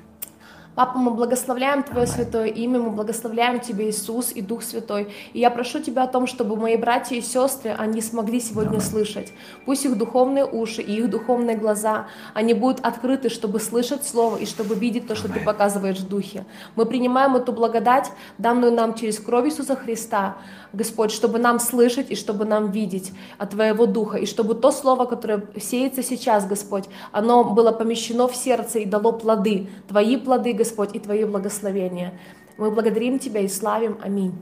Папа, 0.76 0.98
мы 0.98 1.12
благословляем 1.12 1.84
Твое 1.84 2.08
святое 2.08 2.48
имя, 2.48 2.80
мы 2.80 2.90
благословляем 2.90 3.60
Тебя, 3.60 3.88
Иисус 3.88 4.32
и 4.32 4.42
Дух 4.42 4.64
Святой. 4.64 5.14
И 5.34 5.40
я 5.40 5.52
прошу 5.52 5.80
Тебя 5.80 6.04
о 6.04 6.08
том, 6.08 6.26
чтобы 6.26 6.56
мои 6.56 6.78
братья 6.78 7.16
и 7.16 7.22
сестры, 7.22 7.76
они 7.78 8.02
смогли 8.02 8.40
сегодня 8.40 8.80
слышать. 8.80 9.34
Пусть 9.66 9.86
их 9.86 9.96
духовные 10.00 10.46
уши 10.46 10.82
и 10.82 10.98
их 10.98 11.12
духовные 11.12 11.58
глаза, 11.58 12.08
они 12.34 12.56
будут 12.56 12.84
открыты, 12.84 13.30
чтобы 13.30 13.60
слышать 13.60 14.04
Слово 14.04 14.38
и 14.38 14.48
чтобы 14.48 14.74
видеть 14.74 15.08
то, 15.08 15.16
что. 15.16 15.34
Ты 15.34 15.40
показываешь 15.40 16.00
в 16.00 16.08
Духе. 16.08 16.46
Мы 16.76 16.86
принимаем 16.86 17.36
эту 17.36 17.54
благодать, 17.54 18.12
данную 18.38 18.72
нам 18.72 18.96
через 18.96 19.20
кровь 19.20 19.48
Иисуса 19.48 19.76
Христа, 19.76 20.38
Господь, 20.74 21.12
чтобы 21.12 21.38
нам 21.38 21.60
слышать 21.60 22.10
и 22.10 22.16
чтобы 22.16 22.46
нам 22.46 22.72
видеть 22.72 23.14
от 23.38 23.52
Твоего 23.52 23.86
Духа, 23.86 24.18
и 24.18 24.26
чтобы 24.26 24.56
то 24.56 24.72
Слово, 24.72 25.06
которое 25.06 25.44
сеется 25.62 26.02
сейчас, 26.02 26.48
Господь, 26.48 26.86
оно 27.12 27.44
было 27.44 27.72
помещено 27.72 28.28
в 28.28 28.36
сердце 28.36 28.80
и 28.80 28.86
дало 28.86 29.14
плоды, 29.14 29.70
Твои 29.88 30.18
плоды, 30.18 30.54
Господь, 30.54 30.96
и 30.96 31.00
Твои 31.00 31.26
благословения. 31.26 32.14
Мы 32.58 32.72
благодарим 32.72 33.20
Тебя 33.20 33.42
и 33.42 33.48
славим. 33.48 33.98
Аминь. 34.02 34.34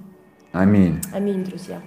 Аминь. 0.54 1.02
Аминь, 1.14 1.44
друзья. 1.44 1.82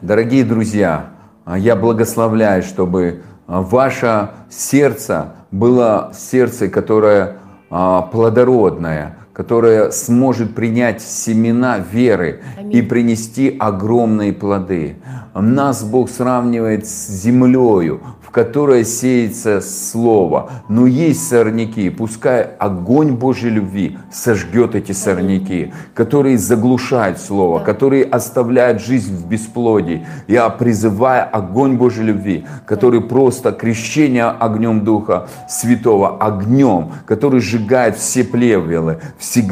Дорогие 0.00 0.44
друзья, 0.44 1.10
я 1.46 1.76
благословляю, 1.76 2.62
чтобы 2.62 3.22
ваше 3.46 4.30
сердце 4.50 5.34
было 5.50 6.12
сердце, 6.14 6.68
которое 6.68 7.38
а, 7.70 8.02
плодородное, 8.02 9.18
которое 9.34 9.90
сможет 9.90 10.54
принять 10.54 11.02
семена 11.02 11.78
веры 11.78 12.40
Аминь. 12.56 12.76
и 12.76 12.82
принести 12.82 13.54
огромные 13.58 14.32
плоды. 14.32 14.96
Нас 15.34 15.82
Бог 15.82 16.08
сравнивает 16.08 16.86
с 16.86 17.08
землею, 17.08 18.00
которое 18.34 18.82
сеется 18.82 19.60
слово. 19.60 20.50
Но 20.68 20.86
есть 20.86 21.28
сорняки, 21.28 21.88
пускай 21.88 22.42
огонь 22.42 23.12
Божьей 23.12 23.50
любви 23.50 23.96
сожгет 24.12 24.74
эти 24.74 24.90
сорняки, 24.90 25.72
которые 25.94 26.36
заглушают 26.36 27.20
слово, 27.20 27.60
которые 27.60 28.02
оставляют 28.02 28.82
жизнь 28.82 29.14
в 29.14 29.28
бесплодии. 29.28 30.04
Я 30.26 30.48
призываю 30.48 31.28
огонь 31.30 31.76
Божьей 31.76 32.06
любви, 32.06 32.44
который 32.66 33.00
просто 33.00 33.52
крещение 33.52 34.24
огнем 34.24 34.84
Духа 34.84 35.28
Святого, 35.48 36.18
огнем, 36.18 36.90
который 37.06 37.38
сжигает 37.38 37.96
все 37.96 38.24
плевелы, 38.24 38.98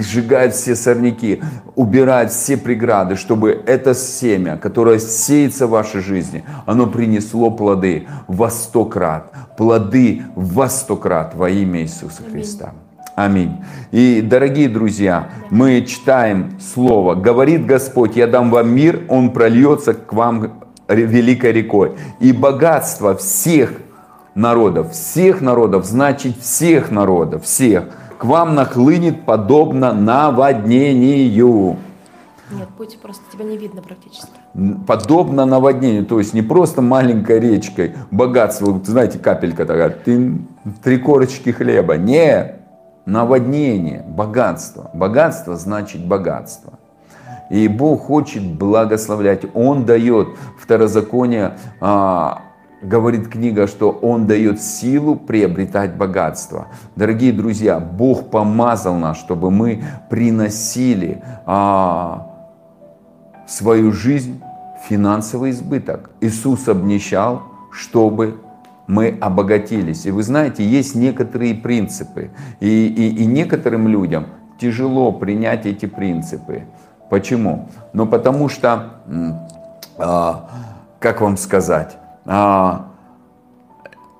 сжигает 0.00 0.54
все 0.54 0.74
сорняки, 0.74 1.40
убирает 1.76 2.32
все 2.32 2.56
преграды, 2.56 3.14
чтобы 3.14 3.62
это 3.64 3.94
семя, 3.94 4.56
которое 4.56 4.98
сеется 4.98 5.68
в 5.68 5.70
вашей 5.70 6.00
жизни, 6.00 6.42
оно 6.66 6.88
принесло 6.88 7.52
плоды 7.52 8.08
во 8.26 8.50
сто 8.72 8.86
крат, 8.86 9.24
плоды 9.58 10.22
во 10.34 10.66
сто 10.70 10.96
крат 10.96 11.34
во 11.34 11.50
имя 11.50 11.82
Иисуса 11.82 12.22
Христа. 12.22 12.72
Аминь. 13.14 13.58
И, 13.90 14.22
дорогие 14.22 14.70
друзья, 14.70 15.28
мы 15.50 15.82
читаем 15.82 16.58
Слово. 16.58 17.14
Говорит 17.14 17.66
Господь, 17.66 18.16
я 18.16 18.26
дам 18.26 18.50
вам 18.50 18.74
мир, 18.74 19.02
Он 19.10 19.30
прольется 19.30 19.92
к 19.92 20.14
вам 20.14 20.52
великой 20.88 21.52
рекой. 21.52 21.92
И 22.18 22.32
богатство 22.32 23.14
всех 23.14 23.74
народов, 24.34 24.92
всех 24.92 25.42
народов, 25.42 25.84
значит 25.84 26.38
всех 26.38 26.90
народов, 26.90 27.44
всех, 27.44 27.84
к 28.16 28.24
вам 28.24 28.54
нахлынет 28.54 29.26
подобно 29.26 29.92
наводнению. 29.92 31.76
Нет, 32.52 32.68
путь 32.76 32.98
просто 33.00 33.22
тебя 33.32 33.44
не 33.44 33.56
видно 33.56 33.82
практически. 33.82 34.28
Подобно 34.86 35.46
наводнению, 35.46 36.04
то 36.04 36.18
есть 36.18 36.34
не 36.34 36.42
просто 36.42 36.82
маленькой 36.82 37.40
речкой, 37.40 37.94
богатство, 38.10 38.80
знаете, 38.84 39.18
капелька 39.18 39.64
такая, 39.64 39.90
ты, 39.90 40.38
три 40.82 40.98
корочки 40.98 41.50
хлеба. 41.50 41.96
Не, 41.96 42.56
наводнение, 43.06 44.04
богатство. 44.06 44.90
Богатство 44.94 45.56
значит 45.56 46.06
богатство. 46.06 46.78
И 47.50 47.68
Бог 47.68 48.02
хочет 48.02 48.42
благословлять. 48.42 49.42
Он 49.54 49.84
дает 49.84 50.28
второзаконие, 50.58 51.58
а, 51.80 52.42
говорит 52.80 53.28
книга, 53.28 53.66
что 53.66 53.90
Он 53.90 54.26
дает 54.26 54.60
силу 54.62 55.16
приобретать 55.16 55.94
богатство. 55.94 56.68
Дорогие 56.96 57.32
друзья, 57.32 57.78
Бог 57.78 58.30
помазал 58.30 58.96
нас, 58.96 59.18
чтобы 59.18 59.50
мы 59.50 59.84
приносили 60.08 61.22
а, 61.44 62.31
свою 63.46 63.92
жизнь 63.92 64.40
финансовый 64.88 65.50
избыток. 65.50 66.10
Иисус 66.20 66.68
обнищал, 66.68 67.42
чтобы 67.70 68.40
мы 68.86 69.16
обогатились. 69.20 70.06
И 70.06 70.10
вы 70.10 70.22
знаете, 70.22 70.64
есть 70.64 70.94
некоторые 70.94 71.54
принципы. 71.54 72.30
И, 72.60 72.86
и, 72.86 73.22
и 73.22 73.26
некоторым 73.26 73.88
людям 73.88 74.26
тяжело 74.60 75.12
принять 75.12 75.66
эти 75.66 75.86
принципы. 75.86 76.64
Почему? 77.08 77.68
Ну 77.92 78.06
потому 78.06 78.48
что, 78.48 79.00
а, 79.98 80.48
как 80.98 81.20
вам 81.20 81.36
сказать, 81.36 81.96
а, 82.24 82.86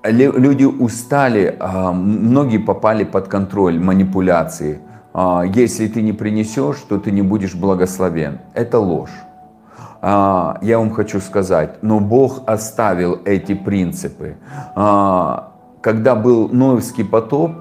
люди 0.03 0.63
устали, 0.63 1.55
а, 1.59 1.91
многие 1.91 2.59
попали 2.59 3.03
под 3.03 3.27
контроль 3.27 3.79
манипуляции– 3.79 4.79
если 5.15 5.87
ты 5.87 6.01
не 6.01 6.11
принесешь, 6.11 6.77
то 6.89 6.97
ты 6.97 7.11
не 7.11 7.21
будешь 7.21 7.53
благословен. 7.53 8.39
Это 8.53 8.79
ложь. 8.79 9.11
а, 10.01 10.57
я 10.61 10.79
вам 10.79 10.91
хочу 10.91 11.19
сказать, 11.21 11.81
но 11.81 11.99
Бог 11.99 12.41
оставил 12.45 13.19
эти 13.23 13.53
принципы. 13.53 14.35
А, 14.75 15.53
когда 15.81 16.15
был 16.15 16.49
Ноевский 16.49 17.05
потоп, 17.05 17.51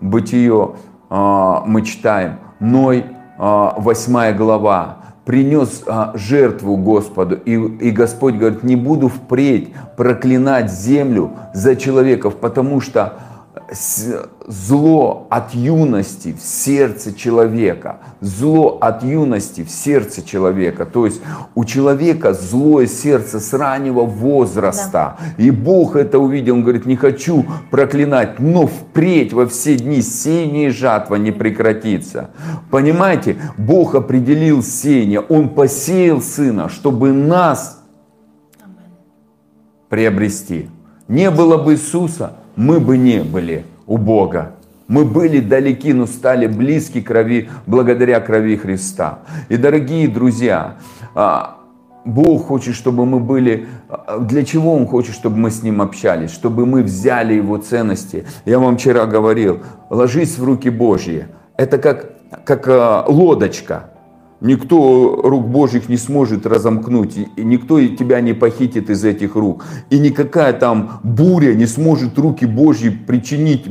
Бытие 0.00 0.74
а, 1.10 1.64
мы 1.66 1.82
читаем, 1.82 2.38
Ной, 2.60 3.04
8 3.38 4.36
глава, 4.36 4.96
принес 5.24 5.84
жертву 6.14 6.76
Господу. 6.76 7.36
И, 7.36 7.52
и 7.52 7.90
Господь 7.90 8.34
говорит, 8.34 8.64
не 8.64 8.74
буду 8.74 9.08
впредь 9.08 9.72
проклинать 9.96 10.72
землю 10.72 11.32
за 11.54 11.76
человеков, 11.76 12.36
потому 12.36 12.80
что 12.80 13.14
зло 13.70 15.26
от 15.30 15.54
юности 15.54 16.32
в 16.32 16.40
сердце 16.42 17.14
человека. 17.14 17.98
Зло 18.20 18.78
от 18.80 19.02
юности 19.02 19.62
в 19.62 19.70
сердце 19.70 20.24
человека. 20.24 20.86
То 20.86 21.06
есть 21.06 21.20
у 21.54 21.64
человека 21.64 22.32
злое 22.32 22.86
сердце 22.86 23.40
с 23.40 23.52
раннего 23.52 24.02
возраста. 24.02 24.90
Да. 24.92 25.16
И 25.36 25.50
Бог 25.50 25.96
это 25.96 26.18
увидел. 26.18 26.54
Он 26.54 26.62
говорит, 26.62 26.86
не 26.86 26.96
хочу 26.96 27.44
проклинать, 27.70 28.38
но 28.40 28.66
впредь 28.66 29.32
во 29.32 29.46
все 29.46 29.76
дни 29.76 30.00
сеяние 30.00 30.68
и 30.68 30.70
жатва 30.70 31.16
не 31.16 31.30
прекратится. 31.30 32.30
Понимаете, 32.70 33.36
Бог 33.58 33.94
определил 33.94 34.62
сеяние. 34.62 35.20
Он 35.20 35.50
посеял 35.50 36.22
Сына, 36.22 36.68
чтобы 36.68 37.12
нас 37.12 37.80
приобрести. 39.88 40.68
Не 41.08 41.30
было 41.30 41.56
бы 41.56 41.72
Иисуса, 41.72 42.34
мы 42.58 42.80
бы 42.80 42.98
не 42.98 43.22
были 43.22 43.64
у 43.86 43.96
Бога. 43.96 44.50
Мы 44.88 45.04
были 45.04 45.38
далеки, 45.38 45.92
но 45.92 46.06
стали 46.06 46.48
близки 46.48 47.00
крови 47.00 47.48
благодаря 47.66 48.20
крови 48.20 48.56
Христа. 48.56 49.20
И, 49.48 49.56
дорогие 49.56 50.08
друзья, 50.08 50.78
а, 51.14 51.58
Бог 52.04 52.46
хочет, 52.46 52.74
чтобы 52.74 53.06
мы 53.06 53.20
были... 53.20 53.68
А, 53.88 54.18
для 54.18 54.44
чего 54.44 54.74
Он 54.74 54.86
хочет, 54.88 55.14
чтобы 55.14 55.36
мы 55.36 55.52
с 55.52 55.62
Ним 55.62 55.80
общались? 55.80 56.32
Чтобы 56.32 56.66
мы 56.66 56.82
взяли 56.82 57.34
Его 57.34 57.58
ценности. 57.58 58.26
Я 58.44 58.58
вам 58.58 58.76
вчера 58.76 59.06
говорил, 59.06 59.60
ложись 59.88 60.36
в 60.36 60.42
руки 60.44 60.68
Божьи. 60.68 61.26
Это 61.56 61.78
как, 61.78 62.10
как 62.44 62.66
а, 62.66 63.04
лодочка. 63.06 63.90
Никто 64.40 65.20
рук 65.24 65.48
Божьих 65.48 65.88
не 65.88 65.96
сможет 65.96 66.46
разомкнуть, 66.46 67.16
и 67.16 67.42
никто 67.42 67.84
тебя 67.88 68.20
не 68.20 68.34
похитит 68.34 68.88
из 68.88 69.04
этих 69.04 69.34
рук. 69.34 69.64
И 69.90 69.98
никакая 69.98 70.52
там 70.52 71.00
буря 71.02 71.54
не 71.54 71.66
сможет 71.66 72.16
руки 72.18 72.46
Божьи 72.46 72.90
причинить 72.90 73.68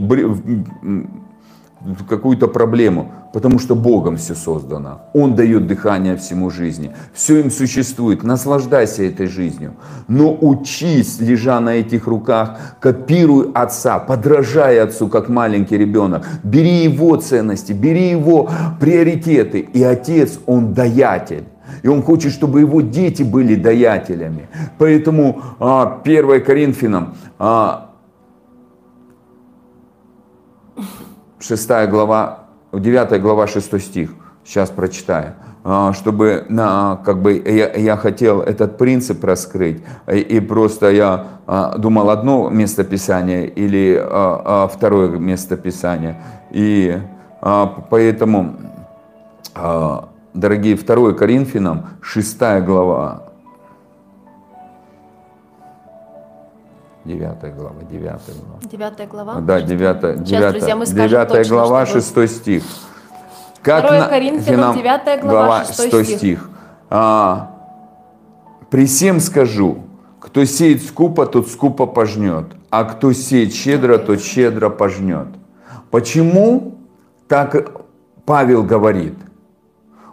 какую-то 2.09 2.47
проблему, 2.47 3.11
потому 3.33 3.59
что 3.59 3.75
Богом 3.75 4.17
все 4.17 4.35
создано. 4.35 5.01
Он 5.13 5.35
дает 5.35 5.67
дыхание 5.67 6.15
всему 6.15 6.49
жизни. 6.49 6.91
Все 7.13 7.39
им 7.39 7.51
существует. 7.51 8.23
Наслаждайся 8.23 9.03
этой 9.03 9.27
жизнью. 9.27 9.75
Но 10.07 10.37
учись, 10.39 11.19
лежа 11.19 11.59
на 11.59 11.75
этих 11.75 12.07
руках, 12.07 12.57
копируй 12.79 13.51
отца, 13.53 13.99
подражай 13.99 14.79
отцу, 14.79 15.07
как 15.07 15.29
маленький 15.29 15.77
ребенок. 15.77 16.25
Бери 16.43 16.83
его 16.83 17.15
ценности, 17.17 17.73
бери 17.73 18.09
его 18.09 18.49
приоритеты. 18.79 19.59
И 19.59 19.83
отец, 19.83 20.39
он 20.45 20.73
даятель. 20.73 21.43
И 21.83 21.87
он 21.87 22.01
хочет, 22.01 22.31
чтобы 22.31 22.61
его 22.61 22.81
дети 22.81 23.23
были 23.23 23.55
даятелями. 23.55 24.47
Поэтому 24.77 25.41
1 25.59 26.43
Коринфянам 26.43 27.13
6 31.39 31.69
глава, 31.89 32.39
9 32.73 33.21
глава 33.21 33.47
6 33.47 33.79
стих, 33.79 34.09
сейчас 34.43 34.69
прочитаю, 34.69 35.33
а, 35.63 35.93
чтобы 35.93 36.45
на, 36.49 36.99
как 37.05 37.21
бы 37.21 37.33
я, 37.33 37.73
я 37.75 37.95
хотел 37.95 38.41
этот 38.41 38.77
принцип 38.77 39.23
раскрыть, 39.23 39.83
и, 40.11 40.17
и 40.17 40.39
просто 40.39 40.89
я 40.89 41.27
а, 41.45 41.77
думал 41.77 42.09
одно 42.09 42.49
местописание 42.49 43.47
или 43.47 43.99
а, 44.01 44.67
второе 44.67 45.09
местописание, 45.09 46.23
и 46.49 46.97
поэтому, 47.91 48.55
дорогие, 50.33 50.75
2 50.75 51.13
Коринфянам, 51.13 51.85
6 52.01 52.39
глава, 52.65 53.26
9 57.07 57.55
глава, 57.55 57.75
9 57.89 58.01
глава. 58.01 58.59
9 58.63 59.09
глава? 59.09 59.41
Да, 59.41 59.61
9, 59.61 60.23
9, 60.23 60.51
друзья, 60.51 60.75
мы 60.75 60.85
9 60.85 61.27
точно, 61.29 61.55
глава, 61.55 61.85
6 61.85 62.27
стих. 62.27 62.63
Как 63.61 63.87
2 63.87 64.07
Коринфянам, 64.07 64.75
9 64.75 65.21
глава, 65.21 65.65
6 65.65 65.73
стих. 65.73 66.17
стих. 66.17 66.49
А, 66.89 67.51
«При 68.69 68.85
всем 68.85 69.19
скажу, 69.21 69.77
кто 70.19 70.45
сеет 70.45 70.83
скупо, 70.83 71.25
тот 71.25 71.47
скупо 71.47 71.85
пожнет, 71.85 72.45
а 72.69 72.83
кто 72.83 73.13
сеет 73.13 73.53
щедро, 73.53 73.97
тот 73.97 74.21
щедро 74.21 74.69
пожнет». 74.69 75.27
Почему 75.89 76.75
так 77.29 77.71
Павел 78.25 78.63
говорит? 78.63 79.15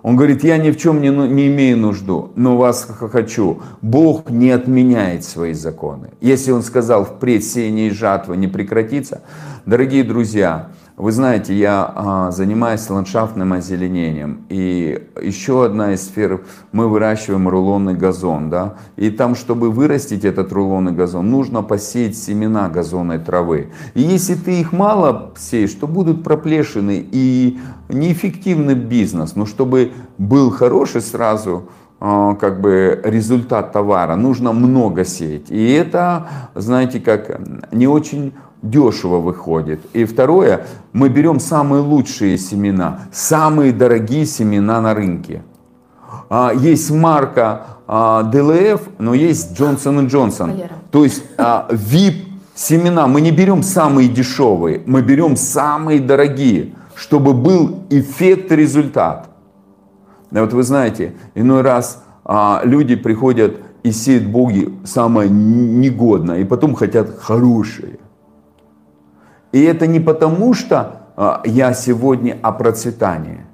Он 0.04 0.16
говорит, 0.16 0.44
я 0.44 0.58
ни 0.58 0.70
в 0.70 0.76
чем 0.76 1.00
не, 1.00 1.10
ну, 1.10 1.24
не 1.24 1.46
имею 1.46 1.78
нужду, 1.78 2.30
но 2.36 2.58
вас 2.58 2.86
хочу. 3.10 3.62
Бог 3.80 4.28
не 4.28 4.50
отменяет 4.50 5.24
свои 5.24 5.54
законы. 5.54 6.10
Если 6.20 6.50
Он 6.52 6.62
сказал, 6.62 7.06
впредь 7.06 7.42
сеяние 7.42 7.88
и 7.88 7.90
жатва 7.90 8.34
не 8.34 8.46
прекратится, 8.46 9.22
дорогие 9.64 10.04
друзья, 10.04 10.68
вы 10.96 11.10
знаете, 11.10 11.54
я 11.54 11.92
а, 11.92 12.30
занимаюсь 12.30 12.88
ландшафтным 12.88 13.52
озеленением. 13.52 14.46
И 14.48 15.08
еще 15.20 15.64
одна 15.64 15.92
из 15.92 16.06
сфер, 16.06 16.44
мы 16.70 16.88
выращиваем 16.88 17.48
рулонный 17.48 17.94
газон. 17.94 18.48
Да? 18.48 18.74
И 18.94 19.10
там, 19.10 19.34
чтобы 19.34 19.72
вырастить 19.72 20.24
этот 20.24 20.52
рулонный 20.52 20.92
газон, 20.92 21.28
нужно 21.28 21.62
посеять 21.62 22.16
семена 22.16 22.68
газонной 22.68 23.18
травы. 23.18 23.72
И 23.94 24.02
если 24.02 24.36
ты 24.36 24.60
их 24.60 24.72
мало 24.72 25.32
сеешь, 25.36 25.72
то 25.72 25.88
будут 25.88 26.22
проплешины 26.22 27.04
и 27.10 27.58
неэффективный 27.88 28.76
бизнес. 28.76 29.34
Но 29.34 29.46
чтобы 29.46 29.90
был 30.16 30.52
хороший 30.52 31.00
сразу 31.00 31.70
а, 31.98 32.36
как 32.36 32.60
бы 32.60 33.00
результат 33.02 33.72
товара, 33.72 34.14
нужно 34.14 34.52
много 34.52 35.04
сеять. 35.04 35.50
И 35.50 35.72
это, 35.72 36.28
знаете, 36.54 37.00
как 37.00 37.40
не 37.72 37.88
очень 37.88 38.32
дешево 38.64 39.18
выходит. 39.18 39.80
И 39.92 40.04
второе, 40.04 40.66
мы 40.92 41.08
берем 41.08 41.38
самые 41.38 41.82
лучшие 41.82 42.38
семена, 42.38 43.00
самые 43.12 43.72
дорогие 43.72 44.26
семена 44.26 44.80
на 44.80 44.94
рынке. 44.94 45.42
А, 46.30 46.52
есть 46.54 46.90
марка 46.90 47.66
а, 47.86 48.22
но 48.98 49.14
есть 49.14 49.58
Johnson 49.58 50.08
Johnson. 50.08 50.68
То 50.90 51.04
есть 51.04 51.22
VIP 51.36 51.36
а, 51.38 51.68
семена. 52.54 53.06
Мы 53.06 53.20
не 53.20 53.30
берем 53.30 53.62
самые 53.62 54.08
дешевые, 54.08 54.82
мы 54.86 55.02
берем 55.02 55.36
самые 55.36 56.00
дорогие, 56.00 56.74
чтобы 56.94 57.34
был 57.34 57.84
эффект 57.90 58.50
результат. 58.52 59.28
И 60.32 60.38
вот 60.38 60.52
вы 60.52 60.62
знаете, 60.62 61.14
иной 61.34 61.60
раз 61.60 62.02
люди 62.64 62.96
приходят 62.96 63.56
и 63.82 63.92
сеют 63.92 64.24
боги 64.24 64.72
самое 64.84 65.28
негодное, 65.28 66.38
и 66.38 66.44
потом 66.44 66.74
хотят 66.74 67.18
хорошее. 67.18 67.98
И 69.54 69.62
это 69.62 69.86
не 69.86 70.00
потому, 70.00 70.52
что 70.52 71.02
а, 71.16 71.40
я 71.44 71.74
сегодня 71.74 72.36
о 72.42 72.50
процветании. 72.50 73.46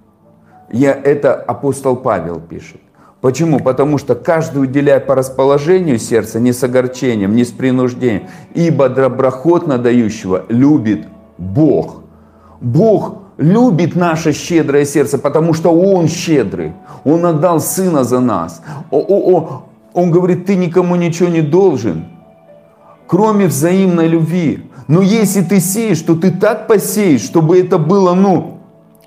Я, 0.73 0.95
это 0.95 1.35
апостол 1.35 1.95
Павел 1.95 2.41
пишет. 2.41 2.81
Почему? 3.21 3.61
Потому 3.61 3.99
что 3.99 4.15
каждый 4.15 4.63
уделяет 4.63 5.07
по 5.07 5.15
расположению 5.15 5.99
сердца, 5.99 6.41
не 6.41 6.55
с 6.55 6.65
огорчением, 6.65 7.37
не 7.37 7.45
с 7.45 7.51
принуждением. 7.51 8.29
Ибо 8.55 8.89
доброхотно 8.89 9.77
дающего 9.77 10.47
любит 10.49 11.07
Бог. 11.37 12.01
Бог 12.63 13.19
любит 13.37 13.95
наше 13.95 14.33
щедрое 14.33 14.87
сердце, 14.87 15.19
потому 15.19 15.53
что 15.53 15.71
Он 15.71 16.09
щедрый. 16.09 16.73
Он 17.05 17.27
отдал 17.27 17.61
Сына 17.61 18.05
за 18.05 18.21
нас. 18.21 18.63
О. 18.91 19.65
Он 19.93 20.11
говорит, 20.11 20.47
ты 20.47 20.57
никому 20.57 20.97
ничего 20.97 21.29
не 21.29 21.43
должен, 21.43 22.07
кроме 23.07 23.49
взаимной 23.49 24.09
любви. 24.09 24.70
Но 24.91 25.03
если 25.03 25.43
ты 25.43 25.61
сеешь, 25.61 26.01
то 26.01 26.17
ты 26.17 26.33
так 26.33 26.67
посеешь, 26.67 27.21
чтобы 27.21 27.61
это 27.61 27.79
было, 27.79 28.13
ну... 28.15 28.59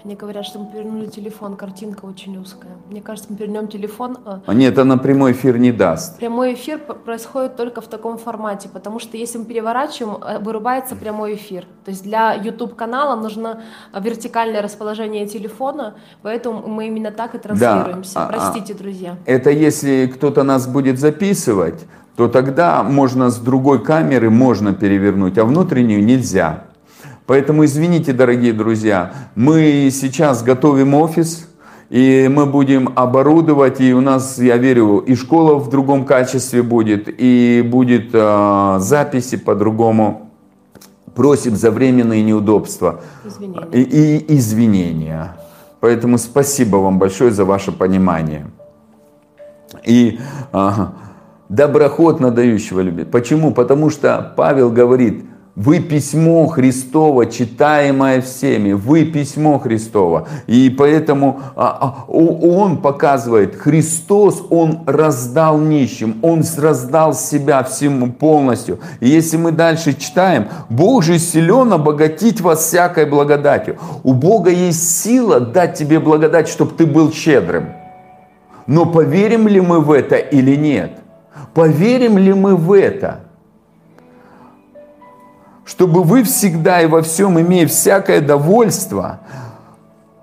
Они 0.05 0.15
говорят, 0.15 0.45
что 0.45 0.59
мы 0.59 0.71
перевернули 0.71 1.07
телефон, 1.07 1.57
картинка 1.57 2.05
очень 2.05 2.37
узкая. 2.37 2.71
Мне 2.89 3.01
кажется, 3.01 3.29
мы 3.29 3.35
перевернем 3.35 3.67
телефон. 3.67 4.17
А, 4.25 4.41
а 4.45 4.53
нет, 4.53 4.77
она 4.77 4.95
прямой 4.95 5.33
эфир 5.33 5.57
не 5.57 5.73
даст. 5.73 6.17
Прямой 6.17 6.53
эфир 6.53 6.79
происходит 6.79 7.57
только 7.57 7.81
в 7.81 7.87
таком 7.87 8.17
формате, 8.17 8.69
потому 8.71 8.99
что 8.99 9.17
если 9.17 9.39
мы 9.39 9.45
переворачиваем, 9.45 10.23
э, 10.23 10.39
вырубается 10.39 10.95
прямой 10.95 11.35
эфир. 11.35 11.65
То 11.83 11.91
есть 11.91 12.03
для 12.03 12.33
YouTube 12.33 12.75
канала 12.75 13.21
нужно 13.21 13.63
вертикальное 13.93 14.61
расположение 14.61 15.27
телефона, 15.27 15.95
поэтому 16.21 16.65
мы 16.65 16.87
именно 16.87 17.11
так 17.11 17.35
и 17.35 17.39
транслируемся. 17.39 18.15
Да, 18.15 18.27
Простите, 18.27 18.73
друзья. 18.73 19.17
Это 19.25 19.49
если 19.49 20.07
кто-то 20.07 20.43
нас 20.43 20.65
будет 20.65 20.97
записывать, 20.97 21.85
то 22.15 22.27
тогда 22.27 22.83
можно 22.83 23.29
с 23.29 23.37
другой 23.37 23.83
камеры 23.83 24.29
можно 24.29 24.73
перевернуть, 24.73 25.37
а 25.37 25.45
внутреннюю 25.45 26.03
нельзя. 26.03 26.65
Поэтому 27.25 27.65
извините, 27.65 28.13
дорогие 28.13 28.53
друзья, 28.53 29.13
мы 29.35 29.89
сейчас 29.91 30.43
готовим 30.43 30.93
офис, 30.93 31.47
и 31.89 32.27
мы 32.27 32.45
будем 32.45 32.91
оборудовать, 32.95 33.79
и 33.79 33.93
у 33.93 34.01
нас, 34.01 34.37
я 34.39 34.57
верю, 34.57 34.97
и 34.97 35.15
школа 35.15 35.55
в 35.55 35.69
другом 35.69 36.05
качестве 36.05 36.63
будет, 36.63 37.07
и 37.07 37.61
будет 37.65 38.09
э, 38.13 38.77
записи 38.79 39.37
по-другому. 39.37 40.29
Просим 41.15 41.55
за 41.55 41.69
временные 41.69 42.23
неудобства 42.23 43.01
извинения. 43.23 43.67
И, 43.71 43.81
и 43.81 44.37
извинения. 44.37 45.37
Поэтому 45.79 46.17
спасибо 46.17 46.77
вам 46.77 46.97
большое 46.97 47.31
за 47.31 47.45
ваше 47.45 47.71
понимание. 47.71 48.47
И 49.85 50.19
э, 50.51 50.71
доброхотно 51.55 52.31
дающего 52.31 52.81
любит. 52.81 53.11
Почему? 53.11 53.53
Потому 53.53 53.89
что 53.89 54.33
Павел 54.35 54.71
говорит, 54.71 55.25
вы 55.55 55.79
письмо 55.79 56.47
Христово, 56.47 57.27
читаемое 57.27 58.21
всеми. 58.21 58.73
Вы 58.73 59.05
письмо 59.05 59.59
Христово. 59.59 60.27
И 60.47 60.73
поэтому 60.75 61.41
а, 61.55 62.05
а, 62.07 62.11
он 62.11 62.77
показывает, 62.77 63.55
Христос, 63.55 64.43
он 64.49 64.79
раздал 64.87 65.59
нищим, 65.59 66.17
он 66.23 66.43
раздал 66.57 67.13
себя 67.13 67.63
всему 67.63 68.11
полностью. 68.11 68.79
И 68.99 69.07
если 69.07 69.37
мы 69.37 69.51
дальше 69.51 69.93
читаем, 69.93 70.47
Бог 70.69 71.03
же 71.03 71.19
силен 71.19 71.71
обогатить 71.71 72.41
вас 72.41 72.65
всякой 72.65 73.05
благодатью. 73.05 73.77
У 74.03 74.13
Бога 74.13 74.49
есть 74.49 75.03
сила 75.03 75.39
дать 75.39 75.75
тебе 75.75 75.99
благодать, 75.99 76.47
чтобы 76.47 76.71
ты 76.75 76.87
был 76.87 77.13
щедрым. 77.13 77.73
Но 78.65 78.87
поверим 78.87 79.47
ли 79.47 79.61
мы 79.61 79.81
в 79.81 79.91
это 79.91 80.15
или 80.15 80.55
нет? 80.55 81.02
Поверим 81.53 82.17
ли 82.17 82.33
мы 82.33 82.55
в 82.55 82.71
это? 82.71 83.23
чтобы 85.65 86.03
вы 86.03 86.23
всегда 86.23 86.81
и 86.81 86.87
во 86.87 87.01
всем, 87.01 87.39
имея 87.39 87.67
всякое 87.67 88.21
довольство, 88.21 89.21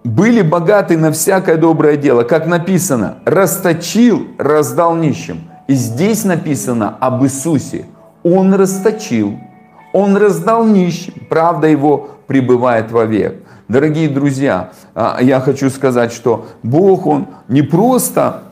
были 0.05 0.43
богаты 0.43 0.97
на 0.97 1.13
всякое 1.13 1.57
доброе 1.57 1.97
дело. 1.97 2.23
Как 2.23 2.47
написано, 2.47 3.19
расточил, 3.25 4.29
раздал 4.39 4.97
нищим. 4.97 5.51
И 5.67 5.75
здесь 5.75 6.25
написано 6.25 6.97
об 7.01 7.23
Иисусе. 7.25 7.87
Он 8.23 8.55
расточил, 8.55 9.39
он 9.93 10.17
раздал 10.17 10.65
нищим, 10.65 11.15
правда 11.29 11.69
его 11.69 12.11
пребывает 12.27 12.91
вовек. 12.91 13.43
Дорогие 13.69 14.09
друзья, 14.09 14.71
а, 14.95 15.19
я 15.21 15.41
хочу 15.41 15.71
сказать, 15.71 16.13
что 16.13 16.47
Бог, 16.63 17.07
Он 17.07 17.29
не 17.49 17.63
просто... 17.63 18.43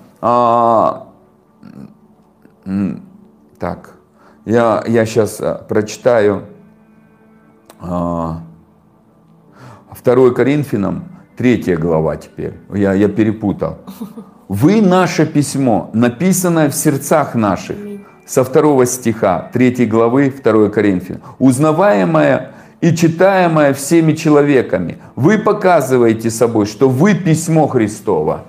Так, 3.58 3.94
я, 4.44 4.84
я 4.86 5.06
сейчас 5.06 5.40
а, 5.40 5.54
прочитаю 5.54 6.44
2 7.80 7.88
а, 7.90 8.42
Коринфянам, 10.34 11.04
3 11.36 11.76
глава 11.76 12.16
теперь. 12.16 12.54
Я, 12.72 12.92
я 12.92 13.08
перепутал. 13.08 13.78
Вы 14.48 14.80
наше 14.80 15.26
письмо, 15.26 15.90
написанное 15.92 16.68
в 16.68 16.74
сердцах 16.74 17.34
наших. 17.34 17.76
Со 18.26 18.44
второго 18.44 18.86
стиха 18.86 19.50
3 19.52 19.86
главы 19.86 20.30
2 20.30 20.68
Коринфянам. 20.68 21.22
Узнаваемое 21.38 22.52
и 22.80 22.94
читаемое 22.94 23.72
всеми 23.72 24.12
человеками. 24.12 24.98
Вы 25.16 25.38
показываете 25.38 26.30
собой, 26.30 26.66
что 26.66 26.88
вы 26.88 27.14
письмо 27.14 27.66
Христово. 27.66 28.44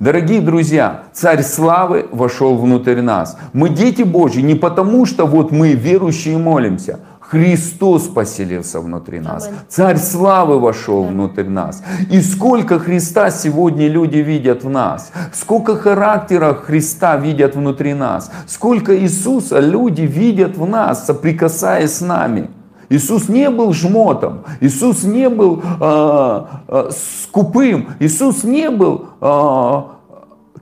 Дорогие 0.00 0.40
друзья, 0.40 1.04
Царь 1.12 1.42
Славы 1.42 2.06
вошел 2.10 2.56
внутрь 2.56 3.00
нас. 3.00 3.36
Мы 3.52 3.68
дети 3.68 4.02
Божьи 4.02 4.40
не 4.40 4.54
потому, 4.54 5.06
что 5.06 5.26
вот 5.26 5.52
мы 5.52 5.72
верующие 5.72 6.36
молимся, 6.38 7.00
Христос 7.34 8.02
поселился 8.02 8.80
внутри 8.80 9.18
нас. 9.18 9.50
Царь 9.68 9.96
славы 9.96 10.60
вошел 10.60 11.04
внутрь 11.04 11.48
нас. 11.48 11.82
И 12.10 12.20
сколько 12.20 12.78
Христа 12.78 13.30
сегодня 13.30 13.88
люди 13.88 14.18
видят 14.18 14.62
в 14.62 14.68
нас. 14.68 15.10
Сколько 15.32 15.76
характера 15.76 16.54
Христа 16.54 17.16
видят 17.16 17.56
внутри 17.56 17.94
нас. 17.94 18.30
Сколько 18.46 18.96
Иисуса 18.96 19.58
люди 19.58 20.02
видят 20.02 20.56
в 20.56 20.66
нас, 20.66 21.06
соприкасаясь 21.06 21.94
с 21.94 22.00
нами. 22.02 22.50
Иисус 22.94 23.28
не 23.28 23.50
был 23.50 23.72
жмотом, 23.72 24.44
Иисус 24.60 25.02
не 25.02 25.28
был 25.28 25.62
э, 25.80 26.44
э, 26.68 26.90
скупым, 26.90 27.88
Иисус 27.98 28.44
не 28.44 28.70
был 28.70 29.06
э, 29.20 29.82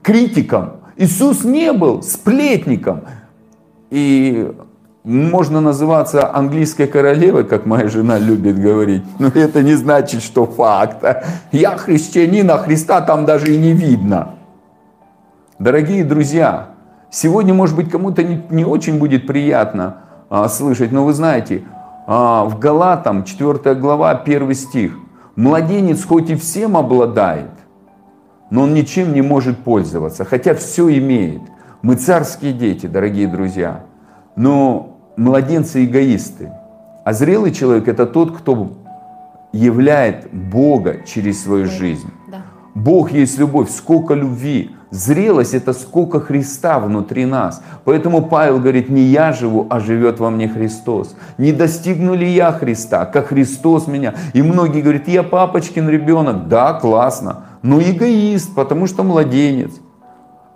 критиком, 0.01 0.71
Иисус 0.97 1.43
не 1.43 1.71
был 1.73 2.01
сплетником. 2.01 3.01
И 3.91 4.51
можно 5.03 5.61
называться 5.61 6.33
английской 6.33 6.87
королевой, 6.87 7.43
как 7.43 7.67
моя 7.67 7.87
жена 7.87 8.17
любит 8.17 8.57
говорить, 8.57 9.03
но 9.19 9.27
это 9.27 9.61
не 9.61 9.75
значит, 9.75 10.23
что 10.23 10.47
факт. 10.47 11.05
Я 11.51 11.77
христианин, 11.77 12.49
а 12.49 12.57
Христа 12.57 13.01
там 13.01 13.25
даже 13.25 13.53
и 13.53 13.57
не 13.57 13.73
видно. 13.73 14.35
Дорогие 15.59 16.03
друзья, 16.03 16.69
сегодня, 17.11 17.53
может 17.53 17.75
быть, 17.75 17.91
кому-то 17.91 18.23
не, 18.23 18.41
не 18.49 18.65
очень 18.65 18.97
будет 18.97 19.27
приятно 19.27 19.97
а, 20.29 20.49
слышать, 20.49 20.91
но 20.91 21.05
вы 21.05 21.13
знаете, 21.13 21.63
в 22.05 22.57
Галатам 22.59 23.23
4 23.23 23.75
глава 23.75 24.11
1 24.11 24.53
стих. 24.53 24.97
Младенец 25.35 26.03
хоть 26.05 26.29
и 26.29 26.35
всем 26.35 26.77
обладает, 26.77 27.51
но 28.51 28.63
он 28.63 28.73
ничем 28.73 29.13
не 29.13 29.21
может 29.21 29.57
пользоваться, 29.59 30.25
хотя 30.25 30.53
все 30.53 30.95
имеет. 30.97 31.41
Мы 31.81 31.95
царские 31.95 32.53
дети, 32.53 32.85
дорогие 32.85 33.27
друзья. 33.27 33.85
Но 34.35 34.97
младенцы 35.17 35.85
эгоисты. 35.85 36.51
А 37.03 37.13
зрелый 37.13 37.51
человек 37.51 37.87
это 37.87 38.05
тот, 38.05 38.37
кто 38.37 38.73
являет 39.51 40.33
Бога 40.33 40.97
через 41.05 41.43
свою 41.43 41.65
жизнь. 41.65 42.09
Бог 42.75 43.11
есть 43.11 43.37
любовь, 43.37 43.69
сколько 43.69 44.13
любви. 44.13 44.71
Зрелость 44.93 45.55
это 45.55 45.73
сколько 45.73 46.19
Христа 46.19 46.77
внутри 46.77 47.25
нас. 47.25 47.63
Поэтому 47.83 48.21
Павел 48.21 48.59
говорит, 48.59 48.89
не 48.89 49.01
я 49.01 49.33
живу, 49.33 49.65
а 49.71 49.79
живет 49.79 50.19
во 50.19 50.29
мне 50.29 50.47
Христос. 50.47 51.15
Не 51.39 51.51
достигну 51.51 52.13
ли 52.13 52.29
я 52.29 52.51
Христа, 52.51 53.05
как 53.05 53.29
Христос 53.29 53.87
меня. 53.87 54.13
И 54.33 54.43
многие 54.43 54.83
говорят, 54.83 55.07
я 55.07 55.23
папочкин 55.23 55.89
ребенок. 55.89 56.47
Да, 56.47 56.73
классно. 56.73 57.45
Но 57.63 57.81
эгоист, 57.81 58.53
потому 58.53 58.85
что 58.85 59.01
младенец. 59.01 59.71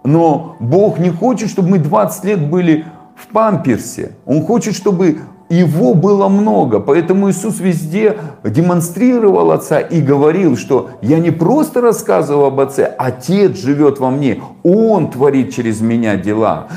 Но 0.03 0.55
Бог 0.59 0.99
не 0.99 1.09
хочет, 1.09 1.49
чтобы 1.49 1.69
мы 1.69 1.79
20 1.79 2.23
лет 2.25 2.47
были 2.47 2.85
в 3.15 3.33
памперсе. 3.33 4.11
Он 4.27 4.45
хочет, 4.45 4.75
чтобы 4.75 5.17
его 5.49 5.93
было 5.93 6.27
много. 6.27 6.79
Поэтому 6.79 7.29
Иисус 7.29 7.59
везде 7.59 8.17
демонстрировал 8.43 9.51
Отца 9.51 9.79
и 9.79 10.01
говорил, 10.01 10.57
что 10.57 10.91
я 11.01 11.19
не 11.19 11.31
просто 11.31 11.81
рассказываю 11.81 12.47
об 12.47 12.59
Отце, 12.59 12.85
Отец 12.97 13.57
живет 13.57 13.99
во 13.99 14.09
мне, 14.09 14.41
Он 14.63 15.09
творит 15.09 15.53
через 15.53 15.81
меня 15.81 16.15
дела. 16.15 16.67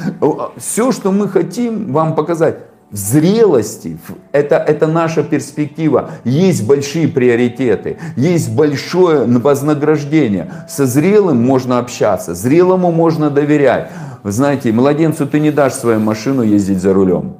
Все, 0.56 0.92
что 0.92 1.12
мы 1.12 1.28
хотим 1.28 1.92
вам 1.92 2.14
показать, 2.14 2.58
в 2.90 2.96
зрелости, 2.96 3.98
это, 4.32 4.56
это 4.56 4.88
наша 4.88 5.22
перспектива, 5.22 6.10
есть 6.24 6.66
большие 6.66 7.06
приоритеты, 7.06 7.98
есть 8.16 8.52
большое 8.52 9.26
вознаграждение. 9.26 10.52
Со 10.68 10.86
зрелым 10.86 11.40
можно 11.40 11.78
общаться, 11.78 12.34
зрелому 12.34 12.90
можно 12.90 13.30
доверять. 13.30 13.90
Вы 14.24 14.32
знаете, 14.32 14.72
младенцу 14.72 15.26
ты 15.26 15.38
не 15.38 15.52
дашь 15.52 15.74
свою 15.74 16.00
машину 16.00 16.42
ездить 16.42 16.80
за 16.80 16.92
рулем. 16.92 17.36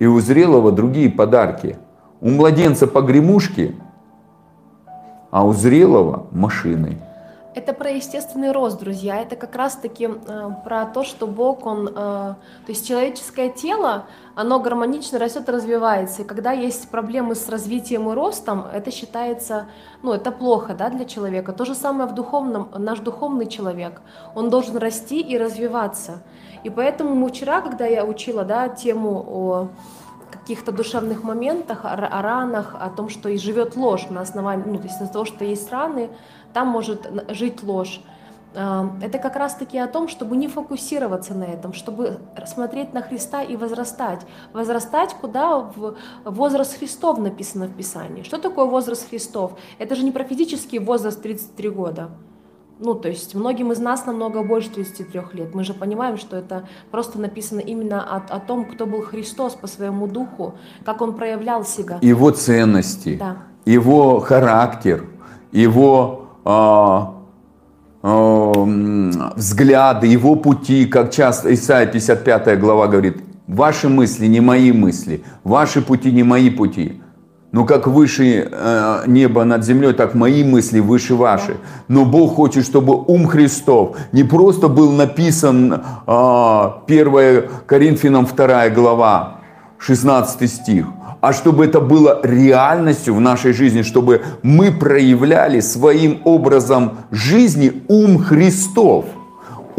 И 0.00 0.06
у 0.06 0.18
зрелого 0.18 0.72
другие 0.72 1.10
подарки. 1.10 1.76
У 2.22 2.30
младенца 2.30 2.86
погремушки, 2.86 3.76
а 5.30 5.44
у 5.44 5.52
зрелого 5.52 6.26
машины. 6.32 6.98
Это 7.54 7.74
про 7.74 7.90
естественный 7.90 8.52
рост, 8.52 8.78
друзья. 8.78 9.20
Это 9.20 9.36
как 9.36 9.54
раз-таки 9.56 10.08
э, 10.08 10.50
про 10.64 10.86
то, 10.86 11.04
что 11.04 11.26
Бог, 11.26 11.66
Он, 11.66 11.88
э, 11.88 11.92
то 11.92 12.36
есть 12.68 12.86
человеческое 12.88 13.50
тело, 13.50 14.06
оно 14.34 14.60
гармонично 14.60 15.18
растет 15.18 15.48
и 15.48 15.52
развивается. 15.52 16.22
И 16.22 16.24
когда 16.24 16.52
есть 16.52 16.88
проблемы 16.88 17.34
с 17.34 17.48
развитием 17.48 18.08
и 18.08 18.14
ростом, 18.14 18.64
это 18.72 18.90
считается, 18.90 19.66
ну, 20.02 20.12
это 20.12 20.30
плохо, 20.30 20.74
да, 20.74 20.88
для 20.88 21.04
человека. 21.04 21.52
То 21.52 21.66
же 21.66 21.74
самое 21.74 22.08
в 22.08 22.14
духовном, 22.14 22.70
наш 22.78 23.00
духовный 23.00 23.46
человек, 23.46 24.00
он 24.34 24.48
должен 24.48 24.78
расти 24.78 25.20
и 25.20 25.36
развиваться. 25.36 26.22
И 26.64 26.70
поэтому 26.70 27.14
мы 27.14 27.28
вчера, 27.28 27.60
когда 27.60 27.86
я 27.86 28.04
учила, 28.04 28.44
да, 28.44 28.68
тему 28.68 29.24
о 29.28 29.68
каких-то 30.30 30.72
душевных 30.72 31.22
моментах, 31.22 31.80
о 31.84 32.22
ранах, 32.22 32.76
о 32.78 32.88
том, 32.90 33.08
что 33.08 33.28
и 33.28 33.36
живет 33.36 33.76
ложь 33.76 34.08
на 34.10 34.20
основании, 34.20 34.64
ну, 34.66 34.78
то 34.78 34.84
есть 34.84 35.00
из-за 35.00 35.12
того, 35.12 35.24
что 35.24 35.44
есть 35.44 35.70
раны, 35.70 36.10
там 36.52 36.68
может 36.68 37.08
жить 37.28 37.62
ложь. 37.62 38.00
А, 38.54 38.90
это 39.00 39.18
как 39.18 39.36
раз-таки 39.36 39.78
о 39.78 39.86
том, 39.86 40.08
чтобы 40.08 40.36
не 40.36 40.48
фокусироваться 40.48 41.34
на 41.34 41.44
этом, 41.44 41.72
чтобы 41.72 42.18
смотреть 42.46 42.92
на 42.92 43.02
Христа 43.02 43.42
и 43.42 43.56
возрастать. 43.56 44.20
Возрастать 44.52 45.14
куда? 45.14 45.58
В 45.58 45.96
возраст 46.24 46.78
Христов 46.78 47.18
написано 47.18 47.66
в 47.66 47.76
Писании. 47.76 48.22
Что 48.22 48.38
такое 48.38 48.64
возраст 48.64 49.08
Христов? 49.08 49.52
Это 49.78 49.94
же 49.94 50.02
не 50.02 50.10
про 50.10 50.24
физический 50.24 50.78
возраст 50.78 51.22
33 51.22 51.70
года. 51.70 52.10
Ну, 52.82 52.94
то 52.94 53.08
есть 53.08 53.34
многим 53.34 53.72
из 53.72 53.78
нас 53.78 54.06
намного 54.06 54.42
больше 54.42 54.70
33 54.70 55.20
лет. 55.34 55.54
Мы 55.54 55.64
же 55.64 55.74
понимаем, 55.74 56.16
что 56.16 56.36
это 56.36 56.66
просто 56.90 57.18
написано 57.18 57.60
именно 57.60 58.02
о, 58.02 58.16
о 58.16 58.40
том, 58.40 58.64
кто 58.64 58.86
был 58.86 59.02
Христос 59.02 59.54
по 59.54 59.66
своему 59.66 60.06
духу, 60.06 60.54
как 60.84 61.02
он 61.02 61.14
проявлял 61.14 61.64
себя. 61.64 61.98
Его 62.00 62.30
ценности, 62.30 63.16
да. 63.18 63.36
его 63.66 64.20
характер, 64.20 65.04
его 65.52 66.28
а, 66.44 67.16
а, 68.02 68.52
взгляды, 69.36 70.06
его 70.06 70.36
пути, 70.36 70.86
как 70.86 71.10
часто 71.10 71.52
Исайя 71.52 71.86
55 71.86 72.58
глава 72.58 72.86
говорит, 72.86 73.22
ваши 73.46 73.90
мысли 73.90 74.26
не 74.26 74.40
мои 74.40 74.72
мысли, 74.72 75.22
ваши 75.44 75.82
пути 75.82 76.10
не 76.12 76.22
мои 76.22 76.48
пути. 76.48 76.99
Но 77.52 77.64
как 77.64 77.88
выше 77.88 78.48
э, 78.50 79.02
небо 79.08 79.42
над 79.44 79.64
землей, 79.64 79.92
так 79.92 80.14
мои 80.14 80.44
мысли 80.44 80.78
выше 80.78 81.16
ваши. 81.16 81.56
Но 81.88 82.04
Бог 82.04 82.36
хочет, 82.36 82.64
чтобы 82.64 82.94
ум 82.96 83.26
Христов 83.26 83.96
не 84.12 84.22
просто 84.22 84.68
был 84.68 84.92
написан 84.92 85.82
э, 86.06 86.70
1 86.86 87.48
Коринфянам 87.66 88.26
2 88.26 88.68
глава, 88.70 89.40
16 89.78 90.48
стих, 90.48 90.86
а 91.20 91.32
чтобы 91.32 91.64
это 91.64 91.80
было 91.80 92.20
реальностью 92.22 93.16
в 93.16 93.20
нашей 93.20 93.52
жизни, 93.52 93.82
чтобы 93.82 94.22
мы 94.44 94.70
проявляли 94.70 95.58
своим 95.58 96.20
образом 96.24 96.98
жизни 97.10 97.82
ум 97.88 98.18
Христов– 98.18 99.06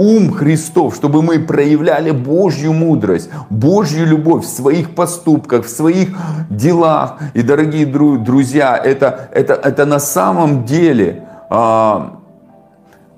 ум 0.01 0.31
Христов, 0.33 0.95
чтобы 0.95 1.21
мы 1.21 1.39
проявляли 1.39 2.11
Божью 2.11 2.73
мудрость, 2.73 3.29
Божью 3.49 4.07
любовь 4.07 4.45
в 4.45 4.49
своих 4.49 4.95
поступках, 4.95 5.65
в 5.65 5.69
своих 5.69 6.09
делах. 6.49 7.19
И, 7.35 7.43
дорогие 7.43 7.85
друзья, 7.85 8.77
это, 8.77 9.29
это, 9.31 9.53
это 9.53 9.85
на 9.85 9.99
самом 9.99 10.65
деле 10.65 11.23
а, 11.49 12.19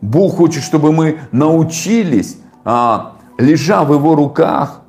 Бог 0.02 0.36
хочет, 0.36 0.64
чтобы 0.64 0.92
мы 0.92 1.20
научились, 1.32 2.38
а, 2.66 3.14
лежа 3.38 3.84
в 3.84 3.94
Его 3.94 4.16
руках, 4.16 4.82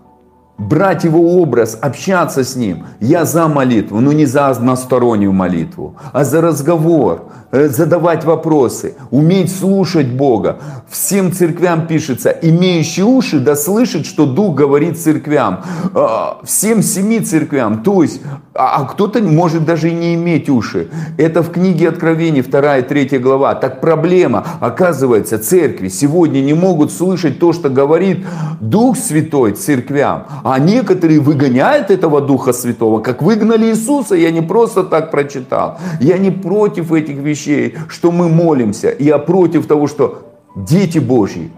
брать 0.58 1.04
его 1.04 1.40
образ, 1.40 1.78
общаться 1.80 2.44
с 2.44 2.56
ним. 2.56 2.86
Я 3.00 3.24
за 3.24 3.48
молитву, 3.48 4.00
но 4.00 4.12
не 4.12 4.26
за 4.26 4.48
одностороннюю 4.48 5.32
молитву, 5.32 5.96
а 6.12 6.24
за 6.24 6.40
разговор, 6.40 7.28
задавать 7.54 8.24
вопросы, 8.24 8.94
уметь 9.10 9.56
слушать 9.56 10.08
Бога. 10.08 10.58
Всем 10.88 11.32
церквям 11.32 11.86
пишется, 11.86 12.30
имеющий 12.30 13.02
уши 13.02 13.38
да 13.38 13.54
слышит, 13.56 14.06
что 14.06 14.26
Дух 14.26 14.54
говорит 14.54 14.98
церквям. 14.98 15.62
А, 15.94 16.40
всем 16.44 16.82
семи 16.82 17.20
церквям. 17.20 17.82
То 17.82 18.02
есть, 18.02 18.20
а, 18.54 18.76
а 18.76 18.84
кто-то 18.84 19.20
может 19.22 19.64
даже 19.64 19.90
и 19.90 19.94
не 19.94 20.14
иметь 20.14 20.48
уши. 20.48 20.88
Это 21.16 21.42
в 21.42 21.50
книге 21.50 21.88
Откровений 21.88 22.42
2 22.42 22.78
и 22.78 22.82
3 22.82 23.18
глава. 23.18 23.54
Так 23.54 23.80
проблема, 23.80 24.44
оказывается, 24.60 25.38
церкви 25.38 25.88
сегодня 25.88 26.40
не 26.40 26.54
могут 26.54 26.92
слышать 26.92 27.38
то, 27.38 27.52
что 27.52 27.68
говорит 27.68 28.26
Дух 28.60 28.96
Святой 28.96 29.52
церквям. 29.52 30.26
А 30.42 30.58
некоторые 30.58 31.20
выгоняют 31.20 31.90
этого 31.90 32.20
Духа 32.20 32.52
Святого, 32.52 33.00
как 33.00 33.22
выгнали 33.22 33.66
Иисуса. 33.66 34.16
Я 34.16 34.30
не 34.30 34.42
просто 34.42 34.82
так 34.82 35.10
прочитал. 35.10 35.78
Я 36.00 36.18
не 36.18 36.30
против 36.30 36.92
этих 36.92 37.16
вещей, 37.16 37.43
что 37.88 38.12
мы 38.12 38.28
молимся. 38.28 38.94
Я 38.98 39.18
против 39.18 39.66
того, 39.66 39.86
что 39.86 40.34
дети 40.56 40.98
Божьи, 40.98 41.50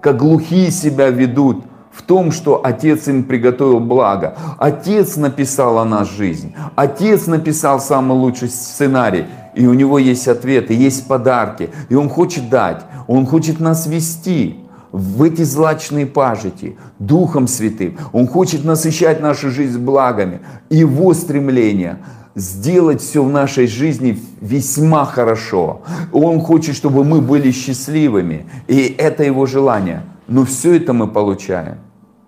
как 0.00 0.18
глухие 0.18 0.70
себя 0.70 1.10
ведут 1.10 1.64
в 1.94 2.02
том, 2.02 2.32
что 2.32 2.60
Отец 2.64 3.08
им 3.08 3.24
приготовил 3.24 3.80
благо. 3.80 4.36
Отец 4.58 5.16
написал 5.16 5.78
о 5.78 5.84
нас 5.84 6.10
жизнь. 6.10 6.54
Отец 6.74 7.26
написал 7.26 7.80
самый 7.80 8.18
лучший 8.18 8.48
сценарий. 8.48 9.26
И 9.54 9.66
у 9.66 9.74
него 9.74 9.98
есть 9.98 10.26
ответы, 10.26 10.74
есть 10.74 11.06
подарки. 11.06 11.70
И 11.88 11.94
он 11.94 12.08
хочет 12.08 12.48
дать. 12.48 12.82
Он 13.06 13.26
хочет 13.26 13.60
нас 13.60 13.86
вести 13.86 14.60
в 14.90 15.22
эти 15.22 15.42
злачные 15.42 16.06
пажити 16.06 16.76
Духом 16.98 17.46
Святым. 17.46 17.96
Он 18.12 18.26
хочет 18.26 18.64
насыщать 18.64 19.20
нашу 19.20 19.50
жизнь 19.50 19.78
благами. 19.78 20.40
Его 20.70 21.14
стремление 21.14 21.98
сделать 22.34 23.00
все 23.00 23.22
в 23.22 23.30
нашей 23.30 23.66
жизни 23.66 24.20
весьма 24.40 25.04
хорошо. 25.04 25.82
Он 26.12 26.40
хочет, 26.40 26.74
чтобы 26.74 27.04
мы 27.04 27.20
были 27.20 27.50
счастливыми. 27.50 28.46
И 28.66 28.94
это 28.98 29.24
его 29.24 29.46
желание. 29.46 30.02
Но 30.26 30.44
все 30.44 30.76
это 30.76 30.92
мы 30.92 31.06
получаем 31.06 31.76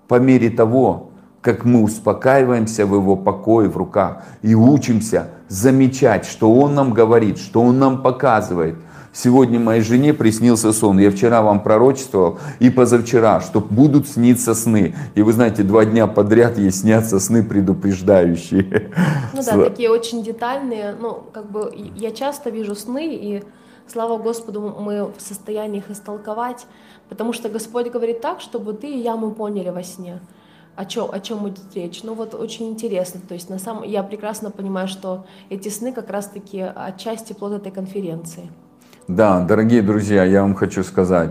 по 0.09 0.19
мере 0.21 0.51
того, 0.51 1.11
как 1.41 1.65
мы 1.65 1.83
успокаиваемся 1.83 2.87
в 2.87 2.95
его 2.95 3.17
покое 3.17 3.69
в 3.69 3.77
руках 3.77 4.25
и 4.43 4.55
учимся 4.55 5.29
замечать, 5.49 6.27
что 6.27 6.53
он 6.53 6.75
нам 6.75 6.93
говорит, 6.93 7.39
что 7.39 7.63
он 7.63 7.79
нам 7.79 8.03
показывает, 8.03 8.77
Сегодня 9.17 9.59
моей 9.59 9.81
жене 9.81 10.13
приснился 10.13 10.75
сон. 10.75 10.99
Я 10.99 11.11
вчера 11.11 11.41
вам 11.41 11.63
пророчествовал 11.63 12.39
и 12.59 12.69
позавчера, 12.69 13.41
что 13.41 13.61
будут 13.63 14.07
сниться 14.07 14.55
сны. 14.55 14.95
И 15.15 15.23
вы 15.23 15.33
знаете, 15.33 15.63
два 15.63 15.87
дня 15.87 16.07
подряд 16.07 16.59
ей 16.59 16.71
снятся 16.71 17.19
сны 17.19 17.43
предупреждающие. 17.43 18.93
Ну 19.33 19.43
да, 19.43 19.71
такие 19.71 19.89
очень 19.89 20.23
детальные. 20.23 20.95
Ну, 21.01 21.23
как 21.33 21.51
бы 21.51 21.73
я 21.97 22.11
часто 22.11 22.51
вижу 22.51 22.75
сны, 22.75 23.15
и 23.15 23.43
слава 23.87 24.19
Господу, 24.19 24.61
мы 24.79 25.07
в 25.07 25.23
состоянии 25.23 25.79
их 25.79 25.91
истолковать, 25.91 26.67
потому 27.09 27.33
что 27.33 27.49
Господь 27.49 27.91
говорит 27.91 28.21
так, 28.21 28.43
чтобы 28.43 28.75
ты 28.75 28.87
и 28.87 28.99
я 28.99 29.17
мы 29.17 29.31
поняли 29.31 29.71
во 29.71 29.83
сне 29.83 30.21
о 30.75 30.85
чем, 30.85 31.11
о 31.11 31.21
чем 31.21 31.39
будет 31.39 31.75
речь. 31.75 32.03
Ну 32.03 32.13
вот 32.13 32.35
очень 32.35 32.69
интересно. 32.69 33.19
То 33.27 33.33
есть 33.33 33.49
на 33.49 33.59
самом, 33.59 33.85
я 33.85 34.03
прекрасно 34.03 34.51
понимаю, 34.51 34.89
что 34.89 35.25
эти 35.49 35.71
сны 35.71 35.91
как 35.93 36.11
раз-таки 36.11 36.61
отчасти 36.61 37.33
плод 37.33 37.55
этой 37.55 37.73
конференции. 37.73 38.51
Да, 39.09 39.39
дорогие 39.39 39.83
друзья, 39.83 40.25
я 40.25 40.43
вам 40.43 40.57
хочу 40.57 40.83
сказать, 40.83 41.31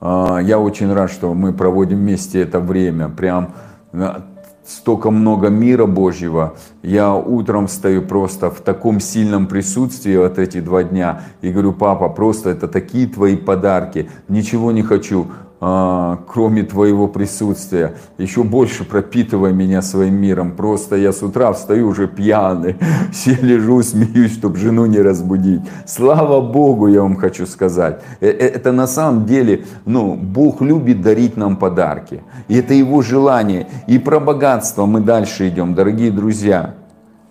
а, 0.00 0.38
я 0.38 0.58
очень 0.58 0.92
рад, 0.92 1.08
что 1.08 1.34
мы 1.34 1.52
проводим 1.52 1.98
вместе 1.98 2.40
это 2.40 2.58
время. 2.58 3.08
Прям 3.08 3.54
а, 3.92 4.24
столько 4.66 5.12
много 5.12 5.46
мира 5.46 5.86
Божьего. 5.86 6.56
Я 6.82 7.14
утром 7.14 7.68
стою 7.68 8.02
просто 8.02 8.50
в 8.50 8.60
таком 8.60 8.98
сильном 8.98 9.46
присутствии 9.46 10.16
вот 10.16 10.36
эти 10.40 10.60
два 10.60 10.82
дня 10.82 11.22
и 11.42 11.52
говорю, 11.52 11.72
папа, 11.72 12.08
просто 12.08 12.50
это 12.50 12.66
такие 12.66 13.06
твои 13.06 13.36
подарки. 13.36 14.10
Ничего 14.26 14.72
не 14.72 14.82
хочу. 14.82 15.28
А, 15.64 16.18
кроме 16.26 16.64
Твоего 16.64 17.06
присутствия. 17.06 17.94
Еще 18.18 18.42
больше 18.42 18.82
пропитывай 18.84 19.52
меня 19.52 19.80
своим 19.80 20.16
миром. 20.16 20.56
Просто 20.56 20.96
я 20.96 21.12
с 21.12 21.22
утра 21.22 21.52
встаю 21.52 21.86
уже 21.86 22.08
пьяный, 22.08 22.74
все 23.12 23.36
лежу, 23.40 23.80
смеюсь, 23.84 24.32
чтобы 24.32 24.56
жену 24.56 24.86
не 24.86 24.98
разбудить. 24.98 25.60
Слава 25.86 26.40
Богу, 26.40 26.88
я 26.88 27.02
вам 27.02 27.14
хочу 27.14 27.46
сказать. 27.46 28.02
Э, 28.20 28.26
э, 28.26 28.48
это 28.48 28.72
на 28.72 28.88
самом 28.88 29.24
деле, 29.24 29.64
ну, 29.86 30.16
Бог 30.16 30.62
любит 30.62 31.00
дарить 31.00 31.36
нам 31.36 31.56
подарки. 31.56 32.24
И 32.48 32.56
это 32.56 32.74
Его 32.74 33.00
желание. 33.00 33.68
И 33.86 34.00
про 34.00 34.18
богатство 34.18 34.84
мы 34.86 35.00
дальше 35.00 35.46
идем, 35.46 35.76
дорогие 35.76 36.10
друзья. 36.10 36.74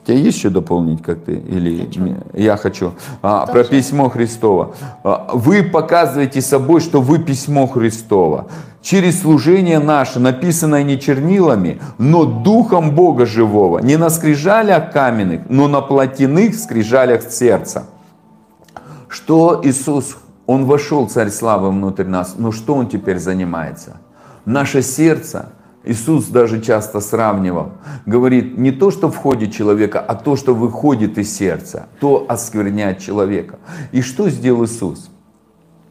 У 0.02 0.08
тебя 0.08 0.18
есть 0.18 0.40
что 0.40 0.50
дополнить, 0.50 1.04
как 1.04 1.26
ты? 1.26 1.34
Или 1.34 1.86
хочу. 1.86 2.16
я 2.34 2.58
хочу. 2.58 2.94
А, 3.22 3.46
про 3.46 3.64
письмо 3.64 4.10
Христова. 4.10 4.74
А, 5.04 5.30
вы 5.34 5.62
показываете 5.62 6.42
собой, 6.42 6.82
что 6.82 7.02
вы 7.02 7.20
письмо 7.20 7.68
Христова. 7.68 8.48
Через 8.82 9.22
служение 9.22 9.78
наше, 9.78 10.20
написанное 10.20 10.82
не 10.82 11.00
чернилами, 11.00 11.80
но 12.00 12.26
духом 12.26 12.96
Бога 12.96 13.28
живого. 13.28 13.78
Не 13.78 13.98
на 13.98 14.10
скрижалях 14.10 14.92
каменных, 14.92 15.42
но 15.50 15.68
на 15.68 15.82
плотяных 15.82 16.56
скрижалях 16.56 17.22
сердца. 17.22 17.86
Что 19.08 19.62
Иисус, 19.64 20.18
Он 20.48 20.66
вошел, 20.66 21.08
Царь 21.10 21.30
Славы, 21.30 21.70
внутрь 21.70 22.06
нас, 22.06 22.36
но 22.40 22.52
что 22.52 22.74
Он 22.74 22.88
теперь 22.88 23.20
занимается? 23.20 23.98
Наше 24.46 24.82
сердце– 24.82 25.50
Иисус 25.84 26.28
даже 26.28 26.62
часто 26.62 27.00
сравнивал, 27.00 27.72
говорит, 28.06 28.58
не 28.58 28.72
то, 28.72 28.92
что 28.92 29.10
входит 29.10 29.52
человека, 29.52 30.00
а 30.00 30.16
то, 30.16 30.36
что 30.36 30.54
выходит 30.54 31.18
из 31.18 31.36
сердца, 31.36 31.88
то 32.00 32.26
оскверняет 32.30 33.00
человека. 33.00 33.58
И 33.92 34.02
что 34.02 34.30
сделал 34.30 34.66
Иисус? 34.66 35.10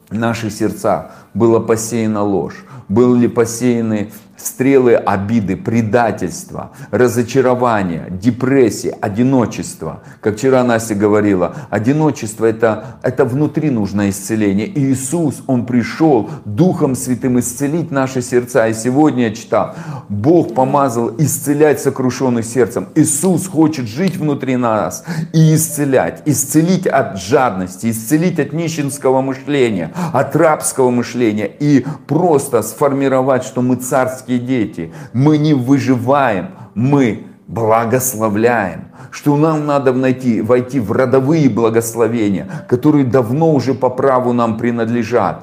В 0.09 0.15
наших 0.15 0.53
сердцах 0.53 1.13
была 1.35 1.61
посеяна 1.61 2.23
ложь, 2.23 2.65
были 2.89 3.27
посеяны 3.27 4.11
стрелы 4.43 4.95
обиды, 4.95 5.57
предательства, 5.57 6.73
разочарования, 6.91 8.07
депрессии, 8.11 8.95
одиночества. 9.01 10.03
Как 10.21 10.37
вчера 10.37 10.65
Настя 10.65 10.95
говорила, 10.95 11.55
одиночество 11.71 12.47
это, 12.47 12.99
это 13.03 13.25
внутри 13.25 13.71
нужно 13.71 14.11
исцеление. 14.11 14.67
И 14.67 14.93
Иисус, 14.93 15.43
Он 15.47 15.67
пришел 15.67 16.31
Духом 16.45 16.95
Святым 16.95 17.39
исцелить 17.41 17.91
наши 17.91 18.23
сердца. 18.23 18.69
И 18.69 18.75
сегодня 18.75 19.29
я 19.29 19.35
читал, 19.35 19.75
Бог 20.09 20.55
помазал 20.55 21.13
исцелять 21.19 21.81
сокрушенных 21.81 22.45
сердцем. 22.45 22.89
Иисус 22.95 23.47
хочет 23.47 23.87
жить 23.87 24.17
внутри 24.17 24.57
нас 24.57 25.05
и 25.33 25.55
исцелять. 25.55 26.23
Исцелить 26.27 26.87
от 26.87 27.19
жадности, 27.19 27.91
исцелить 27.91 28.39
от 28.39 28.53
нищенского 28.53 29.21
мышления, 29.21 29.93
от 30.13 30.35
рабского 30.37 30.91
мышления 30.91 31.51
и 31.61 31.85
просто 32.07 32.63
сформировать, 32.63 33.45
что 33.45 33.63
мы 33.63 33.77
царские 33.77 34.30
царские 34.31 34.39
дети. 34.39 34.93
Мы 35.13 35.39
не 35.39 35.55
выживаем, 35.55 36.51
мы 36.75 37.25
благословляем. 37.49 38.85
Что 39.11 39.37
нам 39.37 39.67
надо 39.67 39.93
найти, 39.93 40.41
войти 40.41 40.79
в 40.79 40.93
родовые 40.93 41.49
благословения, 41.49 42.47
которые 42.69 43.05
давно 43.05 43.53
уже 43.53 43.75
по 43.75 43.91
праву 43.91 44.33
нам 44.33 44.57
принадлежат. 44.57 45.43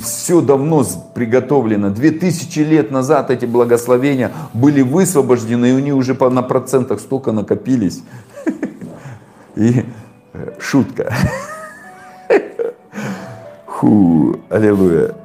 Все 0.00 0.40
давно 0.40 0.84
приготовлено. 1.14 1.90
Две 1.90 2.12
тысячи 2.12 2.60
лет 2.60 2.92
назад 2.92 3.30
эти 3.30 3.46
благословения 3.46 4.30
были 4.54 4.82
высвобождены, 4.82 5.70
и 5.70 5.76
они 5.78 5.92
уже 5.92 6.14
на 6.14 6.42
процентах 6.42 7.00
столько 7.00 7.32
накопились. 7.32 8.04
И 9.56 9.84
э, 10.32 10.52
шутка. 10.60 11.12
Фу, 13.66 14.36
аллилуйя. 14.50 15.19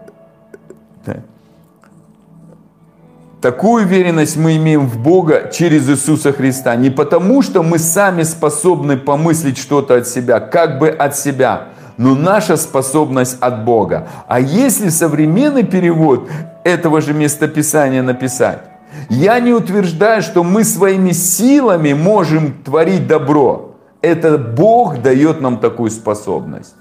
Такую 3.45 3.85
уверенность 3.85 4.37
мы 4.37 4.55
имеем 4.55 4.87
в 4.87 4.97
Бога 4.97 5.51
через 5.53 5.87
Иисуса 5.87 6.33
Христа. 6.33 6.75
Не 6.75 6.89
потому, 6.89 7.43
что 7.43 7.61
мы 7.61 7.77
сами 7.77 8.23
способны 8.23 8.97
помыслить 8.97 9.59
что-то 9.59 9.97
от 9.97 10.07
себя, 10.07 10.39
как 10.39 10.79
бы 10.79 10.89
от 10.89 11.15
себя, 11.15 11.67
но 11.97 12.15
наша 12.15 12.57
способность 12.57 13.37
от 13.41 13.63
Бога. 13.63 14.07
А 14.27 14.39
если 14.39 14.89
современный 14.89 15.61
перевод 15.61 16.27
этого 16.63 17.01
же 17.01 17.13
местописания 17.13 18.01
написать, 18.01 18.63
я 19.09 19.39
не 19.39 19.53
утверждаю, 19.53 20.23
что 20.23 20.43
мы 20.43 20.63
своими 20.63 21.11
силами 21.11 21.93
можем 21.93 22.51
творить 22.63 23.05
добро. 23.05 23.75
Это 24.01 24.39
Бог 24.39 25.03
дает 25.03 25.39
нам 25.39 25.59
такую 25.59 25.91
способность. 25.91 26.73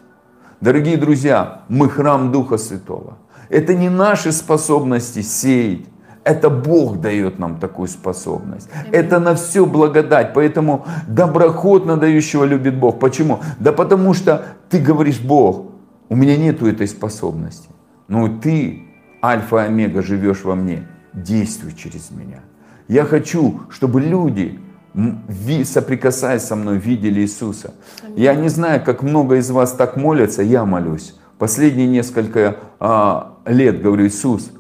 Дорогие 0.63 0.97
друзья, 0.97 1.61
мы 1.69 1.91
храм 1.91 2.33
Духа 2.33 2.57
Святого. 2.57 3.19
Это 3.51 3.75
не 3.75 3.91
наши 3.91 4.33
способности 4.33 5.21
сеять, 5.21 5.85
это 6.25 6.49
Бог 6.49 7.01
дает 7.01 7.39
нам 7.39 7.61
такую 7.61 7.89
способность. 7.89 8.69
Это 8.91 9.21
на 9.21 9.35
все 9.35 9.67
благодать. 9.67 10.33
Поэтому 10.33 10.87
доброхотно 11.07 11.97
дающего 11.97 12.45
любит 12.45 12.79
Бог. 12.79 12.99
Почему? 12.99 13.41
Да 13.61 13.73
потому 13.73 14.15
что 14.15 14.47
ты 14.71 14.81
говоришь, 14.81 15.21
Бог, 15.21 15.67
у 16.09 16.17
меня 16.17 16.37
нету 16.37 16.67
этой 16.67 16.89
способности. 16.89 17.69
Но 18.09 18.29
ты, 18.29 18.85
альфа 19.23 19.65
и 19.65 19.67
омега, 19.67 20.03
живешь 20.03 20.45
во 20.45 20.55
мне. 20.55 20.89
Действуй 21.13 21.75
через 21.75 22.11
меня. 22.11 22.41
Я 22.89 23.05
хочу, 23.05 23.61
чтобы 23.71 24.01
люди, 24.01 24.59
соприкасаясь 25.65 26.43
со 26.43 26.57
мной, 26.57 26.79
видели 26.79 27.21
Иисуса. 27.21 27.75
Я 28.17 28.35
не 28.35 28.49
знаю, 28.49 28.83
как 28.85 29.03
много 29.03 29.37
из 29.37 29.51
вас 29.51 29.73
так 29.73 29.97
молятся, 29.97 30.43
я 30.43 30.65
молюсь. 30.65 31.15
Последние 31.39 31.87
несколько 31.87 32.57
а, 32.79 33.39
лет 33.47 33.83
говорю, 33.83 34.07
Иисус, 34.07 34.51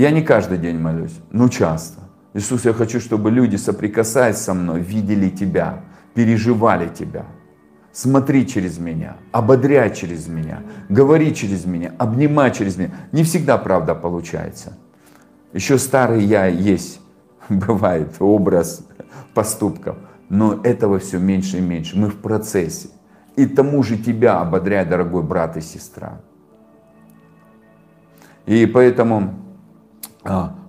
я 0.00 0.10
не 0.10 0.22
каждый 0.22 0.58
день 0.58 0.78
молюсь, 0.78 1.14
но 1.30 1.48
часто. 1.48 2.00
Иисус, 2.34 2.64
я 2.64 2.72
хочу, 2.72 2.98
чтобы 2.98 3.30
люди, 3.30 3.54
соприкасаясь 3.54 4.38
со 4.38 4.54
мной, 4.54 4.80
видели 4.80 5.30
Тебя, 5.30 5.84
переживали 6.14 6.88
Тебя. 6.88 7.26
Смотри 7.92 8.44
через 8.44 8.78
меня, 8.78 9.16
ободряй 9.30 9.94
через 9.94 10.26
меня, 10.26 10.62
говори 10.88 11.32
через 11.32 11.64
меня, 11.64 11.92
обнимай 11.96 12.52
через 12.52 12.76
меня. 12.76 12.90
Не 13.12 13.22
всегда, 13.22 13.56
правда, 13.56 13.94
получается. 13.94 14.76
Еще 15.52 15.78
старый 15.78 16.24
я 16.24 16.46
есть, 16.46 17.00
бывает, 17.48 18.16
образ 18.18 18.84
поступков. 19.32 19.96
Но 20.28 20.60
этого 20.64 20.98
все 20.98 21.18
меньше 21.18 21.58
и 21.58 21.60
меньше. 21.60 21.96
Мы 21.96 22.08
в 22.08 22.16
процессе. 22.16 22.88
И 23.36 23.46
тому 23.46 23.84
же 23.84 23.96
тебя 23.96 24.40
ободряй, 24.40 24.84
дорогой 24.84 25.22
брат 25.22 25.56
и 25.56 25.60
сестра. 25.60 26.20
И 28.46 28.66
поэтому 28.66 29.43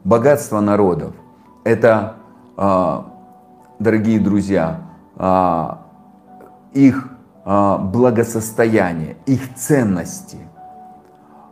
богатство 0.03 0.59
народов– 0.59 1.13
это, 1.63 2.15
а, 2.57 3.05
дорогие 3.79 4.19
друзья, 4.19 4.81
а, 5.17 5.81
их 6.73 7.09
благосостояние, 7.45 9.17
их 9.27 9.53
ценности, 9.53 10.39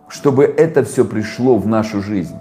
чтобы 0.08 0.43
это 0.43 0.84
все 0.84 1.06
пришло 1.06 1.56
в 1.56 1.68
нашу 1.68 2.01
жизнь. 2.01 2.36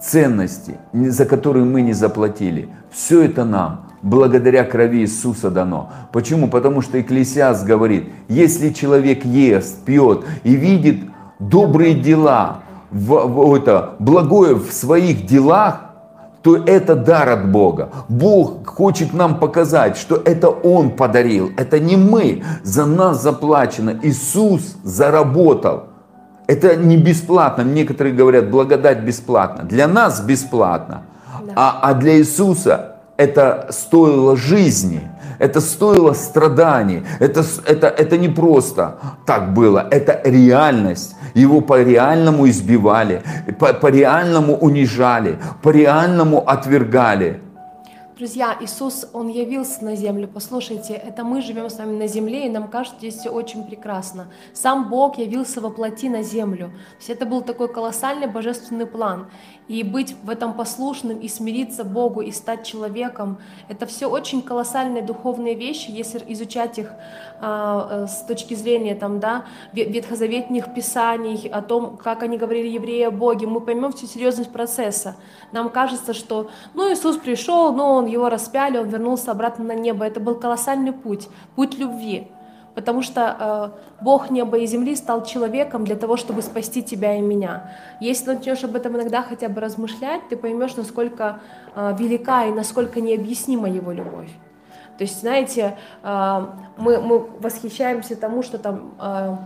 Ценности, 0.00 0.76
за 0.92 1.26
которые 1.26 1.64
мы 1.64 1.82
не 1.82 1.94
заплатили. 1.94 2.68
Все 2.92 3.22
это 3.22 3.44
нам 3.44 3.88
благодаря 4.02 4.64
крови 4.64 5.00
Иисуса 5.00 5.50
дано. 5.50 5.90
Почему? 6.12 6.48
Потому 6.48 6.80
что 6.80 7.00
Экклесиас 7.00 7.64
говорит, 7.64 8.08
если 8.28 8.70
человек 8.70 9.24
ест, 9.24 9.84
пьет 9.84 10.24
и 10.42 10.54
видит 10.54 11.04
добрые 11.38 11.94
дела, 11.94 12.61
в, 12.92 13.26
в, 13.26 13.54
это, 13.54 13.94
благое 13.98 14.54
в 14.54 14.72
своих 14.72 15.26
делах, 15.26 15.80
то 16.42 16.56
это 16.56 16.96
дар 16.96 17.28
от 17.28 17.50
Бога. 17.50 17.90
Бог 18.08 18.66
хочет 18.66 19.14
нам 19.14 19.38
показать, 19.38 19.96
что 19.96 20.16
это 20.16 20.48
Он 20.48 20.90
подарил, 20.90 21.52
это 21.56 21.78
не 21.78 21.96
мы, 21.96 22.42
за 22.62 22.84
нас 22.84 23.22
заплачено, 23.22 23.98
Иисус 24.02 24.76
заработал. 24.82 25.84
Это 26.48 26.76
не 26.76 26.96
бесплатно, 26.96 27.62
некоторые 27.62 28.14
говорят, 28.14 28.50
благодать 28.50 29.02
бесплатно. 29.04 29.64
Для 29.64 29.86
нас 29.86 30.20
бесплатно, 30.20 31.02
да. 31.46 31.52
а, 31.54 31.78
а 31.82 31.94
для 31.94 32.18
Иисуса 32.18 32.96
это 33.16 33.68
стоило 33.70 34.36
жизни, 34.36 35.08
это 35.42 35.60
стоило 35.60 36.12
страданий, 36.12 37.02
это, 37.18 37.44
это, 37.66 37.88
это 37.88 38.16
не 38.16 38.28
просто 38.28 38.98
так 39.26 39.52
было, 39.54 39.88
это 39.90 40.20
реальность. 40.24 41.16
Его 41.34 41.60
по-реальному 41.62 42.48
избивали, 42.48 43.22
по-реальному 43.58 44.54
унижали, 44.54 45.38
по-реальному 45.62 46.38
отвергали. 46.46 47.40
Друзья, 48.22 48.56
Иисус, 48.60 49.04
Он 49.14 49.26
явился 49.26 49.84
на 49.84 49.96
землю. 49.96 50.30
Послушайте, 50.32 50.92
это 50.92 51.24
мы 51.24 51.42
живем 51.42 51.68
с 51.68 51.76
вами 51.76 51.96
на 51.98 52.06
земле, 52.06 52.46
и 52.46 52.48
нам 52.48 52.68
кажется 52.68 52.96
здесь 53.00 53.16
все 53.16 53.30
очень 53.30 53.64
прекрасно. 53.64 54.28
Сам 54.52 54.88
Бог 54.88 55.18
явился 55.18 55.60
во 55.60 55.70
плоти 55.70 56.08
на 56.08 56.22
землю. 56.22 56.68
То 56.68 56.96
есть 56.98 57.10
это 57.10 57.26
был 57.26 57.42
такой 57.42 57.66
колоссальный 57.66 58.28
божественный 58.28 58.86
план. 58.86 59.26
И 59.66 59.82
быть 59.82 60.14
в 60.22 60.30
этом 60.30 60.54
послушным, 60.54 61.18
и 61.18 61.26
смириться 61.26 61.82
Богу, 61.82 62.20
и 62.20 62.30
стать 62.30 62.64
человеком, 62.64 63.38
это 63.68 63.86
все 63.86 64.08
очень 64.08 64.40
колоссальные 64.40 65.02
духовные 65.02 65.56
вещи, 65.56 65.90
если 65.90 66.22
изучать 66.28 66.78
их 66.78 66.92
а, 67.40 68.04
э, 68.04 68.06
с 68.06 68.24
точки 68.24 68.54
зрения 68.54 68.94
там, 68.94 69.18
да, 69.18 69.46
ветхозаветных 69.72 70.72
писаний, 70.74 71.48
о 71.48 71.60
том, 71.60 71.96
как 71.96 72.22
они 72.22 72.38
говорили 72.38 72.68
евреи 72.68 73.02
о 73.02 73.10
Боге, 73.10 73.48
мы 73.48 73.60
поймем 73.60 73.92
всю 73.92 74.06
серьезность 74.06 74.52
процесса. 74.52 75.16
Нам 75.52 75.70
кажется, 75.70 76.14
что 76.14 76.50
ну, 76.74 76.92
Иисус 76.92 77.16
пришел, 77.16 77.72
но 77.72 77.94
он 77.94 78.06
его 78.06 78.28
распяли, 78.28 78.78
он 78.78 78.88
вернулся 78.88 79.30
обратно 79.30 79.64
на 79.64 79.74
небо. 79.74 80.04
Это 80.04 80.20
был 80.20 80.34
колоссальный 80.34 80.92
путь, 80.92 81.28
путь 81.54 81.78
любви. 81.78 82.28
Потому 82.74 83.02
что 83.02 83.72
э, 84.00 84.02
Бог 84.02 84.30
неба 84.30 84.56
и 84.58 84.66
земли 84.66 84.96
стал 84.96 85.24
человеком 85.26 85.84
для 85.84 85.94
того, 85.94 86.16
чтобы 86.16 86.40
спасти 86.40 86.82
тебя 86.82 87.16
и 87.16 87.20
меня. 87.20 87.70
Если 88.00 88.32
начнешь 88.32 88.64
об 88.64 88.74
этом 88.74 88.96
иногда 88.96 89.22
хотя 89.22 89.50
бы 89.50 89.60
размышлять, 89.60 90.22
ты 90.30 90.36
поймешь, 90.36 90.74
насколько 90.76 91.40
э, 91.74 91.94
велика 91.98 92.46
и 92.46 92.50
насколько 92.50 93.02
необъяснима 93.02 93.68
его 93.68 93.92
любовь. 93.92 94.30
То 94.98 95.04
есть, 95.04 95.20
знаете, 95.20 95.76
а, 96.02 96.54
мы, 96.76 97.00
мы 97.00 97.18
восхищаемся 97.40 98.14
тому, 98.14 98.42
что 98.42 98.58
там 98.58 98.94
а, 98.98 99.38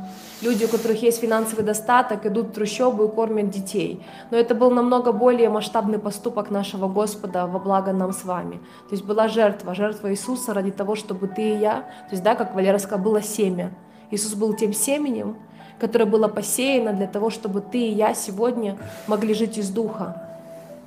люди, 0.43 0.64
у 0.64 0.68
которых 0.68 1.03
есть 1.03 1.20
финансовый 1.20 1.62
достаток, 1.62 2.26
идут 2.26 2.49
в 2.49 2.53
трущобы 2.53 3.07
и 3.07 3.09
кормят 3.09 3.51
детей. 3.51 4.03
Но 4.30 4.37
это 4.37 4.55
был 4.55 4.70
намного 4.70 5.12
более 5.12 5.49
масштабный 5.49 5.99
поступок 5.99 6.51
нашего 6.51 6.89
Господа 6.89 7.47
во 7.47 7.59
благо 7.59 7.93
нам 7.93 8.12
с 8.12 8.24
вами. 8.24 8.57
То 8.89 8.93
есть 8.93 9.05
была 9.05 9.28
жертва, 9.28 9.74
жертва 9.74 10.11
Иисуса 10.12 10.55
ради 10.55 10.70
того, 10.70 10.95
чтобы 10.95 11.28
ты 11.28 11.43
и 11.43 11.59
я, 11.59 11.82
то 12.09 12.12
есть, 12.12 12.22
да, 12.22 12.34
как 12.34 12.55
Валера 12.55 12.78
сказал, 12.78 13.05
было 13.05 13.22
семя. 13.22 13.72
Иисус 14.11 14.34
был 14.34 14.55
тем 14.55 14.72
семенем, 14.72 15.37
которое 15.78 16.07
было 16.07 16.28
посеяно 16.28 16.93
для 16.93 17.07
того, 17.07 17.30
чтобы 17.30 17.61
ты 17.61 17.78
и 17.78 17.93
я 17.93 18.14
сегодня 18.14 18.78
могли 19.07 19.34
жить 19.34 19.59
из 19.59 19.70
Духа. 19.70 20.22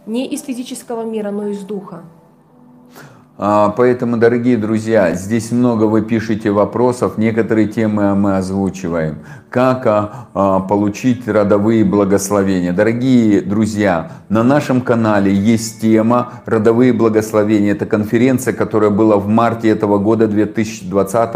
Не 0.05 0.25
из 0.25 0.43
физического 0.43 1.03
мира, 1.03 1.31
но 1.31 1.47
из 1.47 1.59
Духа. 1.63 2.03
А, 3.41 3.69
поэтому, 3.69 4.17
дорогие 4.17 4.57
друзья, 4.57 5.13
здесь 5.13 5.51
много 5.51 5.85
вы 5.85 6.01
пишете 6.01 6.51
вопросов, 6.51 7.17
некоторые 7.17 7.69
темы 7.69 8.13
мы 8.13 8.35
озвучиваем. 8.35 9.19
Как 9.49 9.87
а, 9.87 10.27
а, 10.33 10.59
получить 10.59 11.25
родовые 11.25 11.85
благословения? 11.85 12.73
Дорогие 12.73 13.39
друзья, 13.39 14.11
на 14.27 14.43
нашем 14.43 14.81
канале 14.81 15.33
есть 15.33 15.79
тема 15.79 16.33
«Родовые 16.45 16.91
благословения». 16.91 17.71
Это 17.71 17.85
конференция, 17.85 18.53
которая 18.53 18.89
была 18.89 19.15
в 19.15 19.29
марте 19.29 19.69
этого 19.69 19.99
года, 19.99 20.27
2020 20.27 21.35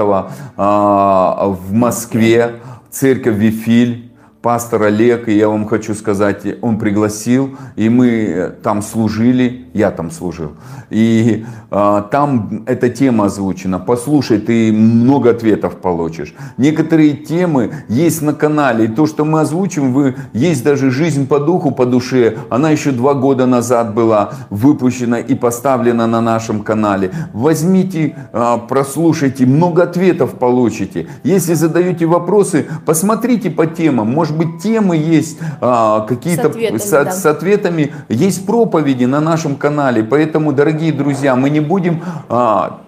в 0.57 1.71
Москве, 1.71 2.55
церковь 2.91 3.37
Вифиль 3.37 4.12
пастор 4.43 4.83
Олег, 4.83 5.29
и 5.29 5.37
я 5.37 5.47
вам 5.47 5.65
хочу 5.65 5.95
сказать, 5.95 6.45
он 6.61 6.77
пригласил, 6.77 7.57
и 7.77 7.87
мы 7.87 8.51
там 8.61 8.81
служили, 8.81 9.67
я 9.73 9.89
там 9.89 10.11
служил. 10.11 10.51
И 10.89 11.45
а, 11.71 12.01
там 12.01 12.63
эта 12.67 12.89
тема 12.89 13.25
озвучена. 13.25 13.79
Послушай, 13.79 14.39
ты 14.39 14.73
много 14.73 15.29
ответов 15.29 15.77
получишь. 15.77 16.35
Некоторые 16.57 17.13
темы 17.13 17.73
есть 17.87 18.21
на 18.21 18.33
канале, 18.33 18.85
и 18.85 18.87
то, 18.89 19.07
что 19.07 19.23
мы 19.23 19.39
озвучим, 19.39 19.93
вы, 19.93 20.15
есть 20.33 20.63
даже 20.63 20.91
«Жизнь 20.91 21.25
по 21.25 21.39
духу, 21.39 21.71
по 21.71 21.85
душе». 21.85 22.37
Она 22.49 22.69
еще 22.69 22.91
два 22.91 23.13
года 23.13 23.45
назад 23.45 23.93
была 23.93 24.33
выпущена 24.49 25.19
и 25.19 25.35
поставлена 25.35 26.05
на 26.05 26.19
нашем 26.19 26.63
канале. 26.63 27.11
Возьмите, 27.31 28.17
а, 28.33 28.57
прослушайте, 28.57 29.45
много 29.45 29.83
ответов 29.83 30.33
получите. 30.33 31.07
Если 31.23 31.53
задаете 31.53 32.05
вопросы, 32.05 32.67
посмотрите 32.85 33.49
по 33.49 33.65
темам. 33.65 34.11
Может 34.11 34.32
может 34.33 34.37
быть, 34.37 34.61
темы 34.61 34.97
есть 34.97 35.37
а, 35.61 36.01
какие-то 36.01 36.43
с, 36.43 36.45
ответами, 36.45 36.77
с, 36.77 36.89
да. 36.89 37.11
с 37.11 37.25
ответами, 37.25 37.93
есть 38.09 38.45
проповеди 38.45 39.05
на 39.05 39.19
нашем 39.19 39.55
канале. 39.55 40.03
Поэтому, 40.03 40.53
дорогие 40.53 40.91
друзья, 40.91 41.35
мы 41.35 41.49
не 41.49 41.59
будем 41.59 42.03
а, 42.29 42.79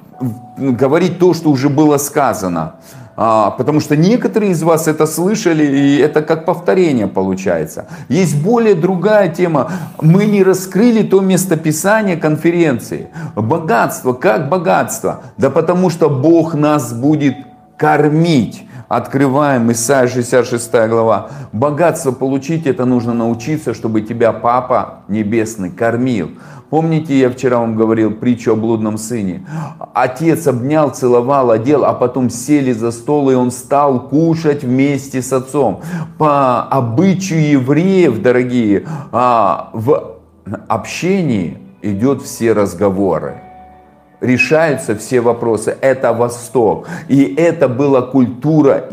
говорить 0.57 1.19
то, 1.19 1.33
что 1.33 1.49
уже 1.51 1.69
было 1.69 1.97
сказано. 1.97 2.75
а, 3.17 3.51
потому 3.51 3.79
что 3.79 3.95
некоторые 3.95 4.51
из 4.51 4.63
вас 4.63 4.87
это 4.87 5.05
слышали, 5.05 5.65
и 5.65 5.97
это 5.97 6.21
как 6.21 6.45
повторение 6.45 7.07
получается. 7.07 7.85
Есть 8.09 8.41
более 8.43 8.75
другая 8.75 9.29
тема. 9.29 9.71
Мы 10.01 10.25
не 10.25 10.43
раскрыли 10.43 11.03
то 11.03 11.21
местописание 11.21 12.17
конференции. 12.17 13.07
Богатство, 13.35 14.13
как 14.13 14.49
богатство? 14.49 15.21
Да 15.37 15.49
потому 15.49 15.89
что 15.89 16.09
Бог 16.09 16.55
нас 16.55 16.93
будет 16.93 17.35
кормить. 17.77 18.65
Открываем 18.87 19.71
Исайя 19.71 20.07
66 20.07 20.71
глава. 20.89 21.29
Богатство 21.51 22.11
получить, 22.11 22.67
это 22.67 22.85
нужно 22.85 23.13
научиться, 23.13 23.73
чтобы 23.73 24.01
тебя 24.01 24.31
Папа 24.31 24.99
Небесный 25.07 25.71
кормил. 25.71 26.31
Помните, 26.69 27.17
я 27.17 27.29
вчера 27.29 27.59
вам 27.59 27.75
говорил 27.75 28.11
притчу 28.11 28.53
о 28.53 28.55
блудном 28.55 28.97
сыне? 28.97 29.47
Отец 29.93 30.45
обнял, 30.45 30.89
целовал, 30.91 31.51
одел, 31.51 31.85
а 31.85 31.93
потом 31.93 32.29
сели 32.29 32.73
за 32.73 32.91
стол, 32.91 33.31
и 33.31 33.35
он 33.35 33.51
стал 33.51 34.07
кушать 34.07 34.63
вместе 34.63 35.21
с 35.21 35.33
отцом. 35.33 35.81
По 36.17 36.63
обычаю 36.63 37.49
евреев, 37.49 38.21
дорогие, 38.21 38.85
а, 39.11 39.69
в 39.73 40.17
общении 40.67 41.57
идет 41.81 42.21
все 42.21 42.53
разговоры 42.53 43.44
решаются 44.21 44.95
все 44.95 45.21
вопросы. 45.21 45.77
Это 45.81 46.13
Восток. 46.13 46.87
И 47.07 47.35
это 47.35 47.67
была 47.67 48.01
культура 48.01 48.85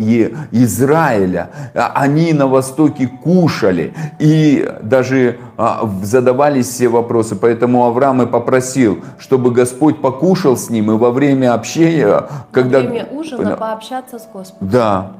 Израиля. 0.50 1.50
Они 1.74 2.32
на 2.32 2.46
Востоке 2.46 3.06
кушали 3.06 3.94
и 4.18 4.68
даже 4.82 5.38
а, 5.56 5.88
задавались 6.02 6.68
все 6.68 6.88
вопросы. 6.88 7.36
Поэтому 7.36 7.84
Авраам 7.86 8.22
и 8.22 8.26
попросил, 8.26 8.98
чтобы 9.18 9.50
Господь 9.50 10.00
покушал 10.00 10.56
с 10.56 10.70
ним 10.70 10.92
и 10.92 10.94
во 10.96 11.10
время 11.10 11.54
общения, 11.54 12.24
когда... 12.50 12.80
Во 12.80 12.86
время 12.86 13.06
ужина 13.10 13.56
пообщаться 13.56 14.18
с 14.18 14.28
Господом. 14.32 14.68
Да. 14.68 15.12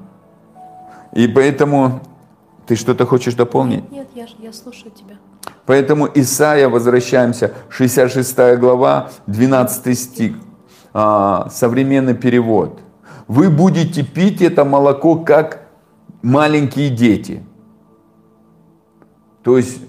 И 1.13 1.29
поэтому 1.29 2.01
ты 2.73 2.77
что-то 2.77 3.05
хочешь 3.05 3.35
дополнить? 3.35 3.93
Нет, 3.93 4.09
я, 4.15 4.27
я 4.39 4.51
слушаю 4.51 4.91
тебя. 4.93 5.17
Поэтому 5.67 6.09
Исаия, 6.15 6.71
возвращаемся, 6.71 7.53
66 7.69 8.59
глава, 8.59 9.11
12 9.27 9.99
стих, 9.99 10.37
а, 10.95 11.51
современный 11.51 12.15
перевод. 12.15 12.81
Вы 13.29 13.51
будете 13.51 14.03
пить 14.03 14.41
это 14.41 14.65
молоко, 14.65 15.17
как 15.17 15.69
маленькие 16.23 16.89
дети. 16.89 17.43
То 19.43 19.59
есть 19.59 19.83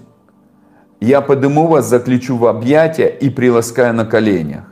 я 1.00 1.22
подыму 1.22 1.68
вас, 1.68 1.88
заключу 1.88 2.36
в 2.36 2.46
объятия 2.46 3.08
и 3.08 3.30
приласкаю 3.30 3.94
на 3.94 4.04
коленях. 4.04 4.64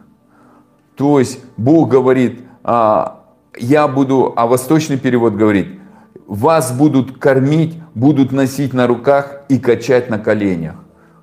То 0.97 1.19
есть 1.19 1.39
Бог 1.57 1.89
говорит, 1.89 2.43
а, 2.63 3.23
я 3.57 3.89
буду, 3.89 4.35
а 4.37 4.47
восточный 4.47 4.99
перевод 4.99 5.33
говорит, 5.33 5.79
вас 6.27 6.77
будут 6.77 7.19
кормить, 7.19 7.79
будут 7.95 8.33
носить 8.33 8.73
на 8.73 8.87
руках 8.87 9.43
и 9.49 9.59
качать 9.59 10.11
на 10.11 10.19
коленях. 10.19 10.77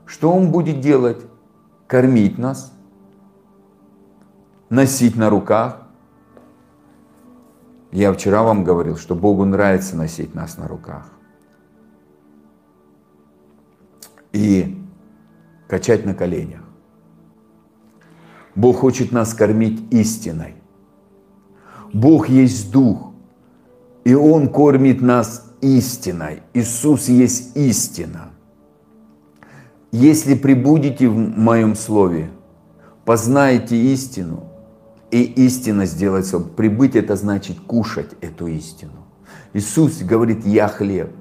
Что 0.06 0.32
Он 0.32 0.52
будет 0.52 0.82
делать? 0.82 1.26
Кормить 1.88 2.38
нас, 2.38 2.72
носить 4.70 5.16
на 5.16 5.30
руках. 5.30 5.82
Я 7.92 8.14
вчера 8.14 8.44
вам 8.44 8.64
говорил, 8.64 8.98
что 8.98 9.16
Богу 9.16 9.46
нравится 9.46 9.98
носить 9.98 10.36
нас 10.36 10.58
на 10.58 10.68
руках. 10.68 11.10
И 14.32 14.80
качать 15.68 16.06
на 16.06 16.14
коленях. 16.14 16.62
Бог 18.54 18.78
хочет 18.78 19.12
нас 19.12 19.34
кормить 19.34 19.82
истиной. 19.92 20.56
Бог 21.94 22.30
есть 22.30 22.72
Дух, 22.72 23.09
и 24.04 24.14
Он 24.14 24.50
кормит 24.50 25.02
нас 25.02 25.46
истиной. 25.62 26.44
Иисус 26.54 27.10
есть 27.10 27.56
истина. 27.56 28.32
Если 29.92 30.36
прибудете 30.36 31.08
в 31.08 31.16
моем 31.18 31.76
слове, 31.76 32.30
познаете 33.06 33.76
истину, 33.76 34.50
и 35.12 35.24
истина 35.24 35.86
сделается. 35.86 36.40
Прибыть 36.40 36.96
это 36.96 37.16
значит 37.16 37.60
кушать 37.60 38.12
эту 38.22 38.48
истину. 38.48 38.92
Иисус 39.54 40.02
говорит, 40.02 40.46
я 40.46 40.68
хлеб. 40.68 41.12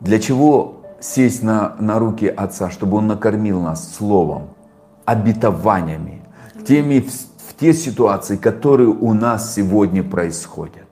Для 0.00 0.18
чего 0.18 0.82
сесть 1.00 1.42
на, 1.42 1.76
на 1.78 1.98
руки 1.98 2.26
Отца, 2.26 2.70
чтобы 2.70 2.96
Он 2.96 3.06
накормил 3.06 3.60
нас 3.60 3.94
Словом, 3.94 4.50
обетованиями, 5.04 6.22
теми, 6.66 7.00
в, 7.00 7.10
в 7.10 7.54
те 7.58 7.72
ситуации, 7.72 8.36
которые 8.36 8.88
у 8.88 9.14
нас 9.14 9.54
сегодня 9.54 10.02
происходят. 10.02 10.87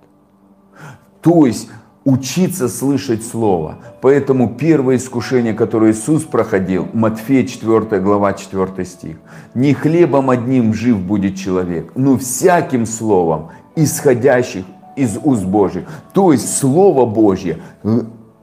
То 1.20 1.46
есть 1.46 1.68
учиться 2.06 2.68
слышать 2.68 3.26
Слово. 3.26 3.78
Поэтому 4.00 4.54
первое 4.54 4.96
искушение, 4.96 5.54
которое 5.54 5.90
Иисус 5.90 6.22
проходил, 6.22 6.86
Матфея 6.92 7.44
4 7.44 8.00
глава 8.00 8.32
4 8.32 8.84
стих. 8.86 9.16
«Не 9.54 9.74
хлебом 9.74 10.30
одним 10.30 10.72
жив 10.72 10.98
будет 10.98 11.36
человек, 11.36 11.90
но 11.96 12.16
всяким 12.16 12.86
словом, 12.86 13.48
исходящих 13.74 14.64
из 14.94 15.18
уст 15.22 15.44
Божьих». 15.44 15.84
То 16.12 16.32
есть 16.32 16.56
Слово 16.56 17.06
Божье 17.06 17.58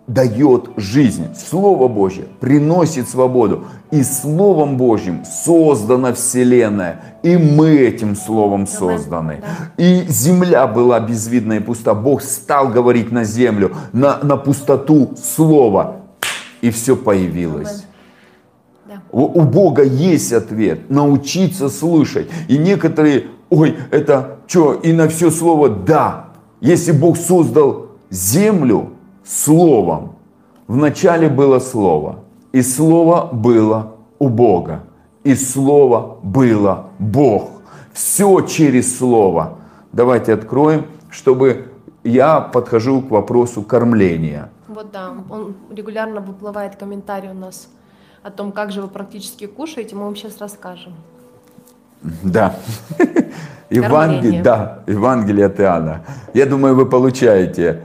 дает 0.07 0.69
жизнь. 0.75 1.27
Слово 1.35 1.87
Божье 1.87 2.25
приносит 2.39 3.07
свободу. 3.07 3.65
И 3.91 4.03
Словом 4.03 4.77
Божьим 4.77 5.23
создана 5.25 6.13
Вселенная. 6.13 7.19
И 7.23 7.37
мы 7.37 7.69
этим 7.71 8.15
Словом 8.15 8.67
созданы. 8.67 9.41
И 9.77 10.03
земля 10.07 10.67
была 10.67 10.99
безвидна 10.99 11.53
и 11.53 11.59
пуста. 11.59 11.93
Бог 11.93 12.21
стал 12.21 12.69
говорить 12.69 13.11
на 13.11 13.23
землю, 13.23 13.75
на, 13.93 14.19
на 14.23 14.35
пустоту 14.35 15.13
Слова. 15.15 15.97
И 16.61 16.69
все 16.69 16.95
появилось. 16.95 17.85
У, 19.11 19.21
у 19.21 19.41
Бога 19.41 19.83
есть 19.83 20.33
ответ. 20.33 20.89
Научиться 20.89 21.69
слышать. 21.69 22.27
И 22.47 22.57
некоторые, 22.57 23.27
ой, 23.49 23.77
это 23.91 24.39
что, 24.47 24.73
и 24.73 24.91
на 24.91 25.07
все 25.07 25.31
слово 25.31 25.69
да. 25.69 26.29
Если 26.61 26.91
Бог 26.91 27.17
создал 27.17 27.87
землю, 28.09 28.91
Словом. 29.25 30.15
Вначале 30.67 31.29
было 31.29 31.59
Слово, 31.59 32.19
и 32.51 32.61
Слово 32.61 33.29
было 33.31 33.95
у 34.19 34.29
Бога, 34.29 34.83
и 35.23 35.35
Слово 35.35 36.17
было 36.23 36.89
Бог. 36.99 37.49
Все 37.93 38.41
через 38.41 38.97
Слово. 38.97 39.57
Давайте 39.91 40.33
откроем, 40.33 40.85
чтобы 41.09 41.71
я 42.03 42.39
подхожу 42.39 43.01
к 43.01 43.11
вопросу 43.11 43.61
кормления. 43.61 44.49
Вот 44.67 44.91
да, 44.91 45.13
он 45.29 45.55
регулярно 45.69 46.21
выплывает 46.21 46.75
комментарий 46.75 47.29
у 47.29 47.33
нас 47.33 47.67
о 48.23 48.31
том, 48.31 48.51
как 48.51 48.71
же 48.71 48.81
вы 48.81 48.87
практически 48.87 49.45
кушаете, 49.45 49.95
мы 49.95 50.05
вам 50.05 50.15
сейчас 50.15 50.37
расскажем. 50.39 50.93
Да. 52.23 52.55
Евангелие, 53.69 54.41
да, 54.41 54.83
Евангелие 54.87 55.45
от 55.47 55.59
Иоанна. 55.59 56.01
Я 56.33 56.45
думаю, 56.45 56.75
вы 56.75 56.85
получаете 56.85 57.83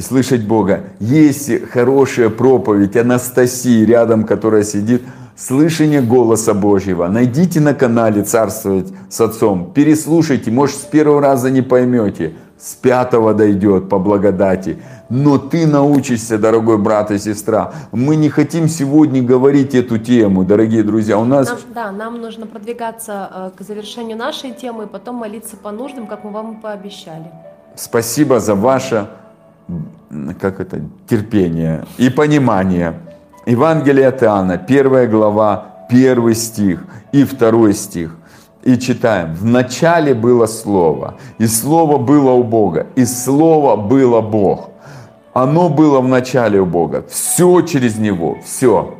слышать 0.00 0.46
Бога. 0.46 0.84
Есть 1.00 1.68
хорошая 1.70 2.30
проповедь 2.30 2.96
Анастасии 2.96 3.84
рядом, 3.84 4.24
которая 4.24 4.64
сидит, 4.64 5.02
слышание 5.36 6.00
голоса 6.00 6.54
Божьего. 6.54 7.06
Найдите 7.08 7.60
на 7.60 7.74
канале 7.74 8.22
«Царствовать 8.22 8.92
с 9.08 9.20
Отцом», 9.20 9.72
переслушайте, 9.72 10.50
может 10.50 10.76
с 10.76 10.84
первого 10.84 11.20
раза 11.20 11.50
не 11.50 11.62
поймете, 11.62 12.34
с 12.58 12.74
пятого 12.74 13.34
дойдет 13.34 13.88
по 13.88 13.98
благодати. 13.98 14.78
Но 15.10 15.38
ты 15.38 15.66
научишься, 15.66 16.38
дорогой 16.38 16.78
брат 16.78 17.10
и 17.10 17.18
сестра. 17.18 17.72
Мы 17.92 18.16
не 18.16 18.30
хотим 18.30 18.68
сегодня 18.68 19.22
говорить 19.22 19.74
эту 19.74 19.98
тему, 19.98 20.44
дорогие 20.44 20.82
друзья. 20.82 21.18
У 21.18 21.24
нас... 21.24 21.48
Нам, 21.48 21.58
да, 21.74 21.92
нам 21.92 22.20
нужно 22.20 22.46
продвигаться 22.46 23.30
э, 23.34 23.50
к 23.58 23.62
завершению 23.62 24.16
нашей 24.16 24.52
темы 24.52 24.84
и 24.84 24.86
потом 24.86 25.16
молиться 25.16 25.56
по 25.56 25.72
нуждам, 25.72 26.06
как 26.06 26.24
мы 26.24 26.30
вам 26.30 26.54
и 26.54 26.60
пообещали. 26.60 27.30
Спасибо 27.76 28.40
за 28.40 28.54
ваше 28.54 29.08
как 30.40 30.60
это, 30.60 30.80
терпение 31.08 31.84
и 31.98 32.10
понимание. 32.10 32.94
Евангелие 33.46 34.08
от 34.08 34.22
Иоанна, 34.22 34.58
первая 34.58 35.06
глава, 35.06 35.86
первый 35.90 36.34
стих 36.34 36.84
и 37.12 37.24
второй 37.24 37.74
стих. 37.74 38.16
И 38.62 38.78
читаем, 38.78 39.34
в 39.34 39.44
начале 39.44 40.14
было 40.14 40.46
Слово, 40.46 41.16
и 41.38 41.46
Слово 41.46 41.98
было 41.98 42.30
у 42.30 42.42
Бога, 42.42 42.86
и 42.96 43.04
Слово 43.04 43.76
было 43.76 44.22
Бог. 44.22 44.70
Оно 45.34 45.68
было 45.68 46.00
в 46.00 46.08
начале 46.08 46.60
у 46.60 46.66
Бога, 46.66 47.04
все 47.08 47.60
через 47.62 47.98
Него, 47.98 48.38
все. 48.42 48.94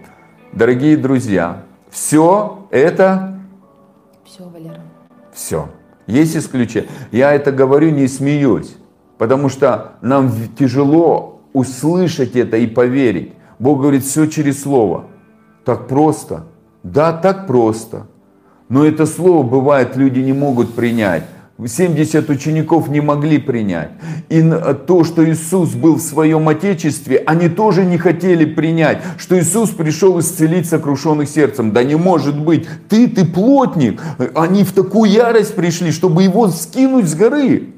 Дорогие 0.53 0.97
друзья, 0.97 1.62
все 1.91 2.66
это... 2.70 3.41
Все, 4.24 4.45
Валера. 4.49 4.81
Все. 5.32 5.69
Есть 6.07 6.36
исключение. 6.36 6.91
Я 7.11 7.32
это 7.32 7.51
говорю, 7.51 7.91
не 7.91 8.09
смеюсь. 8.09 8.77
Потому 9.19 9.49
что 9.49 9.93
нам 10.03 10.32
тяжело 10.59 11.41
услышать 11.53 12.36
это 12.36 12.57
и 12.57 12.66
поверить. 12.66 13.32
Бог 13.59 13.81
говорит 13.81 14.05
все 14.05 14.27
через 14.27 14.62
Слово. 14.62 15.05
Так 15.65 15.89
просто. 15.89 16.45
Да, 16.82 17.12
так 17.12 17.47
просто. 17.47 18.07
Но 18.69 18.85
это 18.85 19.07
слово 19.07 19.43
бывает, 19.43 19.97
люди 19.97 20.20
не 20.20 20.32
могут 20.32 20.74
принять. 20.74 21.24
70 21.65 22.28
учеников 22.31 22.89
не 22.89 23.01
могли 23.01 23.39
принять. 23.39 23.91
И 24.28 24.43
то, 24.86 25.05
что 25.05 25.24
Иисус 25.24 25.70
был 25.74 25.97
в 25.97 26.01
своем 26.01 26.49
Отечестве, 26.49 27.23
они 27.27 27.49
тоже 27.49 27.85
не 27.85 27.97
хотели 27.97 28.45
принять, 28.45 29.03
что 29.19 29.39
Иисус 29.39 29.70
пришел 29.70 30.19
исцелить 30.19 30.69
сокрушенных 30.69 31.28
сердцем. 31.28 31.73
Да 31.73 31.85
не 31.85 31.95
может 31.95 32.39
быть, 32.39 32.66
ты, 32.89 33.07
ты 33.09 33.24
плотник. 33.24 34.03
Они 34.35 34.65
в 34.65 34.73
такую 34.73 35.11
ярость 35.11 35.55
пришли, 35.55 35.93
чтобы 35.93 36.24
его 36.24 36.49
скинуть 36.49 37.09
с 37.09 37.15
горы. 37.15 37.73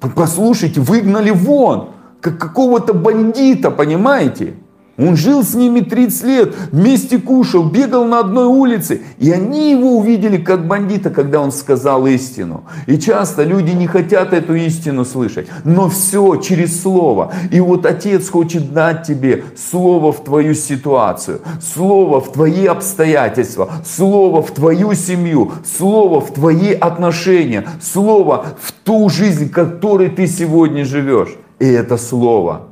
Послушайте, 0.00 0.80
выгнали 0.80 1.30
вон, 1.30 1.90
как 2.20 2.38
какого-то 2.38 2.94
бандита, 2.94 3.70
понимаете? 3.70 4.54
Он 4.98 5.16
жил 5.16 5.44
с 5.44 5.54
ними 5.54 5.80
30 5.80 6.24
лет, 6.24 6.54
вместе 6.72 7.18
кушал, 7.18 7.62
бегал 7.62 8.04
на 8.04 8.18
одной 8.18 8.46
улице. 8.46 9.02
И 9.18 9.30
они 9.30 9.70
его 9.70 9.96
увидели 9.96 10.38
как 10.38 10.66
бандита, 10.66 11.10
когда 11.10 11.40
он 11.40 11.52
сказал 11.52 12.06
истину. 12.08 12.64
И 12.86 12.98
часто 12.98 13.44
люди 13.44 13.70
не 13.70 13.86
хотят 13.86 14.32
эту 14.32 14.54
истину 14.56 15.04
слышать. 15.04 15.46
Но 15.62 15.88
все 15.88 16.36
через 16.36 16.82
слово. 16.82 17.32
И 17.52 17.60
вот 17.60 17.86
Отец 17.86 18.28
хочет 18.28 18.72
дать 18.72 19.06
тебе 19.06 19.44
слово 19.56 20.12
в 20.12 20.24
твою 20.24 20.54
ситуацию, 20.54 21.42
слово 21.60 22.20
в 22.20 22.32
твои 22.32 22.66
обстоятельства, 22.66 23.70
слово 23.86 24.42
в 24.42 24.50
твою 24.50 24.94
семью, 24.94 25.52
слово 25.64 26.20
в 26.20 26.32
твои 26.32 26.72
отношения, 26.72 27.68
слово 27.80 28.46
в 28.60 28.72
ту 28.72 29.08
жизнь, 29.08 29.48
которой 29.48 30.08
ты 30.08 30.26
сегодня 30.26 30.84
живешь. 30.84 31.36
И 31.60 31.66
это 31.66 31.96
слово 31.96 32.62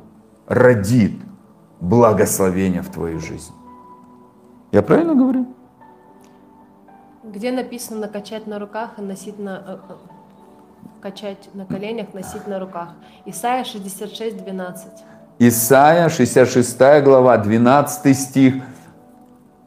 родит 0.47 1.13
благословения 1.79 2.81
в 2.81 2.89
твою 2.89 3.19
жизнь. 3.19 3.53
Я 4.71 4.81
правильно 4.81 5.15
говорю? 5.15 5.45
Где 7.23 7.51
написано 7.51 8.01
накачать 8.01 8.47
на 8.47 8.59
руках 8.59 8.91
и 8.97 9.01
носить 9.01 9.39
на 9.39 9.63
э, 9.67 9.77
э, 9.89 9.93
качать 11.01 11.49
на 11.53 11.65
коленях, 11.65 12.13
носить 12.13 12.47
на 12.47 12.59
руках. 12.59 12.89
Исайя 13.25 13.63
66, 13.63 14.37
12. 14.37 14.87
Исайя 15.39 16.09
66 16.09 16.77
глава, 17.03 17.37
12 17.37 18.17
стих, 18.17 18.55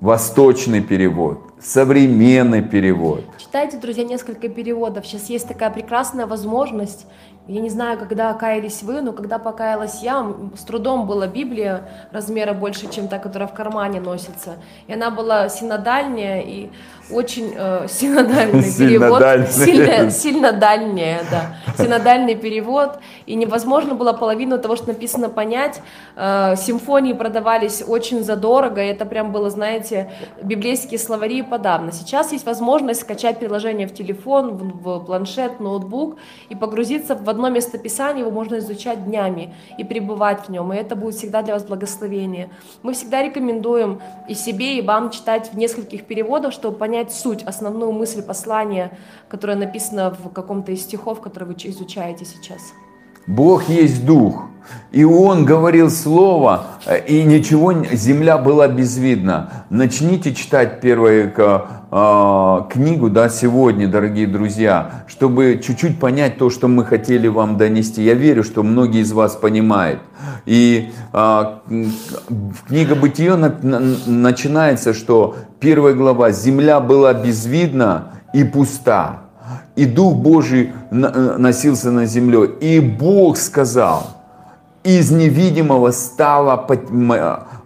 восточный 0.00 0.80
перевод, 0.80 1.52
современный 1.60 2.62
перевод. 2.62 3.24
Читайте, 3.38 3.76
друзья, 3.76 4.04
несколько 4.04 4.48
переводов. 4.48 5.06
Сейчас 5.06 5.28
есть 5.30 5.46
такая 5.46 5.70
прекрасная 5.70 6.26
возможность 6.26 7.06
я 7.46 7.60
не 7.60 7.70
знаю, 7.70 7.98
когда 7.98 8.32
каялись 8.34 8.82
вы, 8.82 9.00
но 9.00 9.12
когда 9.12 9.38
покаялась 9.38 10.02
я, 10.02 10.24
с 10.56 10.62
трудом 10.62 11.06
была 11.06 11.26
Библия 11.26 11.88
размера 12.12 12.52
больше, 12.52 12.90
чем 12.90 13.08
та, 13.08 13.18
которая 13.18 13.48
в 13.48 13.54
кармане 13.54 14.00
носится. 14.00 14.56
И 14.86 14.92
она 14.92 15.10
была 15.10 15.48
синодальняя 15.48 16.42
и 16.42 16.70
очень 17.10 17.52
э, 17.56 17.86
синодальный 17.88 18.62
перевод. 18.62 19.22
Сильно, 19.50 20.10
сильно 20.10 20.52
дальняя, 20.52 21.22
да. 21.30 21.56
Синодальный 21.82 22.34
перевод. 22.34 22.98
И 23.26 23.34
невозможно 23.34 23.94
было 23.94 24.12
половину 24.12 24.58
того, 24.58 24.76
что 24.76 24.88
написано, 24.88 25.28
понять. 25.28 25.80
Э, 26.16 26.54
симфонии 26.56 27.12
продавались 27.12 27.82
очень 27.86 28.22
задорого. 28.22 28.82
И 28.82 28.86
это 28.86 29.06
прям 29.06 29.32
было, 29.32 29.50
знаете, 29.50 30.10
библейские 30.42 30.98
словари 30.98 31.42
подавно. 31.42 31.92
Сейчас 31.92 32.32
есть 32.32 32.46
возможность 32.46 33.00
скачать 33.00 33.38
приложение 33.38 33.86
в 33.86 33.94
телефон, 33.94 34.56
в, 34.56 34.98
в 34.98 35.04
планшет, 35.04 35.60
ноутбук 35.60 36.16
и 36.48 36.54
погрузиться 36.54 37.14
в 37.14 37.22
одно 37.31 37.48
местописание, 37.48 38.20
его 38.20 38.31
можно 38.31 38.59
изучать 38.59 39.05
днями 39.05 39.55
и 39.78 39.85
пребывать 39.85 40.47
в 40.47 40.48
нем. 40.51 40.73
И 40.73 40.77
это 40.77 40.97
будет 40.97 41.15
всегда 41.15 41.43
для 41.43 41.55
вас 41.55 41.65
благословение. 41.65 42.51
Мы 42.82 42.93
всегда 42.93 43.23
рекомендуем 43.23 44.01
и 44.28 44.35
себе, 44.35 44.78
и 44.78 44.82
вам 44.82 45.11
читать 45.11 45.52
в 45.52 45.57
нескольких 45.57 46.05
переводах, 46.05 46.52
чтобы 46.52 46.77
понять 46.77 47.12
суть, 47.12 47.43
основную 47.43 47.93
мысль 47.93 48.23
послания, 48.23 48.97
которая 49.28 49.57
написана 49.57 50.11
в 50.11 50.31
каком-то 50.32 50.73
из 50.73 50.82
стихов, 50.82 51.20
которые 51.20 51.51
вы 51.51 51.55
изучаете 51.55 52.24
сейчас. 52.24 52.61
Бог 53.31 53.69
есть 53.69 54.05
Дух. 54.05 54.47
И 54.90 55.05
Он 55.05 55.44
говорил 55.44 55.89
Слово, 55.89 56.66
и 57.07 57.23
ничего, 57.23 57.73
земля 57.93 58.39
была 58.39 58.66
безвидна. 58.66 59.65
Начните 59.70 60.35
читать 60.35 60.81
первую 60.81 61.32
э, 61.36 62.61
книгу 62.70 63.09
да, 63.09 63.28
сегодня, 63.28 63.86
дорогие 63.86 64.27
друзья, 64.27 65.05
чтобы 65.07 65.61
чуть-чуть 65.65 66.01
понять 66.01 66.39
то, 66.39 66.51
что 66.51 66.66
мы 66.66 66.85
хотели 66.85 67.28
вам 67.28 67.57
донести. 67.57 68.02
Я 68.02 68.15
верю, 68.15 68.43
что 68.43 68.65
многие 68.65 69.02
из 69.02 69.12
вас 69.12 69.36
понимают. 69.36 70.01
И 70.44 70.90
э, 71.12 71.44
книга 72.66 72.97
Бытия 72.97 73.36
на, 73.36 73.57
на, 73.62 73.81
начинается, 74.07 74.93
что 74.93 75.36
первая 75.61 75.94
глава 75.94 76.32
«Земля 76.32 76.81
была 76.81 77.15
безвидна 77.15 78.15
и 78.35 78.43
пуста» 78.43 79.30
и 79.81 79.86
Дух 79.86 80.15
Божий 80.15 80.73
э, 80.90 81.36
носился 81.39 81.90
на 81.90 82.05
земле. 82.05 82.51
И 82.61 82.81
Бог 82.81 83.39
сказал, 83.39 84.02
из 84.85 85.11
невидимого 85.11 85.90
стало 85.93 86.66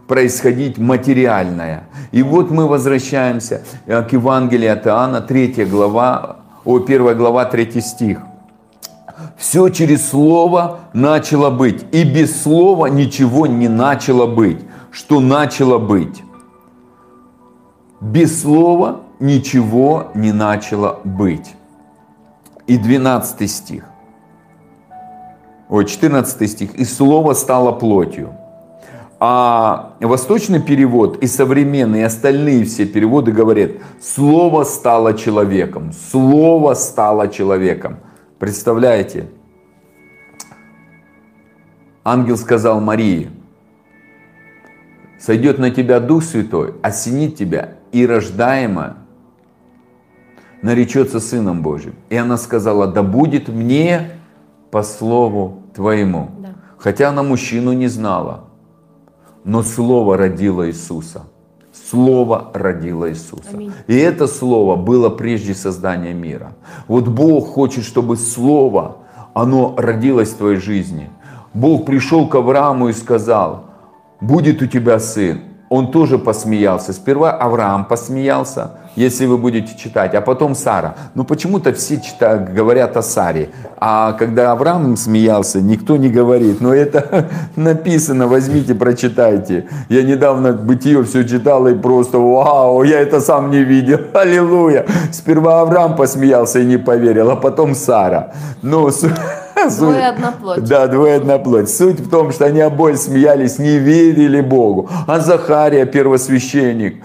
происходить 0.07 0.79
материальное. 0.79 1.83
И 2.13 2.23
вот 2.23 2.53
мы 2.53 2.69
возвращаемся 2.69 3.63
э, 3.87 4.03
к 4.03 4.13
Евангелию 4.13 4.73
от 4.75 4.87
Иоанна, 4.87 5.23
3 5.23 5.65
глава, 5.65 6.37
о, 6.65 6.77
1 6.77 7.19
глава, 7.19 7.47
3 7.47 7.81
стих. 7.81 8.19
Все 9.37 9.69
через 9.71 10.09
Слово 10.09 10.79
начало 10.93 11.51
быть, 11.51 11.85
и 11.91 12.05
без 12.05 12.43
Слова 12.43 12.87
ничего 12.87 13.49
не 13.49 13.69
начало 13.69 14.27
быть. 14.27 14.61
Что 14.93 15.19
начало 15.19 15.79
быть? 15.79 16.23
Без 18.01 18.41
Слова 18.43 19.01
ничего 19.19 20.13
не 20.15 20.33
начало 20.33 21.01
быть 21.03 21.57
и 22.67 22.79
12 22.79 23.51
стих. 23.51 23.85
Ой, 25.69 25.87
14 25.87 26.51
стих. 26.51 26.75
«И 26.75 26.85
слово 26.85 27.35
стало 27.35 27.73
плотью». 27.73 28.35
А 29.27 29.95
восточный 30.01 30.61
перевод 30.61 31.23
и 31.23 31.27
современные, 31.27 32.03
и 32.03 32.05
остальные 32.05 32.65
все 32.65 32.85
переводы 32.85 33.33
говорят, 33.33 33.71
слово 34.03 34.65
стало 34.65 35.15
человеком, 35.15 35.93
слово 36.11 36.75
стало 36.75 37.29
человеком. 37.29 38.01
Представляете? 38.39 39.31
Ангел 42.03 42.37
сказал 42.37 42.81
Марии, 42.81 43.31
сойдет 45.19 45.59
на 45.59 45.71
тебя 45.71 46.01
Дух 46.01 46.23
Святой, 46.23 46.75
осенит 46.83 47.37
тебя, 47.37 47.79
и 47.93 48.07
рождаемое 48.07 48.97
наречется 50.65 51.21
Сыном 51.21 51.61
Божьим. 51.61 51.95
И 52.09 52.17
она 52.17 52.39
сказала, 52.39 52.87
да 52.87 53.03
будет 53.03 53.49
мне 53.49 54.13
по 54.71 54.83
слову 54.83 55.63
твоему. 55.75 56.31
Да. 56.39 56.49
Хотя 56.79 57.11
она 57.11 57.23
мужчину 57.23 57.75
не 57.75 57.87
знала. 57.87 58.45
Но 59.45 59.63
Слово 59.63 60.17
родило 60.17 60.67
Иисуса. 60.67 61.25
Слово 61.91 62.51
родило 62.55 63.11
Иисуса. 63.11 63.51
Аминь. 63.53 63.73
И 63.87 63.95
это 63.95 64.27
Слово 64.27 64.77
было 64.77 65.11
прежде 65.11 65.55
создания 65.55 66.15
мира. 66.15 66.55
Вот 66.89 67.09
Бог 67.09 67.49
хочет, 67.49 67.85
чтобы 67.85 68.17
Слово, 68.17 68.97
оно 69.35 69.75
родилось 69.77 70.31
в 70.31 70.39
твоей 70.39 70.57
жизни. 70.57 71.11
Бог 71.53 71.85
пришел 71.85 72.27
к 72.27 72.35
Аврааму 72.37 72.89
и 72.89 72.95
сказал, 72.95 73.65
будет 74.23 74.63
у 74.63 74.67
тебя 74.67 74.99
сын. 74.99 75.41
Он 75.69 75.91
тоже 75.91 76.19
посмеялся. 76.19 76.93
Сперва 76.93 77.33
Авраам 77.33 77.85
посмеялся, 77.87 78.73
если 78.97 79.27
вы 79.27 79.39
будете 79.39 79.77
читать, 79.77 80.15
а 80.15 80.21
потом 80.21 80.55
Сара. 80.55 80.95
Но 81.15 81.25
почему-то 81.25 81.73
все 81.73 82.01
читают, 82.01 82.51
говорят 82.51 82.97
о 82.97 83.03
Саре. 83.03 83.49
А 83.79 84.13
когда 84.13 84.53
Авраам 84.53 84.97
смеялся, 84.97 85.61
никто 85.61 85.97
не 85.97 86.09
говорит. 86.09 86.61
Но 86.61 86.73
это 86.73 87.29
написано, 87.57 88.29
возьмите, 88.29 88.75
прочитайте. 88.75 89.67
Я 89.89 90.03
недавно 90.03 90.53
Бытие 90.53 91.03
все 91.05 91.25
читал 91.25 91.67
и 91.67 91.75
просто 91.75 92.19
вау, 92.19 92.83
я 92.83 93.01
это 93.01 93.21
сам 93.21 93.51
не 93.51 93.65
видел. 93.65 93.99
Аллилуйя. 94.15 94.87
Сперва 95.13 95.63
Авраам 95.63 95.97
посмеялся 95.97 96.61
и 96.61 96.65
не 96.65 96.77
поверил, 96.77 97.31
а 97.31 97.37
потом 97.37 97.75
Сара. 97.75 98.33
Но 98.63 98.91
Двое 99.71 100.09
одна 100.09 100.33
плоть. 100.33 100.65
Да, 100.65 100.87
двое 100.87 101.17
одна 101.17 101.39
плоть. 101.39 101.71
Суть 101.71 102.01
в 102.01 102.09
том, 102.09 102.33
что 102.33 102.47
они 102.47 102.61
обои 102.61 102.95
смеялись, 102.95 103.59
не 103.59 103.79
верили 103.79 104.41
Богу. 104.41 104.89
А 105.07 105.21
Захария, 105.21 105.87
первосвященник, 105.87 107.03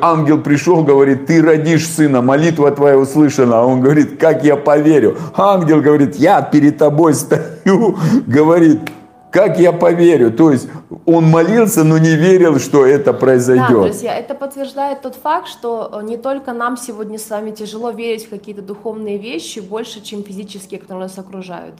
ангел 0.00 0.38
пришел, 0.38 0.82
говорит, 0.82 1.26
ты 1.26 1.42
родишь 1.42 1.88
сына, 1.88 2.22
молитва 2.22 2.70
твоя 2.70 2.98
услышана. 2.98 3.60
А 3.60 3.64
он 3.64 3.80
говорит, 3.80 4.18
как 4.18 4.44
я 4.44 4.56
поверю? 4.56 5.16
Ангел 5.36 5.80
говорит, 5.80 6.16
я 6.16 6.42
перед 6.42 6.78
тобой 6.78 7.14
стою, 7.14 7.96
говорит, 8.26 8.80
Как 9.32 9.58
я 9.58 9.72
поверю? 9.72 10.30
То 10.30 10.52
есть 10.52 10.68
он 11.06 11.24
молился, 11.24 11.84
но 11.84 11.96
не 11.96 12.16
верил, 12.16 12.58
что 12.58 12.84
это 12.84 13.14
произойдет. 13.14 13.68
Да, 13.70 13.84
друзья, 13.84 14.14
это 14.14 14.34
подтверждает 14.34 15.00
тот 15.00 15.14
факт, 15.14 15.48
что 15.48 15.90
э, 15.90 16.02
не 16.02 16.18
только 16.18 16.52
нам 16.52 16.76
сегодня 16.76 17.18
с 17.18 17.30
вами 17.30 17.50
тяжело 17.50 17.92
верить 17.92 18.26
в 18.26 18.28
какие-то 18.28 18.60
духовные 18.60 19.16
вещи 19.16 19.60
больше, 19.60 20.02
чем 20.02 20.22
физические, 20.22 20.78
которые 20.78 21.04
нас 21.04 21.18
окружают. 21.18 21.74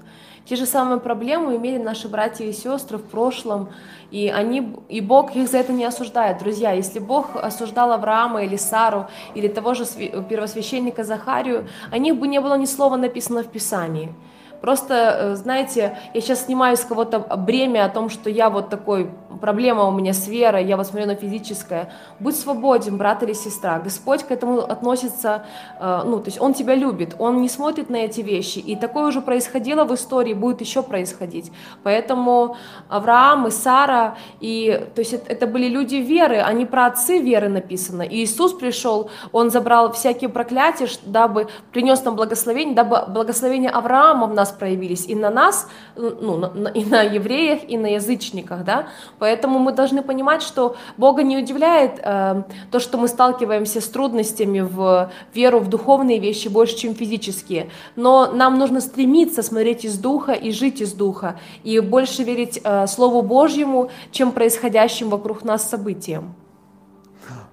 Те 0.47 0.57
же 0.57 0.65
самые 0.65 0.99
проблемы 0.99 1.57
имели 1.57 1.77
наши 1.77 2.09
братья 2.09 2.47
и 2.47 2.53
сестры 2.53 2.97
в 2.97 3.05
прошлом, 3.05 3.69
и, 4.11 4.29
они, 4.29 4.74
и 4.89 5.03
Бог 5.03 5.37
их 5.37 5.47
за 5.47 5.59
это 5.59 5.73
не 5.73 5.85
осуждает. 5.85 6.39
Друзья, 6.39 6.73
если 6.73 7.01
Бог 7.01 7.37
осуждал 7.37 7.93
Авраама 7.93 8.45
или 8.45 8.57
Сару, 8.57 9.09
или 9.35 9.49
того 9.49 9.74
же 9.74 9.85
первосвященника 10.29 11.05
Захарию, 11.05 11.69
о 11.91 11.99
них 11.99 12.16
бы 12.16 12.27
не 12.29 12.41
было 12.41 12.57
ни 12.57 12.65
слова 12.65 12.97
написано 12.97 13.43
в 13.43 13.49
Писании. 13.49 14.15
Просто, 14.62 14.94
э, 14.94 15.34
знаете, 15.34 15.98
я 16.14 16.20
сейчас 16.20 16.44
снимаю 16.44 16.76
с 16.76 16.84
кого-то 16.84 17.18
бремя 17.36 17.84
о 17.84 17.89
том, 17.89 18.09
что 18.09 18.30
я 18.30 18.48
вот 18.48 18.70
такой, 18.70 19.10
проблема 19.41 19.85
у 19.85 19.93
меня 19.93 20.13
с 20.13 20.29
верой, 20.29 20.65
я 20.65 20.77
вот 20.77 20.87
смотрю 20.87 21.07
на 21.07 21.15
физическое. 21.15 21.93
Будь 22.21 22.37
свободен, 22.37 22.97
брат 22.97 23.23
или 23.23 23.33
сестра. 23.33 23.79
Господь 23.79 24.23
к 24.23 24.31
этому 24.31 24.61
относится, 24.61 25.45
э, 25.81 26.03
ну, 26.05 26.19
то 26.21 26.29
есть 26.29 26.41
Он 26.41 26.55
тебя 26.55 26.75
любит, 26.75 27.17
Он 27.19 27.41
не 27.41 27.49
смотрит 27.49 27.91
на 27.91 27.97
эти 27.97 28.21
вещи. 28.21 28.59
И 28.59 28.77
такое 28.77 29.07
уже 29.07 29.21
происходило 29.21 29.85
в 29.85 29.95
истории, 29.95 30.35
будет 30.35 30.61
еще 30.61 30.83
происходить. 30.83 31.53
Поэтому 31.83 32.57
Авраам 32.89 33.47
и 33.47 33.51
Сара, 33.51 34.17
и, 34.41 34.87
то 34.95 35.01
есть 35.01 35.13
это 35.13 35.47
были 35.47 35.69
люди 35.69 35.97
веры, 35.97 36.39
они 36.39 36.67
про 36.67 36.87
отцы 36.87 37.19
веры 37.19 37.49
написано. 37.49 38.03
И 38.03 38.25
Иисус 38.25 38.53
пришел, 38.53 39.11
Он 39.33 39.51
забрал 39.51 39.93
всякие 39.93 40.29
проклятия, 40.31 40.87
дабы 41.05 41.49
принес 41.73 42.05
нам 42.05 42.17
благословение, 42.17 42.75
дабы 42.75 43.05
благословение 43.09 43.71
Авраама 43.71 44.27
в 44.27 44.35
нас 44.35 44.51
проявились 44.51 45.07
и 45.07 45.15
на 45.15 45.31
нас, 45.31 45.69
ну, 45.97 46.71
и 46.75 46.85
на 46.85 47.03
евреях, 47.03 47.61
и 47.69 47.77
на 47.77 47.87
язычниках, 47.95 48.65
да, 48.65 48.87
поэтому 49.23 49.59
мы 49.59 49.73
должны 49.73 50.03
понимать, 50.03 50.43
что 50.43 50.74
Бога 50.97 51.23
не 51.23 51.39
удивляет 51.39 52.01
э, 52.03 52.43
то, 52.70 52.81
что 52.81 52.99
мы 52.99 53.09
сталкиваемся 53.09 53.81
с 53.81 53.89
трудностями 53.89 54.61
в 54.61 55.11
веру, 55.35 55.61
в 55.61 55.69
духовные 55.69 56.19
вещи 56.19 56.49
больше, 56.49 56.77
чем 56.77 56.94
физические, 56.94 57.69
но 57.97 58.32
нам 58.32 58.59
нужно 58.59 58.81
стремиться 58.81 59.43
смотреть 59.43 59.85
из 59.85 59.99
Духа 59.99 60.32
и 60.32 60.51
жить 60.53 60.81
из 60.81 60.93
Духа, 60.93 61.36
и 61.62 61.81
больше 61.81 62.24
верить 62.24 62.61
э, 62.65 62.86
Слову 62.86 63.23
Божьему, 63.23 63.90
чем 64.11 64.32
происходящим 64.32 65.11
вокруг 65.11 65.44
нас 65.44 65.69
событиям. 65.70 66.35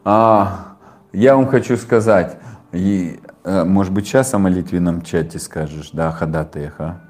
А, 0.04 0.76
я 1.14 1.36
вам 1.36 1.48
хочу 1.48 1.78
сказать, 1.78 2.38
и 2.72 3.20
Э, 3.44 3.64
может 3.64 3.94
быть, 3.94 4.06
сейчас 4.06 4.34
о 4.34 4.38
молитвенном 4.38 5.02
чате 5.02 5.40
скажешь, 5.40 5.90
да, 5.92 6.12
ходатаях, 6.12 6.76
а? 6.80 7.02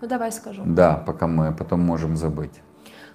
Ну, 0.00 0.08
давай 0.08 0.30
скажу. 0.32 0.62
Да, 0.66 0.94
пока 0.94 1.26
мы 1.26 1.52
потом 1.52 1.80
можем 1.80 2.16
забыть. 2.16 2.60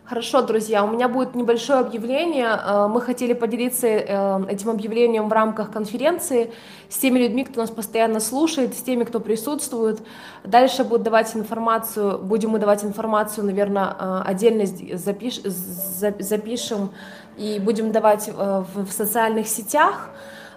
Хорошо, 0.05 0.41
друзья, 0.41 0.83
у 0.83 0.87
меня 0.87 1.07
будет 1.07 1.33
небольшое 1.33 1.79
объявление. 1.79 2.49
Э, 2.49 2.87
мы 2.89 2.99
хотели 2.99 3.31
поделиться 3.31 3.87
э, 3.87 4.45
этим 4.49 4.69
объявлением 4.69 5.29
в 5.29 5.31
рамках 5.31 5.71
конференции 5.71 6.51
с 6.89 6.97
теми 6.97 7.19
людьми, 7.19 7.45
кто 7.45 7.61
нас 7.61 7.69
постоянно 7.69 8.19
слушает, 8.19 8.73
с 8.73 8.81
теми, 8.81 9.05
кто 9.05 9.21
присутствует. 9.21 10.01
Дальше 10.43 10.83
будут 10.83 11.03
давать 11.03 11.33
информацию, 11.37 12.19
будем 12.19 12.49
мы 12.49 12.59
давать 12.59 12.83
информацию, 12.83 13.45
наверное, 13.45 14.21
отдельно 14.23 14.65
запиш, 14.65 15.41
запишем 15.41 16.91
и 17.37 17.59
будем 17.59 17.93
давать 17.93 18.27
в 18.27 18.91
социальных 18.91 19.47
сетях 19.47 20.09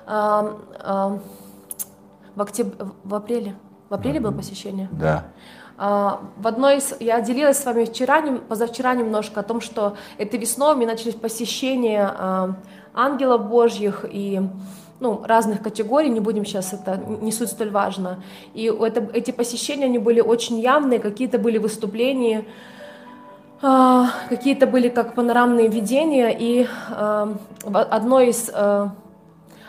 в, 0.07 1.21
октяб... 2.37 2.75
в 3.05 3.15
апреле. 3.15 3.55
В 3.89 3.95
апреле 3.95 4.19
было 4.19 4.33
посещение? 4.33 4.89
Да. 4.91 5.27
А, 5.79 6.23
в 6.39 6.47
одной 6.47 6.79
из, 6.79 6.95
я 7.01 7.21
делилась 7.21 7.59
с 7.59 7.65
вами 7.65 7.85
вчера, 7.85 8.23
позавчера 8.49 8.95
немножко 8.95 9.41
о 9.41 9.43
том, 9.43 9.61
что 9.61 9.97
этой 10.17 10.39
весной 10.39 10.75
у 10.75 10.77
меня 10.77 10.93
начались 10.93 11.15
посещения 11.15 12.11
а, 12.17 12.57
ангелов 12.95 13.49
Божьих 13.49 14.05
и 14.11 14.41
ну, 15.01 15.23
разных 15.25 15.63
категорий, 15.63 16.09
не 16.09 16.21
будем 16.21 16.47
сейчас, 16.47 16.73
это 16.73 16.97
не 16.97 17.31
суть 17.31 17.51
столь 17.51 17.71
важно. 17.71 18.23
И 18.55 18.65
это, 18.65 19.07
эти 19.13 19.31
посещения, 19.31 19.85
они 19.85 19.99
были 19.99 20.21
очень 20.21 20.59
явные, 20.59 20.99
какие-то 20.99 21.39
были 21.39 21.59
выступления, 21.59 22.47
а, 23.61 24.07
какие-то 24.31 24.67
были 24.67 24.89
как 24.89 25.15
панорамные 25.15 25.69
видения, 25.69 26.31
и 26.31 26.67
одно 26.91 28.21
из 28.21 28.51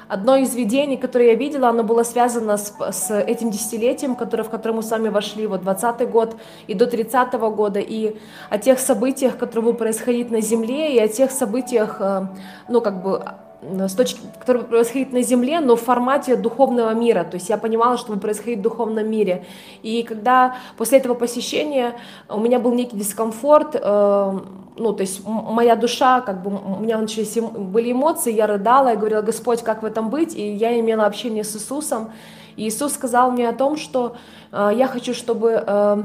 Одно 0.07 0.37
из 0.37 0.55
видений, 0.55 0.97
которое 0.97 1.29
я 1.29 1.35
видела, 1.35 1.69
оно 1.69 1.83
было 1.83 2.03
связано 2.03 2.57
с, 2.57 2.73
с 2.91 3.13
этим 3.13 3.51
десятилетием, 3.51 4.15
которое, 4.15 4.43
в 4.43 4.49
которое 4.49 4.75
мы 4.75 4.83
с 4.83 4.91
вами 4.91 5.09
вошли, 5.09 5.47
вот 5.47 5.61
20 5.61 6.09
год 6.09 6.35
и 6.67 6.73
до 6.73 6.87
30 6.87 7.33
-го 7.33 7.53
года, 7.53 7.79
и 7.79 8.15
о 8.49 8.57
тех 8.57 8.79
событиях, 8.79 9.37
которые 9.37 9.63
будут 9.63 9.79
происходить 9.79 10.31
на 10.31 10.41
Земле, 10.41 10.95
и 10.95 10.99
о 10.99 11.07
тех 11.07 11.31
событиях, 11.31 11.97
э, 11.99 12.27
ну, 12.69 12.81
как 12.81 13.03
бы, 13.03 13.21
с 13.61 13.93
точки, 13.95 14.19
который 14.39 14.63
происходит 14.63 15.13
на 15.13 15.21
земле, 15.23 15.59
но 15.59 15.75
в 15.75 15.81
формате 15.81 16.35
духовного 16.35 16.93
мира. 16.93 17.23
То 17.23 17.35
есть 17.37 17.49
я 17.49 17.57
понимала, 17.57 17.97
что 17.97 18.15
происходит 18.15 18.59
в 18.59 18.61
духовном 18.61 19.09
мире. 19.09 19.45
И 19.81 20.03
когда 20.03 20.57
после 20.77 20.99
этого 20.99 21.15
посещения 21.15 21.95
у 22.29 22.39
меня 22.39 22.59
был 22.59 22.73
некий 22.73 22.95
дискомфорт, 22.95 23.75
э, 23.75 24.39
ну, 24.77 24.93
то 24.93 25.01
есть 25.01 25.21
моя 25.25 25.75
душа, 25.75 26.21
как 26.21 26.41
бы 26.43 26.49
у 26.49 26.79
меня 26.79 26.97
начались 26.97 27.35
были 27.35 27.91
эмоции, 27.91 28.33
я 28.33 28.47
рыдала, 28.47 28.89
я 28.89 28.95
говорила, 28.95 29.21
Господь, 29.21 29.61
как 29.61 29.83
в 29.83 29.85
этом 29.85 30.09
быть? 30.09 30.35
И 30.35 30.53
я 30.53 30.79
имела 30.79 31.05
общение 31.05 31.43
с 31.43 31.55
Иисусом. 31.55 32.11
И 32.55 32.67
Иисус 32.67 32.93
сказал 32.93 33.31
мне 33.31 33.49
о 33.49 33.53
том, 33.53 33.77
что 33.77 34.15
э, 34.51 34.71
я 34.75 34.87
хочу, 34.87 35.13
чтобы 35.13 35.63
э, 35.65 36.03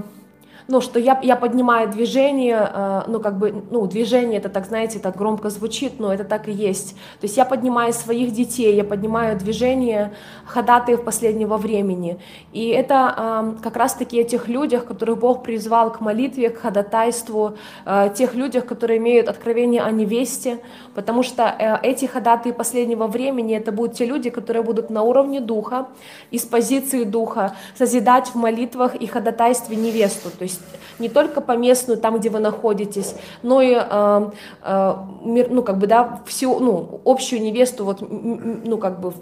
ну, 0.72 0.80
что 0.80 0.98
я, 0.98 1.20
я 1.22 1.36
поднимаю 1.36 1.90
движение, 1.90 2.70
э, 2.72 3.02
ну, 3.06 3.20
как 3.20 3.38
бы, 3.38 3.62
ну, 3.70 3.86
движение, 3.86 4.38
это 4.38 4.48
так, 4.48 4.64
знаете, 4.64 4.98
так 4.98 5.18
громко 5.18 5.50
звучит, 5.50 6.00
но 6.00 6.10
это 6.14 6.24
так 6.24 6.48
и 6.48 6.52
есть. 6.52 6.94
То 7.20 7.26
есть 7.26 7.36
я 7.36 7.44
поднимаю 7.44 7.92
своих 7.92 8.32
детей, 8.32 8.74
я 8.74 8.82
поднимаю 8.82 9.38
движение 9.38 10.14
ходатаев 10.46 11.04
последнего 11.04 11.58
времени. 11.58 12.18
И 12.54 12.68
это 12.68 13.14
э, 13.14 13.62
как 13.62 13.76
раз-таки 13.76 14.18
о 14.22 14.24
тех 14.24 14.48
людях, 14.48 14.86
которых 14.86 15.18
Бог 15.18 15.42
призвал 15.42 15.92
к 15.92 16.00
молитве, 16.00 16.48
к 16.48 16.62
ходатайству, 16.62 17.52
э, 17.84 18.08
тех 18.14 18.34
людях, 18.34 18.64
которые 18.64 18.96
имеют 18.96 19.28
откровение 19.28 19.82
о 19.82 19.90
невесте, 19.90 20.58
потому 20.94 21.22
что 21.22 21.42
эти 21.82 22.06
ходатаи 22.06 22.52
последнего 22.52 23.06
времени, 23.08 23.54
это 23.54 23.72
будут 23.72 23.96
те 23.98 24.06
люди, 24.06 24.30
которые 24.30 24.62
будут 24.62 24.88
на 24.88 25.02
уровне 25.02 25.40
духа, 25.40 25.88
из 26.30 26.46
позиции 26.46 27.04
духа, 27.04 27.54
созидать 27.76 28.28
в 28.28 28.36
молитвах 28.36 28.94
и 28.94 29.06
ходатайстве 29.06 29.76
невесту. 29.76 30.30
То 30.30 30.44
есть 30.44 30.61
не 30.98 31.08
только 31.08 31.40
по 31.40 31.56
местную, 31.56 31.98
там, 31.98 32.18
где 32.18 32.30
вы 32.30 32.38
находитесь, 32.38 33.14
но 33.42 33.60
и 33.60 33.74
э, 33.74 34.30
э, 34.62 34.94
ну, 35.24 35.62
как 35.62 35.78
бы, 35.78 35.86
да, 35.86 36.22
всю, 36.26 36.58
ну, 36.60 37.00
общую 37.04 37.42
невесту, 37.42 37.84
вот, 37.84 37.98
ну, 38.00 38.78
как 38.78 39.00
бы, 39.00 39.12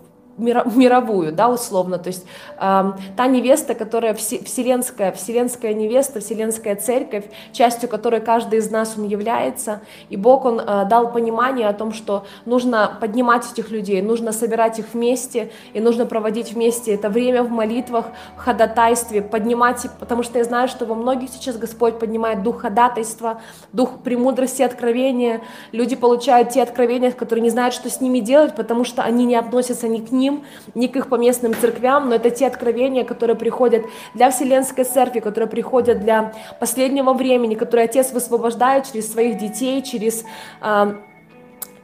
мировую, 0.74 1.32
да, 1.32 1.48
условно, 1.48 1.98
то 1.98 2.08
есть 2.08 2.24
э, 2.58 2.92
та 3.16 3.26
невеста, 3.26 3.74
которая 3.74 4.14
вселенская, 4.14 5.12
вселенская 5.12 5.74
невеста, 5.74 6.20
вселенская 6.20 6.76
церковь, 6.76 7.24
частью 7.52 7.88
которой 7.88 8.20
каждый 8.20 8.58
из 8.58 8.70
нас 8.70 8.94
он 8.96 9.06
является, 9.06 9.80
и 10.08 10.16
Бог, 10.16 10.44
он 10.44 10.60
э, 10.60 10.86
дал 10.88 11.12
понимание 11.12 11.68
о 11.68 11.72
том, 11.72 11.92
что 11.92 12.24
нужно 12.46 12.96
поднимать 13.00 13.50
этих 13.52 13.70
людей, 13.70 14.02
нужно 14.02 14.32
собирать 14.32 14.78
их 14.78 14.86
вместе, 14.94 15.50
и 15.74 15.80
нужно 15.80 16.06
проводить 16.06 16.52
вместе 16.52 16.94
это 16.94 17.08
время 17.08 17.42
в 17.42 17.50
молитвах, 17.50 18.06
в 18.36 18.40
ходатайстве, 18.40 19.22
поднимать, 19.22 19.86
потому 19.98 20.22
что 20.22 20.38
я 20.38 20.44
знаю, 20.44 20.68
что 20.68 20.86
во 20.86 20.94
многих 20.94 21.30
сейчас 21.30 21.56
Господь 21.56 21.98
поднимает 21.98 22.42
дух 22.42 22.62
ходатайства, 22.62 23.40
дух 23.72 23.98
премудрости, 24.02 24.62
откровения, 24.62 25.42
люди 25.72 25.96
получают 25.96 26.50
те 26.50 26.62
откровения, 26.62 27.10
которые 27.10 27.42
не 27.42 27.50
знают, 27.50 27.74
что 27.74 27.90
с 27.90 28.00
ними 28.00 28.20
делать, 28.20 28.54
потому 28.54 28.84
что 28.84 29.02
они 29.02 29.24
не 29.24 29.36
относятся 29.36 29.88
ни 29.88 29.98
к 29.98 30.12
ним, 30.12 30.29
ним, 30.30 30.44
ни 30.74 30.86
к 30.86 30.96
их 30.96 31.08
поместным 31.08 31.54
церквям, 31.54 32.08
но 32.08 32.16
это 32.16 32.30
те 32.30 32.46
откровения, 32.46 33.04
которые 33.04 33.36
приходят 33.36 33.84
для 34.14 34.30
Вселенской 34.30 34.84
Церкви, 34.84 35.20
которые 35.20 35.48
приходят 35.48 36.00
для 36.00 36.32
последнего 36.58 37.12
времени, 37.12 37.54
которые 37.54 37.84
Отец 37.84 38.12
высвобождает 38.12 38.90
через 38.90 39.12
своих 39.12 39.38
детей, 39.38 39.82
через 39.82 40.24
э, 40.62 40.94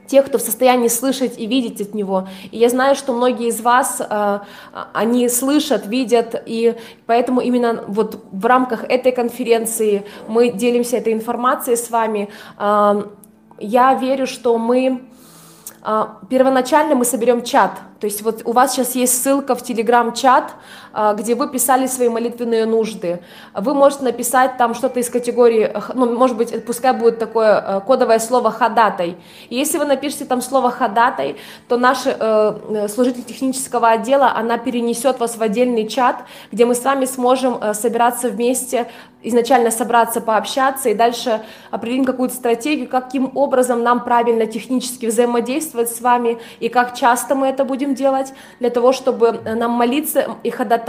тех, 0.07 0.27
кто 0.27 0.39
в 0.39 0.41
состоянии 0.43 0.89
слышать 0.89 1.39
и 1.39 1.47
видеть 1.47 1.81
от 1.81 1.95
Него. 1.95 2.29
И 2.51 2.59
я 2.59 2.69
знаю, 2.69 2.95
что 2.95 3.13
многие 3.13 3.49
из 3.49 3.61
вас, 3.61 4.01
э, 4.01 4.39
они 4.93 5.29
слышат, 5.29 5.87
видят, 5.87 6.43
и 6.47 6.75
поэтому 7.07 7.41
именно 7.41 7.85
вот 7.89 8.25
в 8.31 8.47
рамках 8.47 8.85
этой 8.85 9.13
конференции 9.13 10.05
мы 10.29 10.51
делимся 10.51 10.97
этой 10.99 11.13
информацией 11.13 11.77
с 11.77 11.91
вами. 11.91 12.29
Я 13.59 13.95
верю, 13.95 14.27
что 14.27 14.59
мы 14.59 15.01
первоначально 16.29 16.97
мы 16.97 17.05
соберем 17.05 17.45
чат. 17.45 17.71
То 18.01 18.07
есть 18.07 18.23
вот 18.23 18.43
у 18.45 18.53
вас 18.53 18.75
сейчас 18.75 18.97
есть 18.97 19.23
ссылка 19.23 19.55
в 19.55 19.63
телеграм-чат, 19.63 20.55
а, 20.86 20.86
где 21.17 21.35
вы 21.35 21.49
писали 21.49 21.87
свои 21.87 22.09
молитвенные 22.09 22.65
нужды. 22.67 23.21
Вы 23.55 23.75
можете 23.75 24.05
написать 24.05 24.57
там 24.57 24.75
что-то 24.75 25.01
из 25.01 25.11
категории, 25.11 25.73
ну, 25.95 26.17
может 26.17 26.37
быть, 26.37 26.65
пускай 26.65 26.93
будет 26.93 27.19
такое 27.19 27.61
э, 27.61 27.81
кодовое 27.87 28.19
слово 28.19 28.51
«ходатай». 28.51 29.17
И 29.49 29.57
если 29.57 29.79
вы 29.79 29.85
напишете 29.85 30.25
там 30.25 30.41
слово 30.41 30.71
«ходатай», 30.71 31.37
то 31.69 31.77
наш 31.77 32.07
э, 32.07 32.13
э, 32.19 32.89
служитель 32.89 33.25
технического 33.25 33.89
отдела, 33.89 34.33
она 34.35 34.59
перенесет 34.59 35.21
вас 35.21 35.37
в 35.37 35.43
отдельный 35.43 35.87
чат, 35.87 36.25
где 36.53 36.65
мы 36.65 36.75
с 36.75 36.85
вами 36.85 37.05
сможем 37.05 37.59
э, 37.61 37.75
собираться 37.75 38.29
вместе, 38.29 38.87
изначально 39.23 39.71
собраться, 39.71 40.21
пообщаться 40.21 40.89
и 40.89 40.95
дальше 40.95 41.43
определим 41.71 42.05
какую-то 42.05 42.35
стратегию, 42.35 42.89
каким 42.89 43.33
образом 43.35 43.83
нам 43.83 44.05
правильно 44.05 44.47
технически 44.47 45.07
взаимодействовать 45.07 45.91
с 45.91 46.01
вами 46.01 46.39
и 46.61 46.69
как 46.69 46.95
часто 46.95 47.35
мы 47.35 47.49
это 47.49 47.65
будем 47.65 47.95
делать, 47.95 48.33
для 48.61 48.71
того, 48.71 48.93
чтобы 48.93 49.41
нам 49.45 49.73
молиться 49.73 50.37
и 50.43 50.51
ходатайствовать. 50.51 50.86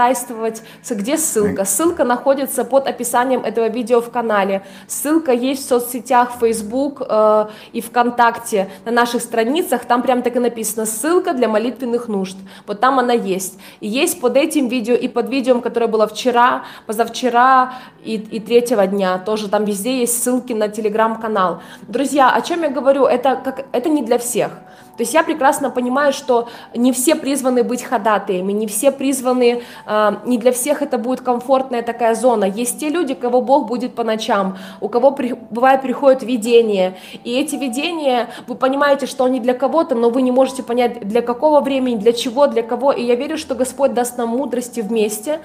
Где 0.90 1.18
ссылка? 1.18 1.66
Ссылка 1.66 2.04
находится 2.04 2.64
под 2.64 2.88
описанием 2.88 3.42
этого 3.42 3.68
видео 3.68 4.02
в 4.02 4.10
канале. 4.10 4.64
Ссылка 4.88 5.32
есть 5.32 5.66
в 5.66 5.68
соцсетях 5.68 6.34
Facebook 6.40 7.02
э, 7.08 7.48
и 7.74 7.82
ВКонтакте 7.82 8.70
на 8.86 8.92
наших 8.92 9.22
страницах. 9.22 9.86
Там 9.86 10.02
прям 10.02 10.22
так 10.22 10.36
и 10.36 10.40
написано 10.40 10.86
«Ссылка 10.86 11.34
для 11.34 11.48
молитвенных 11.48 12.08
нужд». 12.08 12.38
Вот 12.66 12.80
там 12.80 13.00
она 13.00 13.14
есть. 13.14 13.60
И 13.80 13.88
есть 13.88 14.22
под 14.22 14.38
этим 14.38 14.68
видео 14.68 14.96
и 14.96 15.08
под 15.08 15.30
видео, 15.30 15.60
которое 15.62 15.88
было 15.88 16.08
вчера, 16.08 16.64
позавчера 16.86 17.74
и, 18.04 18.16
и 18.16 18.40
третьего 18.40 18.86
дня. 18.88 19.18
Тоже 19.18 19.50
там 19.50 19.66
везде 19.66 20.00
есть 20.00 20.24
ссылки 20.24 20.54
на 20.54 20.70
телеграм-канал. 20.70 21.62
Друзья, 21.88 22.34
о 22.34 22.42
чем 22.42 22.62
я 22.64 22.70
говорю? 22.70 23.06
Это, 23.06 23.36
как, 23.36 23.66
это 23.72 23.90
не 23.90 24.04
для 24.04 24.18
всех. 24.18 24.52
То 24.98 25.04
есть 25.04 25.14
я 25.14 25.24
прекрасно 25.24 25.70
понимаю, 25.70 26.12
что 26.12 26.50
не 26.76 26.92
все 26.92 27.16
призваны 27.16 27.64
быть 27.64 27.84
ходатаями, 27.84 28.52
не 28.52 28.66
все 28.66 28.92
призваны, 28.92 29.62
э, 29.86 30.12
не 30.26 30.40
для 30.40 30.52
всех 30.52 30.82
это 30.82 30.98
будет 30.98 31.22
комфортная 31.22 31.84
такая 31.84 32.16
зона. 32.16 32.46
Есть 32.46 32.80
те 32.80 32.90
люди, 32.90 33.14
кого 33.14 33.42
Бог 33.42 33.68
будет 33.68 33.94
по 33.94 34.04
ночам, 34.04 34.58
у 34.82 34.90
кого 34.90 35.12
при, 35.12 35.34
бывает 35.34 35.84
приходит 35.84 36.24
видение, 36.24 36.98
и 37.24 37.40
эти 37.40 37.56
видения, 37.56 38.30
вы 38.48 38.56
понимаете, 38.56 39.06
что 39.06 39.24
они 39.26 39.40
для 39.40 39.54
кого-то, 39.54 39.94
но 39.94 40.10
вы 40.10 40.24
не 40.24 40.32
можете 40.32 40.64
понять, 40.64 41.08
для 41.08 41.22
какого 41.22 41.62
времени, 41.62 41.98
для 41.98 42.12
чего, 42.12 42.48
для 42.48 42.64
кого, 42.64 42.92
и 42.92 43.04
я 43.04 43.14
верю, 43.16 43.38
что 43.38 43.54
Господь 43.54 43.94
даст 43.94 44.18
нам 44.18 44.30
мудрости 44.30 44.80
вместе, 44.80 45.42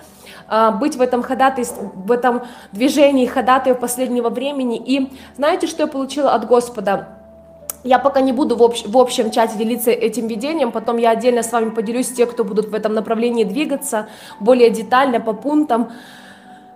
э, 0.49 0.70
быть 0.70 0.97
в 0.97 1.03
этом 1.03 1.23
ходатайстве, 1.23 1.91
в 1.95 2.11
этом 2.11 2.43
движении 2.73 3.27
ходатая 3.27 3.74
последнего 3.74 4.31
времени, 4.31 4.79
и 4.79 5.12
знаете, 5.37 5.66
что 5.66 5.83
я 5.83 5.87
получила 5.87 6.33
от 6.33 6.47
Господа? 6.47 7.22
Я 7.85 7.99
пока 7.99 8.21
не 8.21 8.33
буду 8.33 8.57
в, 8.57 8.63
общ, 8.63 8.85
в 8.87 8.97
общем 8.97 9.31
чате 9.31 9.59
делиться 9.59 9.91
этим 9.91 10.29
видением, 10.29 10.71
потом 10.71 10.99
я 10.99 11.11
отдельно 11.11 11.43
с 11.43 11.51
вами 11.51 11.71
поделюсь 11.71 12.13
те, 12.13 12.27
кто 12.27 12.45
будут 12.45 12.69
в 12.69 12.75
этом 12.75 12.95
направлении 12.95 13.45
двигаться 13.45 14.09
более 14.39 14.71
детально 14.71 15.21
по 15.21 15.33
пунктам, 15.33 15.91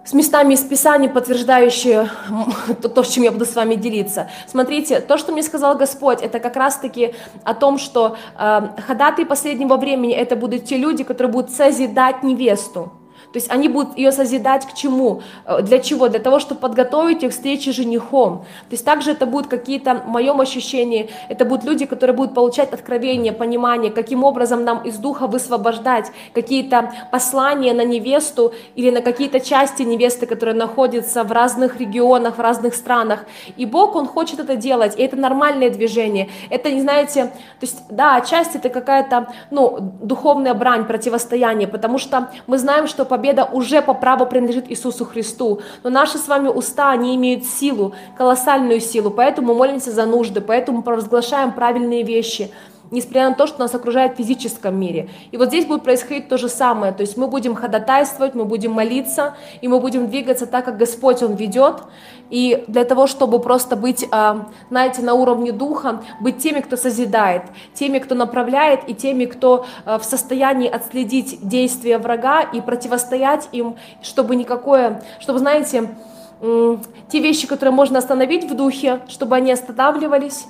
с 0.05 0.13
местами 0.13 0.55
из 0.55 0.61
Писаний, 0.61 1.09
подтверждающие 1.09 2.09
то, 2.83 2.89
то, 2.89 3.03
чем 3.03 3.25
я 3.25 3.33
буду 3.33 3.45
с 3.45 3.55
вами 3.57 3.75
делиться. 3.75 4.31
Смотрите, 4.47 5.01
то, 5.01 5.19
что 5.19 5.33
мне 5.33 5.43
сказал 5.43 5.77
Господь, 5.77 6.23
это 6.23 6.39
как 6.39 6.57
раз-таки 6.57 7.15
о 7.43 7.55
том, 7.55 7.79
что 7.79 8.17
э, 8.39 8.61
ходатай 8.87 9.27
последнего 9.27 9.77
времени, 9.77 10.15
это 10.15 10.37
будут 10.37 10.65
те 10.65 10.77
люди, 10.77 11.03
которые 11.03 11.33
будут 11.33 11.51
созидать 11.51 12.23
невесту. 12.23 12.93
То 13.37 13.39
есть 13.39 13.51
они 13.51 13.69
будут 13.69 13.99
ее 13.99 14.13
созидать 14.13 14.65
к 14.67 14.73
чему? 14.73 15.21
Э, 15.45 15.61
для 15.61 15.79
чего? 15.79 16.09
Для 16.09 16.21
того, 16.21 16.39
чтобы 16.39 16.59
подготовить 16.59 17.23
их 17.23 17.33
к 17.33 17.35
встрече 17.35 17.71
с 17.71 17.75
женихом. 17.75 18.39
То 18.39 18.73
есть 18.73 18.83
также 18.83 19.11
это 19.11 19.27
будут 19.27 19.51
какие-то, 19.51 19.95
в 19.95 20.09
моем 20.09 20.41
ощущении, 20.41 21.11
это 21.29 21.45
будут 21.45 21.67
люди, 21.67 21.85
которые 21.85 22.17
будут 22.17 22.33
получать 22.33 22.73
откровение, 22.73 23.35
понимание, 23.35 23.93
каким 23.93 24.25
образом 24.25 24.65
нам 24.65 24.79
из 24.87 24.97
духа 24.97 25.27
высвобождать 25.27 26.13
какие-то 26.33 26.95
послания 27.13 27.75
на 27.75 27.85
невесту 27.85 28.55
или 28.75 28.89
на 28.89 29.03
какие-то 29.03 29.41
части 29.41 29.83
невесты, 29.83 30.25
которые 30.25 30.55
находятся 30.55 31.23
в 31.23 31.31
разных 31.31 31.79
регионах, 31.79 32.39
в 32.39 32.41
разных 32.41 32.75
странах. 32.75 33.27
И 33.59 33.67
Бог, 33.67 33.97
Он 33.97 34.07
хочет 34.07 34.41
это 34.41 34.57
делать, 34.57 34.99
и 34.99 35.03
это 35.03 35.17
нормальное 35.17 35.69
движение. 35.69 36.31
Это, 36.49 36.71
не 36.71 36.81
знаете, 36.81 37.25
то 37.61 37.67
есть, 37.67 37.83
да, 37.91 38.17
отчасти 38.17 38.57
это 38.57 38.71
какая-то, 38.71 39.27
ну, 39.51 39.77
духовная 40.01 40.55
брань, 40.55 40.87
противостояние, 40.87 41.69
потому 41.69 41.99
что 41.99 42.31
мы 42.47 42.57
знаем, 42.57 42.87
что 42.87 43.05
победа 43.05 43.26
победа 43.27 43.45
уже 43.45 43.83
по 43.83 43.95
праву 43.95 44.27
принадлежит 44.27 44.71
Иисусу 44.71 45.05
Христу. 45.05 45.61
Но 45.83 45.91
наши 45.91 46.19
с 46.19 46.29
вами 46.29 46.49
уста, 46.49 46.91
они 46.91 47.17
имеют 47.17 47.45
силу, 47.45 47.93
колоссальную 48.17 48.81
силу, 48.81 49.11
поэтому 49.11 49.55
молимся 49.55 49.91
за 49.91 50.07
нужды, 50.07 50.41
поэтому 50.41 50.83
провозглашаем 50.83 51.53
правильные 51.53 52.03
вещи– 52.03 52.51
несмотря 52.91 53.29
на 53.29 53.35
то, 53.35 53.47
что 53.47 53.61
нас 53.61 53.75
окружает 53.75 54.15
в 54.15 54.17
физическом 54.17 54.79
мире. 54.79 55.09
И 55.31 55.37
вот 55.37 55.49
здесь 55.49 55.67
будет 55.67 55.83
происходить 55.83 56.29
то 56.29 56.39
же 56.39 56.49
самое, 56.49 56.93
то 56.93 57.03
есть 57.03 57.17
мы 57.17 57.27
будем 57.27 57.55
ходатайствовать, 57.55 58.35
мы 58.35 58.45
будем 58.45 58.73
молиться, 58.73 59.37
и 59.61 59.69
мы 59.69 59.81
будем 59.81 60.09
двигаться 60.09 60.47
так, 60.47 60.65
как 60.65 60.77
Господь 60.77 61.23
Он 61.23 61.35
ведет, 61.35 61.83
и 62.31 62.65
для 62.67 62.85
того, 62.85 63.07
чтобы 63.07 63.39
просто 63.39 63.77
быть, 63.77 64.07
а, 64.11 64.49
знаете, 64.69 65.03
на 65.03 65.15
уровне 65.15 65.53
духа, 65.53 66.03
быть 66.21 66.39
теми, 66.39 66.61
кто 66.61 66.77
созидает, 66.77 67.43
теми, 67.75 67.99
кто 67.99 68.15
направляет, 68.15 68.89
и 68.89 68.95
теми, 68.95 69.27
кто 69.27 69.67
а, 69.85 69.99
в 69.99 70.05
состоянии 70.05 70.69
отследить 70.69 71.39
действия 71.47 71.99
врага 71.99 72.41
и 72.43 72.61
противостоять 72.61 73.49
им, 73.53 73.77
чтобы 74.03 74.37
никакое, 74.37 75.03
чтобы, 75.21 75.39
знаете, 75.39 75.91
те 77.09 77.21
вещи, 77.21 77.47
которые 77.47 77.75
можно 77.75 77.99
остановить 77.99 78.45
в 78.51 78.55
духе, 78.55 79.01
чтобы 79.09 79.37
они 79.37 79.53
останавливались, 79.53 80.47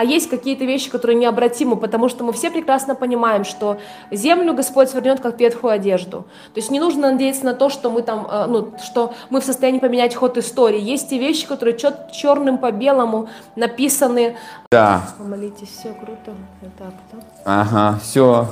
а 0.00 0.04
есть 0.04 0.30
какие-то 0.30 0.64
вещи, 0.64 0.88
которые 0.88 1.18
необратимы, 1.18 1.76
потому 1.76 2.08
что 2.08 2.24
мы 2.24 2.32
все 2.32 2.50
прекрасно 2.50 2.94
понимаем, 2.94 3.44
что 3.44 3.76
землю 4.10 4.54
Господь 4.54 4.88
свернет 4.88 5.20
как 5.20 5.38
ветхую 5.38 5.74
одежду. 5.74 6.22
То 6.54 6.60
есть 6.60 6.70
не 6.70 6.80
нужно 6.80 7.10
надеяться 7.10 7.44
на 7.44 7.52
то, 7.52 7.68
что 7.68 7.90
мы 7.90 8.00
там, 8.00 8.26
э, 8.26 8.46
ну, 8.46 8.72
что 8.82 9.12
мы 9.28 9.42
в 9.42 9.44
состоянии 9.44 9.78
поменять 9.78 10.14
ход 10.14 10.38
истории. 10.38 10.80
Есть 10.80 11.10
те 11.10 11.18
вещи, 11.18 11.46
которые 11.46 11.76
черным 11.76 12.56
по 12.56 12.72
белому 12.72 13.28
написаны. 13.56 14.38
Да. 14.72 15.02
Помолитесь, 15.18 15.68
все 15.68 15.92
круто. 15.92 16.32
Вот 16.62 16.74
так, 16.78 16.94
да? 17.12 17.18
Ага, 17.44 17.98
все. 18.02 18.48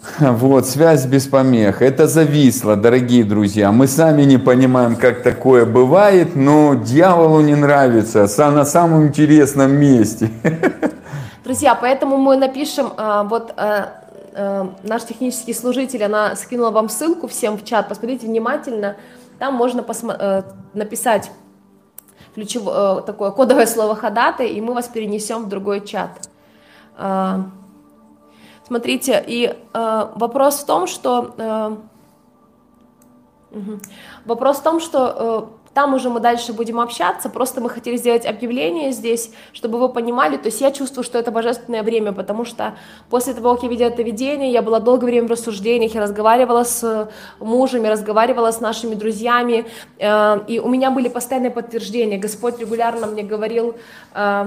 Вот, 0.20 0.66
связь 0.66 1.06
без 1.06 1.26
помех. 1.26 1.82
Это 1.82 2.06
зависло, 2.06 2.76
дорогие 2.76 3.24
друзья. 3.24 3.72
Мы 3.72 3.86
сами 3.86 4.22
не 4.22 4.38
понимаем, 4.38 4.96
как 4.96 5.22
такое 5.22 5.66
бывает, 5.66 6.36
но 6.36 6.74
дьяволу 6.74 7.40
не 7.40 7.54
нравится 7.54 8.26
на 8.50 8.64
самом 8.64 9.08
интересном 9.08 9.72
месте. 9.72 10.30
Друзья, 11.44 11.74
поэтому 11.74 12.16
мы 12.16 12.36
напишем, 12.36 12.92
а, 12.96 13.24
вот 13.24 13.52
а, 13.56 14.04
а, 14.34 14.74
наш 14.82 15.04
технический 15.04 15.52
служитель, 15.52 16.04
она 16.04 16.36
скинула 16.36 16.70
вам 16.70 16.88
ссылку 16.88 17.26
всем 17.26 17.58
в 17.58 17.64
чат, 17.64 17.88
посмотрите 17.88 18.26
внимательно, 18.26 18.96
там 19.38 19.54
можно 19.54 19.84
э, 20.20 20.42
написать 20.74 21.30
ключевое, 22.34 23.00
э, 23.00 23.02
такое 23.02 23.30
кодовое 23.30 23.66
слово 23.66 23.96
ходатай, 23.96 24.48
и 24.48 24.60
мы 24.60 24.74
вас 24.74 24.86
перенесем 24.86 25.44
в 25.44 25.48
другой 25.48 25.84
чат. 25.84 26.28
Смотрите, 28.70 29.20
и 29.26 29.52
э, 29.74 30.06
вопрос 30.14 30.60
в 30.60 30.64
том, 30.64 30.86
что 30.86 31.34
э, 31.36 31.76
угу. 33.50 33.80
вопрос 34.26 34.58
в 34.58 34.62
том, 34.62 34.78
что 34.78 35.50
э, 35.50 35.74
там 35.74 35.94
уже 35.94 36.08
мы 36.08 36.20
дальше 36.20 36.52
будем 36.52 36.78
общаться, 36.78 37.28
просто 37.28 37.60
мы 37.60 37.68
хотели 37.68 37.96
сделать 37.96 38.24
объявление 38.24 38.92
здесь, 38.92 39.32
чтобы 39.52 39.80
вы 39.80 39.88
понимали, 39.88 40.36
то 40.36 40.46
есть 40.46 40.60
я 40.60 40.70
чувствую, 40.70 41.02
что 41.02 41.18
это 41.18 41.32
божественное 41.32 41.82
время, 41.82 42.12
потому 42.12 42.44
что 42.44 42.74
после 43.08 43.34
того, 43.34 43.54
как 43.54 43.64
я 43.64 43.68
видела 43.68 43.88
это 43.88 44.04
видение, 44.04 44.52
я 44.52 44.62
была 44.62 44.78
долгое 44.78 45.06
время 45.06 45.26
в 45.26 45.32
рассуждениях, 45.32 45.92
я 45.92 46.00
разговаривала 46.00 46.62
с 46.62 47.10
мужем, 47.40 47.82
я 47.82 47.90
разговаривала 47.90 48.52
с 48.52 48.60
нашими 48.60 48.94
друзьями, 48.94 49.66
э, 49.98 50.40
и 50.46 50.60
у 50.60 50.68
меня 50.68 50.92
были 50.92 51.08
постоянные 51.08 51.50
подтверждения, 51.50 52.18
Господь 52.18 52.60
регулярно 52.60 53.08
мне 53.08 53.24
говорил, 53.24 53.74
э, 54.14 54.44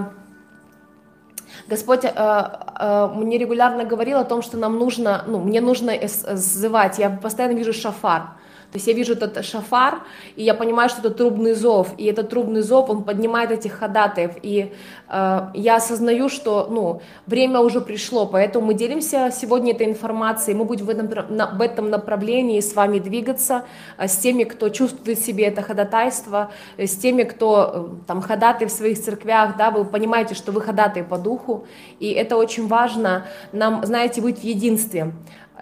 Господь 1.67 2.03
э, 2.03 2.09
э, 2.09 3.07
мне 3.15 3.37
регулярно 3.37 3.85
говорил 3.85 4.17
о 4.17 4.25
том, 4.25 4.41
что 4.41 4.57
нам 4.57 4.77
нужно, 4.77 5.23
ну, 5.27 5.39
мне 5.39 5.61
нужно 5.61 5.93
сзывать. 6.07 6.99
Я 6.99 7.09
постоянно 7.09 7.53
вижу 7.53 7.73
шафар. 7.73 8.31
То 8.73 8.77
есть 8.77 8.87
я 8.87 8.93
вижу 8.93 9.13
этот 9.13 9.45
шафар, 9.45 9.99
и 10.35 10.43
я 10.43 10.55
понимаю, 10.55 10.89
что 10.89 11.01
это 11.01 11.11
трубный 11.11 11.53
зов, 11.53 11.89
и 11.99 12.05
этот 12.05 12.29
трубный 12.29 12.61
зов, 12.61 12.89
он 12.89 13.03
поднимает 13.03 13.51
этих 13.51 13.73
ходатаев, 13.73 14.31
и 14.41 14.73
э, 15.09 15.41
я 15.53 15.75
осознаю, 15.75 16.27
что, 16.27 16.67
ну, 16.71 16.99
время 17.27 17.59
уже 17.59 17.81
пришло, 17.81 18.25
поэтому 18.25 18.65
мы 18.65 18.73
делимся 18.73 19.31
сегодня 19.31 19.73
этой 19.73 19.85
информацией, 19.85 20.57
мы 20.57 20.65
будем 20.65 20.87
в 20.87 20.89
этом, 20.89 21.07
на, 21.29 21.51
в 21.51 21.61
этом 21.61 21.91
направлении 21.91 22.59
с 22.59 22.73
вами 22.73 22.97
двигаться, 22.97 23.65
э, 23.99 24.07
с 24.07 24.17
теми, 24.17 24.43
кто 24.43 24.69
чувствует 24.69 25.19
в 25.19 25.23
себе 25.23 25.43
это 25.45 25.61
ходатайство, 25.61 26.49
э, 26.77 26.87
с 26.87 26.97
теми, 26.97 27.23
кто 27.23 27.71
э, 27.75 28.07
там 28.07 28.23
ходатай 28.23 28.65
в 28.65 28.71
своих 28.71 28.99
церквях, 28.99 29.55
да, 29.55 29.69
вы 29.69 29.85
понимаете, 29.85 30.33
что 30.33 30.51
вы 30.51 30.61
ходатай 30.61 31.03
по 31.03 31.19
духу, 31.19 31.67
и 31.99 32.09
это 32.11 32.37
очень 32.37 32.67
важно. 32.67 33.27
Нам, 33.51 33.85
знаете, 33.85 34.19
быть 34.19 34.39
в 34.39 34.43
единстве. 34.43 35.13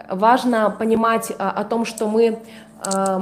важно 0.09 0.73
понимать 0.79 1.33
о 1.37 1.63
том, 1.65 1.83
что 1.83 2.07
мы 2.07 2.39
Э, 2.70 2.70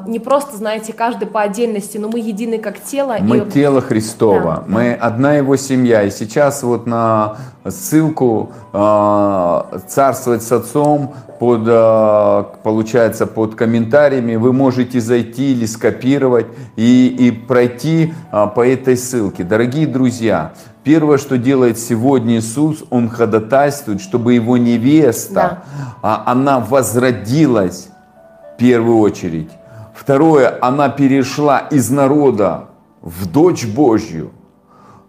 не 0.08 0.20
просто, 0.20 0.56
знаете, 0.56 0.94
каждый 0.94 1.28
по 1.28 1.42
отдельности, 1.42 1.98
но 1.98 2.08
мы 2.08 2.20
едины 2.20 2.60
как 2.60 2.82
тело. 2.82 3.18
Мы 3.20 3.40
и... 3.40 3.52
тело 3.52 3.82
Христова, 3.82 4.42
да, 4.42 4.64
мы 4.68 4.94
одна 4.94 5.34
его 5.36 5.58
семья. 5.58 6.04
И 6.04 6.12
сейчас 6.12 6.64
вот 6.64 6.88
на 6.88 7.38
ссылку 7.68 8.52
э, 8.72 9.62
«Царствовать 9.88 10.44
с 10.44 10.52
Отцом» 10.54 11.14
под, 11.40 11.64
э, 11.66 12.44
получается, 12.64 13.28
под 13.28 13.56
комментариями 13.56 14.38
вы 14.38 14.54
можете 14.54 15.02
зайти 15.02 15.52
или 15.52 15.66
скопировать 15.66 16.48
и, 16.78 17.08
и 17.08 17.32
пройти 17.32 18.14
э, 18.32 18.48
по 18.56 18.66
этой 18.66 18.96
ссылке. 18.96 19.44
Дорогие 19.44 19.88
друзья, 19.88 20.54
Первое, 20.82 21.18
что 21.18 21.38
делает 21.38 21.78
сегодня 21.78 22.38
Иисус, 22.38 22.86
Он 22.90 23.10
ходатайствует, 23.10 24.02
чтобы 24.02 24.34
Его 24.34 24.58
невеста, 24.58 25.34
да. 25.34 25.64
а, 26.02 26.24
она 26.26 26.62
возродилась 26.62 27.89
первую 28.60 29.00
очередь. 29.00 29.50
Второе, 29.96 30.58
она 30.62 30.90
перешла 30.90 31.60
из 31.60 31.90
народа 31.90 32.70
в 33.02 33.32
дочь 33.32 33.66
Божью, 33.66 34.32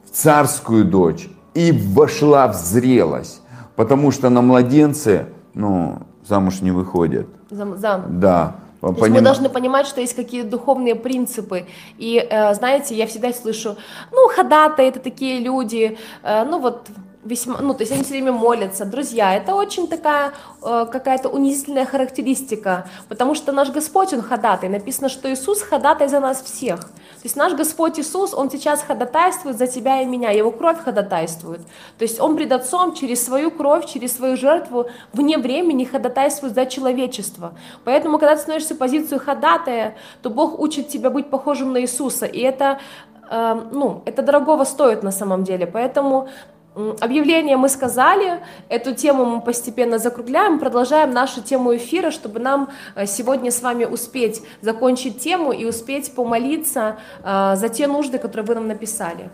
в 0.04 0.16
царскую 0.16 0.84
дочь 0.84 1.28
и 1.54 1.72
вошла 1.72 2.48
в 2.48 2.54
зрелость. 2.54 3.42
Потому 3.76 4.10
что 4.10 4.30
на 4.30 4.40
младенце, 4.42 5.26
ну, 5.54 5.98
замуж 6.26 6.60
не 6.60 6.70
выходят. 6.70 7.26
Зам, 7.50 7.78
зам. 7.78 8.20
Да. 8.20 8.56
То 8.80 8.92
Поним... 8.92 9.16
мы 9.16 9.20
должны 9.20 9.48
понимать, 9.50 9.86
что 9.86 10.00
есть 10.00 10.16
какие-то 10.16 10.50
духовные 10.50 10.94
принципы. 10.94 11.66
И, 11.98 12.16
э, 12.16 12.54
знаете, 12.54 12.94
я 12.96 13.06
всегда 13.06 13.32
слышу, 13.32 13.76
ну, 14.10 14.28
ходатай, 14.28 14.88
это 14.88 15.00
такие 15.00 15.38
люди, 15.40 15.98
э, 16.22 16.44
ну, 16.44 16.60
вот 16.60 16.88
весьма, 17.24 17.58
ну, 17.60 17.74
то 17.74 17.82
есть 17.82 17.92
они 17.92 18.02
все 18.02 18.12
время 18.12 18.32
молятся. 18.32 18.84
Друзья, 18.84 19.34
это 19.34 19.54
очень 19.54 19.88
такая 19.88 20.32
э, 20.62 20.86
какая-то 20.90 21.28
унизительная 21.28 21.84
характеристика, 21.84 22.88
потому 23.08 23.34
что 23.34 23.52
наш 23.52 23.70
Господь, 23.70 24.12
Он 24.12 24.22
ходатай. 24.22 24.68
Написано, 24.68 25.08
что 25.08 25.32
Иисус 25.32 25.62
ходатай 25.62 26.08
за 26.08 26.20
нас 26.20 26.42
всех. 26.42 26.80
То 26.80 27.24
есть 27.24 27.36
наш 27.36 27.52
Господь 27.52 27.98
Иисус, 27.98 28.32
Он 28.32 28.50
сейчас 28.50 28.82
ходатайствует 28.82 29.58
за 29.58 29.66
тебя 29.66 30.00
и 30.00 30.06
меня, 30.06 30.30
Его 30.30 30.50
кровь 30.50 30.78
ходатайствует. 30.82 31.60
То 31.98 32.02
есть 32.02 32.20
Он 32.20 32.36
пред 32.36 32.52
Отцом 32.52 32.94
через 32.94 33.24
свою 33.24 33.50
кровь, 33.50 33.86
через 33.86 34.16
свою 34.16 34.36
жертву 34.36 34.86
вне 35.12 35.36
времени 35.36 35.84
ходатайствует 35.84 36.54
за 36.54 36.64
человечество. 36.64 37.52
Поэтому, 37.84 38.18
когда 38.18 38.36
ты 38.36 38.42
становишься 38.42 38.74
в 38.74 38.78
позицию 38.78 39.20
ходатая, 39.20 39.96
то 40.22 40.30
Бог 40.30 40.58
учит 40.58 40.88
тебя 40.88 41.10
быть 41.10 41.28
похожим 41.28 41.72
на 41.72 41.82
Иисуса, 41.82 42.24
и 42.24 42.40
это 42.40 42.80
э, 43.30 43.60
ну, 43.72 44.02
это 44.06 44.22
дорогого 44.22 44.64
стоит 44.64 45.02
на 45.02 45.12
самом 45.12 45.44
деле. 45.44 45.66
Поэтому 45.66 46.28
Объявление 46.74 47.56
мы 47.56 47.68
сказали, 47.68 48.40
эту 48.68 48.94
тему 48.94 49.24
мы 49.24 49.40
постепенно 49.40 49.98
закругляем, 49.98 50.60
продолжаем 50.60 51.10
нашу 51.10 51.42
тему 51.42 51.76
эфира, 51.76 52.12
чтобы 52.12 52.38
нам 52.38 52.70
э, 52.94 53.06
сегодня 53.06 53.50
с 53.50 53.60
вами 53.60 53.86
успеть 53.86 54.40
закончить 54.60 55.18
тему 55.18 55.50
и 55.50 55.64
успеть 55.64 56.14
помолиться 56.14 56.96
э, 57.24 57.56
за 57.56 57.68
те 57.70 57.88
нужды, 57.88 58.18
которые 58.18 58.46
вы 58.46 58.54
нам 58.54 58.68
написали. 58.68 59.30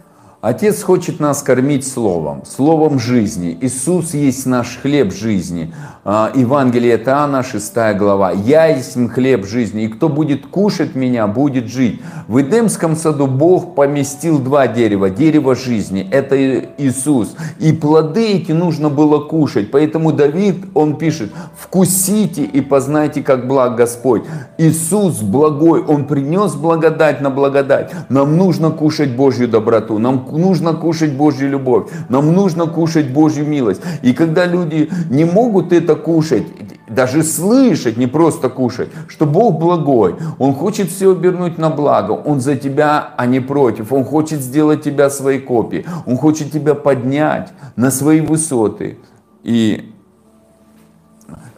Отец 0.47 0.85
хочет 0.85 1.19
нас 1.19 1.43
кормить 1.43 1.85
Словом, 1.85 2.45
Словом 2.47 3.01
жизни. 3.01 3.59
Иисус 3.61 4.15
есть 4.15 4.47
наш 4.47 4.79
хлеб 4.81 5.13
жизни. 5.13 5.75
А, 6.05 6.31
Евангелие 6.33 6.93
это 6.93 7.11
Иоанна, 7.11 7.43
6 7.43 7.75
глава. 7.99 8.31
«Я 8.31 8.67
есть 8.67 8.97
хлеб 9.11 9.45
жизни, 9.45 9.83
и 9.83 9.89
кто 9.89 10.09
будет 10.09 10.47
кушать 10.47 10.95
меня, 10.95 11.27
будет 11.27 11.67
жить». 11.67 12.01
В 12.29 12.41
Эдемском 12.41 12.95
саду 12.95 13.27
Бог 13.27 13.75
поместил 13.75 14.39
два 14.39 14.69
дерева. 14.69 15.11
Дерево 15.11 15.57
жизни– 15.57 16.09
это 16.13 16.37
Иисус. 16.79 17.35
И 17.59 17.73
плоды 17.73 18.35
эти 18.35 18.53
нужно 18.53 18.89
было 18.89 19.19
кушать. 19.19 19.73
Поэтому 19.73 20.13
Давид, 20.13 20.67
он 20.75 20.97
пишет, 20.97 21.33
«Вкусите 21.59 22.45
и 22.45 22.61
познайте, 22.61 23.21
как 23.21 23.49
благ 23.49 23.75
Господь». 23.75 24.23
Иисус 24.59 25.23
благой, 25.23 25.83
Он 25.83 26.05
принес 26.05 26.55
благодать 26.55 27.21
на 27.21 27.31
благодать. 27.31 27.91
Нам 28.11 28.37
нужно 28.37 28.71
кушать 28.71 29.11
Божью 29.17 29.49
доброту. 29.49 29.99
Нам 29.99 30.36
нужно 30.39 30.75
кушать 30.75 31.13
Божью 31.13 31.51
любовь, 31.51 31.91
нам 32.09 32.33
нужно 32.33 32.67
кушать 32.67 33.13
Божью 33.13 33.47
милость. 33.47 33.83
И 34.03 34.13
когда 34.13 34.47
люди 34.47 34.91
не 35.11 35.25
могут 35.25 35.73
это 35.73 35.95
кушать, 35.95 36.47
даже 36.89 37.23
слышать, 37.23 37.97
не 37.97 38.07
просто 38.07 38.49
кушать, 38.49 38.89
что 39.09 39.27
Бог 39.27 39.59
благой, 39.59 40.17
Он 40.39 40.55
хочет 40.55 40.89
все 40.91 41.13
обернуть 41.13 41.59
на 41.59 41.71
благо, 41.71 42.13
Он 42.13 42.41
за 42.41 42.57
тебя, 42.57 43.15
а 43.17 43.27
не 43.27 43.41
против, 43.41 43.93
Он 43.93 44.05
хочет 44.05 44.41
сделать 44.41 44.83
тебя 44.83 45.11
своей 45.11 45.41
копией, 45.41 45.85
Он 46.07 46.17
хочет 46.17 46.53
тебя 46.53 46.75
поднять 46.75 47.53
на 47.75 47.91
свои 47.91 48.21
высоты 48.21 48.99
и 49.43 49.93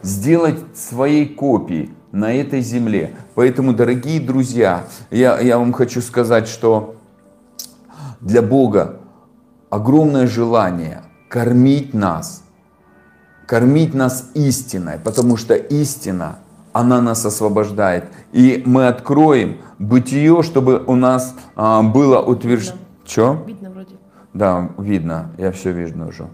сделать 0.01 0.59
своей 0.75 1.27
копией 1.27 1.91
на 2.11 2.33
этой 2.33 2.61
земле. 2.61 3.13
Поэтому, 3.35 3.73
дорогие 3.73 4.19
друзья, 4.19 4.85
я, 5.11 5.39
я 5.39 5.59
вам 5.59 5.73
хочу 5.73 6.01
сказать, 6.01 6.47
что 6.47 6.95
для 8.21 8.41
Бога 8.41 8.99
огромное 9.69 10.27
желание 10.27 11.03
кормить 11.29 11.93
нас, 11.93 12.43
кормить 13.45 13.93
нас 13.93 14.31
истиной, 14.33 14.99
потому 15.03 15.37
что 15.37 15.55
истина, 15.55 16.39
она 16.73 17.01
нас 17.01 17.25
освобождает. 17.25 18.05
И 18.31 18.63
мы 18.65 18.87
откроем 18.87 19.57
бытие, 19.79 20.43
чтобы 20.43 20.83
у 20.85 20.95
нас 20.95 21.35
а, 21.55 21.81
было 21.81 22.19
утверждено. 22.19 22.77
Что? 23.05 23.43
Видно 23.45 23.69
вроде. 23.71 23.95
Да, 24.33 24.69
видно, 24.77 25.31
я 25.37 25.51
все 25.51 25.71
вижу 25.71 26.05
уже. 26.05 26.27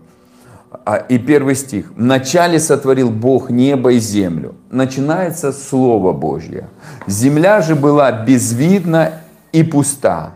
А, 0.84 0.98
и 0.98 1.18
первый 1.18 1.56
стих. 1.56 1.94
«Вначале 1.96 2.60
сотворил 2.60 3.10
Бог 3.10 3.50
небо 3.50 3.94
и 3.94 4.00
землю». 4.00 4.56
Начинается 4.70 5.54
Слово 5.54 6.12
Божье. 6.12 6.68
«Земля 7.08 7.62
же 7.62 7.76
была 7.76 8.12
безвидна 8.12 9.14
и 9.54 9.64
пуста, 9.64 10.34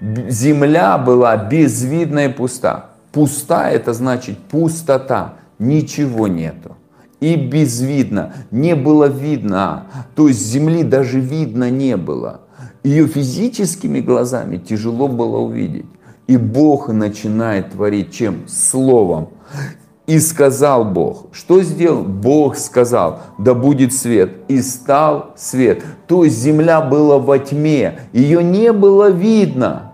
земля 0.00 0.98
была 0.98 1.36
безвидна 1.36 2.26
и 2.26 2.28
пуста. 2.28 2.90
Пуста 3.12 3.70
это 3.70 3.92
значит 3.92 4.38
пустота, 4.38 5.34
ничего 5.58 6.28
нету. 6.28 6.76
И 7.20 7.34
безвидно, 7.34 8.32
не 8.50 8.76
было 8.76 9.06
видно, 9.06 9.84
то 10.14 10.28
есть 10.28 10.46
земли 10.46 10.84
даже 10.84 11.18
видно 11.18 11.68
не 11.70 11.96
было. 11.96 12.42
Ее 12.84 13.08
физическими 13.08 14.00
глазами 14.00 14.56
тяжело 14.56 15.08
было 15.08 15.38
увидеть. 15.38 15.86
И 16.28 16.36
Бог 16.36 16.88
начинает 16.88 17.72
творить 17.72 18.12
чем? 18.12 18.46
Словом. 18.46 19.30
И 20.06 20.20
сказал 20.20 20.84
Бог. 20.84 21.26
Что 21.32 21.62
сделал? 21.62 22.02
Бог 22.02 22.56
сказал, 22.56 23.20
да 23.38 23.54
будет 23.54 23.92
свет. 23.92 24.32
И 24.48 24.62
стал 24.62 25.32
свет. 25.36 25.82
То 26.06 26.24
есть 26.24 26.38
земля 26.38 26.80
была 26.80 27.18
во 27.18 27.38
тьме, 27.38 28.00
ее 28.12 28.44
не 28.44 28.72
было 28.72 29.10
видно. 29.10 29.87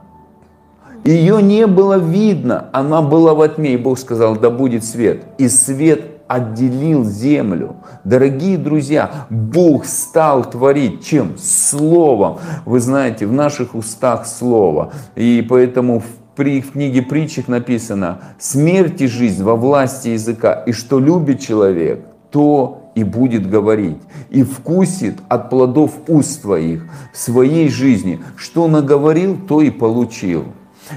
Ее 1.04 1.42
не 1.42 1.66
было 1.66 1.98
видно, 1.98 2.70
она 2.72 3.02
была 3.02 3.34
во 3.34 3.48
тьме, 3.48 3.74
и 3.74 3.76
Бог 3.76 3.98
сказал, 3.98 4.36
да 4.36 4.48
будет 4.48 4.84
свет. 4.84 5.22
И 5.36 5.48
свет 5.48 6.02
отделил 6.26 7.04
землю. 7.04 7.76
Дорогие 8.04 8.56
друзья, 8.56 9.26
Бог 9.28 9.84
стал 9.84 10.50
творить 10.50 11.04
чем? 11.04 11.36
Словом. 11.36 12.38
Вы 12.64 12.80
знаете, 12.80 13.26
в 13.26 13.32
наших 13.32 13.74
устах 13.74 14.26
слово. 14.26 14.92
И 15.14 15.46
поэтому 15.46 16.00
в 16.00 16.04
при, 16.34 16.60
в 16.62 16.72
книге 16.72 17.02
притчах 17.02 17.48
написано 17.48 18.20
«Смерть 18.38 19.00
и 19.00 19.06
жизнь 19.06 19.44
во 19.44 19.54
власти 19.54 20.08
языка, 20.08 20.52
и 20.66 20.72
что 20.72 20.98
любит 20.98 21.40
человек, 21.40 22.04
то 22.30 22.90
и 22.96 23.04
будет 23.04 23.48
говорить, 23.48 23.98
и 24.30 24.42
вкусит 24.42 25.16
от 25.28 25.50
плодов 25.50 25.92
уст 26.08 26.42
твоих 26.42 26.84
в 27.12 27.18
своей 27.18 27.68
жизни. 27.68 28.20
Что 28.36 28.66
наговорил, 28.66 29.36
то 29.46 29.60
и 29.60 29.70
получил». 29.70 30.46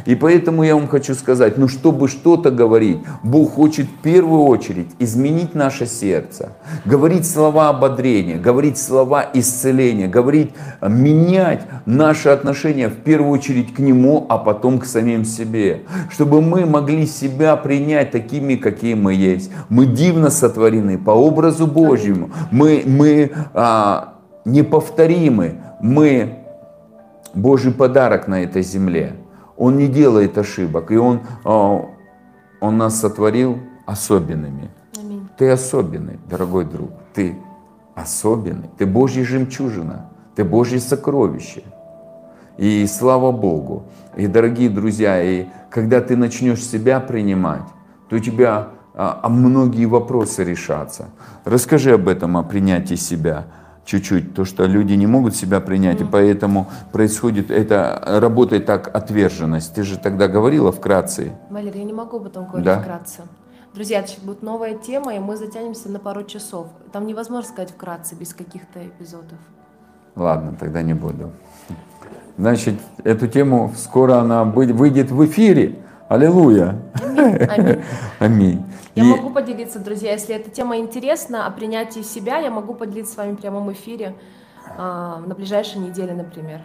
И 0.05 0.15
поэтому 0.15 0.64
я 0.64 0.76
вам 0.76 0.88
хочу 0.88 1.15
сказать, 1.15 1.57
ну 1.57 1.68
чтобы 1.68 2.07
что-то 2.07 2.51
говорить, 2.51 2.99
Бог 3.23 3.53
хочет 3.53 3.88
в 3.88 4.01
первую 4.01 4.43
очередь 4.43 4.89
изменить 4.99 5.55
наше 5.55 5.85
сердце, 5.85 6.53
говорить 6.85 7.27
слова 7.27 7.69
ободрения, 7.69 8.38
говорить 8.38 8.77
слова 8.77 9.26
исцеления, 9.34 10.07
говорить, 10.07 10.51
э, 10.81 10.89
менять 10.89 11.61
наши 11.85 12.30
отношения 12.30 12.89
в 12.89 12.95
первую 12.95 13.31
очередь 13.31 13.73
к 13.73 13.80
Нему, 13.80 14.26
а 14.30 14.38
потом 14.38 14.80
к 14.80 14.85
самим 14.85 15.26
себе. 15.26 15.84
Чтобы 16.09 16.41
мы 16.41 16.65
могли 16.65 17.05
себя 17.05 17.55
принять 17.55 18.11
такими, 18.11 18.55
какие 18.55 18.93
мы 18.93 19.14
есть. 19.14 19.51
Мы 19.69 19.85
дивно 19.85 20.30
сотворены 20.30 20.97
по 20.97 21.11
образу 21.11 21.68
Божьему. 21.68 22.31
Мы, 22.51 22.84
мы 22.85 23.31
а, 23.53 24.15
неповторимы. 24.45 25.55
Мы 25.81 26.39
Божий 27.34 27.72
подарок 27.72 28.27
на 28.27 28.43
этой 28.43 28.64
земле. 28.64 29.14
Он 29.57 29.77
не 29.77 29.88
делает 29.88 30.38
ошибок, 30.38 30.91
и 30.91 30.97
Он, 30.97 31.21
а, 31.43 31.85
он 32.59 32.77
нас 32.77 32.99
сотворил 32.99 33.59
особенными. 33.85 34.69
Аминь. 34.99 35.27
Ты 35.38 35.49
особенный, 35.49 36.19
дорогой 36.29 36.65
друг, 36.65 36.91
ты 37.13 37.35
особенный, 37.95 38.69
ты 38.77 38.85
Божья 38.85 39.23
жемчужина, 39.23 40.09
ты 40.35 40.43
Божье 40.43 40.79
сокровище. 40.79 41.63
И 42.57 42.88
слава 42.88 43.31
Богу. 43.31 43.84
И, 44.15 44.27
дорогие 44.27 44.69
друзья, 44.69 45.21
и 45.21 45.45
когда 45.69 46.01
ты 46.01 46.15
начнешь 46.15 46.63
себя 46.63 46.99
принимать, 46.99 47.67
то 48.09 48.15
у 48.15 48.19
тебя 48.19 48.69
а, 48.99 49.19
а 49.21 49.29
многие 49.29 49.85
вопросы 49.85 50.43
решаться. 50.43 51.09
Расскажи 51.45 51.93
об 51.93 52.07
этом, 52.07 52.35
о 52.35 52.41
принятии 52.41 52.95
себя 52.95 53.45
чуть-чуть, 53.88 54.35
то, 54.35 54.43
что 54.43 54.65
люди 54.65 54.93
не 54.93 55.07
могут 55.07 55.35
себя 55.35 55.61
принять, 55.61 56.01
mm-hmm. 56.01 56.09
и 56.09 56.11
поэтому 56.11 56.68
происходит, 56.91 57.49
это 57.49 58.03
работает 58.19 58.65
так 58.65 58.93
отверженность. 58.93 59.73
Ты 59.73 59.84
же 59.84 59.97
тогда 59.97 60.27
говорила 60.27 60.72
вкратце. 60.73 61.31
Валерий, 61.49 61.80
я 61.80 61.85
не 61.85 61.93
могу 61.93 62.18
об 62.18 62.27
этом 62.27 62.45
говорить 62.45 62.65
да? 62.65 62.81
вкратце. 62.81 63.22
Друзья, 63.73 63.99
это 63.99 64.11
будет 64.22 64.43
новая 64.43 64.76
тема, 64.76 65.15
и 65.15 65.19
мы 65.19 65.38
затянемся 65.38 65.89
на 65.89 65.99
пару 65.99 66.23
часов. 66.23 66.68
Там 66.91 67.07
невозможно 67.07 67.49
сказать 67.49 67.72
вкратце, 67.72 68.15
без 68.15 68.34
каких-то 68.34 68.85
эпизодов. 68.85 69.39
Ладно, 70.15 70.55
тогда 70.59 70.81
не 70.81 70.93
буду. 70.93 71.31
Значит, 72.38 72.76
эту 73.03 73.27
тему 73.27 73.73
скоро 73.77 74.15
она 74.15 74.43
выйдет 74.43 75.11
в 75.11 75.26
эфире. 75.26 75.80
Аллилуйя. 76.09 76.75
Аминь. 77.03 77.84
Аминь. 78.19 78.65
Я 78.95 79.03
и... 79.03 79.07
могу 79.07 79.29
поделиться, 79.29 79.79
друзья, 79.79 80.13
если 80.13 80.35
эта 80.35 80.49
тема 80.49 80.77
интересна 80.77 81.45
о 81.45 81.51
принятии 81.51 82.01
себя, 82.01 82.38
я 82.38 82.49
могу 82.49 82.73
поделиться 82.73 83.13
с 83.13 83.17
вами 83.17 83.34
в 83.34 83.38
прямом 83.38 83.71
эфире 83.73 84.15
э, 84.65 84.77
на 84.77 85.35
ближайшей 85.35 85.81
неделе, 85.81 86.13
например. 86.13 86.61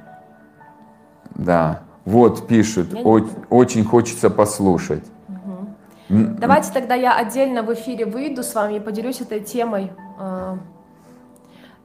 Да, 1.35 1.83
вот 2.05 2.47
пишут, 2.47 2.95
О- 2.95 3.27
очень 3.51 3.85
хочется 3.85 4.31
послушать. 4.31 5.05
Угу. 5.29 6.37
Давайте 6.39 6.73
тогда 6.73 6.95
я 6.95 7.17
отдельно 7.17 7.63
в 7.63 7.73
эфире 7.75 8.07
выйду 8.07 8.43
с 8.43 8.55
вами 8.55 8.75
и 8.75 8.81
поделюсь 8.81 9.21
этой 9.21 9.41
темой. 9.41 9.93
Э, 10.21 10.57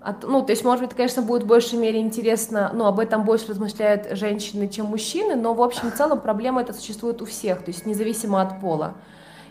от, 0.08 0.24
ну, 0.24 0.42
то 0.42 0.54
есть, 0.54 0.64
может 0.64 0.86
быть, 0.86 0.96
конечно, 0.96 1.22
будет 1.22 1.44
в 1.44 1.48
большей 1.48 1.78
мере 1.78 2.00
интересно, 2.00 2.72
ну, 2.74 2.86
об 2.86 3.00
этом 3.00 3.26
больше 3.26 3.50
размышляют 3.50 4.08
женщины, 4.18 4.70
чем 4.70 4.86
мужчины, 4.86 5.36
но, 5.36 5.54
в 5.54 5.62
общем, 5.62 5.92
в 5.92 5.96
целом 5.96 6.22
проблема 6.22 6.62
эта 6.62 6.72
существует 6.72 7.22
у 7.22 7.26
всех, 7.26 7.62
то 7.62 7.72
есть 7.72 7.86
независимо 7.86 8.42
от 8.42 8.62
пола. 8.62 8.94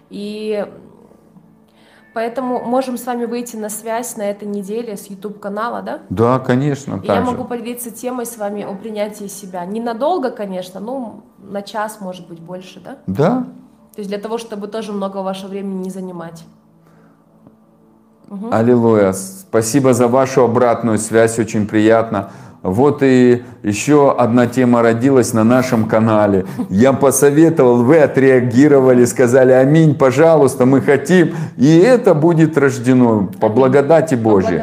И 0.08 0.66
поэтому 2.14 2.64
можем 2.64 2.96
с 2.96 3.04
вами 3.04 3.26
выйти 3.26 3.56
на 3.56 3.68
связь 3.68 4.16
на 4.16 4.22
этой 4.22 4.48
неделе 4.48 4.96
с 4.96 5.10
YouTube-канала, 5.10 5.82
да? 5.82 6.00
Да, 6.08 6.38
конечно. 6.38 6.98
И 7.02 7.06
я 7.06 7.20
могу 7.20 7.44
поделиться 7.44 7.90
темой 7.90 8.24
с 8.24 8.38
вами 8.38 8.62
о 8.62 8.74
принятии 8.74 9.26
себя. 9.26 9.62
Ненадолго, 9.66 10.30
конечно, 10.30 10.80
но 10.80 11.22
на 11.38 11.60
час, 11.60 12.00
может 12.00 12.28
быть, 12.28 12.40
больше, 12.40 12.80
да? 12.80 12.96
Да. 13.06 13.46
То 13.94 13.98
есть 14.00 14.08
для 14.08 14.18
того, 14.18 14.38
чтобы 14.38 14.68
тоже 14.68 14.92
много 14.92 15.18
вашего 15.18 15.50
времени 15.50 15.84
не 15.84 15.90
занимать. 15.90 16.44
Угу. 18.28 18.48
Аллилуйя. 18.50 19.12
Спасибо 19.12 19.94
за 19.94 20.08
вашу 20.08 20.42
обратную 20.42 20.98
связь, 20.98 21.38
очень 21.38 21.66
приятно. 21.66 22.30
Вот 22.62 23.02
и 23.02 23.44
еще 23.62 24.10
одна 24.10 24.48
тема 24.48 24.82
родилась 24.82 25.32
на 25.32 25.44
нашем 25.44 25.84
канале. 25.84 26.46
Я 26.68 26.92
посоветовал, 26.92 27.84
вы 27.84 27.98
отреагировали, 27.98 29.04
сказали 29.04 29.52
аминь, 29.52 29.94
пожалуйста, 29.94 30.66
мы 30.66 30.80
хотим. 30.80 31.34
И 31.56 31.78
это 31.78 32.14
будет 32.14 32.58
рождено 32.58 33.28
по 33.40 33.48
благодати 33.48 34.16
Божьей. 34.16 34.62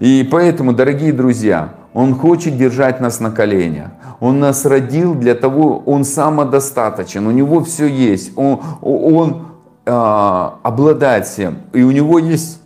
И 0.00 0.26
поэтому, 0.30 0.72
дорогие 0.72 1.12
друзья, 1.12 1.74
Он 1.92 2.14
хочет 2.14 2.56
держать 2.56 3.00
нас 3.00 3.20
на 3.20 3.30
коленях. 3.30 3.88
Он 4.20 4.40
нас 4.40 4.64
родил 4.64 5.14
для 5.14 5.34
того, 5.34 5.82
Он 5.84 6.04
самодостаточен, 6.04 7.26
у 7.26 7.30
Него 7.30 7.62
все 7.62 7.86
есть. 7.86 8.32
Он, 8.36 8.60
он 8.80 9.48
а, 9.84 10.54
обладает 10.62 11.26
всем. 11.26 11.58
И 11.74 11.82
у 11.82 11.90
Него 11.90 12.18
есть 12.18 12.63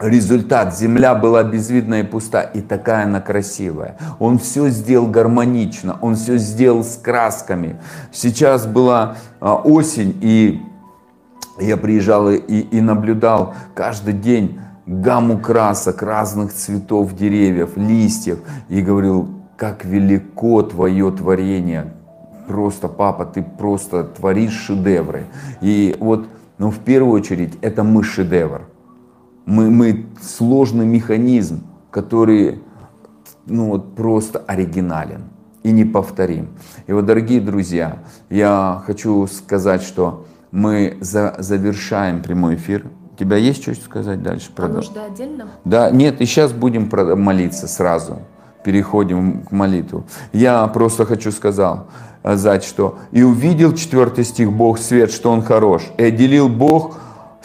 результат. 0.00 0.76
Земля 0.76 1.14
была 1.14 1.42
безвидная 1.42 2.02
и 2.02 2.06
пуста, 2.06 2.42
и 2.42 2.60
такая 2.60 3.04
она 3.04 3.20
красивая. 3.20 3.96
Он 4.18 4.38
все 4.38 4.68
сделал 4.68 5.08
гармонично, 5.08 5.98
он 6.00 6.14
все 6.14 6.38
сделал 6.38 6.84
с 6.84 6.96
красками. 6.96 7.80
Сейчас 8.12 8.66
была 8.66 9.16
а, 9.40 9.56
осень, 9.56 10.16
и 10.20 10.62
я 11.58 11.76
приезжал 11.76 12.30
и, 12.30 12.36
и 12.36 12.80
наблюдал 12.80 13.54
каждый 13.74 14.14
день 14.14 14.60
гамму 14.86 15.38
красок, 15.38 16.02
разных 16.02 16.52
цветов 16.52 17.14
деревьев, 17.14 17.76
листьев, 17.76 18.38
и 18.68 18.80
говорил, 18.80 19.28
как 19.56 19.84
велико 19.84 20.62
твое 20.62 21.10
творение. 21.10 21.92
Просто, 22.46 22.88
папа, 22.88 23.26
ты 23.26 23.42
просто 23.42 24.04
творишь 24.04 24.52
шедевры. 24.52 25.24
И 25.60 25.94
вот, 25.98 26.28
ну, 26.56 26.70
в 26.70 26.78
первую 26.78 27.20
очередь, 27.20 27.58
это 27.60 27.82
мы 27.82 28.02
шедевр 28.02 28.62
мы, 29.48 29.70
мы 29.70 30.06
сложный 30.20 30.84
механизм, 30.84 31.62
который 31.90 32.60
ну, 33.46 33.70
вот 33.70 33.94
просто 33.96 34.40
оригинален 34.40 35.24
и 35.62 35.72
неповторим. 35.72 36.50
И 36.86 36.92
вот, 36.92 37.06
дорогие 37.06 37.40
друзья, 37.40 38.00
я 38.28 38.82
хочу 38.84 39.26
сказать, 39.26 39.82
что 39.82 40.26
мы 40.50 40.98
за, 41.00 41.34
завершаем 41.38 42.22
прямой 42.22 42.56
эфир. 42.56 42.86
У 43.14 43.16
тебя 43.16 43.38
есть 43.38 43.62
что 43.62 43.74
сказать 43.74 44.22
дальше? 44.22 44.50
А 44.54 44.68
нужда 44.68 45.06
отдельно? 45.06 45.48
Да, 45.64 45.90
нет, 45.90 46.20
и 46.20 46.26
сейчас 46.26 46.52
будем 46.52 46.90
молиться 47.18 47.66
сразу. 47.68 48.18
Переходим 48.64 49.44
к 49.44 49.50
молитву. 49.50 50.04
Я 50.34 50.66
просто 50.66 51.06
хочу 51.06 51.32
сказать, 51.32 51.80
сказать, 52.20 52.64
что 52.64 52.98
«И 53.12 53.22
увидел, 53.22 53.72
четвертый 53.72 54.24
стих, 54.24 54.52
Бог 54.52 54.78
свет, 54.78 55.10
что 55.10 55.30
Он 55.30 55.40
хорош, 55.40 55.84
и 55.96 56.02
отделил 56.02 56.50
Бог 56.50 56.98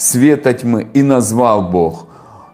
света 0.03 0.53
тьмы, 0.53 0.87
и 0.93 1.01
назвал 1.01 1.69
Бог 1.69 2.07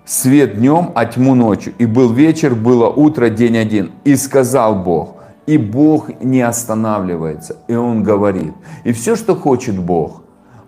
свет 0.05 0.57
днем, 0.57 0.91
а 0.95 1.05
тьму 1.05 1.35
ночью. 1.35 1.73
И 1.77 1.85
был 1.85 2.11
вечер, 2.13 2.55
было 2.55 2.87
утро, 2.87 3.29
день 3.29 3.57
один. 3.57 3.91
И 4.03 4.15
сказал 4.15 4.75
Бог, 4.75 5.15
и 5.47 5.57
Бог 5.57 6.09
не 6.21 6.41
останавливается, 6.41 7.57
и 7.67 7.75
Он 7.75 8.03
говорит. 8.03 8.53
И 8.83 8.91
все, 8.91 9.15
что 9.15 9.35
хочет 9.35 9.77
Бог– 9.77 10.18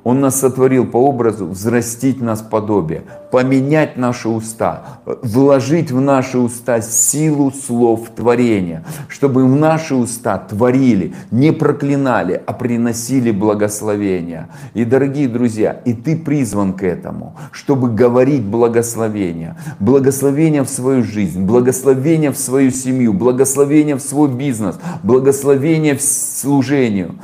он 0.04 0.22
нас 0.22 0.40
сотворил 0.40 0.86
по 0.86 0.98
образу 0.98 1.48
взрастить 1.48 2.22
нас 2.22 2.42
подобие, 2.42 3.04
поменять 3.32 3.98
наши 3.98 4.30
уста, 4.30 5.00
вложить 5.06 5.92
в 5.92 6.02
наши 6.02 6.38
уста 6.38 6.82
силу 6.82 7.52
слов 7.52 8.10
творения, 8.16 8.84
чтобы 9.08 9.46
в 9.46 9.56
наши 9.56 9.96
уста 9.96 10.38
творили, 10.38 11.14
не 11.30 11.52
проклинали, 11.52 12.42
а 12.46 12.54
приносили 12.54 13.32
благословения. 13.32 14.50
И, 14.74 14.86
дорогие 14.86 15.28
друзья, 15.28 15.72
и 15.86 15.94
ты 15.94 16.18
призван 16.18 16.74
к 16.74 16.84
этому, 16.84 17.36
чтобы 17.52 17.90
говорить 17.92 18.44
благословение. 18.44 19.56
Благословение 19.80 20.64
в 20.64 20.70
свою 20.70 21.04
жизнь, 21.04 21.44
благословение 21.44 22.32
в 22.32 22.38
свою 22.38 22.72
семью, 22.72 23.14
благословение 23.14 23.96
в 23.96 24.02
свой 24.02 24.30
бизнес, 24.30 24.80
благословение 25.04 25.96
в 25.96 26.02
служению 26.02 27.16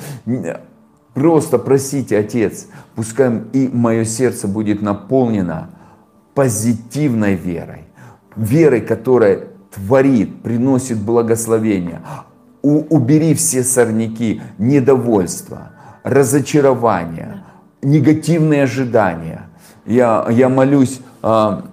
Просто 1.18 1.57
просите, 1.57 2.15
Отец, 2.19 2.68
пускай 2.94 3.41
и 3.52 3.68
мое 3.73 4.06
сердце 4.06 4.48
будет 4.48 4.84
наполнено 4.84 5.72
позитивной 6.35 7.34
верой. 7.34 7.85
Верой, 8.35 8.81
которая 8.81 9.48
творит, 9.73 10.44
приносит 10.44 10.99
благословение. 10.99 12.03
У, 12.61 12.81
убери 12.95 13.34
все 13.34 13.64
сорняки, 13.64 14.44
недовольство, 14.60 15.72
разочарование, 16.03 17.44
негативные 17.81 18.65
ожидания. 18.65 19.49
Я, 19.88 20.27
я 20.30 20.49
молюсь, 20.49 20.99
а, 21.23 21.65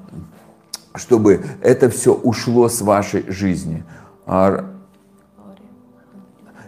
чтобы 0.94 1.44
это 1.60 1.90
все 1.90 2.14
ушло 2.14 2.70
с 2.70 2.80
вашей 2.80 3.30
жизни. 3.30 3.84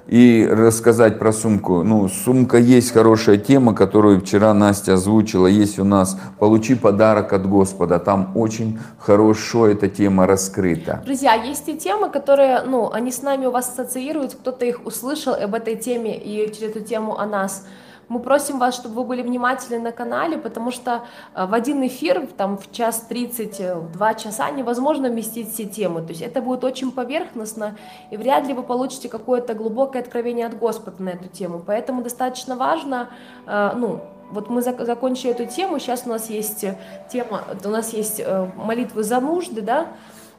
И 0.07 0.49
рассказать 0.51 1.19
про 1.19 1.33
сумку. 1.33 1.83
Ну, 1.83 2.09
сумка 2.09 2.59
есть 2.59 2.93
хорошая 2.93 3.39
тема, 3.39 3.74
которую 3.74 4.20
вчера 4.20 4.55
Настя 4.55 4.95
озвучила. 4.95 5.47
Есть 5.47 5.78
у 5.78 5.85
нас 5.85 6.19
«Получи 6.39 6.74
подарок 6.74 7.33
от 7.33 7.49
Господа». 7.49 7.99
Там 7.99 8.33
очень 8.37 8.78
хорошо 8.99 9.66
эта 9.66 9.89
тема 9.89 10.27
раскрыта. 10.27 11.03
Друзья, 11.05 11.35
есть 11.35 11.69
и 11.69 11.77
темы, 11.77 12.09
которые, 12.09 12.62
ну, 12.62 12.91
они 12.93 13.11
с 13.11 13.23
нами 13.23 13.47
у 13.47 13.51
вас 13.51 13.69
ассоциируют, 13.69 14.35
кто-то 14.35 14.65
их 14.65 14.87
услышал 14.87 15.35
об 15.35 15.55
этой 15.55 15.77
теме 15.77 16.16
и 16.16 16.53
через 16.55 16.77
эту 16.77 16.81
тему 16.81 17.19
о 17.19 17.27
нас– 17.27 17.66
мы 18.09 18.20
просим 18.20 18.59
вас, 18.59 18.74
чтобы 18.74 18.95
вы 18.97 19.05
были 19.05 19.23
внимательны 19.23 19.81
на 19.81 19.93
канале, 19.93 20.39
потому 20.39 20.70
что 20.70 21.05
э, 21.35 21.47
в 21.47 21.55
один 21.55 21.85
эфир, 21.87 22.28
там 22.37 22.57
в 22.57 22.70
час 22.70 23.01
30, 23.09 23.61
э, 23.61 23.74
в 23.74 23.93
два 23.93 24.15
часа 24.15 24.51
невозможно 24.51 25.09
вместить 25.09 25.53
все 25.53 25.65
темы. 25.65 26.03
То 26.03 26.11
есть 26.11 26.23
это 26.23 26.41
будет 26.41 26.62
очень 26.62 26.93
поверхностно, 26.93 27.77
и 28.11 28.16
вряд 28.16 28.47
ли 28.47 28.55
вы 28.55 28.62
получите 28.62 29.09
какое-то 29.09 29.55
глубокое 29.55 30.03
откровение 30.03 30.47
от 30.47 30.57
Господа 30.57 31.03
на 31.03 31.11
эту 31.11 31.28
тему. 31.28 31.62
Поэтому 31.66 32.03
достаточно 32.03 32.57
важно, 32.57 33.11
э, 33.47 33.73
ну, 33.77 34.01
вот 34.31 34.51
мы 34.51 34.61
закончили 34.61 35.31
эту 35.31 35.47
тему, 35.47 35.78
сейчас 35.78 36.03
у 36.05 36.09
нас 36.09 36.31
есть 36.31 36.65
тема, 37.09 37.45
у 37.65 37.69
нас 37.69 37.93
есть 37.93 38.20
молитвы 38.57 39.05
за 39.05 39.20
нужды, 39.20 39.62
да, 39.62 39.87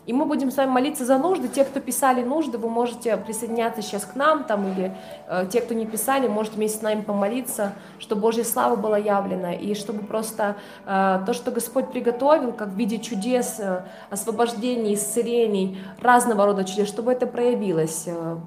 и 0.08 0.14
мы 0.14 0.26
будем 0.26 0.52
с 0.52 0.58
вами 0.58 0.70
молиться 0.70 1.06
за 1.06 1.18
нужды. 1.18 1.50
Те, 1.50 1.66
кто 1.66 1.82
писали 1.82 2.24
нужды, 2.24 2.58
вы 2.58 2.70
можете 2.70 3.18
присоединяться 3.18 3.82
сейчас 3.82 4.06
к 4.06 4.16
нам, 4.16 4.46
там, 4.46 4.66
или 4.72 4.96
э, 5.28 5.46
те, 5.52 5.60
кто 5.60 5.74
не 5.74 5.86
писали, 5.86 6.30
можете 6.30 6.56
вместе 6.56 6.80
с 6.80 6.82
нами 6.82 7.02
помолиться, 7.02 7.74
чтобы 8.00 8.22
Божья 8.22 8.46
слава 8.46 8.78
была 8.78 8.98
явлена, 8.98 9.54
и 9.54 9.76
чтобы 9.76 10.00
просто 10.00 10.56
э, 10.86 11.20
то, 11.26 11.34
что 11.34 11.52
Господь 11.52 11.92
приготовил, 11.92 12.54
как 12.54 12.70
в 12.70 12.76
виде 12.78 13.00
чудес, 13.00 13.58
э, 13.60 13.84
освобождений, 14.10 14.94
исцелений, 14.94 15.78
разного 16.02 16.46
рода 16.46 16.64
чудес, 16.64 16.88
чтобы 16.88 17.12
это 17.12 17.28
проявилось 17.28 18.04
э, 18.06 18.38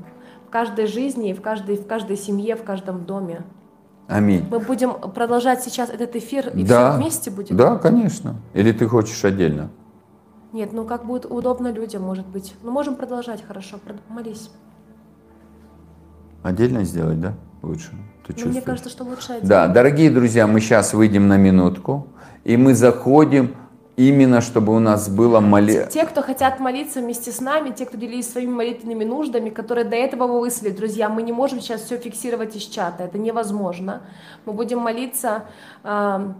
в 0.46 0.50
каждой 0.50 0.86
жизни, 0.86 1.34
в 1.34 1.42
каждой, 1.42 1.76
в 1.76 1.86
каждой 1.86 2.16
семье, 2.16 2.56
в 2.56 2.64
каждом 2.64 3.04
доме. 3.04 3.42
Аминь. 4.08 4.46
Мы 4.50 4.60
будем 4.60 4.94
продолжать 4.94 5.62
сейчас 5.62 5.90
этот 5.90 6.16
эфир 6.16 6.48
и 6.48 6.64
Да. 6.64 6.92
все 6.92 6.98
вместе 6.98 7.30
будем? 7.30 7.56
Да, 7.56 7.76
конечно. 7.76 8.36
Или 8.54 8.72
ты 8.72 8.88
хочешь 8.88 9.22
отдельно? 9.26 9.68
Нет, 10.52 10.72
ну 10.72 10.85
как 10.85 11.06
будет 11.06 11.27
удобно 11.27 11.70
людям, 11.70 12.02
может 12.02 12.27
быть. 12.27 12.55
Ну 12.62 12.70
можем 12.70 12.97
продолжать, 12.97 13.44
хорошо, 13.47 13.78
молись. 14.09 14.51
Отдельно 16.43 16.85
сделать, 16.85 17.20
да? 17.20 17.35
Лучше. 17.62 17.90
Ты 18.27 18.35
Ну, 18.44 18.51
мне 18.51 18.60
кажется, 18.60 18.90
что 18.90 19.05
лучше 19.05 19.35
один. 19.35 19.48
Да, 19.48 19.68
дорогие 19.68 20.10
друзья, 20.10 20.47
мы 20.47 20.60
сейчас 20.60 20.94
выйдем 20.94 21.28
на 21.28 21.36
минутку, 21.36 22.09
и 22.44 22.56
мы 22.56 22.74
заходим 22.74 23.55
именно, 23.97 24.40
чтобы 24.40 24.74
у 24.74 24.78
нас 24.78 25.09
было 25.09 25.40
моле... 25.40 25.89
Те, 25.93 26.06
кто 26.06 26.22
хотят 26.22 26.59
молиться 26.59 27.01
вместе 27.01 27.32
с 27.32 27.40
нами, 27.40 27.70
те, 27.70 27.85
кто 27.85 27.97
делились 27.97 28.31
своими 28.31 28.51
молитвенными 28.51 29.05
нуждами, 29.05 29.51
которые 29.51 29.85
до 29.85 29.97
этого 29.97 30.27
вы 30.27 30.40
выслали, 30.40 30.70
друзья, 30.70 31.09
мы 31.09 31.22
не 31.22 31.32
можем 31.32 31.60
сейчас 31.60 31.82
все 31.82 31.98
фиксировать 31.98 32.56
из 32.56 32.62
чата, 32.62 33.05
это 33.05 33.18
невозможно. 33.18 34.02
Мы 34.47 34.55
будем 34.55 34.78
молиться, 34.78 35.44
а, 35.82 36.35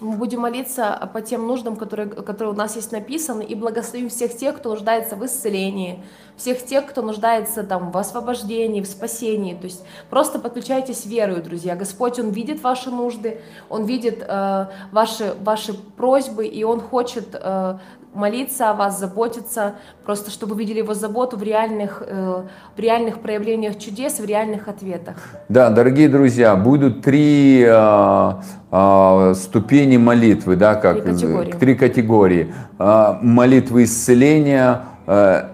мы 0.00 0.16
будем 0.16 0.40
молиться 0.40 1.10
по 1.12 1.20
тем 1.20 1.46
нуждам, 1.46 1.76
которые, 1.76 2.08
которые 2.08 2.54
у 2.54 2.56
нас 2.56 2.76
есть 2.76 2.90
написаны, 2.90 3.42
и 3.42 3.54
благословим 3.54 4.08
всех 4.08 4.36
тех, 4.36 4.56
кто 4.56 4.70
нуждается 4.70 5.14
в 5.14 5.24
исцелении, 5.24 6.02
всех 6.36 6.64
тех, 6.64 6.86
кто 6.86 7.02
нуждается 7.02 7.62
там 7.64 7.90
в 7.90 7.98
освобождении, 7.98 8.80
в 8.80 8.86
спасении. 8.86 9.54
То 9.54 9.64
есть 9.64 9.84
просто 10.08 10.38
подключайтесь 10.38 11.04
верою, 11.04 11.42
друзья. 11.42 11.76
Господь, 11.76 12.18
Он 12.18 12.30
видит 12.30 12.62
ваши 12.62 12.90
нужды, 12.90 13.42
Он 13.68 13.84
видит 13.84 14.24
э, 14.26 14.66
ваши, 14.90 15.34
ваши 15.40 15.74
просьбы, 15.74 16.46
и 16.46 16.64
Он 16.64 16.80
хочет 16.80 17.28
э, 17.34 17.78
молиться 18.14 18.70
о 18.70 18.74
вас, 18.74 18.98
заботиться, 18.98 19.74
просто 20.04 20.30
чтобы 20.30 20.56
видели 20.56 20.78
Его 20.78 20.94
заботу 20.94 21.36
в 21.36 21.42
реальных, 21.42 22.02
э, 22.06 22.42
в 22.76 22.80
реальных 22.80 23.20
проявлениях 23.20 23.78
чудес, 23.78 24.18
в 24.18 24.24
реальных 24.24 24.68
ответах. 24.68 25.16
Да, 25.48 25.70
дорогие 25.70 26.08
друзья, 26.08 26.56
будут 26.56 27.02
три 27.02 27.64
а, 27.68 28.42
а, 28.70 29.34
ступени 29.34 29.96
молитвы, 29.96 30.56
да, 30.56 30.74
как 30.74 31.02
Три 31.02 31.12
категории. 31.12 31.52
три 31.52 31.74
категории. 31.74 32.54
А, 32.78 33.18
молитвы 33.22 33.84
исцеления 33.84 34.82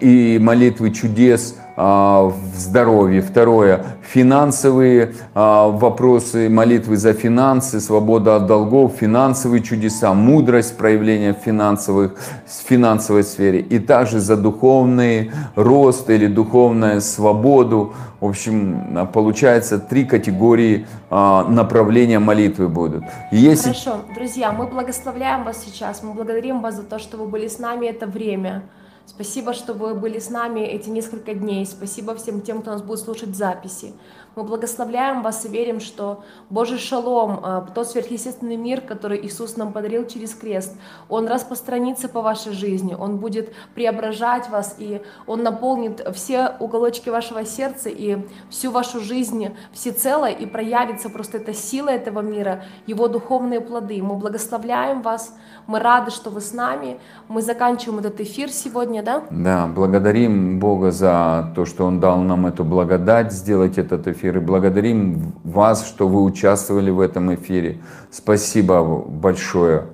и 0.01 0.37
молитвы 0.39 0.91
чудес 0.91 1.57
в 1.77 2.33
здоровье. 2.55 3.21
Второе, 3.21 3.85
финансовые 4.01 5.13
а, 5.35 5.67
вопросы, 5.67 6.49
молитвы 6.49 6.97
за 6.97 7.13
финансы, 7.13 7.79
свобода 7.79 8.37
от 8.37 8.47
долгов, 8.47 8.93
финансовые 8.99 9.61
чудеса, 9.61 10.13
мудрость 10.13 10.75
проявления 10.75 11.33
в 11.33 11.37
финансовых, 11.37 12.15
в 12.45 12.67
финансовой 12.67 13.23
сфере. 13.23 13.59
И 13.59 13.77
также 13.77 14.19
за 14.19 14.37
духовный 14.37 15.31
рост 15.55 16.09
или 16.09 16.25
духовную 16.25 17.01
свободу. 17.01 17.93
В 18.19 18.25
общем, 18.25 18.97
а, 18.97 19.05
получается 19.05 19.77
три 19.77 20.05
категории 20.05 20.87
а, 21.11 21.43
направления 21.43 22.17
молитвы 22.17 22.69
будут. 22.69 23.03
Если 23.31 23.69
Хорошо, 23.69 24.01
друзья, 24.15 24.51
мы 24.51 24.65
благословляем 24.65 25.43
вас 25.43 25.63
сейчас, 25.63 26.01
мы 26.01 26.13
благодарим 26.13 26.61
вас 26.61 26.75
за 26.75 26.83
то, 26.83 26.97
что 26.97 27.17
вы 27.17 27.27
были 27.27 27.47
с 27.47 27.59
нами 27.59 27.85
это 27.85 28.07
время. 28.07 28.63
Спасибо, 29.07 29.53
что 29.53 29.73
вы 29.73 29.95
были 29.95 30.19
с 30.19 30.29
нами 30.29 30.59
эти 30.59 30.89
несколько 30.89 31.33
дней. 31.33 31.65
Спасибо 31.65 32.13
всем 32.15 32.41
тем, 32.41 32.61
кто 32.61 32.71
нас 32.71 32.81
будет 32.81 32.99
слушать 32.99 33.35
записи. 33.37 33.93
Мы 34.37 34.43
благословляем 34.43 35.23
вас 35.23 35.45
и 35.45 35.47
верим, 35.47 35.79
что 35.79 36.23
Божий 36.51 36.77
шалом, 36.77 37.39
э, 37.43 37.61
тот 37.73 37.87
сверхъестественный 37.87 38.55
мир, 38.55 38.81
который 38.81 39.19
Иисус 39.25 39.57
нам 39.57 39.73
подарил 39.73 40.05
через 40.05 40.35
крест, 40.35 40.75
Он 41.09 41.27
распространится 41.27 42.07
по 42.07 42.21
вашей 42.21 42.51
жизни, 42.51 42.93
Он 42.93 43.17
будет 43.17 43.51
преображать 43.73 44.47
вас, 44.51 44.75
и 44.77 45.01
Он 45.25 45.41
наполнит 45.41 46.07
все 46.13 46.51
уголочки 46.59 47.09
вашего 47.09 47.45
сердца 47.45 47.89
и 47.89 48.27
всю 48.51 48.69
вашу 48.69 48.99
жизнь 48.99 49.55
всецело, 49.71 50.29
и 50.29 50.45
проявится 50.45 51.09
просто 51.09 51.37
эта 51.37 51.55
сила 51.55 51.89
этого 51.89 52.19
мира, 52.19 52.63
Его 52.85 53.07
духовные 53.07 53.59
плоды. 53.59 54.03
Мы 54.03 54.17
благословляем 54.17 55.01
вас, 55.01 55.33
мы 55.65 55.79
рады, 55.79 56.11
что 56.11 56.29
вы 56.29 56.41
с 56.41 56.53
нами. 56.53 56.99
Мы 57.27 57.41
заканчиваем 57.41 58.01
этот 58.01 58.21
эфир 58.21 58.51
сегодня, 58.51 59.01
да? 59.01 59.23
Да, 59.31 59.65
благодарим 59.65 60.59
Бога 60.59 60.91
за 60.91 61.51
то, 61.55 61.65
что 61.65 61.85
Он 61.85 61.99
дал 61.99 62.19
нам 62.19 62.45
эту 62.45 62.63
благодать 62.63 63.33
сделать 63.33 63.79
этот 63.79 64.07
эфир. 64.07 64.26
И 64.35 64.39
благодарим 64.39 65.33
вас, 65.43 65.87
что 65.87 66.07
вы 66.07 66.23
участвовали 66.23 66.91
в 66.91 66.99
этом 66.99 67.33
эфире. 67.35 67.79
Спасибо 68.11 68.83
большое. 68.83 69.85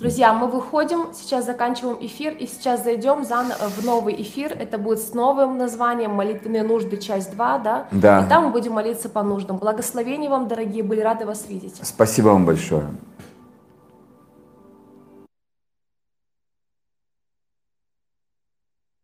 Друзья, 0.00 0.32
мы 0.32 0.48
выходим, 0.48 1.12
сейчас 1.14 1.46
заканчиваем 1.46 1.98
эфир 2.00 2.32
и 2.32 2.46
сейчас 2.46 2.82
зайдем 2.82 3.24
в 3.24 3.84
новый 3.84 4.20
эфир. 4.22 4.52
Это 4.58 4.78
будет 4.78 5.00
с 5.00 5.14
новым 5.14 5.56
названием 5.56 6.12
«Молитвенные 6.12 6.62
нужды. 6.62 6.96
Часть 6.96 7.34
2», 7.34 7.62
да? 7.62 7.86
Да. 7.92 8.24
И 8.24 8.28
там 8.28 8.46
мы 8.46 8.50
будем 8.50 8.72
молиться 8.72 9.08
по 9.08 9.22
нуждам. 9.22 9.58
Благословений 9.58 10.28
вам, 10.28 10.48
дорогие, 10.48 10.82
были 10.82 11.00
рады 11.00 11.26
вас 11.26 11.48
видеть. 11.48 11.76
Спасибо 11.82 12.28
вам 12.28 12.44
большое. 12.44 12.84